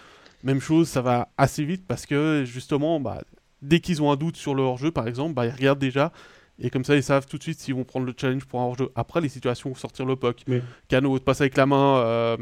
Même 0.43 0.59
chose, 0.59 0.87
ça 0.87 1.01
va 1.01 1.29
assez 1.37 1.63
vite 1.63 1.85
parce 1.87 2.05
que 2.05 2.43
justement, 2.45 2.99
bah, 2.99 3.23
dès 3.61 3.79
qu'ils 3.79 4.01
ont 4.01 4.11
un 4.11 4.15
doute 4.15 4.37
sur 4.37 4.53
le 4.53 4.63
hors-jeu, 4.63 4.91
par 4.91 5.07
exemple, 5.07 5.33
bah, 5.33 5.45
ils 5.45 5.51
regardent 5.51 5.79
déjà 5.79 6.11
et 6.59 6.69
comme 6.69 6.83
ça, 6.83 6.95
ils 6.95 7.03
savent 7.03 7.27
tout 7.27 7.37
de 7.37 7.43
suite 7.43 7.59
s'ils 7.59 7.75
vont 7.75 7.83
prendre 7.83 8.05
le 8.05 8.13
challenge 8.15 8.45
pour 8.45 8.61
un 8.61 8.65
hors-jeu. 8.65 8.89
Après, 8.95 9.21
les 9.21 9.29
situations 9.29 9.71
où 9.71 9.75
sortir 9.75 10.05
le 10.05 10.15
puck, 10.15 10.41
mais... 10.47 10.61
Cano 10.87 11.17
de 11.17 11.23
passer 11.23 11.43
avec 11.43 11.57
la 11.57 11.65
main 11.65 11.97
euh, 11.97 12.37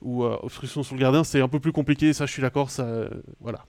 ou 0.00 0.24
euh, 0.24 0.36
obstruction 0.42 0.82
sur 0.82 0.96
le 0.96 1.00
gardien, 1.00 1.22
c'est 1.22 1.40
un 1.40 1.48
peu 1.48 1.60
plus 1.60 1.72
compliqué. 1.72 2.12
Ça, 2.12 2.26
je 2.26 2.32
suis 2.32 2.42
d'accord. 2.42 2.70
Ça, 2.70 3.08
voilà. 3.40 3.66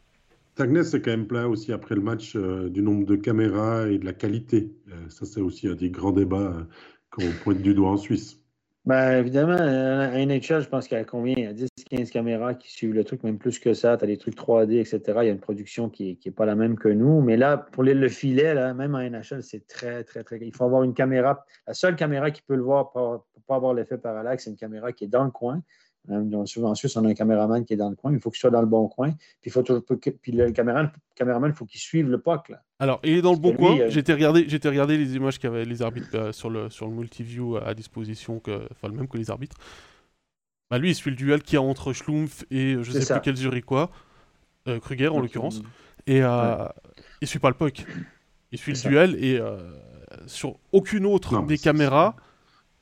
Tagnes 0.55 0.83
c'est 0.83 1.01
quand 1.01 1.11
même 1.11 1.25
plein 1.25 1.47
aussi 1.47 1.71
après 1.71 1.95
le 1.95 2.01
match 2.01 2.35
euh, 2.35 2.69
du 2.69 2.83
nombre 2.83 3.05
de 3.05 3.15
caméras 3.15 3.87
et 3.87 3.97
de 3.97 4.05
la 4.05 4.13
qualité. 4.13 4.71
ça, 5.09 5.25
c'est 5.25 5.41
aussi 5.41 5.67
un 5.67 5.75
des 5.75 5.89
grands 5.89 6.11
débats 6.11 6.67
qu'on 7.09 7.29
pointe 7.43 7.61
du 7.61 7.73
doigt 7.73 7.89
en 7.89 7.97
Suisse. 7.97 8.39
Ben, 8.85 9.17
évidemment, 9.17 9.53
à 9.53 10.25
NHL, 10.25 10.61
je 10.61 10.67
pense 10.67 10.89
qu'il 10.89 10.97
y 10.97 11.01
a 11.01 11.05
combien? 11.05 11.35
Il 11.37 11.43
y 11.43 11.47
a 11.47 11.53
10, 11.53 11.69
15 11.89 12.09
caméras 12.11 12.53
qui 12.53 12.69
suivent 12.69 12.93
le 12.93 13.05
truc, 13.05 13.23
même 13.23 13.37
plus 13.37 13.57
que 13.57 13.73
ça. 13.73 13.95
Tu 13.95 14.03
as 14.03 14.07
des 14.07 14.17
trucs 14.17 14.35
3D, 14.35 14.81
etc. 14.81 14.99
Il 15.21 15.25
y 15.25 15.29
a 15.29 15.31
une 15.31 15.39
production 15.39 15.89
qui 15.89 16.19
n'est 16.25 16.31
pas 16.33 16.45
la 16.45 16.55
même 16.55 16.77
que 16.77 16.89
nous. 16.89 17.21
Mais 17.21 17.37
là, 17.37 17.57
pour 17.57 17.83
le 17.83 18.09
filet, 18.09 18.53
là, 18.53 18.73
même 18.73 18.93
en 18.95 18.99
NHL, 18.99 19.41
c'est 19.41 19.65
très, 19.67 20.03
très, 20.03 20.25
très. 20.25 20.37
Il 20.41 20.53
faut 20.53 20.65
avoir 20.65 20.83
une 20.83 20.93
caméra. 20.93 21.45
La 21.65 21.73
seule 21.73 21.95
caméra 21.95 22.29
qui 22.31 22.41
peut 22.41 22.55
le 22.55 22.61
voir 22.61 22.91
pour 22.91 23.25
ne 23.37 23.41
pas 23.47 23.55
avoir 23.55 23.73
l'effet 23.73 23.97
parallaxe, 23.97 24.43
c'est 24.43 24.49
une 24.49 24.57
caméra 24.57 24.91
qui 24.91 25.05
est 25.05 25.07
dans 25.07 25.23
le 25.23 25.31
coin. 25.31 25.61
Souvent 26.45 26.71
en 26.71 26.75
Suisse, 26.75 26.97
on 26.97 27.05
a 27.05 27.09
un 27.09 27.13
caméraman 27.13 27.63
qui 27.63 27.73
est 27.73 27.77
dans 27.77 27.89
le 27.89 27.95
coin. 27.95 28.11
Il 28.11 28.19
faut 28.19 28.29
qu'il 28.29 28.39
soit 28.39 28.49
dans 28.49 28.59
le 28.59 28.67
bon 28.67 28.87
coin. 28.89 29.11
Puis, 29.41 29.49
il 29.49 29.51
faut 29.51 29.63
puis 29.63 30.31
le 30.33 30.51
caméraman, 30.51 30.91
il 31.49 31.53
faut 31.53 31.65
qu'il 31.65 31.79
suive 31.79 32.09
le 32.09 32.19
POC. 32.19 32.49
Là. 32.49 32.61
Alors, 32.79 32.99
il 33.03 33.17
est 33.17 33.21
dans 33.21 33.31
le 33.31 33.39
bon 33.39 33.55
coin. 33.55 33.79
Euh, 33.79 33.89
j'étais 33.89 34.13
regardé, 34.13 34.45
regardé 34.65 34.97
les 34.97 35.15
images 35.15 35.39
qu'avaient 35.39 35.63
les 35.63 35.81
arbitres 35.81 36.09
euh, 36.15 36.31
sur 36.33 36.49
le, 36.49 36.69
sur 36.69 36.87
le 36.87 36.93
multiview 36.93 37.55
à 37.55 37.73
disposition, 37.73 38.39
que, 38.39 38.67
enfin 38.71 38.89
le 38.89 38.95
même 38.95 39.07
que 39.07 39.17
les 39.17 39.31
arbitres. 39.31 39.55
Bah, 40.69 40.77
lui, 40.77 40.89
il 40.89 40.95
suit 40.95 41.11
le 41.11 41.15
duel 41.15 41.41
qu'il 41.41 41.53
y 41.53 41.57
a 41.57 41.61
entre 41.61 41.93
Schlumpf 41.93 42.43
et 42.51 42.75
je 42.81 42.91
sais 42.91 43.13
plus 43.13 43.21
quel 43.21 43.37
Zurichois, 43.37 43.89
euh, 44.67 44.79
Kruger 44.81 45.07
en 45.07 45.21
l'occurrence. 45.21 45.61
Et 46.05 46.21
euh, 46.21 46.67
il 47.21 47.27
suit 47.29 47.39
pas 47.39 47.49
le 47.49 47.55
POC. 47.55 47.85
Il 48.51 48.57
suit 48.57 48.73
le 48.73 48.89
duel 48.89 49.23
et 49.23 49.39
sur 50.27 50.59
aucune 50.73 51.05
autre 51.05 51.43
des 51.45 51.57
caméras 51.57 52.15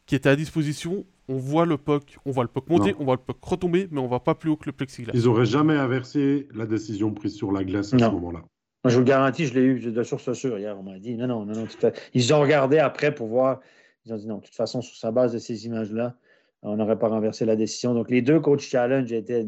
qui 0.06 0.16
était 0.16 0.30
à 0.30 0.36
disposition, 0.36 1.06
on 1.32 1.38
voit 1.38 1.66
le 1.66 1.78
POC, 1.78 2.18
on 2.26 2.32
voit 2.32 2.44
le 2.44 2.50
POC 2.50 2.70
monter, 2.70 2.96
on 3.00 3.06
voit 3.06 3.16
le 3.16 3.22
POC 3.22 3.46
retomber, 3.46 3.88
mais 3.90 4.00
on 4.00 4.08
va 4.08 4.20
pas 4.20 4.36
plus 4.36 4.50
haut 4.50 4.58
que 4.58 4.66
le 4.66 4.74
plexiglas. 4.74 5.14
Ils 5.16 5.28
auraient 5.28 5.46
jamais 5.46 5.76
inversé 5.76 6.48
la 6.54 6.66
décision 6.66 7.14
prise 7.14 7.36
sur 7.36 7.52
la 7.52 7.64
glace 7.64 7.94
à 7.94 8.00
ce 8.00 8.04
moment-là. 8.06 8.44
je 8.86 8.94
vous 8.94 9.00
le 9.00 9.06
garantis, 9.06 9.46
je 9.46 9.54
l'ai 9.54 9.62
eu 9.62 9.80
de 9.80 10.04
source 10.04 10.34
sûre 10.34 10.60
hier. 10.60 10.78
On 10.78 10.84
m'a 10.84 11.00
dit 11.00 11.16
non, 11.16 11.28
non, 11.28 11.46
non, 11.46 11.54
non. 11.54 11.68
Ils 12.14 12.34
ont 12.34 12.42
regardé 12.42 12.80
après 12.80 13.16
pour 13.16 13.28
voir. 13.28 13.62
Ils 14.06 14.14
ont 14.14 14.18
dit 14.18 14.28
non, 14.28 14.38
de 14.38 14.44
toute 14.44 14.56
façon, 14.56 14.82
sur 14.82 14.98
sa 14.98 15.12
base 15.12 15.32
de 15.32 15.40
ces 15.40 15.66
images-là, 15.66 16.18
on 16.64 16.76
n'aurait 16.76 17.00
pas 17.00 17.08
renversé 17.08 17.46
la 17.46 17.56
décision. 17.56 17.94
Donc, 17.94 18.10
les 18.10 18.22
deux 18.22 18.40
coachs 18.40 18.62
challenge 18.62 19.12
étaient. 19.14 19.48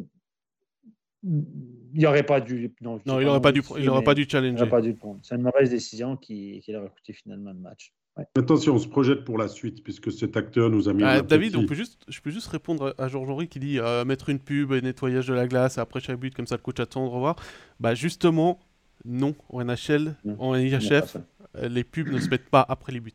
Il 1.23 1.99
n'y 1.99 2.05
aurait 2.05 2.23
pas 2.23 2.39
dû. 2.39 2.73
Non, 2.81 2.99
il 3.05 3.25
n'aurait 3.25 3.41
pas, 3.41 3.51
dû, 3.51 3.61
il 3.77 4.03
pas 4.03 4.13
dû 4.13 4.25
challenger. 4.29 4.67
pas 4.67 4.81
dû 4.81 4.93
prendre. 4.93 5.19
C'est 5.23 5.35
une 5.35 5.41
mauvaise 5.41 5.69
décision 5.69 6.17
qui, 6.17 6.61
qui 6.63 6.71
leur 6.71 6.83
a 6.83 6.89
coûté 6.89 7.13
finalement 7.13 7.51
le 7.51 7.59
match. 7.59 7.93
Maintenant, 8.35 8.57
si 8.57 8.69
on 8.69 8.77
se 8.77 8.87
projette 8.87 9.25
pour 9.25 9.39
la 9.39 9.47
suite, 9.47 9.83
puisque 9.83 10.11
cet 10.11 10.37
acteur 10.37 10.69
nous 10.69 10.87
a 10.87 10.93
mis. 10.93 11.03
Ah, 11.03 11.21
David, 11.21 11.55
on 11.55 11.65
peut 11.65 11.73
juste, 11.73 12.03
je 12.07 12.21
peux 12.21 12.29
juste 12.29 12.47
répondre 12.47 12.93
à 12.99 13.07
Georges 13.07 13.29
Henry 13.29 13.47
qui 13.47 13.59
dit 13.59 13.79
euh, 13.79 14.05
mettre 14.05 14.29
une 14.29 14.39
pub 14.39 14.71
et 14.71 14.81
nettoyage 14.81 15.27
de 15.27 15.33
la 15.33 15.47
glace 15.47 15.79
après 15.79 15.99
chaque 15.99 16.19
but, 16.19 16.33
comme 16.35 16.45
ça 16.45 16.55
le 16.55 16.61
coach 16.61 16.79
attend 16.79 17.05
de 17.05 17.09
revoir. 17.09 17.35
Bah, 17.79 17.95
justement, 17.95 18.59
non, 19.03 19.35
en 19.49 19.63
NHL, 19.63 20.15
en 20.37 20.55
IHF, 20.55 21.17
euh, 21.55 21.67
les 21.67 21.83
pubs 21.83 22.09
ne 22.09 22.19
se 22.19 22.29
mettent 22.29 22.49
pas 22.49 22.63
après 22.67 22.91
les 22.91 22.99
buts. 22.99 23.11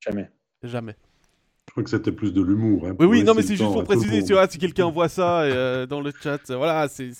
Jamais. 0.00 0.30
Jamais. 0.62 0.96
Je 1.66 1.72
crois 1.72 1.84
que 1.84 1.90
c'était 1.90 2.12
plus 2.12 2.32
de 2.32 2.40
l'humour. 2.40 2.86
Hein, 2.86 2.96
oui, 2.98 3.06
oui, 3.06 3.24
non, 3.24 3.34
mais 3.34 3.42
c'est 3.42 3.56
juste 3.56 3.72
pour 3.72 3.84
préciser, 3.84 4.24
tu 4.24 4.32
vois, 4.32 4.48
si 4.48 4.58
quelqu'un 4.58 4.90
voit 4.90 5.08
ça 5.08 5.42
euh, 5.42 5.86
dans 5.86 6.00
le 6.00 6.12
chat, 6.18 6.50
voilà, 6.50 6.88
c'est. 6.88 7.10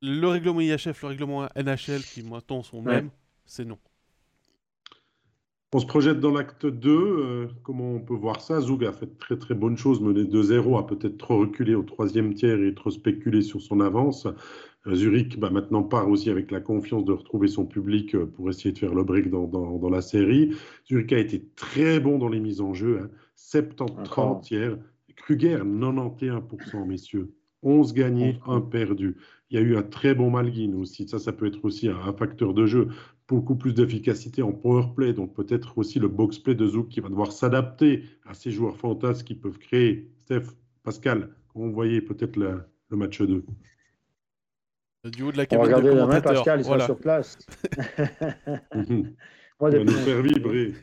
Le 0.00 0.28
règlement 0.28 0.60
IHF, 0.60 1.02
le 1.02 1.08
règlement 1.08 1.48
NHL, 1.56 2.02
qui 2.02 2.22
maintenant 2.22 2.62
sont 2.62 2.82
mêmes, 2.82 3.10
c'est 3.44 3.64
non. 3.64 3.78
On 5.74 5.80
se 5.80 5.86
projette 5.86 6.18
dans 6.18 6.30
l'acte 6.30 6.64
2. 6.64 6.90
Euh, 6.90 7.46
comment 7.62 7.92
on 7.92 8.00
peut 8.00 8.14
voir 8.14 8.40
ça? 8.40 8.58
Zoug 8.58 8.86
a 8.86 8.92
fait 8.92 9.18
très 9.18 9.36
très 9.36 9.54
bonne 9.54 9.76
chose, 9.76 10.00
mené 10.00 10.24
2-0, 10.24 10.78
a 10.78 10.86
peut-être 10.86 11.18
trop 11.18 11.36
reculé 11.36 11.74
au 11.74 11.82
troisième 11.82 12.32
tiers 12.32 12.58
et 12.62 12.74
trop 12.74 12.90
spéculé 12.90 13.42
sur 13.42 13.60
son 13.60 13.80
avance. 13.80 14.26
Euh, 14.86 14.94
Zurich 14.94 15.38
bah, 15.38 15.50
maintenant 15.50 15.82
part 15.82 16.08
aussi 16.08 16.30
avec 16.30 16.50
la 16.50 16.60
confiance 16.60 17.04
de 17.04 17.12
retrouver 17.12 17.48
son 17.48 17.66
public 17.66 18.14
euh, 18.14 18.24
pour 18.24 18.48
essayer 18.48 18.72
de 18.72 18.78
faire 18.78 18.94
le 18.94 19.04
break 19.04 19.28
dans, 19.28 19.90
la 19.90 20.00
série. 20.00 20.56
Zurich 20.88 21.12
a 21.12 21.18
été 21.18 21.44
très 21.54 22.00
bon 22.00 22.16
dans 22.16 22.30
les 22.30 22.40
mises 22.40 22.62
en 22.62 22.72
jeu, 22.72 23.00
hein. 23.02 23.10
70-30 23.36 24.50
hier. 24.50 24.78
Kruger, 25.16 25.58
91%, 25.58 26.86
messieurs. 26.86 27.34
11 27.62 27.92
gagnés, 27.92 28.38
1 28.46 28.62
perdu. 28.62 29.16
Il 29.50 29.58
y 29.58 29.58
a 29.58 29.62
eu 29.62 29.76
un 29.76 29.82
très 29.82 30.14
bon 30.14 30.30
Malguin 30.30 30.74
aussi. 30.74 31.08
Ça, 31.08 31.18
ça 31.18 31.32
peut 31.32 31.46
être 31.46 31.64
aussi 31.64 31.88
un, 31.88 32.12
facteur 32.12 32.52
de 32.52 32.66
jeu. 32.66 32.88
Beaucoup 33.28 33.56
plus 33.56 33.72
d'efficacité 33.72 34.42
en 34.42 34.52
power 34.52 34.86
play. 34.94 35.12
Donc 35.12 35.34
peut-être 35.34 35.78
aussi 35.78 35.98
le 35.98 36.08
box 36.08 36.38
play 36.38 36.54
de 36.54 36.66
Zouk 36.66 36.88
qui 36.88 37.00
va 37.00 37.08
devoir 37.08 37.32
s'adapter 37.32 38.04
à 38.26 38.34
ces 38.34 38.50
joueurs 38.50 38.76
fantasmes 38.76 39.24
qui 39.24 39.34
peuvent 39.34 39.58
créer. 39.58 40.10
Steph, 40.18 40.44
Pascal, 40.82 41.30
on 41.54 41.70
voyait 41.70 42.02
peut-être 42.02 42.36
le, 42.36 42.64
match 42.90 43.20
2. 43.20 43.44
Du 45.12 45.22
haut 45.22 45.32
de 45.32 45.36
la 45.38 45.46
cabine 45.46 45.76
de 45.76 45.92
demain, 45.92 46.20
Pascal, 46.20 46.60
il 46.60 46.64
sera 46.64 46.80
sur 46.80 46.98
place. 46.98 47.38
Moi, 49.60 49.70
va 49.70 49.84
nous 49.84 49.92
faire 49.92 50.22
vibrer. 50.22 50.74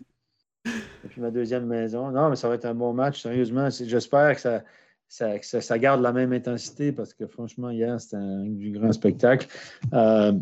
Depuis 1.04 1.22
ma 1.22 1.30
deuxième 1.30 1.68
maison. 1.68 2.12
Non, 2.12 2.30
mais 2.30 2.36
ça 2.36 2.50
va 2.50 2.56
être 2.56 2.66
un 2.66 2.74
bon 2.74 2.94
match, 2.94 3.22
sérieusement. 3.22 3.70
J'espère 3.70 4.36
que 4.36 4.42
ça, 4.42 4.64
ça, 5.08 5.80
garde 5.80 6.02
la 6.02 6.12
même 6.12 6.34
intensité 6.34 6.92
parce 6.92 7.14
que 7.14 7.28
franchement, 7.28 7.70
hier, 7.70 8.00
c'était 8.00 8.18
du 8.44 8.72
grand 8.72 8.92
spectacle. 8.92 9.48
Euh, 9.94 10.34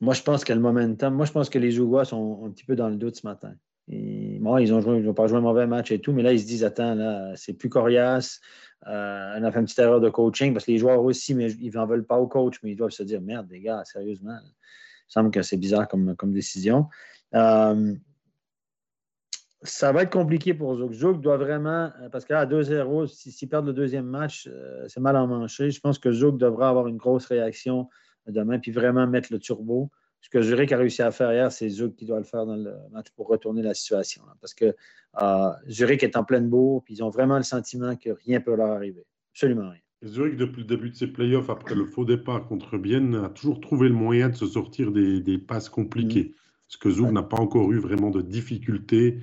moi, 0.00 0.14
je 0.14 0.22
pense 0.22 0.44
que 0.44 0.52
le 0.52 0.60
momentum, 0.60 1.14
moi, 1.14 1.26
je 1.26 1.32
pense 1.32 1.48
que 1.48 1.58
les 1.58 1.70
Jougois 1.70 2.04
sont 2.04 2.44
un 2.44 2.50
petit 2.50 2.64
peu 2.64 2.76
dans 2.76 2.88
le 2.88 2.96
doute 2.96 3.16
ce 3.16 3.26
matin. 3.26 3.54
Et, 3.88 4.36
ils 4.36 4.42
n'ont 4.42 5.14
pas 5.14 5.26
joué 5.26 5.38
un 5.38 5.42
mauvais 5.42 5.66
match 5.66 5.92
et 5.92 6.00
tout, 6.00 6.12
mais 6.12 6.22
là, 6.22 6.32
ils 6.32 6.40
se 6.40 6.46
disent 6.46 6.64
Attends, 6.64 6.94
là, 6.94 7.32
c'est 7.36 7.54
plus 7.54 7.68
coriace. 7.68 8.40
Euh, 8.86 9.38
on 9.38 9.44
a 9.44 9.52
fait 9.52 9.58
une 9.58 9.64
petite 9.64 9.78
erreur 9.78 10.00
de 10.00 10.08
coaching 10.10 10.52
parce 10.52 10.66
que 10.66 10.72
les 10.72 10.78
joueurs 10.78 11.02
aussi, 11.02 11.34
mais 11.34 11.50
ils 11.52 11.72
n'en 11.74 11.86
veulent 11.86 12.06
pas 12.06 12.18
au 12.18 12.26
coach, 12.26 12.56
mais 12.62 12.72
ils 12.72 12.76
doivent 12.76 12.90
se 12.90 13.02
dire 13.02 13.20
Merde, 13.20 13.46
les 13.50 13.60
gars, 13.60 13.82
sérieusement, 13.84 14.36
il 14.42 14.46
me 14.46 14.50
semble 15.08 15.30
que 15.30 15.42
c'est 15.42 15.56
bizarre 15.56 15.88
comme, 15.88 16.16
comme 16.16 16.32
décision. 16.32 16.88
Euh, 17.34 17.94
ça 19.62 19.92
va 19.92 20.02
être 20.02 20.12
compliqué 20.12 20.54
pour 20.54 20.74
Zouk. 20.76 20.92
Zouk 20.92 21.20
doit 21.20 21.36
vraiment, 21.36 21.90
euh, 22.00 22.08
parce 22.10 22.24
qu'à 22.24 22.46
2-0, 22.46 23.06
s'ils 23.06 23.48
perdent 23.48 23.66
le 23.66 23.72
deuxième 23.72 24.06
match, 24.06 24.48
euh, 24.50 24.84
c'est 24.88 25.00
mal 25.00 25.16
en 25.16 25.26
mancher. 25.26 25.70
Je 25.70 25.80
pense 25.80 25.98
que 25.98 26.12
Zouk 26.12 26.38
devra 26.38 26.68
avoir 26.68 26.86
une 26.88 26.96
grosse 26.96 27.26
réaction 27.26 27.88
demain, 28.26 28.58
puis 28.58 28.70
vraiment 28.70 29.06
mettre 29.06 29.32
le 29.32 29.38
turbo. 29.38 29.90
Ce 30.20 30.28
que 30.28 30.42
Zurich 30.42 30.72
a 30.72 30.78
réussi 30.78 31.02
à 31.02 31.10
faire 31.10 31.32
hier, 31.32 31.52
c'est 31.52 31.68
Zouk 31.68 31.94
qui 31.94 32.04
doit 32.04 32.18
le 32.18 32.24
faire 32.24 32.46
dans 32.46 32.56
le 32.56 32.74
match 32.90 33.06
pour 33.14 33.28
retourner 33.28 33.62
la 33.62 33.74
situation. 33.74 34.22
parce 34.40 34.54
que 34.54 34.74
euh, 35.22 35.50
Zurich 35.68 36.02
est 36.02 36.16
en 36.16 36.24
pleine 36.24 36.48
bourre, 36.48 36.82
puis 36.84 36.94
ils 36.94 37.04
ont 37.04 37.10
vraiment 37.10 37.36
le 37.36 37.44
sentiment 37.44 37.96
que 37.96 38.10
rien 38.10 38.38
ne 38.38 38.44
peut 38.44 38.56
leur 38.56 38.72
arriver. 38.72 39.06
Absolument 39.32 39.70
rien. 39.70 39.80
Zurich, 40.04 40.36
depuis 40.36 40.62
le 40.62 40.66
début 40.66 40.90
de 40.90 40.96
ses 40.96 41.06
playoffs, 41.06 41.48
après 41.48 41.74
le 41.74 41.84
faux 41.84 42.04
départ 42.04 42.46
contre 42.46 42.76
Bienne, 42.76 43.14
a 43.14 43.28
toujours 43.28 43.60
trouvé 43.60 43.88
le 43.88 43.94
moyen 43.94 44.28
de 44.28 44.34
se 44.34 44.46
sortir 44.46 44.92
des, 44.92 45.38
passes 45.38 45.68
compliquées. 45.68 46.30
Mm. 46.30 46.34
Parce 46.68 46.76
que 46.78 46.90
Zouk 46.90 47.12
n'a 47.12 47.22
pas 47.22 47.38
encore 47.38 47.70
eu 47.72 47.78
vraiment 47.78 48.10
de 48.10 48.20
difficultés 48.20 49.20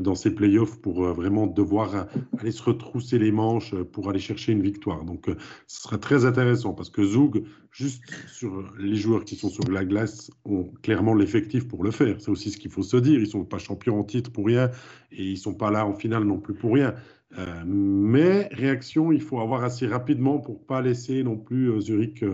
dans 0.00 0.14
ces 0.14 0.34
playoffs 0.34 0.80
pour 0.80 1.04
euh, 1.04 1.12
vraiment 1.12 1.46
devoir 1.46 2.06
aller 2.38 2.52
se 2.52 2.62
retrousser 2.62 3.18
les 3.18 3.30
manches 3.30 3.74
euh, 3.74 3.84
pour 3.84 4.08
aller 4.08 4.18
chercher 4.18 4.52
une 4.52 4.62
victoire. 4.62 5.04
Donc, 5.04 5.26
ce 5.66 5.82
sera 5.82 5.98
très 5.98 6.24
intéressant 6.24 6.72
parce 6.72 6.90
que 6.90 7.04
Zoug, 7.04 7.44
juste 7.70 8.02
sur 8.28 8.64
les 8.78 8.96
joueurs 8.96 9.24
qui 9.24 9.36
sont 9.36 9.50
sur 9.50 9.70
la 9.70 9.84
glace, 9.84 10.30
ont 10.44 10.72
clairement 10.82 11.14
l'effectif 11.14 11.68
pour 11.68 11.84
le 11.84 11.90
faire. 11.90 12.20
C'est 12.20 12.30
aussi 12.30 12.50
ce 12.50 12.56
qu'il 12.56 12.70
faut 12.70 12.82
se 12.82 12.96
dire. 12.96 13.14
Ils 13.14 13.24
ne 13.24 13.26
sont 13.26 13.44
pas 13.44 13.58
champions 13.58 13.98
en 13.98 14.04
titre 14.04 14.30
pour 14.32 14.46
rien 14.46 14.70
et 15.12 15.24
ils 15.24 15.32
ne 15.34 15.38
sont 15.38 15.54
pas 15.54 15.70
là 15.70 15.86
en 15.86 15.94
finale 15.94 16.24
non 16.24 16.38
plus 16.38 16.54
pour 16.54 16.74
rien. 16.74 16.94
mais 17.66 18.48
réaction, 18.52 19.12
il 19.12 19.20
faut 19.20 19.40
avoir 19.40 19.64
assez 19.64 19.86
rapidement 19.86 20.38
pour 20.38 20.64
pas 20.64 20.80
laisser 20.80 21.22
non 21.22 21.36
plus 21.36 21.80
Zurich 21.80 22.24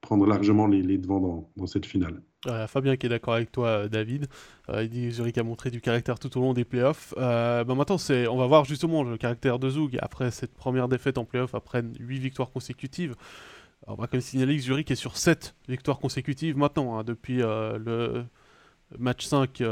prendre 0.00 0.26
largement 0.26 0.66
les, 0.66 0.98
devants 0.98 1.50
dans 1.56 1.66
cette 1.66 1.86
finale. 1.86 2.22
Fabien 2.66 2.96
qui 2.96 3.06
est 3.06 3.08
d'accord 3.08 3.34
avec 3.34 3.52
toi, 3.52 3.68
euh, 3.68 3.88
David. 3.88 4.26
Euh, 4.68 4.82
il 4.82 4.90
dit 4.90 5.10
Zurich 5.10 5.38
a 5.38 5.42
montré 5.42 5.70
du 5.70 5.80
caractère 5.80 6.18
tout 6.18 6.36
au 6.38 6.40
long 6.40 6.54
des 6.54 6.64
playoffs. 6.64 7.14
Euh, 7.16 7.64
bah 7.64 7.74
maintenant, 7.74 7.96
on 8.30 8.36
va 8.36 8.46
voir 8.46 8.64
justement 8.64 9.02
le 9.02 9.16
caractère 9.16 9.58
de 9.58 9.70
Zug 9.70 9.98
après 10.00 10.30
cette 10.30 10.54
première 10.54 10.88
défaite 10.88 11.18
en 11.18 11.24
playoff, 11.24 11.54
après 11.54 11.82
8 12.00 12.18
victoires 12.18 12.50
consécutives. 12.50 13.14
on 13.86 13.94
va 13.94 14.06
quand 14.06 14.14
même 14.14 14.20
signaler 14.20 14.56
que 14.56 14.62
Zurich 14.62 14.90
est 14.90 14.96
sur 14.96 15.16
7 15.16 15.54
victoires 15.68 15.98
consécutives 15.98 16.56
maintenant, 16.56 16.98
hein, 16.98 17.04
depuis 17.04 17.38
le 17.38 18.24
match 18.98 19.24
5 19.26 19.62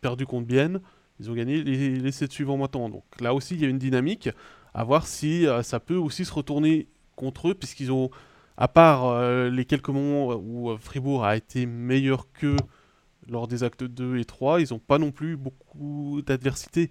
perdu 0.00 0.26
contre 0.26 0.46
Bienne. 0.46 0.80
Ils 1.18 1.30
ont 1.30 1.34
gagné 1.34 1.62
les, 1.62 1.96
les 1.96 2.12
7 2.12 2.32
suivants 2.32 2.56
maintenant. 2.56 2.88
Donc 2.88 3.04
là 3.20 3.34
aussi, 3.34 3.54
il 3.54 3.60
y 3.60 3.64
a 3.64 3.68
une 3.68 3.78
dynamique. 3.78 4.30
À 4.72 4.84
voir 4.84 5.06
si 5.06 5.46
ça 5.62 5.80
peut 5.80 5.96
aussi 5.96 6.24
se 6.24 6.32
retourner 6.32 6.86
contre 7.16 7.48
eux, 7.48 7.54
puisqu'ils 7.54 7.90
ont 7.90 8.10
à 8.60 8.68
part 8.68 9.06
euh, 9.06 9.48
les 9.48 9.64
quelques 9.64 9.88
moments 9.88 10.34
où 10.34 10.70
euh, 10.70 10.76
Fribourg 10.76 11.24
a 11.24 11.34
été 11.34 11.64
meilleur 11.64 12.30
qu'eux 12.30 12.58
lors 13.26 13.48
des 13.48 13.64
actes 13.64 13.84
2 13.84 14.18
et 14.18 14.24
3, 14.26 14.60
ils 14.60 14.68
n'ont 14.70 14.78
pas 14.78 14.98
non 14.98 15.12
plus 15.12 15.38
beaucoup 15.38 16.20
d'adversité. 16.24 16.90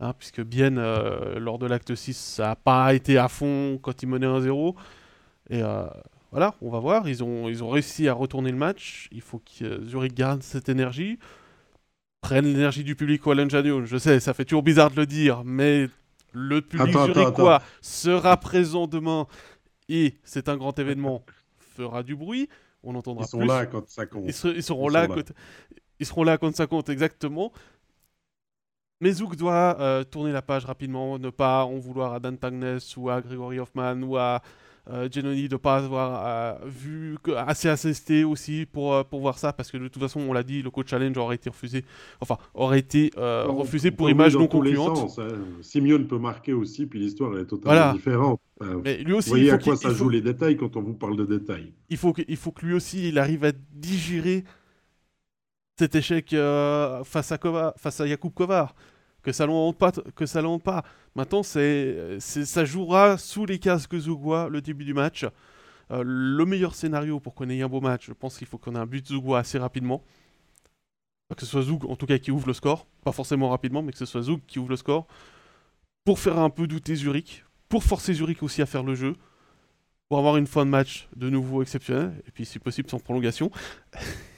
Hein, 0.00 0.12
puisque 0.18 0.42
bien 0.42 0.76
euh, 0.76 1.38
lors 1.38 1.58
de 1.58 1.66
l'acte 1.66 1.94
6, 1.94 2.16
ça 2.16 2.48
n'a 2.48 2.56
pas 2.56 2.94
été 2.94 3.16
à 3.16 3.28
fond 3.28 3.78
quand 3.80 4.02
ils 4.02 4.08
menaient 4.08 4.26
1-0. 4.26 4.74
Et 5.50 5.62
voilà, 6.30 6.54
on 6.60 6.70
va 6.70 6.80
voir. 6.80 7.08
Ils 7.08 7.22
ont, 7.22 7.48
ils 7.48 7.62
ont 7.64 7.70
réussi 7.70 8.08
à 8.08 8.12
retourner 8.12 8.50
le 8.50 8.58
match. 8.58 9.08
Il 9.12 9.20
faut 9.20 9.38
que 9.38 9.84
Zurich 9.86 10.14
garde 10.14 10.42
cette 10.42 10.68
énergie. 10.68 11.18
Prennent 12.20 12.44
l'énergie 12.44 12.84
du 12.84 12.96
public 12.96 13.26
au 13.26 13.34
Je 13.34 13.96
sais, 13.98 14.18
ça 14.20 14.34
fait 14.34 14.44
toujours 14.44 14.64
bizarre 14.64 14.90
de 14.90 14.96
le 14.96 15.06
dire, 15.06 15.42
mais 15.44 15.88
le 16.32 16.60
public 16.60 16.92
zurichois 16.92 17.62
sera 17.80 18.36
présent 18.36 18.86
demain 18.86 19.26
et 19.88 20.14
c'est 20.24 20.48
un 20.48 20.56
grand 20.56 20.78
événement, 20.78 21.24
fera 21.58 22.02
du 22.02 22.16
bruit. 22.16 22.48
On 22.82 22.94
entendra 22.94 23.24
Ils 23.24 23.28
sont 23.28 23.40
là 23.40 23.66
quand 23.66 23.88
ça 23.88 24.06
compte. 24.06 24.24
Ils, 24.26 24.62
seront, 24.62 24.88
là 24.88 25.08
Quand... 25.08 25.32
Ils 25.98 26.06
seront 26.06 26.22
là 26.22 26.38
quand 26.38 26.54
ça 26.54 26.66
compte, 26.66 26.88
exactement. 26.88 27.52
Mais 29.00 29.12
Zouk 29.12 29.36
doit 29.36 29.80
euh, 29.80 30.04
tourner 30.04 30.32
la 30.32 30.42
page 30.42 30.64
rapidement, 30.64 31.18
ne 31.18 31.30
pas 31.30 31.64
en 31.64 31.78
vouloir 31.78 32.12
à 32.12 32.20
Dan 32.20 32.36
Tagnes 32.36 32.78
ou 32.96 33.10
à 33.10 33.20
Gregory 33.20 33.60
Hoffman 33.60 34.02
ou 34.02 34.16
à 34.16 34.42
euh, 34.90 35.08
Genoni 35.10 35.48
de 35.48 35.54
ne 35.54 35.58
pas 35.58 35.76
avoir 35.76 36.22
euh, 36.24 36.66
vu 36.66 37.16
assez 37.36 37.68
assisté 37.68 38.24
aussi 38.24 38.66
pour, 38.70 38.94
euh, 38.94 39.04
pour 39.04 39.20
voir 39.20 39.38
ça 39.38 39.52
parce 39.52 39.70
que 39.70 39.76
de 39.76 39.88
toute 39.88 40.00
façon 40.00 40.20
on 40.20 40.32
l'a 40.32 40.42
dit 40.42 40.62
le 40.62 40.70
coach 40.70 40.88
challenge 40.88 41.16
aurait 41.18 41.34
été 41.36 41.50
refusé 41.50 41.84
enfin 42.20 42.38
aurait 42.54 42.78
été 42.78 43.10
refusé 43.16 43.90
pour 43.90 44.08
image 44.08 44.34
non 44.34 44.46
concluante. 44.46 45.18
hein. 45.18 45.28
Simeone 45.60 46.06
peut 46.06 46.18
marquer 46.18 46.52
aussi 46.52 46.86
puis 46.86 47.00
l'histoire 47.00 47.36
est 47.38 47.44
totalement 47.44 47.92
différente. 47.92 48.40
Mais 48.82 48.96
lui 48.98 49.12
aussi, 49.12 49.28
vous 49.28 49.36
voyez 49.36 49.50
à 49.52 49.58
quoi 49.58 49.76
ça 49.76 49.90
joue 49.90 50.08
les 50.08 50.20
détails 50.20 50.56
quand 50.56 50.76
on 50.76 50.82
vous 50.82 50.94
parle 50.94 51.16
de 51.16 51.24
détails. 51.24 51.72
Il 51.90 51.96
faut 51.96 52.12
que, 52.12 52.22
il 52.26 52.36
faut 52.36 52.50
que 52.50 52.66
lui 52.66 52.74
aussi 52.74 53.08
il 53.08 53.18
arrive 53.18 53.44
à 53.44 53.52
digérer 53.72 54.44
cet 55.78 55.94
échec 55.94 56.34
face 57.04 57.30
à 57.30 57.38
Kova, 57.38 57.74
face 57.76 58.00
à 58.00 58.06
Jakub 58.06 58.32
Kovar 58.32 58.74
que 59.22 59.32
ça 59.32 59.46
ne 59.46 59.72
pas, 59.72 59.92
que 59.92 60.26
ça 60.26 60.42
pas. 60.62 60.84
Maintenant, 61.14 61.42
c'est, 61.42 62.18
ça 62.20 62.64
jouera 62.64 63.18
sous 63.18 63.46
les 63.46 63.58
casques 63.58 63.98
Zougoua 63.98 64.48
le 64.48 64.60
début 64.60 64.84
du 64.84 64.94
match. 64.94 65.26
Euh, 65.90 66.02
le 66.04 66.44
meilleur 66.44 66.74
scénario 66.74 67.18
pour 67.18 67.34
qu'on 67.34 67.48
ait 67.48 67.62
un 67.62 67.68
beau 67.68 67.80
match, 67.80 68.06
je 68.06 68.12
pense 68.12 68.38
qu'il 68.38 68.46
faut 68.46 68.58
qu'on 68.58 68.74
ait 68.74 68.78
un 68.78 68.86
but 68.86 69.06
Zougoua 69.06 69.38
assez 69.40 69.58
rapidement. 69.58 70.02
Que 71.34 71.40
ce 71.40 71.46
soit 71.46 71.62
Zoug, 71.62 71.84
en 71.86 71.96
tout 71.96 72.06
cas, 72.06 72.18
qui 72.18 72.30
ouvre 72.30 72.46
le 72.46 72.54
score. 72.54 72.86
Pas 73.04 73.12
forcément 73.12 73.50
rapidement, 73.50 73.82
mais 73.82 73.92
que 73.92 73.98
ce 73.98 74.06
soit 74.06 74.22
Zoug 74.22 74.40
qui 74.46 74.58
ouvre 74.58 74.70
le 74.70 74.76
score. 74.76 75.06
Pour 76.04 76.18
faire 76.18 76.38
un 76.38 76.48
peu 76.48 76.66
douter 76.66 76.94
Zurich. 76.94 77.44
Pour 77.68 77.84
forcer 77.84 78.14
Zurich 78.14 78.42
aussi 78.42 78.62
à 78.62 78.66
faire 78.66 78.82
le 78.82 78.94
jeu. 78.94 79.14
Pour 80.08 80.18
avoir 80.18 80.38
une 80.38 80.46
fin 80.46 80.64
de 80.64 80.70
match 80.70 81.06
de 81.16 81.28
nouveau 81.28 81.60
exceptionnelle. 81.60 82.22
Et 82.26 82.30
puis, 82.30 82.46
si 82.46 82.58
possible, 82.58 82.88
sans 82.88 82.98
prolongation. 82.98 83.50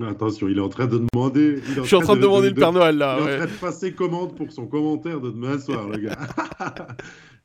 Attention, 0.00 0.48
il 0.48 0.58
est 0.58 0.62
en 0.62 0.68
train 0.68 0.86
de 0.86 0.98
demander. 0.98 1.58
Je 1.62 1.82
suis 1.82 1.96
en 1.96 2.00
train 2.00 2.16
de, 2.16 2.22
demander 2.22 2.48
le 2.48 2.54
Père 2.54 2.72
Noël 2.72 2.96
là. 2.96 3.18
Il 3.20 3.28
est 3.28 3.34
en 3.34 3.36
train 3.38 3.46
de 3.46 3.60
passer 3.60 3.92
commande 3.92 4.36
pour 4.36 4.50
son 4.52 4.66
commentaire 4.66 5.20
de 5.20 5.30
demain 5.30 5.58
soir, 5.58 5.88
le 5.88 5.98
gars. 5.98 6.18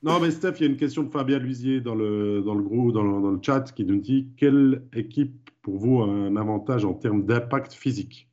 non, 0.04 0.20
mais 0.20 0.32
Steph, 0.32 0.54
il 0.58 0.62
y 0.62 0.68
a 0.68 0.70
une 0.70 0.78
question 0.78 1.04
de 1.04 1.10
Fabien 1.10 1.39
Luisier 1.39 1.82
dans 1.82 1.95
le, 1.95 2.41
dans 2.41 2.56
le 2.56 2.64
groupe, 2.64 2.93
dans 2.93 3.04
le, 3.04 3.22
dans 3.22 3.32
le 3.32 3.39
chat, 3.41 3.72
qui 3.74 3.86
nous 3.86 3.98
dit 3.98 4.30
quelle 4.38 4.84
équipe 4.93 5.50
pour 5.62 5.78
vous 5.78 6.02
a 6.02 6.06
un 6.06 6.36
avantage 6.36 6.86
en 6.86 6.93
termes 6.93 7.26
d'impact 7.26 7.74
physique? 7.74 8.30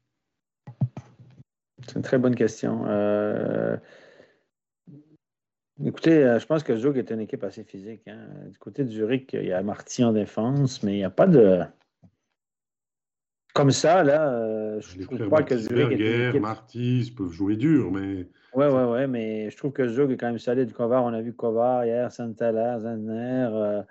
C'est 1.86 1.96
une 1.96 2.02
très 2.02 2.18
bonne 2.18 2.34
question. 2.34 2.84
Euh, 2.86 3.76
écoutez, 5.84 6.24
euh, 6.24 6.38
je 6.38 6.46
pense 6.46 6.62
que 6.62 6.76
Zug 6.76 6.96
est 6.96 7.10
une 7.10 7.20
équipe 7.20 7.44
assez 7.44 7.64
physique. 7.64 8.02
Hein. 8.06 8.26
Du 8.50 8.58
côté 8.58 8.84
de 8.84 8.88
Zurich, 8.88 9.32
il 9.34 9.46
y 9.46 9.52
a 9.52 9.62
Marty 9.62 10.04
en 10.04 10.12
défense, 10.12 10.82
mais 10.82 10.92
il 10.94 10.98
n'y 10.98 11.04
a 11.04 11.10
pas 11.10 11.26
de 11.26 11.62
comme 13.54 13.70
ça, 13.70 14.02
là, 14.02 14.28
euh, 14.28 14.80
je 14.80 15.04
trouve 15.04 15.28
pas 15.28 15.42
que 15.42 15.56
Zurich 15.56 16.00
est 16.00 16.28
équipe... 16.28 16.42
Martis 16.42 17.14
peuvent 17.16 17.30
jouer 17.30 17.56
dur, 17.56 17.90
mais... 17.92 18.26
Oui, 18.52 18.66
oui, 18.66 18.82
oui, 18.88 19.06
mais 19.08 19.50
je 19.50 19.56
trouve 19.56 19.72
que 19.72 19.88
Zug 19.88 20.10
est 20.10 20.16
quand 20.16 20.26
même 20.26 20.38
solide. 20.38 20.72
Kovar, 20.72 21.04
on 21.04 21.12
a 21.12 21.20
vu 21.20 21.32
Kovar 21.32 21.84
hier, 21.86 22.10
Santala, 22.12 22.80
Zandner, 22.80 23.48
euh, 23.52 23.82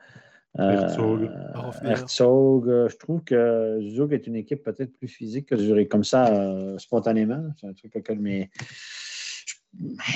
Herzog. 0.58 1.24
Euh, 1.24 1.82
Herzog. 1.84 2.88
Je 2.90 2.98
trouve 2.98 3.24
que 3.24 3.80
Zug 3.82 4.14
est 4.14 4.28
une 4.28 4.36
équipe 4.36 4.64
peut-être 4.64 4.94
plus 4.98 5.08
physique 5.08 5.48
que 5.48 5.58
Zurich, 5.58 5.90
comme 5.90 6.04
ça, 6.04 6.30
spontanément. 6.78 7.44
C'est 7.60 7.68
un 7.68 7.74
truc 7.74 7.96
auquel, 7.96 8.20
mais 8.20 8.50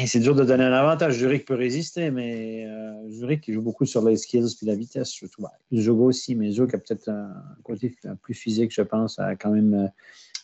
c'est 0.05 0.19
dur 0.19 0.35
de 0.35 0.43
donner 0.43 0.63
un 0.63 0.73
avantage. 0.73 1.15
Zurich 1.15 1.45
peut 1.45 1.55
résister, 1.55 2.11
mais 2.11 2.65
euh, 2.65 3.09
Zurich 3.09 3.51
joue 3.51 3.61
beaucoup 3.61 3.85
sur 3.85 4.07
les 4.07 4.17
skills 4.17 4.55
et 4.61 4.65
la 4.65 4.75
vitesse. 4.75 5.09
Surtout. 5.09 5.45
Zug 5.73 5.99
aussi, 5.99 6.35
mais 6.35 6.51
Zug 6.51 6.73
a 6.75 6.77
peut-être 6.77 7.09
un 7.09 7.33
côté 7.63 7.95
plus 8.21 8.33
physique, 8.33 8.73
je 8.73 8.81
pense. 8.81 9.19
A 9.19 9.35
quand 9.35 9.51
même 9.51 9.73
euh, 9.73 9.87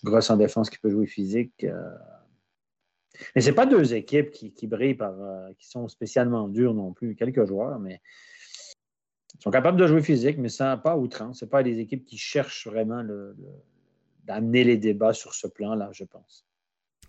grosse 0.03 0.29
en 0.29 0.37
défense 0.37 0.69
qui 0.69 0.79
peut 0.79 0.89
jouer 0.89 1.05
physique. 1.05 1.63
Euh. 1.63 1.95
Mais 3.35 3.41
ce 3.41 3.51
pas 3.51 3.67
deux 3.67 3.93
équipes 3.93 4.31
qui, 4.31 4.67
brillent 4.67 4.97
euh, 5.01 5.53
qui 5.59 5.69
sont 5.69 5.87
spécialement 5.87 6.47
dures 6.47 6.73
non 6.73 6.93
plus. 6.93 7.15
Quelques 7.15 7.45
joueurs, 7.45 7.79
mais 7.79 8.01
ils 9.35 9.43
sont 9.43 9.51
capables 9.51 9.79
de 9.79 9.85
jouer 9.85 10.01
physique, 10.01 10.37
mais 10.39 10.49
sans 10.49 10.77
pas 10.77 10.97
outrance. 10.97 11.39
Ce 11.39 11.45
pas 11.45 11.61
des 11.61 11.79
équipes 11.79 12.05
qui 12.05 12.17
cherchent 12.17 12.67
vraiment 12.67 13.03
d'amener 14.23 14.63
les 14.63 14.77
débats 14.77 15.13
sur 15.13 15.35
ce 15.35 15.45
plan-là, 15.45 15.89
je 15.93 16.05
pense. 16.05 16.47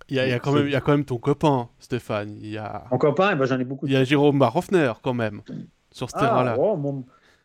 Il 0.08 0.16
y, 0.16 0.20
a, 0.20 0.38
quand 0.38 0.52
même, 0.52 0.66
il 0.66 0.72
y 0.72 0.76
a 0.76 0.80
quand 0.80 0.92
même 0.92 1.04
ton 1.04 1.18
copain, 1.18 1.68
Stéphane. 1.78 2.36
Il 2.40 2.50
y 2.50 2.58
a... 2.58 2.84
Mon 2.90 2.98
copain, 2.98 3.30
eh 3.32 3.36
ben, 3.36 3.46
j'en 3.46 3.58
ai 3.58 3.64
beaucoup. 3.64 3.86
Il 3.86 3.92
y 3.92 3.96
a 3.96 4.04
Jérôme 4.04 4.38
Barofner, 4.38 4.92
quand 5.02 5.14
même, 5.14 5.40
sur 5.90 6.10
ce 6.10 6.14
terrain-là. 6.14 6.56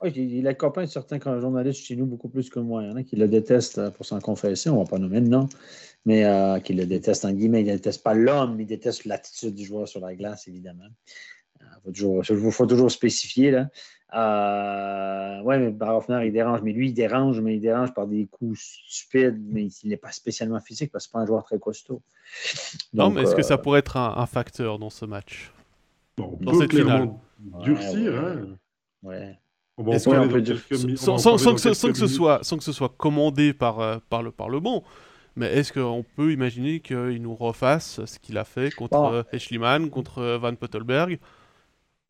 Ah, 0.01 0.07
il 0.07 0.47
est 0.47 0.55
copain 0.55 0.83
de 0.83 0.89
certains 0.89 1.19
journalistes 1.39 1.83
chez 1.83 1.97
nous, 1.97 2.05
beaucoup 2.05 2.29
plus 2.29 2.49
que 2.49 2.59
moi. 2.59 2.83
Il 2.83 2.89
y 2.89 2.91
en 2.91 2.95
a 2.95 3.03
qui 3.03 3.17
le 3.17 3.27
détestent 3.27 3.79
euh, 3.79 3.89
pour 3.89 4.05
s'en 4.05 4.21
confesser, 4.21 4.69
on 4.69 4.79
ne 4.79 4.83
va 4.83 4.89
pas 4.89 4.97
nommer 4.97 5.19
de 5.19 5.27
nom, 5.27 5.49
mais 6.05 6.23
euh, 6.23 6.59
qui 6.59 6.73
le 6.73 6.85
détestent 6.85 7.25
en 7.25 7.33
guillemets. 7.33 7.61
Il 7.61 7.67
ne 7.67 7.73
déteste 7.73 8.01
pas 8.01 8.13
l'homme, 8.13 8.61
il 8.61 8.65
déteste 8.65 9.03
l'attitude 9.03 9.55
du 9.55 9.65
joueur 9.65 9.89
sur 9.89 9.99
la 9.99 10.15
glace, 10.15 10.47
évidemment. 10.47 10.87
Il 11.59 11.65
euh, 11.65 12.49
faut 12.51 12.65
toujours, 12.65 12.91
spécifier. 12.91 13.51
Là. 13.51 13.67
Euh, 14.15 15.41
oui, 15.43 15.57
mais 15.59 15.69
Barofner, 15.69 16.25
il 16.25 16.33
dérange. 16.33 16.61
Mais 16.61 16.71
lui, 16.71 16.87
il 16.89 16.93
dérange, 16.93 17.39
mais 17.41 17.55
il 17.55 17.61
dérange 17.61 17.93
par 17.93 18.07
des 18.07 18.25
coups 18.25 18.59
stupides, 18.87 19.39
mais 19.47 19.67
il 19.83 19.89
n'est 19.89 19.97
pas 19.97 20.11
spécialement 20.11 20.59
physique 20.59 20.91
parce 20.91 21.05
que 21.05 21.11
ce 21.11 21.17
n'est 21.17 21.19
pas 21.19 21.23
un 21.23 21.27
joueur 21.27 21.43
très 21.43 21.59
costaud. 21.59 22.01
non, 22.93 23.09
mais 23.09 23.21
est-ce 23.21 23.35
que 23.35 23.43
ça 23.43 23.55
euh, 23.55 23.57
pourrait 23.57 23.79
être 23.79 23.97
un, 23.97 24.25
facteur 24.25 24.79
dans 24.79 24.89
ce 24.89 25.05
match 25.05 25.51
bon, 26.17 26.37
Dans 26.41 26.53
cette 26.55 26.73
finale 26.73 27.11
Durcir, 27.63 28.15
hein 28.15 28.57
Ouais. 29.01 29.37
sans, 29.97 31.53
que 31.53 31.97
ce 31.97 32.07
soit, 32.07 32.43
sans 32.43 32.57
que 32.57 32.63
ce 32.63 32.73
soit 32.73 32.93
commandé 32.97 33.53
par, 33.53 33.79
euh, 33.79 33.97
par, 34.09 34.23
le, 34.23 34.31
par 34.31 34.49
le 34.49 34.59
bon. 34.59 34.83
Mais 35.35 35.53
est-ce 35.53 35.71
qu'on 35.71 36.03
peut 36.17 36.33
imaginer 36.33 36.81
qu'il 36.81 37.21
nous 37.21 37.35
refasse 37.35 38.03
ce 38.03 38.19
qu'il 38.19 38.37
a 38.37 38.43
fait 38.43 38.73
contre 38.73 39.23
bon. 39.39 39.89
contre 39.89 40.37
Van 40.37 40.53
Pottelberg 40.55 41.19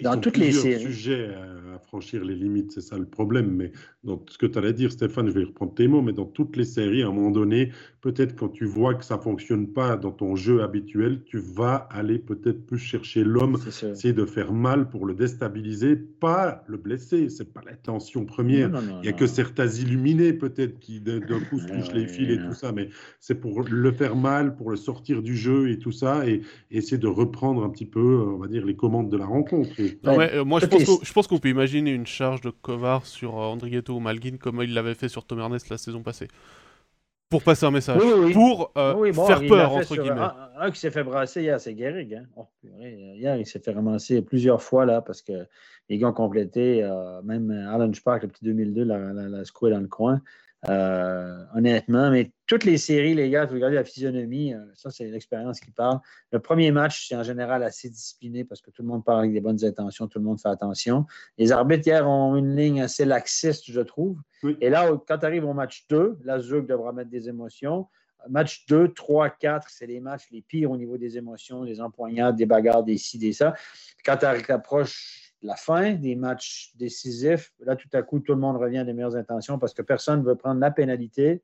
dans 0.01 0.17
toutes 0.19 0.37
les 0.37 0.51
séries. 0.51 0.83
sujets 0.83 1.33
à, 1.73 1.79
franchir 1.79 2.23
les 2.23 2.35
limites, 2.35 2.71
c'est 2.71 2.81
ça 2.81 2.97
le 2.97 3.05
problème. 3.05 3.51
Mais 3.51 3.71
dans 4.03 4.23
ce 4.29 4.37
que 4.37 4.45
tu 4.45 4.57
allais 4.57 4.73
dire, 4.73 4.91
Stéphane, 4.91 5.27
je 5.27 5.33
vais 5.33 5.43
reprendre 5.43 5.73
tes 5.73 5.87
mots, 5.87 6.01
mais 6.01 6.13
dans 6.13 6.25
toutes 6.25 6.55
les 6.55 6.63
séries, 6.63 7.03
à 7.03 7.07
un 7.07 7.11
moment 7.11 7.31
donné, 7.31 7.71
peut-être 8.01 8.35
quand 8.35 8.47
tu 8.47 8.65
vois 8.65 8.95
que 8.95 9.03
ça 9.03 9.17
ne 9.17 9.21
fonctionne 9.21 9.67
pas 9.67 9.97
dans 9.97 10.11
ton 10.11 10.37
jeu 10.37 10.63
habituel, 10.63 11.23
tu 11.25 11.37
vas 11.37 11.87
aller 11.91 12.17
peut-être 12.17 12.65
plus 12.65 12.77
chercher 12.77 13.25
l'homme, 13.25 13.57
essayer 13.67 14.13
de 14.13 14.25
faire 14.25 14.53
mal 14.53 14.89
pour 14.89 15.05
le 15.05 15.13
déstabiliser, 15.13 15.97
pas 15.97 16.63
le 16.67 16.77
blesser. 16.77 17.27
C'est 17.29 17.51
pas 17.51 17.61
l'intention 17.65 18.25
première. 18.25 18.71
Il 18.97 19.01
n'y 19.01 19.09
a 19.09 19.13
que 19.13 19.27
certains 19.27 19.67
illuminés 19.67 20.31
peut-être 20.31 20.79
qui 20.79 21.01
d'un 21.01 21.19
coup 21.49 21.59
se 21.59 21.67
touchent 21.67 21.93
les 21.93 22.07
fils 22.07 22.29
et 22.29 22.37
tout 22.37 22.53
ça, 22.53 22.71
mais 22.71 22.89
c'est 23.19 23.35
pour 23.35 23.63
le 23.63 23.91
faire 23.91 24.15
mal, 24.15 24.55
pour 24.55 24.69
le 24.71 24.77
sortir 24.77 25.21
du 25.21 25.35
jeu 25.35 25.69
et 25.71 25.77
tout 25.77 25.91
ça, 25.91 26.27
et, 26.27 26.41
essayer 26.71 26.97
de 26.97 27.07
reprendre 27.07 27.63
un 27.63 27.69
petit 27.69 27.85
peu, 27.85 28.21
on 28.21 28.37
va 28.37 28.47
dire, 28.47 28.65
les 28.65 28.75
commandes 28.75 29.09
de 29.09 29.17
la 29.17 29.25
rencontre. 29.25 29.69
Euh, 29.79 30.45
moi, 30.45 30.59
je 30.59 31.13
pense, 31.13 31.27
qu'on 31.27 31.39
peut 31.39 31.49
imaginer 31.49 31.91
une 31.91 32.05
charge 32.05 32.41
de 32.41 32.49
Kovar 32.49 33.05
sur 33.05 33.37
euh, 33.37 33.47
Andrigetto 33.47 33.88
ou 33.89 33.99
Malguin 33.99 34.37
comme 34.37 34.61
il 34.61 34.73
l'avait 34.73 34.95
fait 34.95 35.09
sur 35.09 35.25
Tom 35.25 35.39
Ernest 35.39 35.69
la 35.69 35.77
saison 35.77 36.01
passée. 36.01 36.27
Pour 37.29 37.43
passer 37.43 37.65
un 37.65 37.71
message. 37.71 38.01
Pour 38.33 38.71
euh, 38.75 39.13
faire 39.13 39.45
peur, 39.47 39.73
entre 39.73 39.95
guillemets. 39.95 40.27
Un, 40.57 40.71
qui 40.71 40.79
s'est 40.79 40.89
fait 40.89 41.03
brasser 41.03 41.41
hier, 41.41 41.59
c'est 41.59 41.75
Guérig. 41.75 42.15
Hein. 42.15 42.25
Oh, 42.35 42.47
hier, 42.63 43.37
il 43.37 43.45
s'est 43.45 43.59
fait 43.59 43.71
ramasser 43.71 44.23
plusieurs 44.23 44.63
fois 44.63 44.85
là 44.85 45.01
parce 45.01 45.21
que 45.21 45.45
les 45.89 45.99
gars 45.99 46.07
ont 46.07 46.13
complété, 46.13 46.87
même 47.23 47.51
Alan 47.51 47.93
Spark, 47.93 48.23
le 48.23 48.29
petit 48.29 48.45
2002, 48.45 48.83
la, 48.83 48.97
la, 49.13 49.29
la 49.29 49.43
dans 49.43 49.79
le 49.79 49.87
coin. 49.87 50.21
Euh, 50.67 51.45
honnêtement. 51.55 52.11
Mais 52.11 52.31
toutes 52.45 52.65
les 52.65 52.77
séries, 52.77 53.15
les 53.15 53.29
gars, 53.29 53.45
vous 53.45 53.53
regardez 53.53 53.75
la 53.75 53.85
physionomie, 53.85 54.53
euh, 54.53 54.59
ça, 54.73 54.91
c'est 54.91 55.05
l'expérience 55.05 55.61
qui 55.61 55.71
parle. 55.71 55.99
Le 56.31 56.39
premier 56.39 56.71
match, 56.71 57.07
c'est 57.07 57.15
en 57.15 57.23
général 57.23 57.63
assez 57.63 57.89
discipliné 57.89 58.43
parce 58.43 58.59
que 58.61 58.69
tout 58.69 58.81
le 58.81 58.89
monde 58.89 59.05
parle 59.05 59.19
avec 59.19 59.31
des 59.31 59.39
bonnes 59.39 59.63
intentions, 59.63 60.07
tout 60.07 60.19
le 60.19 60.25
monde 60.25 60.39
fait 60.41 60.49
attention. 60.49 61.05
Les 61.37 61.53
arbitres, 61.53 61.87
hier, 61.87 62.05
ont 62.07 62.35
une 62.35 62.57
ligne 62.57 62.81
assez 62.81 63.05
laxiste, 63.05 63.71
je 63.71 63.79
trouve. 63.79 64.19
Et 64.59 64.69
là, 64.69 64.91
quand 65.07 65.19
tu 65.19 65.25
arrives 65.25 65.45
au 65.45 65.53
match 65.53 65.85
2, 65.89 66.17
là, 66.23 66.39
Zug 66.39 66.67
devra 66.67 66.91
mettre 66.91 67.09
des 67.09 67.29
émotions. 67.29 67.87
Match 68.27 68.65
2, 68.67 68.89
3, 68.89 69.29
4, 69.29 69.69
c'est 69.69 69.87
les 69.87 70.01
matchs 70.01 70.27
les 70.29 70.41
pires 70.41 70.71
au 70.71 70.75
niveau 70.75 70.97
des 70.97 71.17
émotions, 71.17 71.63
des 71.63 71.79
empoignades, 71.79 72.35
des 72.35 72.45
bagarres, 72.45 72.83
des 72.83 72.97
ci, 72.97 73.17
des 73.17 73.31
ça. 73.31 73.53
Quand 74.03 74.17
tu 74.17 74.51
approches 74.51 75.28
la 75.41 75.55
fin 75.55 75.93
des 75.93 76.15
matchs 76.15 76.71
décisifs, 76.75 77.53
là, 77.59 77.75
tout 77.75 77.89
à 77.93 78.01
coup, 78.01 78.19
tout 78.19 78.33
le 78.33 78.39
monde 78.39 78.57
revient 78.57 78.83
des 78.85 78.93
meilleures 78.93 79.15
intentions 79.15 79.57
parce 79.57 79.73
que 79.73 79.81
personne 79.81 80.21
ne 80.21 80.25
veut 80.25 80.35
prendre 80.35 80.59
la 80.59 80.71
pénalité 80.71 81.41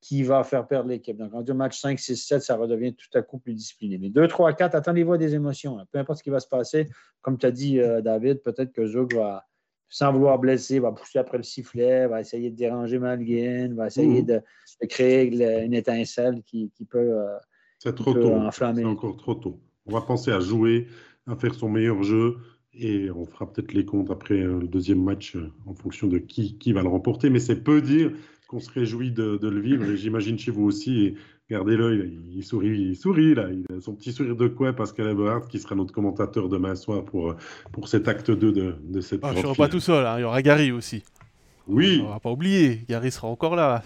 qui 0.00 0.22
va 0.22 0.44
faire 0.44 0.66
perdre 0.66 0.90
l'équipe. 0.90 1.16
Donc, 1.16 1.32
en 1.32 1.42
dit 1.42 1.52
match 1.52 1.80
5, 1.80 1.98
6, 1.98 2.16
7, 2.16 2.42
ça 2.42 2.56
redevient 2.56 2.94
tout 2.94 3.08
à 3.14 3.22
coup 3.22 3.38
plus 3.38 3.54
discipliné. 3.54 3.96
Mais 3.98 4.10
2, 4.10 4.28
3, 4.28 4.52
4, 4.52 4.74
attendez-vous 4.74 5.14
à 5.14 5.18
des 5.18 5.34
émotions. 5.34 5.78
Peu 5.90 5.98
importe 5.98 6.18
ce 6.18 6.22
qui 6.22 6.30
va 6.30 6.40
se 6.40 6.48
passer, 6.48 6.88
comme 7.22 7.38
tu 7.38 7.46
as 7.46 7.50
dit, 7.50 7.80
euh, 7.80 8.02
David, 8.02 8.42
peut-être 8.42 8.72
que 8.72 8.86
Zug 8.86 9.14
va, 9.14 9.46
sans 9.88 10.12
vouloir 10.12 10.38
blesser, 10.38 10.78
va 10.78 10.92
pousser 10.92 11.18
après 11.18 11.38
le 11.38 11.42
sifflet, 11.42 12.06
va 12.06 12.20
essayer 12.20 12.50
de 12.50 12.56
déranger 12.56 12.98
Malguin, 12.98 13.74
va 13.74 13.86
essayer 13.86 14.22
mmh. 14.22 14.26
de, 14.26 14.42
créer 14.88 15.24
une 15.64 15.72
étincelle 15.72 16.42
qui, 16.42 16.70
peut, 16.90 16.98
euh, 16.98 17.38
C'est 17.78 17.94
trop 17.94 18.12
tôt. 18.12 18.34
enflammer. 18.34 18.82
C'est 18.82 18.88
encore 18.88 19.16
trop 19.16 19.34
tôt. 19.34 19.58
On 19.86 19.92
va 19.92 20.02
penser 20.02 20.32
à 20.32 20.40
jouer, 20.40 20.86
à 21.26 21.36
faire 21.36 21.54
son 21.54 21.70
meilleur 21.70 22.02
jeu, 22.02 22.36
et 22.76 23.10
on 23.10 23.24
fera 23.24 23.50
peut-être 23.50 23.72
les 23.72 23.84
comptes 23.84 24.10
après 24.10 24.40
euh, 24.40 24.60
le 24.60 24.66
deuxième 24.66 25.02
match 25.02 25.36
euh, 25.36 25.50
en 25.66 25.74
fonction 25.74 26.06
de 26.06 26.18
qui, 26.18 26.58
qui 26.58 26.72
va 26.72 26.82
le 26.82 26.88
remporter. 26.88 27.30
Mais 27.30 27.40
c'est 27.40 27.62
peu 27.62 27.80
dire 27.80 28.12
qu'on 28.48 28.60
se 28.60 28.70
réjouit 28.70 29.10
de, 29.10 29.38
le 29.42 29.60
vivre. 29.60 29.84
Et 29.84 29.96
j'imagine 29.96 30.38
chez 30.38 30.50
vous 30.50 30.64
aussi. 30.64 31.04
Et 31.06 31.14
gardez 31.50 31.76
l'œil, 31.76 32.18
il 32.32 32.44
sourit, 32.44 32.78
il 32.78 32.96
sourit 32.96 33.34
là. 33.34 33.48
Il 33.50 33.64
a 33.76 33.80
son 33.80 33.94
petit 33.94 34.12
sourire 34.12 34.36
de 34.36 34.48
quoi, 34.48 34.72
Pascal 34.72 35.08
Eberhardt, 35.08 35.48
qui 35.48 35.58
sera 35.58 35.74
notre 35.74 35.92
commentateur 35.92 36.48
demain 36.48 36.74
soir 36.74 37.04
pour, 37.04 37.30
euh, 37.30 37.36
pour 37.72 37.88
cet 37.88 38.08
acte 38.08 38.30
2 38.30 38.52
de, 38.52 38.76
de 38.82 39.00
cette 39.00 39.20
ah, 39.22 39.32
Je 39.32 39.38
ne 39.38 39.42
serai 39.42 39.54
pas 39.54 39.68
tout 39.68 39.80
seul, 39.80 40.04
hein. 40.06 40.18
il 40.18 40.22
y 40.22 40.24
aura 40.24 40.42
Gary 40.42 40.72
aussi. 40.72 41.04
Oui. 41.66 42.02
On 42.04 42.10
va 42.10 42.20
pas 42.20 42.30
oublier, 42.30 42.80
Gary 42.88 43.10
sera 43.10 43.28
encore 43.28 43.56
là. 43.56 43.82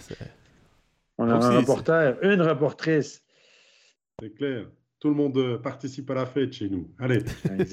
On 1.19 1.29
a 1.29 1.35
un 1.35 1.59
reporter, 1.59 2.17
une 2.23 2.43
reportrice. 2.43 3.23
C'est 4.21 4.35
clair. 4.35 4.67
Tout 5.01 5.09
le 5.09 5.15
monde 5.15 5.37
euh, 5.37 5.59
participe 5.59 6.11
à 6.11 6.15
la 6.15 6.27
fête 6.27 6.53
chez 6.53 6.69
nous. 6.69 6.91
Allez, 6.99 7.21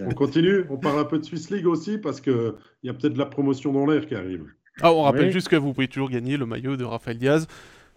on 0.05 0.13
continue. 0.13 0.65
On 0.69 0.78
parle 0.78 0.99
un 0.99 1.05
peu 1.05 1.17
de 1.17 1.26
Swiss 1.26 1.49
League 1.49 1.65
aussi 1.65 1.97
parce 1.97 2.21
qu'il 2.21 2.53
y 2.84 2.89
a 2.89 2.93
peut-être 2.93 3.13
de 3.13 3.19
la 3.19 3.26
promotion 3.26 3.73
dans 3.73 3.86
l'air 3.86 4.05
qui 4.05 4.13
arrive. 4.13 4.45
Ah, 4.82 4.93
on 4.93 5.03
rappelle 5.03 5.32
juste 5.32 5.47
que 5.47 5.55
vous 5.55 5.73
pouvez 5.73 5.88
toujours 5.88 6.09
gagner 6.09 6.38
le 6.38 6.45
maillot 6.45 6.78
de 6.78 6.84
Raphaël 6.84 7.17
Diaz. 7.17 7.47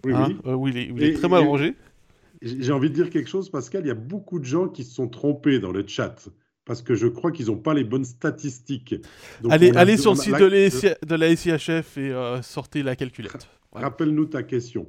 Oui, 0.05 0.13
oui. 0.13 0.19
Hein, 0.19 0.39
euh, 0.47 0.71
il 0.71 1.03
est, 1.03 1.15
très 1.15 1.29
mal 1.29 1.43
rangé. 1.43 1.75
J'ai 2.41 2.73
envie 2.73 2.89
de 2.89 2.95
dire 2.95 3.11
quelque 3.11 3.29
chose, 3.29 3.51
Pascal. 3.51 3.83
Il 3.85 3.89
y 3.89 3.91
a 3.91 3.95
beaucoup 3.95 4.39
de 4.39 4.45
gens 4.45 4.69
qui 4.69 4.85
se 4.85 4.95
sont 4.95 5.09
trompés 5.09 5.59
dans 5.59 5.73
le 5.73 5.85
chat 5.87 6.29
parce 6.65 6.83
que 6.83 6.95
je 6.95 7.07
crois 7.07 7.33
qu'ils 7.33 7.47
n'ont 7.47 7.57
pas 7.57 7.75
les 7.75 7.83
bonnes 7.83 8.05
statistiques. 8.05 8.95
allez, 9.51 9.73
allez 9.75 9.97
sur 9.97 10.13
le 10.13 10.19
site 10.19 10.37
de, 10.37 11.15
la 11.17 11.35
SIHF 11.35 11.97
et 11.97 12.13
euh, 12.13 12.43
sortez 12.43 12.83
la 12.83 12.95
calculette. 12.95 13.49
Rappelle-nous 13.73 14.27
ta 14.27 14.43
question. 14.43 14.87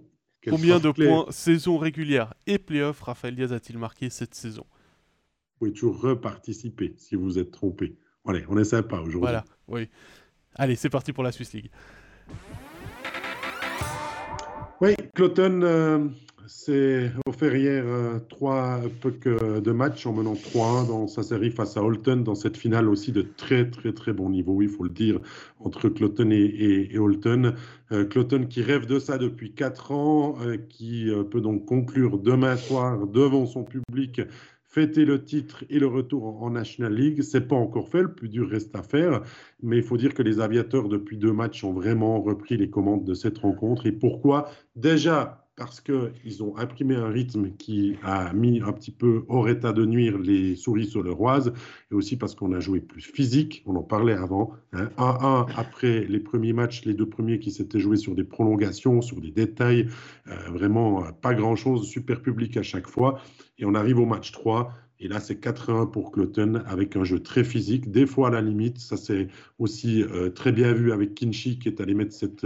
Combien 0.47 0.79
de 0.79 0.91
points 0.91 1.25
saison 1.31 1.77
régulière 1.77 2.33
et 2.47 2.57
playoff 2.57 3.01
Raphaël 3.01 3.35
Diaz 3.35 3.51
a-t-il 3.51 3.77
marqué 3.77 4.09
cette 4.09 4.35
saison? 4.35 4.65
Vous 5.59 5.65
pouvez 5.65 5.73
toujours 5.73 5.99
reparticiper 5.99 6.93
si 6.97 7.15
vous 7.15 7.37
êtes 7.37 7.51
trompé. 7.51 7.97
Allez, 8.25 8.45
on 8.47 8.57
est 8.57 8.63
sympa 8.63 8.97
aujourd'hui. 8.97 9.19
Voilà, 9.19 9.43
oui. 9.67 9.89
Allez, 10.55 10.75
c'est 10.75 10.89
parti 10.89 11.11
pour 11.11 11.23
la 11.23 11.31
Swiss 11.31 11.53
League. 11.53 11.69
Oui, 14.81 14.95
Cloton 15.13 15.61
euh, 15.63 16.07
s'est 16.49 17.11
offert 17.27 17.55
hier 17.55 17.83
euh, 17.85 18.19
trois 18.27 18.81
pucks 19.01 19.27
de 19.27 19.71
match 19.71 20.05
en 20.05 20.13
menant 20.13 20.33
3-1 20.33 20.87
dans 20.87 21.07
sa 21.07 21.21
série 21.21 21.51
face 21.51 21.77
à 21.77 21.83
Holton, 21.83 22.23
dans 22.23 22.35
cette 22.35 22.57
finale 22.57 22.89
aussi 22.89 23.11
de 23.11 23.21
très 23.21 23.69
très 23.69 23.93
très 23.93 24.13
bon 24.13 24.29
niveau, 24.29 24.61
il 24.61 24.69
faut 24.69 24.83
le 24.83 24.89
dire, 24.89 25.19
entre 25.59 25.89
Cloton 25.89 26.31
et, 26.31 26.89
et, 26.91 26.97
Holton. 26.97 27.53
Euh, 27.91 28.05
Cloton 28.05 28.47
qui 28.47 28.63
rêve 28.63 28.87
de 28.87 28.97
ça 28.97 29.17
depuis 29.17 29.53
4 29.53 29.91
ans, 29.91 30.37
euh, 30.41 30.57
qui 30.57 31.11
peut 31.29 31.41
donc 31.41 31.65
conclure 31.65 32.17
demain 32.17 32.57
soir 32.57 33.05
devant 33.07 33.45
son 33.45 33.63
public 33.63 34.21
fêter 34.69 35.05
le 35.05 35.23
titre 35.23 35.63
et 35.69 35.79
le 35.79 35.87
retour 35.87 36.41
en 36.43 36.51
National 36.51 36.93
League. 36.93 37.21
C'est 37.21 37.47
pas 37.47 37.55
encore 37.55 37.89
fait, 37.89 38.01
le 38.01 38.13
plus 38.13 38.29
dur 38.29 38.49
reste 38.49 38.75
à 38.75 38.83
faire, 38.83 39.21
mais 39.61 39.77
il 39.77 39.83
faut 39.83 39.97
dire 39.97 40.13
que 40.13 40.23
les 40.23 40.39
aviateurs 40.39 40.89
depuis 40.89 41.17
deux 41.17 41.33
matchs 41.33 41.63
ont 41.63 41.73
vraiment 41.73 42.21
repris 42.21 42.57
les 42.57 42.69
commandes 42.69 43.03
de 43.03 43.13
cette 43.13 43.39
rencontre. 43.39 43.85
Et 43.85 43.91
pourquoi? 43.91 44.49
Déjà 44.75 45.48
parce 45.59 45.81
qu'ils 45.81 46.41
ont 46.41 46.57
imprimé 46.57 46.95
un 46.95 47.09
rythme 47.09 47.51
qui 47.51 47.97
a 48.01 48.31
mis 48.33 48.61
un 48.61 48.71
petit 48.71 48.91
peu 48.91 49.25
hors 49.27 49.49
état 49.49 49.73
de 49.73 49.85
nuire 49.85 50.17
les 50.17 50.55
souris 50.55 50.85
sur 50.85 51.03
le 51.03 51.11
roise, 51.11 51.51
et 51.91 51.95
aussi 51.95 52.15
parce 52.15 52.33
qu'on 52.33 52.53
a 52.53 52.61
joué 52.61 52.79
plus 52.79 53.01
physique, 53.01 53.61
on 53.65 53.75
en 53.75 53.83
parlait 53.83 54.13
avant. 54.13 54.53
1-1 54.73 54.87
hein. 54.97 55.45
après 55.57 56.05
les 56.05 56.21
premiers 56.21 56.53
matchs, 56.53 56.85
les 56.85 56.93
deux 56.93 57.09
premiers 57.09 57.39
qui 57.39 57.51
s'étaient 57.51 57.81
joués 57.81 57.97
sur 57.97 58.15
des 58.15 58.23
prolongations, 58.23 59.01
sur 59.01 59.19
des 59.19 59.31
détails, 59.31 59.89
euh, 60.29 60.35
vraiment 60.49 61.03
euh, 61.03 61.11
pas 61.11 61.33
grand-chose, 61.33 61.85
super 61.85 62.21
public 62.21 62.55
à 62.55 62.63
chaque 62.63 62.87
fois. 62.87 63.19
Et 63.57 63.65
on 63.65 63.75
arrive 63.75 63.99
au 63.99 64.05
match 64.05 64.31
3, 64.31 64.71
et 65.01 65.09
là, 65.09 65.19
c'est 65.19 65.43
4-1 65.43 65.91
pour 65.91 66.13
Cloton 66.13 66.63
avec 66.67 66.95
un 66.95 67.03
jeu 67.03 67.19
très 67.19 67.43
physique, 67.43 67.91
des 67.91 68.05
fois 68.05 68.29
à 68.29 68.31
la 68.31 68.41
limite. 68.41 68.79
Ça, 68.79 68.95
c'est 68.95 69.27
aussi 69.57 70.03
euh, 70.03 70.29
très 70.29 70.53
bien 70.53 70.71
vu 70.71 70.93
avec 70.93 71.15
Kinchi 71.15 71.59
qui 71.59 71.67
est 71.67 71.81
allé 71.81 71.93
mettre 71.93 72.13
cette 72.13 72.45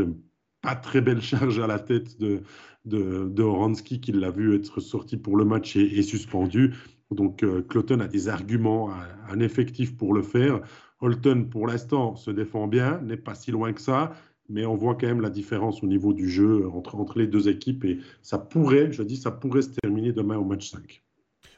pas 0.63 0.75
très 0.75 1.01
belle 1.01 1.21
charge 1.21 1.59
à 1.59 1.67
la 1.67 1.77
tête 1.77 2.19
de, 2.19 2.41
de, 2.85 3.29
de 3.29 3.43
Oransky 3.43 4.01
qui 4.01 4.11
l'a 4.11 4.31
vu 4.31 4.55
être 4.55 4.79
sorti 4.79 5.17
pour 5.17 5.37
le 5.37 5.45
match 5.45 5.75
et, 5.75 6.01
suspendu. 6.01 6.73
Donc, 7.11 7.45
Cloton 7.69 7.99
a 7.99 8.07
des 8.07 8.27
arguments, 8.27 8.89
un 9.29 9.39
effectif 9.39 9.95
pour 9.95 10.15
le 10.15 10.23
faire. 10.23 10.61
Holton, 10.99 11.47
pour 11.49 11.67
l'instant, 11.67 12.15
se 12.15 12.31
défend 12.31 12.67
bien, 12.67 12.99
n'est 13.01 13.17
pas 13.17 13.35
si 13.35 13.51
loin 13.51 13.73
que 13.73 13.81
ça, 13.81 14.13
mais 14.49 14.65
on 14.65 14.75
voit 14.75 14.95
quand 14.95 15.07
même 15.07 15.21
la 15.21 15.29
différence 15.29 15.83
au 15.83 15.87
niveau 15.87 16.13
du 16.13 16.29
jeu 16.29 16.67
entre, 16.69 16.95
entre 16.95 17.19
les 17.19 17.27
deux 17.27 17.49
équipes 17.49 17.85
et 17.85 17.99
ça 18.21 18.37
pourrait, 18.37 18.91
je 18.91 19.03
dis, 19.03 19.17
ça 19.17 19.31
pourrait 19.31 19.61
se 19.61 19.71
terminer 19.81 20.11
demain 20.11 20.37
au 20.37 20.45
match 20.45 20.69
5. 20.69 21.03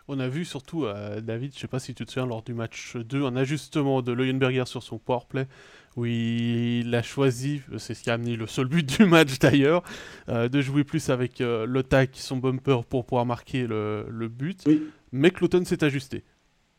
On 0.08 0.20
a 0.20 0.28
vu 0.28 0.46
surtout, 0.46 0.86
euh, 0.86 1.20
David, 1.20 1.52
je 1.52 1.58
ne 1.58 1.62
sais 1.62 1.68
pas 1.68 1.80
si 1.80 1.96
tu 1.96 2.06
te 2.06 2.12
souviens, 2.12 2.28
lors 2.28 2.44
du 2.44 2.54
match 2.54 2.96
2, 2.96 3.26
un 3.26 3.36
ajustement 3.36 4.04
de 4.04 4.12
Leuenberger 4.12 4.66
sur 4.66 4.84
son 4.84 5.00
powerplay, 5.00 5.48
où 5.96 6.06
il 6.06 6.94
a 6.94 7.02
choisi, 7.02 7.62
c'est 7.78 7.96
ce 7.96 8.04
qui 8.04 8.12
a 8.12 8.14
amené 8.14 8.36
le 8.36 8.46
seul 8.46 8.68
but 8.68 8.86
du 8.98 9.06
match 9.06 9.40
d'ailleurs, 9.40 9.84
euh, 10.30 10.48
de 10.48 10.62
jouer 10.62 10.84
plus 10.84 11.10
avec 11.10 11.42
euh, 11.42 11.66
le 11.66 11.82
tac, 11.82 12.12
son 12.14 12.38
bumper, 12.38 12.84
pour 12.88 13.06
pouvoir 13.06 13.26
marquer 13.26 13.66
le, 13.66 14.06
le 14.08 14.28
but. 14.28 14.62
Oui. 14.68 14.84
Mais 15.12 15.32
Cloton 15.32 15.66
s'est 15.66 15.84
ajusté. 15.84 16.24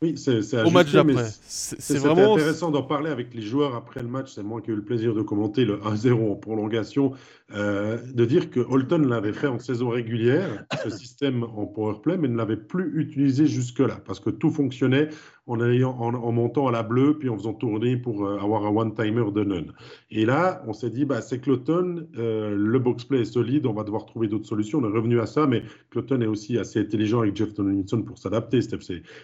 Oui, 0.03 0.19
c'est 0.19 0.63
au 0.63 0.71
match 0.71 0.93
d'après. 0.93 1.25
C'est 1.47 1.97
vraiment 1.99 2.35
intéressant 2.35 2.71
d'en 2.71 2.83
parler 2.83 3.11
avec 3.11 3.33
les 3.33 3.41
joueurs 3.41 3.75
après 3.75 4.03
le 4.03 4.09
match. 4.09 4.33
C'est 4.35 4.43
moi 4.43 4.61
qui 4.61 4.71
ai 4.71 4.75
eu 4.75 4.77
le 4.77 4.85
plaisir 4.85 5.15
de 5.15 5.23
commenter 5.23 5.65
le 5.65 5.79
1-0 5.79 6.33
en 6.33 6.35
prolongation, 6.35 7.13
euh, 7.55 7.99
de 8.13 8.25
dire 8.27 8.51
que 8.51 8.61
Holton 8.61 9.09
l'avait 9.09 9.33
fait 9.33 9.47
en 9.47 9.59
saison 9.59 9.89
régulière, 9.89 10.67
ce 10.85 10.91
système 10.91 11.45
en 11.45 11.65
powerplay, 11.65 12.19
mais 12.19 12.29
ne 12.29 12.37
l'avait 12.37 12.59
plus 12.59 13.01
utilisé 13.01 13.47
jusque-là 13.47 13.99
parce 14.05 14.21
que 14.21 14.29
tout 14.29 14.51
fonctionnait 14.51 15.09
en, 15.47 15.61
ayant, 15.63 15.97
en, 15.99 16.33
montant 16.33 16.67
à 16.69 16.73
la 16.73 16.83
bleue 16.83 17.17
puis 17.19 17.31
en 17.31 17.39
faisant 17.39 17.55
tourner 17.55 17.97
pour 17.97 18.27
euh, 18.27 18.39
avoir 18.39 18.67
un 18.67 18.77
one-timer 18.77 19.31
de 19.33 19.45
none. 19.45 19.73
Et 20.11 20.25
là, 20.25 20.63
on 20.69 20.73
s'est 20.73 20.91
dit, 20.91 21.05
bah, 21.05 21.21
c'est 21.21 21.41
Cloton, 21.41 22.07
euh, 22.17 22.55
le 22.57 22.79
box-play 22.79 23.23
est 23.23 23.25
solide, 23.25 23.67
on 23.67 23.73
va 23.73 23.83
devoir 23.83 24.07
trouver 24.07 24.29
d'autres 24.29 24.47
solutions. 24.47 24.79
On 24.79 24.85
est 24.85 24.95
revenu 24.95 25.21
à 25.21 25.27
ça, 25.27 25.49
mais 25.49 25.63
Cloton 25.91 26.21
est 26.21 26.27
aussi 26.27 26.59
assez 26.59 26.79
intelligent 26.79 27.23
avec 27.23 27.35
Jeff 27.35 27.55
Tomlinson 27.55 28.03
pour 28.03 28.17
s'adapter. 28.17 28.61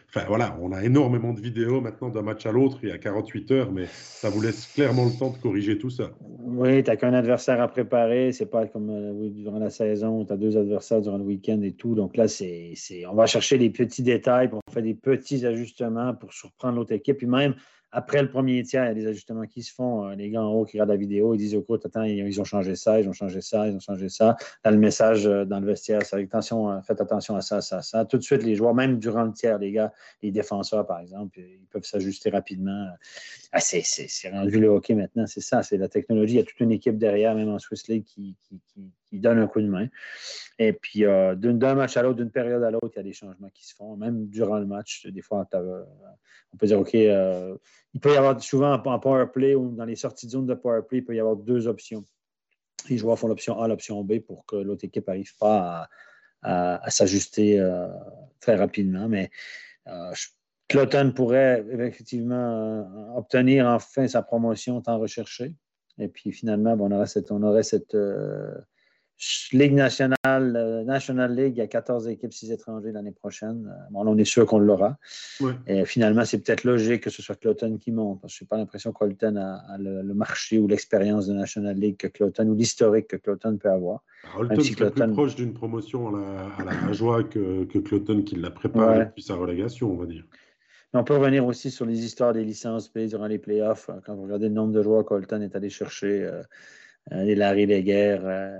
Enfin 0.09 0.25
voilà, 0.27 0.59
on 0.61 0.73
a 0.73 0.83
énormément 0.83 1.33
de 1.33 1.41
vidéos 1.41 1.81
maintenant 1.81 2.09
d'un 2.09 2.23
match 2.23 2.47
à 2.47 2.53
l'autre, 2.53 2.79
il 2.83 2.89
y 2.89 2.93
a 2.93 2.99
48 2.99 3.51
heures, 3.53 3.73
mais 3.73 3.87
ça 3.87 4.29
vous 4.29 4.41
laisse 4.41 4.67
clairement 4.75 5.05
le 5.05 5.17
temps 5.17 5.31
de 5.31 5.39
corriger 5.39 5.79
tout 5.79 5.91
ça. 5.91 6.11
Oui, 6.21 6.83
tu 6.83 6.91
n'as 6.91 6.97
qu'un 6.97 7.15
adversaire 7.15 7.61
à 7.61 7.69
préparer, 7.69 8.33
c'est 8.33 8.51
pas 8.51 8.67
comme 8.67 8.91
euh, 8.91 9.29
durant 9.31 9.61
la 9.61 9.71
saison, 9.71 10.25
tu 10.25 10.33
as 10.33 10.37
deux 10.37 10.57
adversaires 10.57 11.01
durant 11.01 11.19
le 11.19 11.25
week-end 11.25 11.63
et 11.63 11.73
tout. 11.73 11.95
Donc 11.95 12.17
là, 12.17 12.27
c'est, 12.27 12.75
on 13.09 13.15
va 13.15 13.27
chercher 13.27 13.57
les 13.57 13.71
petits 13.71 14.03
détails, 14.03 14.51
on 14.53 14.73
fait 14.73 14.83
des 14.83 14.95
petits 14.95 15.47
ajustements 15.47 16.15
pour 16.15 16.33
surprendre 16.33 16.77
l'autre 16.77 16.93
équipe. 16.93 17.19
Puis 17.19 17.27
même, 17.29 17.55
après 17.95 18.23
le 18.23 18.31
premier 18.31 18.63
tiers, 18.63 18.85
il 18.85 18.89
y 18.89 18.91
a 18.91 18.95
des 18.95 19.07
ajustements 19.07 19.47
qui 19.47 19.63
se 19.63 19.73
font. 19.73 20.07
Euh, 20.07 20.15
les 20.15 20.31
gars 20.31 20.43
en 20.43 20.51
haut 20.51 20.65
qui 20.65 20.73
regardent 20.73 20.91
la 20.91 20.97
vidéo, 20.97 21.35
ils 21.35 21.39
disent 21.39 21.55
Écoute, 21.55 21.85
attends, 21.85 22.03
ils 22.03 22.41
ont 22.41 22.45
changé 22.45 22.75
ça, 22.75 22.99
ils 22.99 23.07
ont 23.07 23.13
changé 23.13 23.43
ça, 23.43 23.69
ils 23.69 23.77
ont 23.77 23.81
changé 23.81 24.09
ça. 24.09 24.37
Là, 24.65 24.71
le 24.71 24.79
message 24.79 25.27
euh, 25.27 25.45
dans 25.45 25.61
le 25.61 25.67
vestiaire, 25.67 26.01
c'est 26.03 26.17
attention, 26.17 26.71
euh, 26.71 26.81
faites 26.81 27.03
attention 27.03 27.37
à 27.37 27.43
ça, 27.43 27.61
ça, 27.61 27.83
ça. 27.83 28.07
Tout 28.07 28.17
de 28.17 28.23
suite, 28.23 28.43
les 28.45 28.55
joueurs, 28.55 28.75
même 28.75 28.99
durant 28.99 29.25
le 29.25 29.33
tiers, 29.33 29.59
les 29.59 29.73
gars, 29.73 29.93
les 30.23 30.31
défenseurs, 30.31 30.87
par 30.87 31.01
exemple, 31.01 31.39
ils 31.39 31.67
peuvent 31.71 31.85
s'ajuster 31.85 32.31
rapidement. 32.31 32.89
Ah, 33.53 33.61
c'est, 33.61 33.85
rendu 34.31 34.59
le 34.59 34.69
hockey 34.69 34.95
maintenant, 34.95 35.27
c'est 35.27 35.43
ça, 35.43 35.63
c'est 35.63 35.77
la 35.77 35.89
technologie. 35.89 36.35
Il 36.35 36.39
y 36.39 36.41
a 36.41 36.45
toute 36.45 36.61
une 36.61 36.73
équipe 36.73 36.97
derrière, 36.97 37.35
même 37.35 37.51
en 37.51 37.59
Swiss 37.59 37.89
League, 37.89 38.05
qui, 38.05 38.35
donne 39.21 39.39
un 39.39 39.47
coup 39.47 39.61
de 39.61 39.69
main. 39.69 39.89
Et 40.59 40.73
puis, 40.73 41.03
d'un 41.03 41.75
match 41.75 41.97
à 41.97 42.03
l'autre, 42.03 42.19
d'une 42.19 42.31
période 42.31 42.63
à 42.63 42.71
l'autre, 42.71 42.91
il 42.95 42.97
y 42.97 43.01
a 43.01 43.03
des 43.03 43.13
changements 43.13 43.51
qui 43.51 43.67
se 43.67 43.75
font, 43.75 43.97
même 43.97 44.27
durant 44.29 44.59
le 44.59 44.67
match. 44.67 45.07
Des 45.07 45.23
fois, 45.23 45.47
on 46.53 46.57
peut 46.57 46.67
dire 46.67 46.79
OK, 46.79 46.95
il 46.95 48.01
peut 48.01 48.13
y 48.13 48.17
avoir 48.17 48.41
souvent 48.43 48.73
en 48.73 48.99
power 48.99 49.27
play 49.33 49.55
ou 49.55 49.75
dans 49.75 49.85
les 49.85 49.97
sorties 49.97 50.27
de 50.27 50.33
zone 50.33 50.47
de 50.47 50.55
power 50.55 50.83
play, 50.87 50.99
il 50.99 51.05
peut 51.05 51.15
y 51.15 51.21
avoir 51.21 51.37
deux 51.37 51.67
options. 51.67 52.05
Les 52.89 52.99
joueurs 52.99 53.19
font 53.19 53.29
l'option 53.29 53.61
A, 53.61 53.69
l'option 53.69 54.03
B 54.03 54.19
pour 54.19 54.45
que 54.47 54.57
l'autre 54.57 54.85
équipe 54.85 55.07
n'arrive 55.07 55.37
pas 55.39 55.89
à, 56.43 56.91
s'ajuster 56.91 57.61
euh, 57.61 57.89
très 58.41 58.57
rapidement. 58.57 59.09
Mais 59.09 59.31
euh, 59.89 60.13
Cloton 60.69 61.13
pourrait 61.15 61.65
effectivement 61.71 62.35
euh, 62.35 63.19
obtenir 63.19 63.67
enfin 63.67 64.09
sa 64.09 64.23
promotion 64.23 64.81
tant 64.81 64.99
recherchée. 64.99 65.55
Et 65.99 66.09
puis 66.09 66.33
finalement, 66.33 66.77
on 66.81 66.91
aurait 66.91 67.07
cette, 67.07 67.31
on 67.31 67.43
aurait 67.43 67.63
cette, 67.63 67.97
Ligue 69.53 69.75
nationale, 69.75 70.17
euh, 70.57 70.83
National 70.85 71.35
League, 71.35 71.55
il 71.57 71.59
y 71.59 71.63
a 71.63 71.69
14 71.69 72.09
équipes, 72.09 72.33
6 72.33 72.51
étrangers 72.51 72.91
l'année 72.91 73.13
prochaine. 73.13 73.71
Euh, 73.71 73.91
bon, 73.91 74.05
on 74.05 74.19
est 74.19 74.25
sûr 74.25 74.47
qu'on 74.47 74.59
l'aura. 74.59 74.99
Et 75.67 75.85
finalement, 75.85 76.25
c'est 76.25 76.39
peut-être 76.39 76.65
logique 76.65 77.03
que 77.03 77.11
ce 77.11 77.23
soit 77.23 77.37
Cloton 77.37 77.79
qui 77.79 77.93
monte. 77.93 78.21
Parce 78.21 78.33
que 78.33 78.39
je 78.41 78.45
n'ai 78.45 78.49
pas 78.49 78.57
l'impression 78.57 78.93
que 78.93 79.05
Cloton 79.05 79.37
a, 79.37 79.79
le, 79.79 80.03
marché 80.15 80.59
ou 80.59 80.67
l'expérience 80.67 81.27
de 81.27 81.35
National 81.35 81.77
League 81.77 81.97
que 81.99 82.09
Cloton 82.09 82.49
ou 82.49 82.55
l'historique 82.55 83.09
que 83.09 83.17
Cloton 83.17 83.57
peut 83.59 83.71
avoir. 83.71 84.03
Holton 84.37 84.61
si 84.61 84.75
plus 84.75 84.91
proche 85.13 85.37
d'une 85.37 85.53
promotion 85.53 86.15
à 86.59 86.65
la, 86.65 86.93
joie 86.93 87.23
que, 87.23 87.65
que 87.65 87.79
Cloton 87.79 88.23
qui 88.23 88.37
l'a 88.37 88.51
préparé 88.51 89.05
depuis 89.05 89.23
sa 89.23 89.35
relégation, 89.35 89.93
on 89.93 89.97
va 89.97 90.07
dire. 90.07 90.25
Mais 90.93 91.01
on 91.01 91.05
peut 91.05 91.17
revenir 91.17 91.47
aussi 91.47 91.71
sur 91.71 91.87
les 91.87 92.05
histoires 92.05 92.33
des 92.33 92.45
licences 92.45 92.93
B 92.93 93.07
durant 93.07 93.27
les 93.27 93.39
playoffs. 93.39 93.89
Quand 94.05 94.15
vous 94.15 94.25
regardez 94.25 94.49
le 94.49 94.55
nombre 94.55 94.73
de 94.73 94.83
joueurs 94.83 95.05
que 95.05 95.09
Colton 95.09 95.41
est 95.41 95.57
allé 95.57 95.71
chercher. 95.71 96.25
Euh, 96.25 96.43
euh, 97.11 97.25
des 97.25 97.35
Larry 97.35 97.67
Leguer 97.67 98.19
euh, 98.23 98.59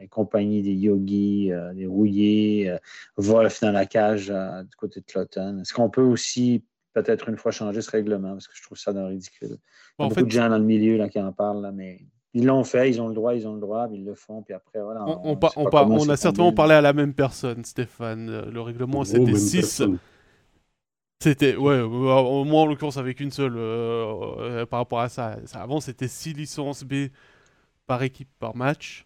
et 0.00 0.08
compagnie, 0.08 0.62
des 0.62 0.74
Yogi, 0.74 1.50
euh, 1.50 1.72
des 1.72 1.86
Rouillés, 1.86 2.76
Wolf 3.16 3.60
dans 3.62 3.72
la 3.72 3.86
cage 3.86 4.28
du 4.28 4.76
côté 4.76 5.00
de 5.00 5.06
Cloton. 5.06 5.60
Est-ce 5.60 5.72
qu'on 5.72 5.88
peut 5.88 6.02
aussi 6.02 6.62
peut-être 6.92 7.28
une 7.28 7.36
fois 7.36 7.52
changer 7.52 7.80
ce 7.80 7.90
règlement? 7.90 8.32
Parce 8.32 8.48
que 8.48 8.56
je 8.56 8.62
trouve 8.62 8.78
ça 8.78 8.92
dans 8.92 9.08
ridicule. 9.08 9.56
Il 9.98 10.02
y 10.02 10.06
a 10.06 10.08
beaucoup 10.08 10.22
de 10.22 10.30
gens 10.30 10.48
dans 10.50 10.58
le 10.58 10.64
milieu 10.64 10.96
là, 10.96 11.08
qui 11.08 11.18
en 11.18 11.32
parlent, 11.32 11.62
là, 11.62 11.72
mais 11.72 12.00
ils 12.34 12.44
l'ont 12.44 12.64
fait, 12.64 12.90
ils 12.90 13.00
ont 13.00 13.08
le 13.08 13.14
droit, 13.14 13.34
ils 13.34 13.48
ont 13.48 13.54
le 13.54 13.60
droit, 13.60 13.88
ils 13.92 14.04
le 14.04 14.14
font, 14.14 14.42
puis 14.42 14.54
après, 14.54 14.80
voilà. 14.80 15.04
On, 15.06 15.38
on, 15.56 16.08
a 16.08 16.16
certainement 16.16 16.52
parlé 16.52 16.74
à 16.74 16.80
la 16.80 16.92
même 16.92 17.14
personne, 17.14 17.64
Stéphane. 17.64 18.50
Le 18.50 18.60
règlement, 18.60 19.04
c'était 19.04 19.34
6. 19.34 19.82
C'était, 21.22 21.56
ouais, 21.56 21.80
au 21.80 22.44
moins 22.44 22.62
en 22.62 22.66
l'occurrence 22.66 22.96
avec 22.96 23.20
une 23.20 23.30
seule 23.30 23.54
par 24.66 24.80
rapport 24.80 25.00
à 25.00 25.08
ça. 25.08 25.36
Avant, 25.54 25.80
c'était 25.80 26.08
6 26.08 26.34
licences 26.34 26.84
B 26.84 27.08
par 27.90 28.04
équipe 28.04 28.28
par 28.38 28.54
match. 28.54 29.04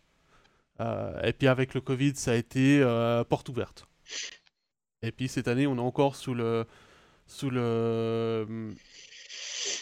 Euh, 0.78 1.22
et 1.22 1.32
puis 1.32 1.48
avec 1.48 1.72
le 1.72 1.80
Covid, 1.80 2.12
ça 2.16 2.32
a 2.32 2.34
été 2.34 2.82
euh, 2.82 3.24
porte 3.24 3.48
ouverte. 3.48 3.86
Et 5.00 5.10
puis 5.10 5.26
cette 5.26 5.48
année, 5.48 5.66
on 5.66 5.76
est 5.76 5.88
encore 5.92 6.16
sous 6.16 6.34
le 6.34 6.66
sous 7.26 7.48
le 7.48 8.44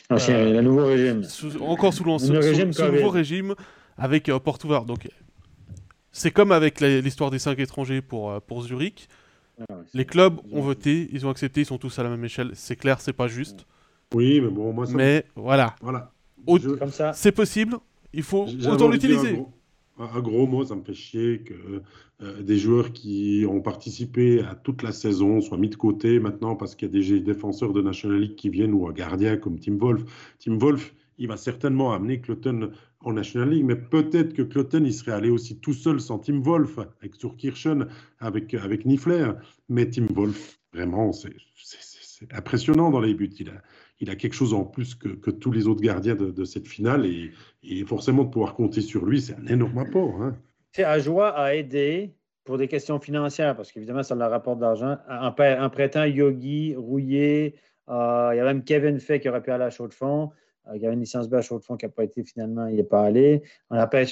ah, 0.08 0.14
euh, 0.28 0.52
le 0.52 0.60
nouveau 0.60 0.86
régime. 0.86 1.24
encore 1.62 1.92
sous, 1.92 2.04
le 2.04 2.38
régime 2.38 2.70
nouveau 2.92 3.10
régime 3.10 3.56
avec 3.98 4.30
porte 4.44 4.62
ouverte. 4.62 4.86
Donc 4.86 5.08
c'est 6.12 6.30
comme 6.30 6.52
avec 6.52 6.80
l'histoire 6.80 7.32
des 7.32 7.40
cinq 7.40 7.58
étrangers 7.58 8.02
pour 8.02 8.40
pour 8.42 8.62
Zurich. 8.62 9.08
Ah 9.68 9.74
les 9.94 10.04
clubs 10.04 10.38
ont 10.52 10.60
voté, 10.60 11.08
ils 11.10 11.26
ont 11.26 11.30
accepté, 11.30 11.62
ils 11.62 11.66
sont 11.66 11.78
tous 11.78 11.98
à 11.98 12.04
la 12.04 12.08
même 12.08 12.24
échelle. 12.24 12.52
C'est 12.54 12.76
clair, 12.76 13.00
c'est 13.00 13.12
pas 13.12 13.26
juste. 13.26 13.66
Oui, 14.14 14.40
mais 14.40 14.48
bon, 14.48 14.72
moi 14.72 14.86
ça. 14.86 14.92
Mais 14.92 15.26
voilà. 15.34 15.74
Voilà. 15.80 16.12
C'est 17.14 17.32
possible. 17.32 17.78
Il 18.12 18.22
faut 18.22 18.46
autant 18.68 18.88
l'utiliser. 18.88 19.44
Un, 19.98 20.20
gros 20.20 20.46
mot, 20.46 20.64
ça 20.64 20.74
me 20.74 20.82
fait 20.82 20.94
chier 20.94 21.42
que 21.42 21.82
euh, 22.22 22.42
des 22.42 22.56
joueurs 22.56 22.92
qui 22.92 23.44
ont 23.48 23.60
participé 23.60 24.42
à 24.42 24.54
toute 24.54 24.82
la 24.82 24.90
saison 24.90 25.40
soient 25.40 25.58
mis 25.58 25.68
de 25.68 25.76
côté 25.76 26.18
maintenant 26.18 26.56
parce 26.56 26.74
qu'il 26.74 26.88
y 26.88 26.90
a 26.90 27.02
des 27.02 27.20
défenseurs 27.20 27.72
de 27.72 27.82
National 27.82 28.20
League 28.20 28.34
qui 28.34 28.48
viennent 28.48 28.72
ou 28.72 28.88
un 28.88 28.92
gardien 28.92 29.36
comme 29.36 29.60
Tim 29.60 29.76
Wolf. 29.76 30.02
Tim 30.38 30.56
Wolf, 30.58 30.94
il 31.18 31.28
va 31.28 31.36
certainement 31.36 31.92
amener 31.92 32.20
Cloton 32.20 32.70
en 33.00 33.12
National 33.12 33.50
League, 33.50 33.64
mais 33.64 33.76
peut-être 33.76 34.32
que 34.32 34.42
Cloton, 34.42 34.82
il 34.84 34.94
serait 34.94 35.12
allé 35.12 35.30
aussi 35.30 35.58
tout 35.58 35.74
seul 35.74 36.00
sans 36.00 36.18
Tim 36.18 36.40
Wolf, 36.40 36.78
avec 36.78 37.14
Surkirchen, 37.16 37.88
avec, 38.18 38.54
avec 38.54 38.86
Nifler. 38.86 39.32
Mais 39.68 39.88
Tim 39.90 40.06
Wolf, 40.14 40.58
vraiment, 40.72 41.12
c'est 41.12 41.34
impressionnant 42.32 42.90
dans 42.90 43.00
les 43.00 43.14
buts. 43.14 43.30
Il 43.38 43.50
a, 43.50 43.62
il 44.02 44.10
a 44.10 44.16
quelque 44.16 44.34
chose 44.34 44.52
en 44.52 44.64
plus 44.64 44.96
que, 44.96 45.30
tous 45.30 45.52
les 45.52 45.68
autres 45.68 45.80
gardiens 45.80 46.16
de, 46.16 46.44
cette 46.44 46.66
finale 46.66 47.06
et, 47.06 47.84
forcément 47.86 48.24
de 48.24 48.30
pouvoir 48.30 48.54
compter 48.54 48.80
sur 48.80 49.06
lui, 49.06 49.20
c'est 49.20 49.34
un 49.34 49.46
énorme 49.46 49.78
apport. 49.78 50.20
Hein. 50.20 50.36
Ajoie 50.78 51.28
a 51.38 51.54
aidé 51.54 52.12
pour 52.42 52.58
des 52.58 52.66
questions 52.66 52.98
financières, 52.98 53.54
parce 53.54 53.70
qu'évidemment, 53.70 54.02
ça 54.02 54.16
leur 54.16 54.30
rapporte 54.30 54.58
d'argent, 54.58 54.96
en, 55.08 55.70
prêtant 55.70 56.04
Yogi, 56.04 56.74
Rouillé, 56.74 57.54
euh, 57.88 58.30
il 58.32 58.38
y 58.38 58.40
a 58.40 58.44
même 58.44 58.64
Kevin 58.64 58.98
Fay 58.98 59.20
qui 59.20 59.28
aurait 59.28 59.42
pu 59.42 59.52
aller 59.52 59.64
à 59.64 59.70
Chaux 59.70 59.86
de 59.86 59.94
Fonds. 59.94 60.32
Euh, 60.66 60.72
il 60.74 60.82
y 60.82 60.86
avait 60.86 60.94
une 60.94 61.00
licence 61.00 61.28
B 61.28 61.34
à 61.34 61.42
Chaux 61.42 61.60
de 61.60 61.64
Fonds 61.64 61.76
qui 61.76 61.86
n'a 61.86 61.92
pas 61.92 62.02
été 62.02 62.24
finalement, 62.24 62.66
il 62.66 62.76
n'est 62.76 62.82
pas 62.82 63.04
allé. 63.04 63.42
On 63.70 63.76
appelle 63.76 64.08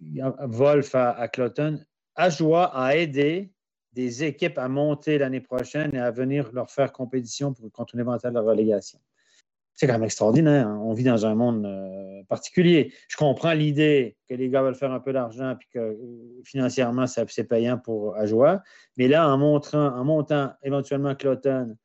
Wolf 0.00 0.94
à, 0.94 1.10
à 1.10 1.28
Cloton. 1.28 1.80
Ajoie 2.14 2.74
a 2.74 2.96
aidé 2.96 3.50
des 3.92 4.24
équipes 4.24 4.56
à 4.56 4.68
monter 4.68 5.18
l'année 5.18 5.40
prochaine 5.40 5.94
et 5.94 5.98
à 5.98 6.10
venir 6.10 6.50
leur 6.54 6.70
faire 6.70 6.90
compétition 6.92 7.52
pour, 7.52 7.70
contre 7.70 7.94
une 7.94 8.00
éventuelle 8.00 8.38
relégation 8.38 8.98
c'est 9.76 9.86
quand 9.86 9.92
même 9.92 10.04
extraordinaire. 10.04 10.66
Hein. 10.66 10.80
On 10.82 10.94
vit 10.94 11.04
dans 11.04 11.26
un 11.26 11.34
monde 11.34 11.64
euh, 11.66 12.22
particulier. 12.28 12.92
Je 13.08 13.16
comprends 13.16 13.52
l'idée 13.52 14.16
que 14.28 14.34
les 14.34 14.48
gars 14.48 14.62
veulent 14.62 14.74
faire 14.74 14.90
un 14.90 15.00
peu 15.00 15.12
d'argent 15.12 15.52
et 15.52 15.64
que 15.72 15.78
euh, 15.78 16.42
financièrement, 16.44 17.06
c'est 17.06 17.44
payant 17.44 17.78
pour 17.78 18.16
Ajoie. 18.16 18.62
Mais 18.96 19.06
là, 19.06 19.28
en, 19.28 19.36
montrant, 19.36 19.88
en 19.94 20.04
montant 20.04 20.52
éventuellement 20.62 21.14
Cloton, 21.14 21.76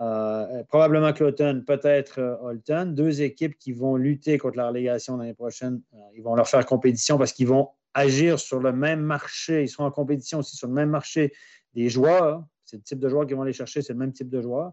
euh, 0.00 0.64
probablement 0.64 1.12
Cloton, 1.12 1.62
peut-être 1.66 2.38
Holton, 2.42 2.94
deux 2.94 3.20
équipes 3.20 3.58
qui 3.58 3.72
vont 3.72 3.96
lutter 3.96 4.38
contre 4.38 4.56
la 4.56 4.68
relégation 4.68 5.18
l'année 5.18 5.34
prochaine. 5.34 5.82
ils 6.14 6.22
vont 6.22 6.34
leur 6.34 6.48
faire 6.48 6.64
compétition 6.64 7.18
parce 7.18 7.32
qu'ils 7.32 7.46
vont 7.46 7.68
agir 7.92 8.40
sur 8.40 8.58
le 8.58 8.72
même 8.72 9.02
marché. 9.02 9.62
Ils 9.62 9.68
seront 9.68 9.84
en 9.84 9.90
compétition 9.90 10.38
aussi 10.38 10.56
sur 10.56 10.66
le 10.66 10.74
même 10.74 10.90
marché 10.90 11.32
des 11.74 11.90
joueurs. 11.90 12.42
C'est 12.64 12.78
le 12.78 12.82
type 12.82 12.98
de 12.98 13.08
joueur 13.10 13.26
qu'ils 13.26 13.36
vont 13.36 13.42
aller 13.42 13.52
chercher, 13.52 13.82
c'est 13.82 13.92
le 13.92 13.98
même 13.98 14.12
type 14.12 14.30
de 14.30 14.40
joueur. 14.40 14.72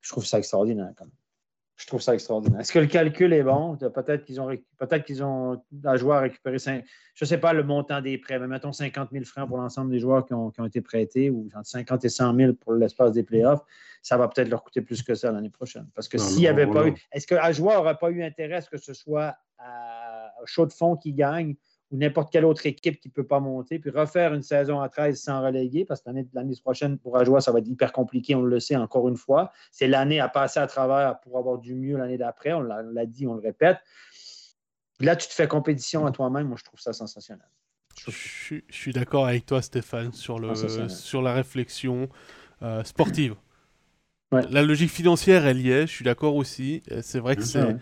Je 0.00 0.10
trouve 0.10 0.24
ça 0.24 0.38
extraordinaire 0.38 0.92
quand 0.96 1.06
même. 1.06 1.12
Je 1.76 1.86
trouve 1.86 2.00
ça 2.00 2.14
extraordinaire. 2.14 2.60
Est-ce 2.60 2.72
que 2.72 2.78
le 2.78 2.86
calcul 2.86 3.32
est 3.32 3.42
bon? 3.42 3.76
Peut-être 3.76 4.24
qu'ils 4.24 4.40
ont, 4.40 4.48
peut 4.78 4.98
qu'ils 5.00 5.24
ont 5.24 5.60
joueur 5.96 6.22
récupéré, 6.22 6.58
je 6.58 6.70
ne 7.20 7.26
sais 7.26 7.38
pas 7.38 7.52
le 7.52 7.64
montant 7.64 8.00
des 8.00 8.16
prêts, 8.16 8.38
mais 8.38 8.46
mettons 8.46 8.72
50 8.72 9.10
000 9.10 9.24
francs 9.24 9.48
pour 9.48 9.58
l'ensemble 9.58 9.90
des 9.90 9.98
joueurs 9.98 10.24
qui 10.24 10.34
ont, 10.34 10.50
été 10.64 10.80
prêtés 10.80 11.30
ou 11.30 11.48
entre 11.54 11.66
50 11.66 12.04
et 12.04 12.08
100 12.08 12.36
000 12.36 12.52
pour 12.54 12.74
l'espace 12.74 13.12
des 13.12 13.24
playoffs. 13.24 13.62
Ça 14.02 14.16
va 14.16 14.28
peut-être 14.28 14.48
leur 14.48 14.62
coûter 14.62 14.82
plus 14.82 15.02
que 15.02 15.14
ça 15.14 15.32
l'année 15.32 15.50
prochaine. 15.50 15.88
Parce 15.94 16.08
que 16.08 16.16
s'il 16.16 16.38
n'y 16.38 16.48
avait 16.48 16.66
pas 16.66 16.86
eu. 16.86 16.94
Est-ce 17.10 17.26
qu'un 17.26 17.50
joueur 17.50 17.78
n'aurait 17.78 17.98
pas 17.98 18.10
eu 18.10 18.22
intérêt 18.22 18.56
à 18.56 18.60
ce 18.60 18.70
que 18.70 18.78
ce 18.78 18.94
soit 18.94 19.34
à 19.58 20.32
chaud 20.44 20.66
de 20.66 20.72
fond 20.72 20.96
qui 20.96 21.12
gagne 21.12 21.56
ou 21.94 21.96
n'importe 21.96 22.32
quelle 22.32 22.44
autre 22.44 22.66
équipe 22.66 23.00
qui 23.00 23.06
ne 23.06 23.12
peut 23.12 23.26
pas 23.26 23.38
monter, 23.38 23.78
puis 23.78 23.90
refaire 23.90 24.34
une 24.34 24.42
saison 24.42 24.80
à 24.80 24.88
13 24.88 25.16
sans 25.16 25.40
reléguer, 25.40 25.84
parce 25.84 26.00
que 26.00 26.10
l'année 26.10 26.56
prochaine, 26.60 26.98
pour 26.98 27.16
Ajoie, 27.16 27.40
ça 27.40 27.52
va 27.52 27.60
être 27.60 27.68
hyper 27.68 27.92
compliqué, 27.92 28.34
on 28.34 28.42
le 28.42 28.58
sait 28.58 28.74
encore 28.74 29.08
une 29.08 29.16
fois. 29.16 29.52
C'est 29.70 29.86
l'année 29.86 30.18
à 30.18 30.28
passer 30.28 30.58
à 30.58 30.66
travers 30.66 31.20
pour 31.20 31.38
avoir 31.38 31.58
du 31.58 31.76
mieux 31.76 31.96
l'année 31.96 32.18
d'après, 32.18 32.52
on 32.52 32.62
l'a 32.62 33.06
dit, 33.06 33.28
on 33.28 33.34
le 33.34 33.40
répète. 33.40 33.78
Là, 34.98 35.14
tu 35.14 35.28
te 35.28 35.32
fais 35.32 35.46
compétition 35.46 36.04
à 36.04 36.10
toi-même, 36.10 36.48
moi, 36.48 36.56
je 36.58 36.64
trouve 36.64 36.80
ça 36.80 36.92
sensationnel. 36.92 37.46
Je, 38.08 38.56
suis 38.70 38.92
d'accord 38.92 39.28
avec 39.28 39.46
toi, 39.46 39.62
Stéphane, 39.62 40.12
sur, 40.12 40.40
le, 40.40 40.88
sur 40.88 41.22
la 41.22 41.32
réflexion 41.32 42.08
euh, 42.62 42.82
sportive. 42.82 43.36
La 44.32 44.62
logique 44.62 44.90
financière, 44.90 45.46
elle 45.46 45.60
y 45.60 45.70
est, 45.70 45.86
je 45.86 45.92
suis 45.92 46.04
d'accord 46.04 46.34
aussi. 46.34 46.82
C'est 47.02 47.20
vrai 47.20 47.36
que 47.36 47.44
c'est 47.44 47.78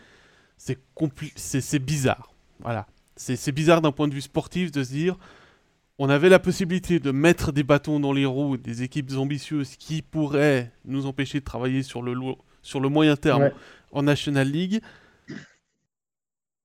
c'est 1.37 1.79
bizarre. 1.79 2.35
Voilà. 2.61 2.87
C'est 3.23 3.53
bizarre 3.53 3.81
d'un 3.81 3.93
point 3.93 4.09
de 4.09 4.15
vue 4.15 4.21
sportif 4.21 4.73
de 4.73 4.83
se 4.83 4.91
dire 4.91 5.17
on 5.99 6.09
avait 6.09 6.29
la 6.29 6.39
possibilité 6.39 6.99
de 6.99 7.11
mettre 7.13 7.53
des 7.53 7.63
bâtons 7.63 8.01
dans 8.01 8.13
les 8.13 8.25
roues 8.25 8.57
des 8.57 8.83
équipes 8.83 9.13
ambitieuses 9.17 9.77
qui 9.77 10.03
pourraient 10.03 10.73
nous 10.85 11.07
empêcher 11.07 11.39
de 11.39 11.45
travailler 11.45 11.83
sur 11.83 12.03
le, 12.03 12.15
sur 12.63 12.81
le 12.81 12.89
moyen 12.89 13.15
terme 13.15 13.51
en 13.93 14.03
National 14.03 14.49
League. 14.49 14.81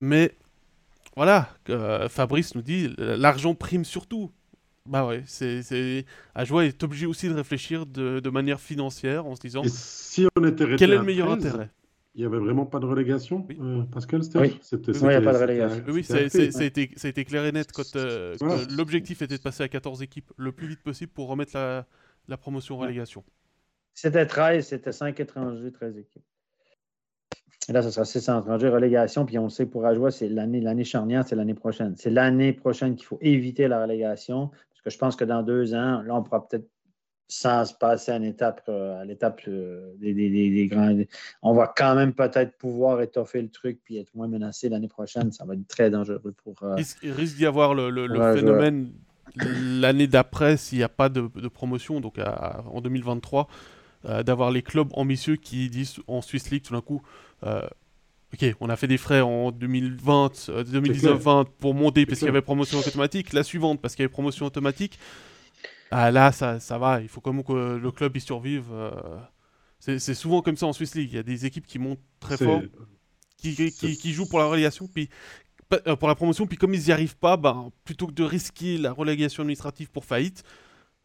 Mais 0.01 0.35
voilà, 1.15 1.49
euh, 1.69 2.09
Fabrice 2.09 2.55
nous 2.55 2.61
dit 2.61 2.93
l'argent 2.97 3.53
prime 3.53 3.85
surtout. 3.85 4.31
Bah 4.87 5.05
ouais, 5.05 5.23
c'est 5.25 6.05
Ajoie 6.33 6.65
est 6.65 6.81
obligé 6.81 7.05
aussi 7.05 7.27
de 7.27 7.33
réfléchir 7.33 7.85
de, 7.85 8.19
de 8.21 8.29
manière 8.29 8.61
financière 8.61 9.25
en 9.25 9.35
se 9.35 9.41
disant 9.41 9.63
si 9.65 10.25
on 10.37 10.45
était 10.45 10.77
quel 10.77 10.93
est 10.93 10.97
le 10.97 11.03
meilleur 11.03 11.29
intérêt? 11.29 11.69
Il 12.17 12.21
n'y 12.21 12.25
avait 12.25 12.43
vraiment 12.43 12.65
pas 12.65 12.79
de 12.79 12.87
relégation, 12.87 13.45
oui. 13.47 13.59
euh, 13.61 13.83
Pascal 13.83 14.21
Oui, 14.35 14.59
il 14.71 14.91
n'y 14.91 15.13
a 15.13 15.21
pas 15.21 15.33
de 15.33 15.37
relégation. 15.37 15.83
Oui, 15.87 16.03
ça, 16.03 16.15
a 16.15 16.21
été, 16.21 16.49
ça, 16.49 16.61
a 16.61 17.07
été, 17.09 17.25
clair 17.25 17.45
et 17.45 17.51
net 17.51 17.71
quand 17.71 17.95
euh, 17.95 18.35
l'objectif 18.75 19.21
était 19.21 19.37
de 19.37 19.41
passer 19.41 19.61
à 19.61 19.67
14 19.67 20.01
équipes 20.01 20.33
le 20.35 20.51
plus 20.51 20.67
vite 20.67 20.81
possible 20.81 21.11
pour 21.11 21.27
remettre 21.27 21.51
la, 21.53 21.85
la 22.27 22.37
promotion-relégation. 22.37 23.23
C'était 23.93 24.25
13, 24.25 24.65
c'était 24.65 24.91
5 24.91 25.19
étrangers, 25.19 25.71
13 25.71 25.99
équipes. 25.99 26.23
Et 27.69 27.73
là, 27.73 27.83
ce 27.83 27.91
sera 27.91 28.03
6 28.03 28.17
étrangers, 28.17 28.69
relégation, 28.69 29.23
puis 29.23 29.37
on 29.37 29.49
sait 29.49 29.67
pour 29.67 29.85
Ajoie, 29.85 30.09
c'est 30.09 30.27
l'année, 30.27 30.59
l'année 30.59 30.85
charnière, 30.85 31.23
c'est 31.23 31.35
l'année 31.35 31.53
prochaine. 31.53 31.95
C'est 31.97 32.09
l'année 32.09 32.51
prochaine 32.51 32.95
qu'il 32.95 33.05
faut 33.05 33.19
éviter 33.21 33.67
la 33.67 33.83
relégation, 33.83 34.47
parce 34.47 34.81
que 34.83 34.89
je 34.89 34.97
pense 34.97 35.15
que 35.15 35.25
dans 35.25 35.43
deux 35.43 35.75
ans, 35.75 36.01
là, 36.01 36.15
on 36.15 36.23
pourra 36.23 36.47
peut-être 36.47 36.67
sans 37.27 37.65
se 37.65 37.73
passer 37.73 38.11
à 38.11 38.19
l'étape, 38.19 38.61
euh, 38.69 39.01
à 39.01 39.05
l'étape 39.05 39.41
euh, 39.47 39.93
des, 39.99 40.67
grands. 40.71 40.97
On 41.41 41.53
va 41.53 41.71
quand 41.75 41.95
même 41.95 42.13
peut-être 42.13 42.57
pouvoir 42.57 43.01
étoffer 43.01 43.41
le 43.41 43.49
truc 43.49 43.79
puis 43.83 43.97
être 43.97 44.13
moins 44.15 44.27
menacé 44.27 44.69
l'année 44.69 44.87
prochaine. 44.87 45.31
Ça 45.31 45.45
va 45.45 45.55
être 45.55 45.67
très 45.67 45.89
dangereux 45.89 46.33
pour. 46.43 46.55
Euh, 46.63 46.77
il 47.03 47.11
risque 47.11 47.35
d'y 47.35 47.45
avoir 47.45 47.73
le, 47.73 47.89
phénomène 48.35 48.91
l'année 49.35 50.07
d'après 50.07 50.55
s'il 50.55 50.77
n'y 50.77 50.83
a 50.83 50.89
pas 50.89 51.09
de, 51.09 51.27
promotion, 51.49 51.99
donc 51.99 52.17
en 52.17 52.81
2023, 52.81 53.47
d'avoir 54.23 54.51
les 54.51 54.61
clubs 54.61 54.87
ambitieux 54.93 55.35
qui 55.35 55.69
disent 55.69 55.97
en 56.07 56.21
Swiss 56.21 56.49
League 56.49 56.63
tout 56.63 56.73
d'un 56.73 56.81
coup. 56.81 57.01
Ok, 58.33 58.55
on 58.59 58.69
a 58.69 58.75
fait 58.75 58.87
des 58.87 58.97
frais 58.97 59.21
en 59.21 59.51
2020, 59.51 60.49
2019-20 60.63 61.45
pour 61.59 61.73
monter 61.73 62.05
parce 62.05 62.19
qu'il 62.19 62.27
y 62.27 62.29
avait 62.29 62.41
promotion 62.41 62.79
automatique. 62.79 63.33
La 63.33 63.43
suivante 63.43 63.81
parce 63.81 63.95
qu'il 63.95 64.03
y 64.03 64.05
avait 64.05 64.11
promotion 64.11 64.45
automatique. 64.45 64.97
Ah, 65.91 66.11
là, 66.11 66.31
ça, 66.31 66.59
ça 66.59 66.77
va. 66.77 67.01
Il 67.01 67.07
faut 67.07 67.21
quand 67.21 67.33
même 67.33 67.43
que 67.43 67.77
le 67.77 67.91
club 67.91 68.15
y 68.17 68.21
survive. 68.21 68.65
Euh. 68.71 68.91
C'est 69.79 70.15
souvent 70.15 70.41
comme 70.41 70.57
ça 70.57 70.65
en 70.65 70.73
Swiss 70.73 70.95
League. 70.95 71.09
Il 71.11 71.15
y 71.15 71.19
a 71.19 71.23
des 71.23 71.45
équipes 71.45 71.67
qui 71.67 71.79
montent 71.79 72.01
très 72.19 72.37
fort, 72.37 72.61
qui, 73.37 73.71
qui, 73.71 74.11
jouent 74.11 74.27
pour 74.27 74.39
la 74.39 74.45
relégation, 74.45 74.87
puis 74.87 75.09
euh, 75.73 75.95
pour 75.95 76.07
la 76.07 76.15
promotion, 76.15 76.47
puis 76.47 76.57
comme 76.57 76.73
ils 76.73 76.81
n'y 76.81 76.91
arrivent 76.91 77.17
pas, 77.17 77.37
ben, 77.37 77.71
plutôt 77.83 78.07
que 78.07 78.13
de 78.13 78.23
risquer 78.23 78.77
la 78.77 78.91
relégation 78.91 79.41
administrative 79.41 79.89
pour 79.91 80.05
faillite, 80.05 80.43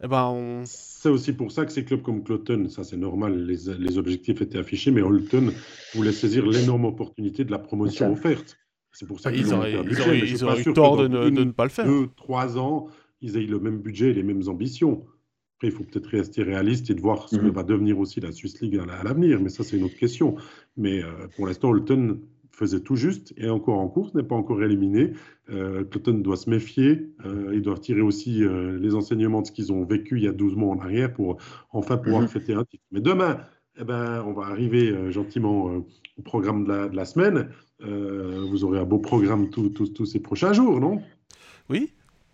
eh 0.02 0.08
ben 0.08 0.62
C'est 0.64 1.08
aussi 1.08 1.32
pour 1.32 1.52
ça 1.52 1.64
que 1.64 1.72
ces 1.72 1.84
clubs 1.84 2.02
comme 2.02 2.24
Cloton, 2.24 2.68
ça 2.68 2.82
c'est 2.82 2.96
normal, 2.96 3.44
les, 3.44 3.74
les, 3.78 3.98
objectifs 3.98 4.40
étaient 4.40 4.58
affichés, 4.58 4.90
mais 4.90 5.02
Holton 5.02 5.52
voulait 5.94 6.12
saisir 6.12 6.46
l'énorme 6.46 6.84
opportunité 6.86 7.44
de 7.44 7.50
la 7.50 7.58
promotion 7.58 8.12
offerte. 8.12 8.56
C'est 8.92 9.06
pour 9.06 9.20
ça 9.20 9.30
ah, 9.30 9.32
qu'ils 9.32 9.52
ont 9.54 9.58
auraient, 9.58 9.72
ils 9.72 10.44
auraient, 10.44 10.60
eu 10.60 10.72
tort 10.72 10.96
de 10.96 11.08
ne, 11.08 11.30
de 11.30 11.44
ne, 11.44 11.50
pas 11.50 11.64
le 11.64 11.70
faire. 11.70 11.86
Deux, 11.86 12.08
trois 12.16 12.58
ans, 12.58 12.88
ils 13.22 13.36
aient 13.36 13.46
le 13.46 13.58
même 13.58 13.78
budget 13.78 14.10
et 14.10 14.14
les 14.14 14.22
mêmes 14.22 14.42
ambitions. 14.48 15.04
Après, 15.56 15.68
il 15.68 15.72
faut 15.72 15.84
peut-être 15.84 16.08
rester 16.08 16.42
réaliste 16.42 16.90
et 16.90 16.94
de 16.94 17.00
voir 17.00 17.28
ce 17.28 17.36
que 17.36 17.42
mhm. 17.42 17.50
va 17.50 17.62
devenir 17.62 17.98
aussi 17.98 18.20
la 18.20 18.32
Swiss 18.32 18.60
League 18.60 18.78
à 18.78 19.02
l'avenir, 19.04 19.40
mais 19.40 19.48
ça, 19.48 19.64
c'est 19.64 19.76
une 19.76 19.84
autre 19.84 19.96
question. 19.96 20.36
Mais 20.76 21.02
euh, 21.02 21.28
pour 21.36 21.46
l'instant, 21.46 21.70
Holton 21.70 22.20
faisait 22.52 22.80
tout 22.80 22.96
juste 22.96 23.32
et 23.36 23.48
encore 23.48 23.78
en 23.78 23.88
course, 23.88 24.14
n'est 24.14 24.22
pas 24.22 24.34
encore 24.34 24.62
éliminé. 24.62 25.12
Euh, 25.50 25.84
doit 26.06 26.36
se 26.36 26.48
méfier. 26.48 27.10
Euh, 27.24 27.52
ils 27.54 27.62
doivent 27.62 27.80
tirer 27.80 28.00
aussi 28.00 28.44
euh, 28.44 28.78
les 28.78 28.94
enseignements 28.94 29.42
de 29.42 29.46
ce 29.46 29.52
qu'ils 29.52 29.72
ont 29.72 29.84
vécu 29.84 30.18
il 30.18 30.24
y 30.24 30.28
a 30.28 30.32
12 30.32 30.56
mois 30.56 30.74
en 30.74 30.78
arrière 30.78 31.12
pour 31.12 31.38
enfin 31.70 31.96
pouvoir 31.96 32.22
mhm. 32.22 32.28
fêter 32.28 32.54
un 32.54 32.64
titre. 32.64 32.84
Mais 32.92 33.00
demain, 33.00 33.38
eh 33.78 33.84
ben, 33.84 34.22
on 34.26 34.32
va 34.32 34.46
arriver 34.46 35.10
gentiment 35.10 35.64
au 36.18 36.22
programme 36.22 36.64
de 36.64 36.94
la, 36.94 37.04
semaine. 37.06 37.48
vous 37.80 38.64
aurez 38.64 38.78
un 38.78 38.84
beau 38.84 38.98
programme 38.98 39.48
tous 39.48 40.04
ces 40.04 40.20
prochains 40.20 40.52
jours, 40.52 40.78
non? 40.78 41.00
Oui, 41.70 41.90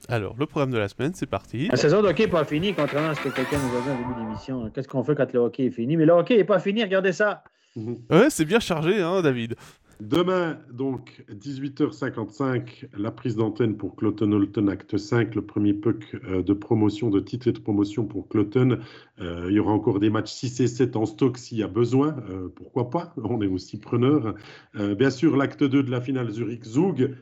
alors, 0.06 0.36
le 0.38 0.46
programme 0.46 0.70
de 0.70 0.78
la 0.78 0.88
semaine, 0.88 1.12
c'est 1.14 1.26
parti. 1.26 1.68
La 1.68 1.76
saison 1.76 2.02
de 2.02 2.08
hockey 2.08 2.24
n'est 2.24 2.30
pas 2.30 2.44
finie, 2.44 2.72
contrairement 2.72 3.10
à 3.10 3.14
ce 3.14 3.20
que 3.20 3.28
quelqu'un 3.30 3.58
nous 3.58 3.76
a 3.76 3.80
dit 3.80 3.88
au 3.90 3.96
début 3.96 4.14
de 4.14 4.24
l'émission. 4.24 4.70
Qu'est-ce 4.70 4.88
qu'on 4.88 5.02
fait 5.02 5.14
quand 5.14 5.32
le 5.32 5.40
hockey 5.40 5.66
est 5.66 5.70
fini? 5.70 5.96
Mais 5.96 6.06
le 6.06 6.12
hockey 6.12 6.36
n'est 6.36 6.44
pas 6.44 6.60
fini, 6.60 6.82
regardez 6.82 7.12
ça. 7.12 7.42
Ouais, 8.10 8.30
c'est 8.30 8.44
bien 8.44 8.60
chargé, 8.60 9.00
hein, 9.02 9.20
David. 9.22 9.56
Demain, 10.00 10.58
donc, 10.72 11.24
18h55, 11.28 12.86
la 12.96 13.10
prise 13.10 13.34
d'antenne 13.34 13.76
pour 13.76 13.96
Cloton 13.96 14.30
Holton 14.30 14.68
Acte 14.68 14.96
5, 14.96 15.34
le 15.34 15.42
premier 15.42 15.74
puck 15.74 16.16
euh, 16.22 16.40
de 16.40 16.52
promotion, 16.52 17.10
de 17.10 17.18
titre 17.18 17.48
et 17.48 17.52
de 17.52 17.58
promotion 17.58 18.04
pour 18.04 18.28
Cloton. 18.28 18.78
Euh, 19.20 19.46
il 19.48 19.56
y 19.56 19.58
aura 19.58 19.72
encore 19.72 19.98
des 19.98 20.08
matchs 20.08 20.30
6 20.30 20.60
et 20.60 20.66
7 20.68 20.94
en 20.94 21.04
stock 21.04 21.36
s'il 21.36 21.58
y 21.58 21.64
a 21.64 21.68
besoin. 21.68 22.14
Euh, 22.30 22.48
pourquoi 22.54 22.90
pas 22.90 23.12
On 23.16 23.42
est 23.42 23.48
aussi 23.48 23.80
preneur. 23.80 24.36
bien 24.74 25.10
sûr, 25.10 25.36
l'acte 25.36 25.64
2 25.64 25.82
de 25.82 25.90
la 25.90 26.00
finale 26.00 26.30
Zurich-Zug, 26.30 27.16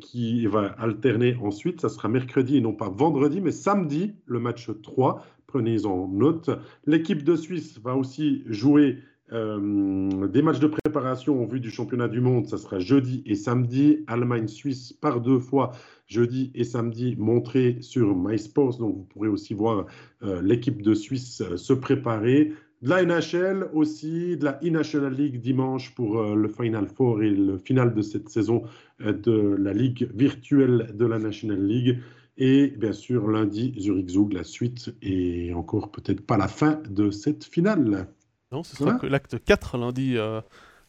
qui 0.00 0.46
va 0.46 0.66
alterner 0.78 1.36
ensuite. 1.42 1.80
Ça 1.80 1.88
sera 1.88 2.08
mercredi 2.08 2.58
et 2.58 2.60
non 2.60 2.74
pas 2.74 2.90
vendredi, 2.90 3.40
mais 3.40 3.50
samedi, 3.50 4.14
le 4.26 4.38
match 4.38 4.70
3. 4.82 5.26
Prenez-en 5.48 6.06
note. 6.06 6.48
L'équipe 6.86 7.24
de 7.24 7.34
Suisse 7.34 7.80
va 7.82 7.96
aussi 7.96 8.44
jouer 8.46 8.98
euh, 9.32 10.26
des 10.28 10.42
matchs 10.42 10.58
de 10.58 10.66
préparation 10.66 11.42
en 11.42 11.46
vue 11.46 11.60
du 11.60 11.70
championnat 11.70 12.08
du 12.08 12.20
monde, 12.20 12.46
ça 12.46 12.58
sera 12.58 12.78
jeudi 12.78 13.22
et 13.26 13.34
samedi. 13.34 14.04
Allemagne-Suisse 14.06 14.92
par 14.92 15.20
deux 15.20 15.38
fois, 15.38 15.72
jeudi 16.06 16.50
et 16.54 16.64
samedi, 16.64 17.16
montré 17.18 17.78
sur 17.80 18.16
MySports. 18.16 18.78
Donc 18.78 18.96
vous 18.96 19.04
pourrez 19.04 19.28
aussi 19.28 19.54
voir 19.54 19.86
euh, 20.22 20.42
l'équipe 20.42 20.82
de 20.82 20.94
Suisse 20.94 21.42
euh, 21.42 21.56
se 21.56 21.72
préparer. 21.72 22.52
De 22.82 22.88
la 22.88 23.04
NHL 23.04 23.68
aussi, 23.74 24.36
de 24.38 24.44
la 24.46 24.58
e-National 24.64 25.12
League 25.12 25.40
dimanche 25.40 25.94
pour 25.94 26.34
le 26.34 26.48
Final 26.48 26.86
Four 26.86 27.22
et 27.22 27.28
le 27.28 27.58
final 27.58 27.92
de 27.92 28.00
cette 28.00 28.30
saison 28.30 28.62
de 29.00 29.54
la 29.58 29.74
Ligue 29.74 30.08
virtuelle 30.14 30.90
de 30.94 31.04
la 31.04 31.18
National 31.18 31.62
League. 31.62 31.98
Et 32.38 32.68
bien 32.68 32.94
sûr, 32.94 33.28
lundi, 33.28 33.74
Zurich 33.78 34.08
Zug, 34.08 34.32
la 34.32 34.44
suite 34.44 34.94
et 35.02 35.52
encore 35.52 35.90
peut-être 35.90 36.22
pas 36.22 36.38
la 36.38 36.48
fin 36.48 36.80
de 36.88 37.10
cette 37.10 37.44
finale. 37.44 38.08
Non, 38.52 38.64
ce 38.64 38.74
sera 38.74 38.94
que 38.94 39.06
l'acte 39.06 39.36
4 39.44 39.78
lundi 39.78 40.14
euh, 40.16 40.40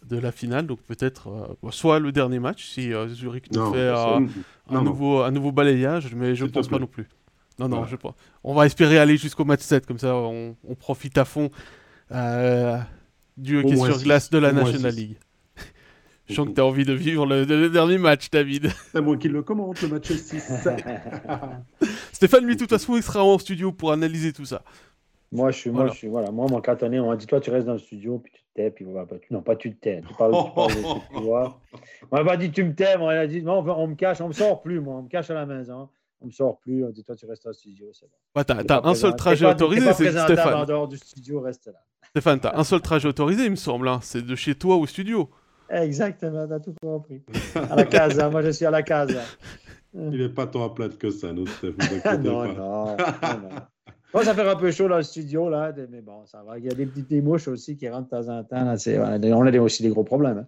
de 0.09 0.17
la 0.17 0.31
finale, 0.31 0.65
donc 0.65 0.81
peut-être 0.81 1.29
euh, 1.63 1.69
soit 1.69 1.99
le 1.99 2.11
dernier 2.11 2.39
match 2.39 2.65
si 2.65 2.91
euh, 2.91 3.07
Zurich 3.07 3.51
nous 3.53 3.71
fait 3.71 3.88
un, 3.88 4.81
nouveau, 4.81 5.21
un 5.21 5.29
nouveau 5.29 5.51
balayage, 5.51 6.15
mais 6.15 6.33
je 6.33 6.45
ne 6.45 6.49
pense 6.49 6.67
pas 6.67 6.79
non 6.79 6.88
plus. 6.88 7.07
Non, 7.59 7.69
non, 7.69 7.85
je 7.85 7.95
pense. 7.95 8.15
On 8.43 8.55
va 8.55 8.65
espérer 8.65 8.97
aller 8.97 9.15
jusqu'au 9.15 9.45
match 9.45 9.61
7, 9.61 9.85
comme 9.85 9.99
ça 9.99 10.15
on, 10.15 10.55
profite 10.79 11.19
à 11.19 11.25
fond 11.25 11.51
du 13.38 13.57
hockey 13.59 13.75
sur 13.75 14.01
glace 14.01 14.31
de 14.31 14.39
la 14.39 14.53
National 14.53 14.95
League. 14.95 15.17
Je 16.27 16.35
sens 16.35 16.47
que 16.47 16.53
tu 16.53 16.61
as 16.61 16.65
envie 16.65 16.85
de 16.85 16.93
vivre 16.93 17.25
le, 17.25 17.69
dernier 17.69 17.97
match, 17.97 18.29
David. 18.31 18.71
C'est 18.91 19.01
moi 19.01 19.17
qui 19.17 19.27
le 19.27 19.43
commente, 19.43 19.81
le 19.81 19.89
match 19.89 20.11
6. 20.11 20.51
Stéphane, 22.13 22.45
lui, 22.45 22.55
de 22.55 22.61
toute 22.61 22.69
façon, 22.69 22.95
il 22.95 23.03
sera 23.03 23.23
en 23.23 23.38
studio 23.38 23.71
pour 23.71 23.91
analyser 23.91 24.31
tout 24.31 24.45
ça. 24.45 24.63
Moi, 25.31 25.51
je 25.51 25.57
suis, 25.57 25.69
moi, 25.69 25.87
je 25.87 25.93
suis, 25.93 26.07
voilà, 26.09 26.29
moi, 26.29 26.45
mon 26.49 26.59
cantonné, 26.59 26.99
on 26.99 27.07
m'a 27.07 27.15
dit, 27.15 27.25
toi, 27.25 27.39
tu 27.39 27.51
restes 27.51 27.65
dans 27.65 27.73
le 27.73 27.79
studio, 27.79 28.19
puis 28.19 28.33
tu 28.33 28.41
te 28.41 28.47
tais, 28.53 28.69
puis 28.69 28.83
voilà, 28.83 29.07
tu, 29.21 29.33
non, 29.33 29.41
pas 29.41 29.55
tu 29.55 29.73
te 29.73 29.79
tais, 29.79 30.01
tu 30.01 30.13
parles, 30.15 30.33
tu 30.33 30.51
parles 30.53 30.73
de 30.73 31.27
On 32.11 32.17
m'a 32.17 32.23
pas 32.25 32.35
dit, 32.35 32.51
tu 32.51 32.65
me 32.65 32.75
tais, 32.75 32.97
on 32.97 33.05
m'a 33.05 33.27
dit, 33.27 33.41
non, 33.41 33.59
on, 33.59 33.87
me 33.87 33.95
cache, 33.95 34.19
on 34.19 34.27
me 34.27 34.33
sort 34.33 34.61
plus, 34.61 34.81
moi, 34.81 34.95
on 34.95 35.03
me 35.03 35.07
cache 35.07 35.29
à 35.29 35.35
la 35.35 35.45
maison. 35.45 35.87
On 36.21 36.27
me 36.27 36.31
sort 36.31 36.59
plus, 36.59 36.85
on 36.85 36.89
dit 36.89 37.03
toi 37.03 37.15
tu 37.15 37.25
restes 37.25 37.47
au 37.47 37.53
studio, 37.53 37.87
c'est 37.93 38.05
bon. 38.05 38.43
t'as, 38.43 38.87
un 38.87 38.93
seul 38.93 39.15
trajet 39.15 39.47
autorisé, 39.47 39.91
c'est 39.93 40.11
Stéphane. 40.11 40.53
en 40.53 40.65
dehors 40.65 40.87
du 40.87 40.97
studio, 40.97 41.41
reste 41.41 41.65
là. 41.65 41.79
Stéphane, 42.09 42.39
t'as 42.39 42.55
un 42.55 42.63
seul 42.63 42.79
trajet 42.79 43.07
autorisé, 43.07 43.45
il 43.45 43.51
me 43.51 43.55
semble. 43.55 43.87
Hein. 43.87 43.99
C'est 44.03 44.23
de 44.23 44.35
chez 44.35 44.53
toi 44.53 44.75
au 44.75 44.85
studio. 44.85 45.31
Exactement, 45.67 46.47
t'as 46.47 46.59
tout 46.59 46.75
compris. 46.79 47.23
À 47.55 47.75
la 47.75 47.85
casa, 47.85 48.29
moi 48.29 48.43
je 48.43 48.51
suis 48.51 48.65
à 48.67 48.71
la 48.71 48.83
casa. 48.83 49.21
Il 49.95 50.11
n'est 50.11 50.29
pas 50.29 50.45
tant 50.45 50.63
à 50.63 50.69
plate 50.69 50.99
que 50.99 51.09
ça, 51.09 51.33
nous, 51.33 51.47
Stéphane. 51.47 52.21
non, 52.23 52.53
non, 52.53 52.95
non, 52.95 53.49
Bon, 54.13 54.21
ça 54.23 54.33
fait 54.33 54.41
un 54.41 54.55
peu 54.57 54.71
chaud 54.71 54.89
dans 54.89 54.97
le 54.97 55.03
studio, 55.03 55.49
là, 55.49 55.73
mais 55.89 56.01
bon, 56.01 56.25
ça 56.25 56.43
va. 56.45 56.57
Il 56.57 56.65
y 56.65 56.69
a 56.69 56.73
des 56.73 56.85
petites 56.85 57.23
mouches 57.23 57.47
aussi 57.47 57.77
qui 57.77 57.88
rentrent 57.88 58.09
de 58.09 58.23
temps 58.23 58.29
en 58.29 58.43
temps. 58.43 58.65
Là, 58.65 59.38
on 59.38 59.45
a 59.45 59.59
aussi 59.59 59.83
des 59.83 59.89
gros 59.89 60.03
problèmes. 60.03 60.39
Hein. 60.39 60.47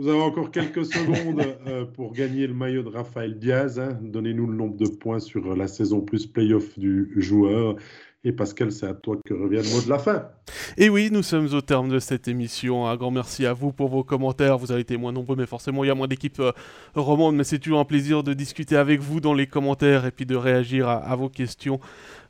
Vous 0.00 0.08
avez 0.08 0.20
encore 0.20 0.50
quelques 0.50 0.86
secondes 0.86 1.42
euh, 1.66 1.84
pour 1.84 2.12
gagner 2.12 2.46
le 2.46 2.54
maillot 2.54 2.82
de 2.82 2.88
Raphaël 2.88 3.38
Diaz. 3.38 3.78
Hein. 3.78 3.98
Donnez-nous 4.00 4.46
le 4.46 4.56
nombre 4.56 4.76
de 4.76 4.88
points 4.88 5.18
sur 5.18 5.56
la 5.56 5.66
saison 5.66 6.00
plus 6.00 6.26
playoff 6.26 6.78
du 6.78 7.12
joueur. 7.16 7.76
Et 8.24 8.30
Pascal, 8.30 8.70
c'est 8.70 8.86
à 8.86 8.94
toi 8.94 9.16
que 9.24 9.34
revient 9.34 9.60
le 9.64 9.74
mot 9.74 9.82
de 9.82 9.90
la 9.90 9.98
fin. 9.98 10.28
Et 10.76 10.88
oui, 10.88 11.08
nous 11.10 11.24
sommes 11.24 11.52
au 11.52 11.60
terme 11.60 11.88
de 11.88 11.98
cette 11.98 12.28
émission. 12.28 12.86
Un 12.86 12.94
grand 12.96 13.10
merci 13.10 13.44
à 13.46 13.52
vous 13.52 13.72
pour 13.72 13.88
vos 13.88 14.04
commentaires. 14.04 14.58
Vous 14.58 14.70
avez 14.70 14.82
été 14.82 14.96
moins 14.96 15.10
nombreux, 15.10 15.34
mais 15.34 15.46
forcément, 15.46 15.82
il 15.82 15.88
y 15.88 15.90
a 15.90 15.94
moins 15.96 16.06
d'équipes 16.06 16.38
euh, 16.38 16.52
romandes. 16.94 17.34
Mais 17.34 17.42
c'est 17.42 17.58
toujours 17.58 17.80
un 17.80 17.84
plaisir 17.84 18.22
de 18.22 18.32
discuter 18.32 18.76
avec 18.76 19.00
vous 19.00 19.20
dans 19.20 19.34
les 19.34 19.48
commentaires 19.48 20.06
et 20.06 20.12
puis 20.12 20.24
de 20.24 20.36
réagir 20.36 20.88
à 20.88 21.16
vos 21.16 21.28
questions. 21.28 21.80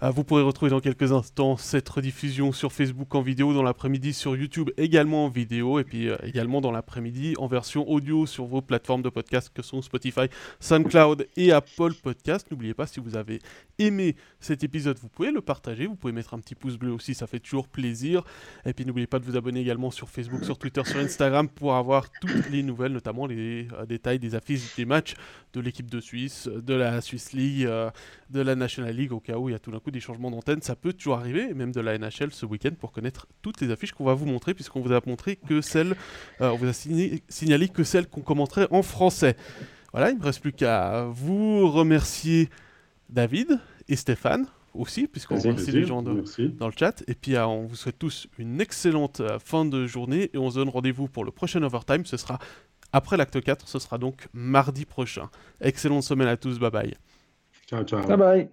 Euh, 0.02 0.10
vous 0.10 0.24
pourrez 0.24 0.42
retrouver 0.42 0.70
dans 0.70 0.80
quelques 0.80 1.12
instants 1.12 1.56
cette 1.56 1.88
rediffusion 1.88 2.50
sur 2.50 2.72
Facebook 2.72 3.14
en 3.14 3.22
vidéo, 3.22 3.54
dans 3.54 3.62
l'après-midi 3.62 4.12
sur 4.12 4.34
YouTube 4.34 4.70
également 4.76 5.26
en 5.26 5.28
vidéo, 5.28 5.78
et 5.78 5.84
puis 5.84 6.08
euh, 6.08 6.16
également 6.24 6.60
dans 6.60 6.72
l'après-midi 6.72 7.34
en 7.38 7.46
version 7.46 7.88
audio 7.88 8.26
sur 8.26 8.46
vos 8.46 8.60
plateformes 8.62 9.02
de 9.02 9.10
podcast 9.10 9.52
que 9.54 9.62
sont 9.62 9.80
Spotify, 9.80 10.26
SoundCloud 10.58 11.28
et 11.36 11.52
Apple 11.52 11.94
Podcast. 12.02 12.48
N'oubliez 12.50 12.74
pas, 12.74 12.88
si 12.88 12.98
vous 12.98 13.16
avez 13.16 13.38
aimé 13.78 14.16
cet 14.40 14.64
épisode, 14.64 14.98
vous 14.98 15.08
pouvez 15.08 15.30
le 15.30 15.40
partager, 15.40 15.86
vous 15.86 15.94
pouvez 15.94 16.12
mettre 16.12 16.34
un 16.34 16.40
petit 16.40 16.56
pouce 16.56 16.76
bleu 16.76 16.90
aussi, 16.90 17.14
ça 17.14 17.28
fait 17.28 17.40
toujours 17.40 17.68
plaisir. 17.68 18.24
Et 18.66 18.72
puis 18.72 18.84
n'oubliez 18.84 19.06
pas 19.06 19.20
de 19.20 19.24
vous 19.24 19.36
abonner 19.36 19.60
également 19.60 19.92
sur 19.92 20.10
Facebook, 20.10 20.44
sur 20.44 20.58
Twitter, 20.58 20.82
sur 20.84 20.98
Instagram 20.98 21.48
pour 21.48 21.76
avoir 21.76 22.10
toutes 22.20 22.50
les 22.50 22.64
nouvelles, 22.64 22.92
notamment 22.92 23.26
les 23.26 23.68
euh, 23.78 23.86
détails 23.86 24.18
des 24.18 24.34
affiches 24.34 24.74
des 24.76 24.84
matchs 24.84 25.14
de 25.52 25.60
l'équipe 25.60 25.90
de 25.90 26.00
Suisse, 26.00 26.48
de 26.48 26.74
la 26.74 27.00
Swiss 27.00 27.32
League, 27.32 27.68
de 28.30 28.40
la 28.40 28.54
National 28.54 28.94
League, 28.94 29.12
au 29.12 29.20
cas 29.20 29.36
où 29.36 29.48
il 29.48 29.52
y 29.52 29.54
a 29.54 29.58
tout 29.58 29.70
d'un 29.70 29.78
coup 29.78 29.90
des 29.90 30.00
changements 30.00 30.30
d'antenne, 30.30 30.62
ça 30.62 30.76
peut 30.76 30.92
toujours 30.92 31.18
arriver, 31.18 31.54
même 31.54 31.72
de 31.72 31.80
la 31.80 31.98
NHL 31.98 32.32
ce 32.32 32.46
week-end, 32.46 32.72
pour 32.78 32.92
connaître 32.92 33.26
toutes 33.42 33.60
les 33.60 33.70
affiches 33.70 33.92
qu'on 33.92 34.04
va 34.04 34.14
vous 34.14 34.26
montrer, 34.26 34.54
puisqu'on 34.54 34.80
vous 34.80 34.92
a 34.92 35.00
montré 35.06 35.36
que 35.36 35.60
celles, 35.60 35.94
euh, 36.40 36.50
on 36.50 36.56
vous 36.56 36.68
a 36.68 36.72
signalé 36.72 37.68
que 37.68 37.84
celles 37.84 38.08
qu'on 38.08 38.20
commenterait 38.20 38.68
en 38.70 38.82
français. 38.82 39.36
Voilà, 39.92 40.10
il 40.10 40.14
ne 40.14 40.20
me 40.20 40.24
reste 40.24 40.40
plus 40.40 40.52
qu'à 40.52 41.04
vous 41.10 41.70
remercier 41.70 42.48
David 43.10 43.60
et 43.88 43.96
Stéphane 43.96 44.46
aussi, 44.74 45.06
puisqu'on 45.06 45.38
remercie 45.38 45.70
les 45.70 45.84
gens 45.84 46.02
dans 46.02 46.14
le 46.14 46.74
chat. 46.74 47.04
Et 47.06 47.14
puis, 47.14 47.36
euh, 47.36 47.46
on 47.46 47.66
vous 47.66 47.76
souhaite 47.76 47.98
tous 47.98 48.26
une 48.38 48.60
excellente 48.60 49.20
euh, 49.20 49.38
fin 49.38 49.66
de 49.66 49.86
journée 49.86 50.30
et 50.32 50.38
on 50.38 50.50
se 50.50 50.56
donne 50.56 50.70
rendez-vous 50.70 51.08
pour 51.08 51.24
le 51.24 51.30
prochain 51.30 51.62
Overtime. 51.62 52.06
Ce 52.06 52.16
sera 52.16 52.38
après 52.92 53.16
l'acte 53.16 53.42
4, 53.42 53.68
ce 53.68 53.78
sera 53.78 53.98
donc 53.98 54.28
mardi 54.32 54.84
prochain. 54.84 55.30
Excellente 55.60 56.02
semaine 56.02 56.28
à 56.28 56.36
tous, 56.36 56.58
bye 56.58 56.70
bye. 56.70 56.94
Ciao, 57.66 57.84
ciao. 57.84 58.06
Bye 58.06 58.16
bye. 58.16 58.48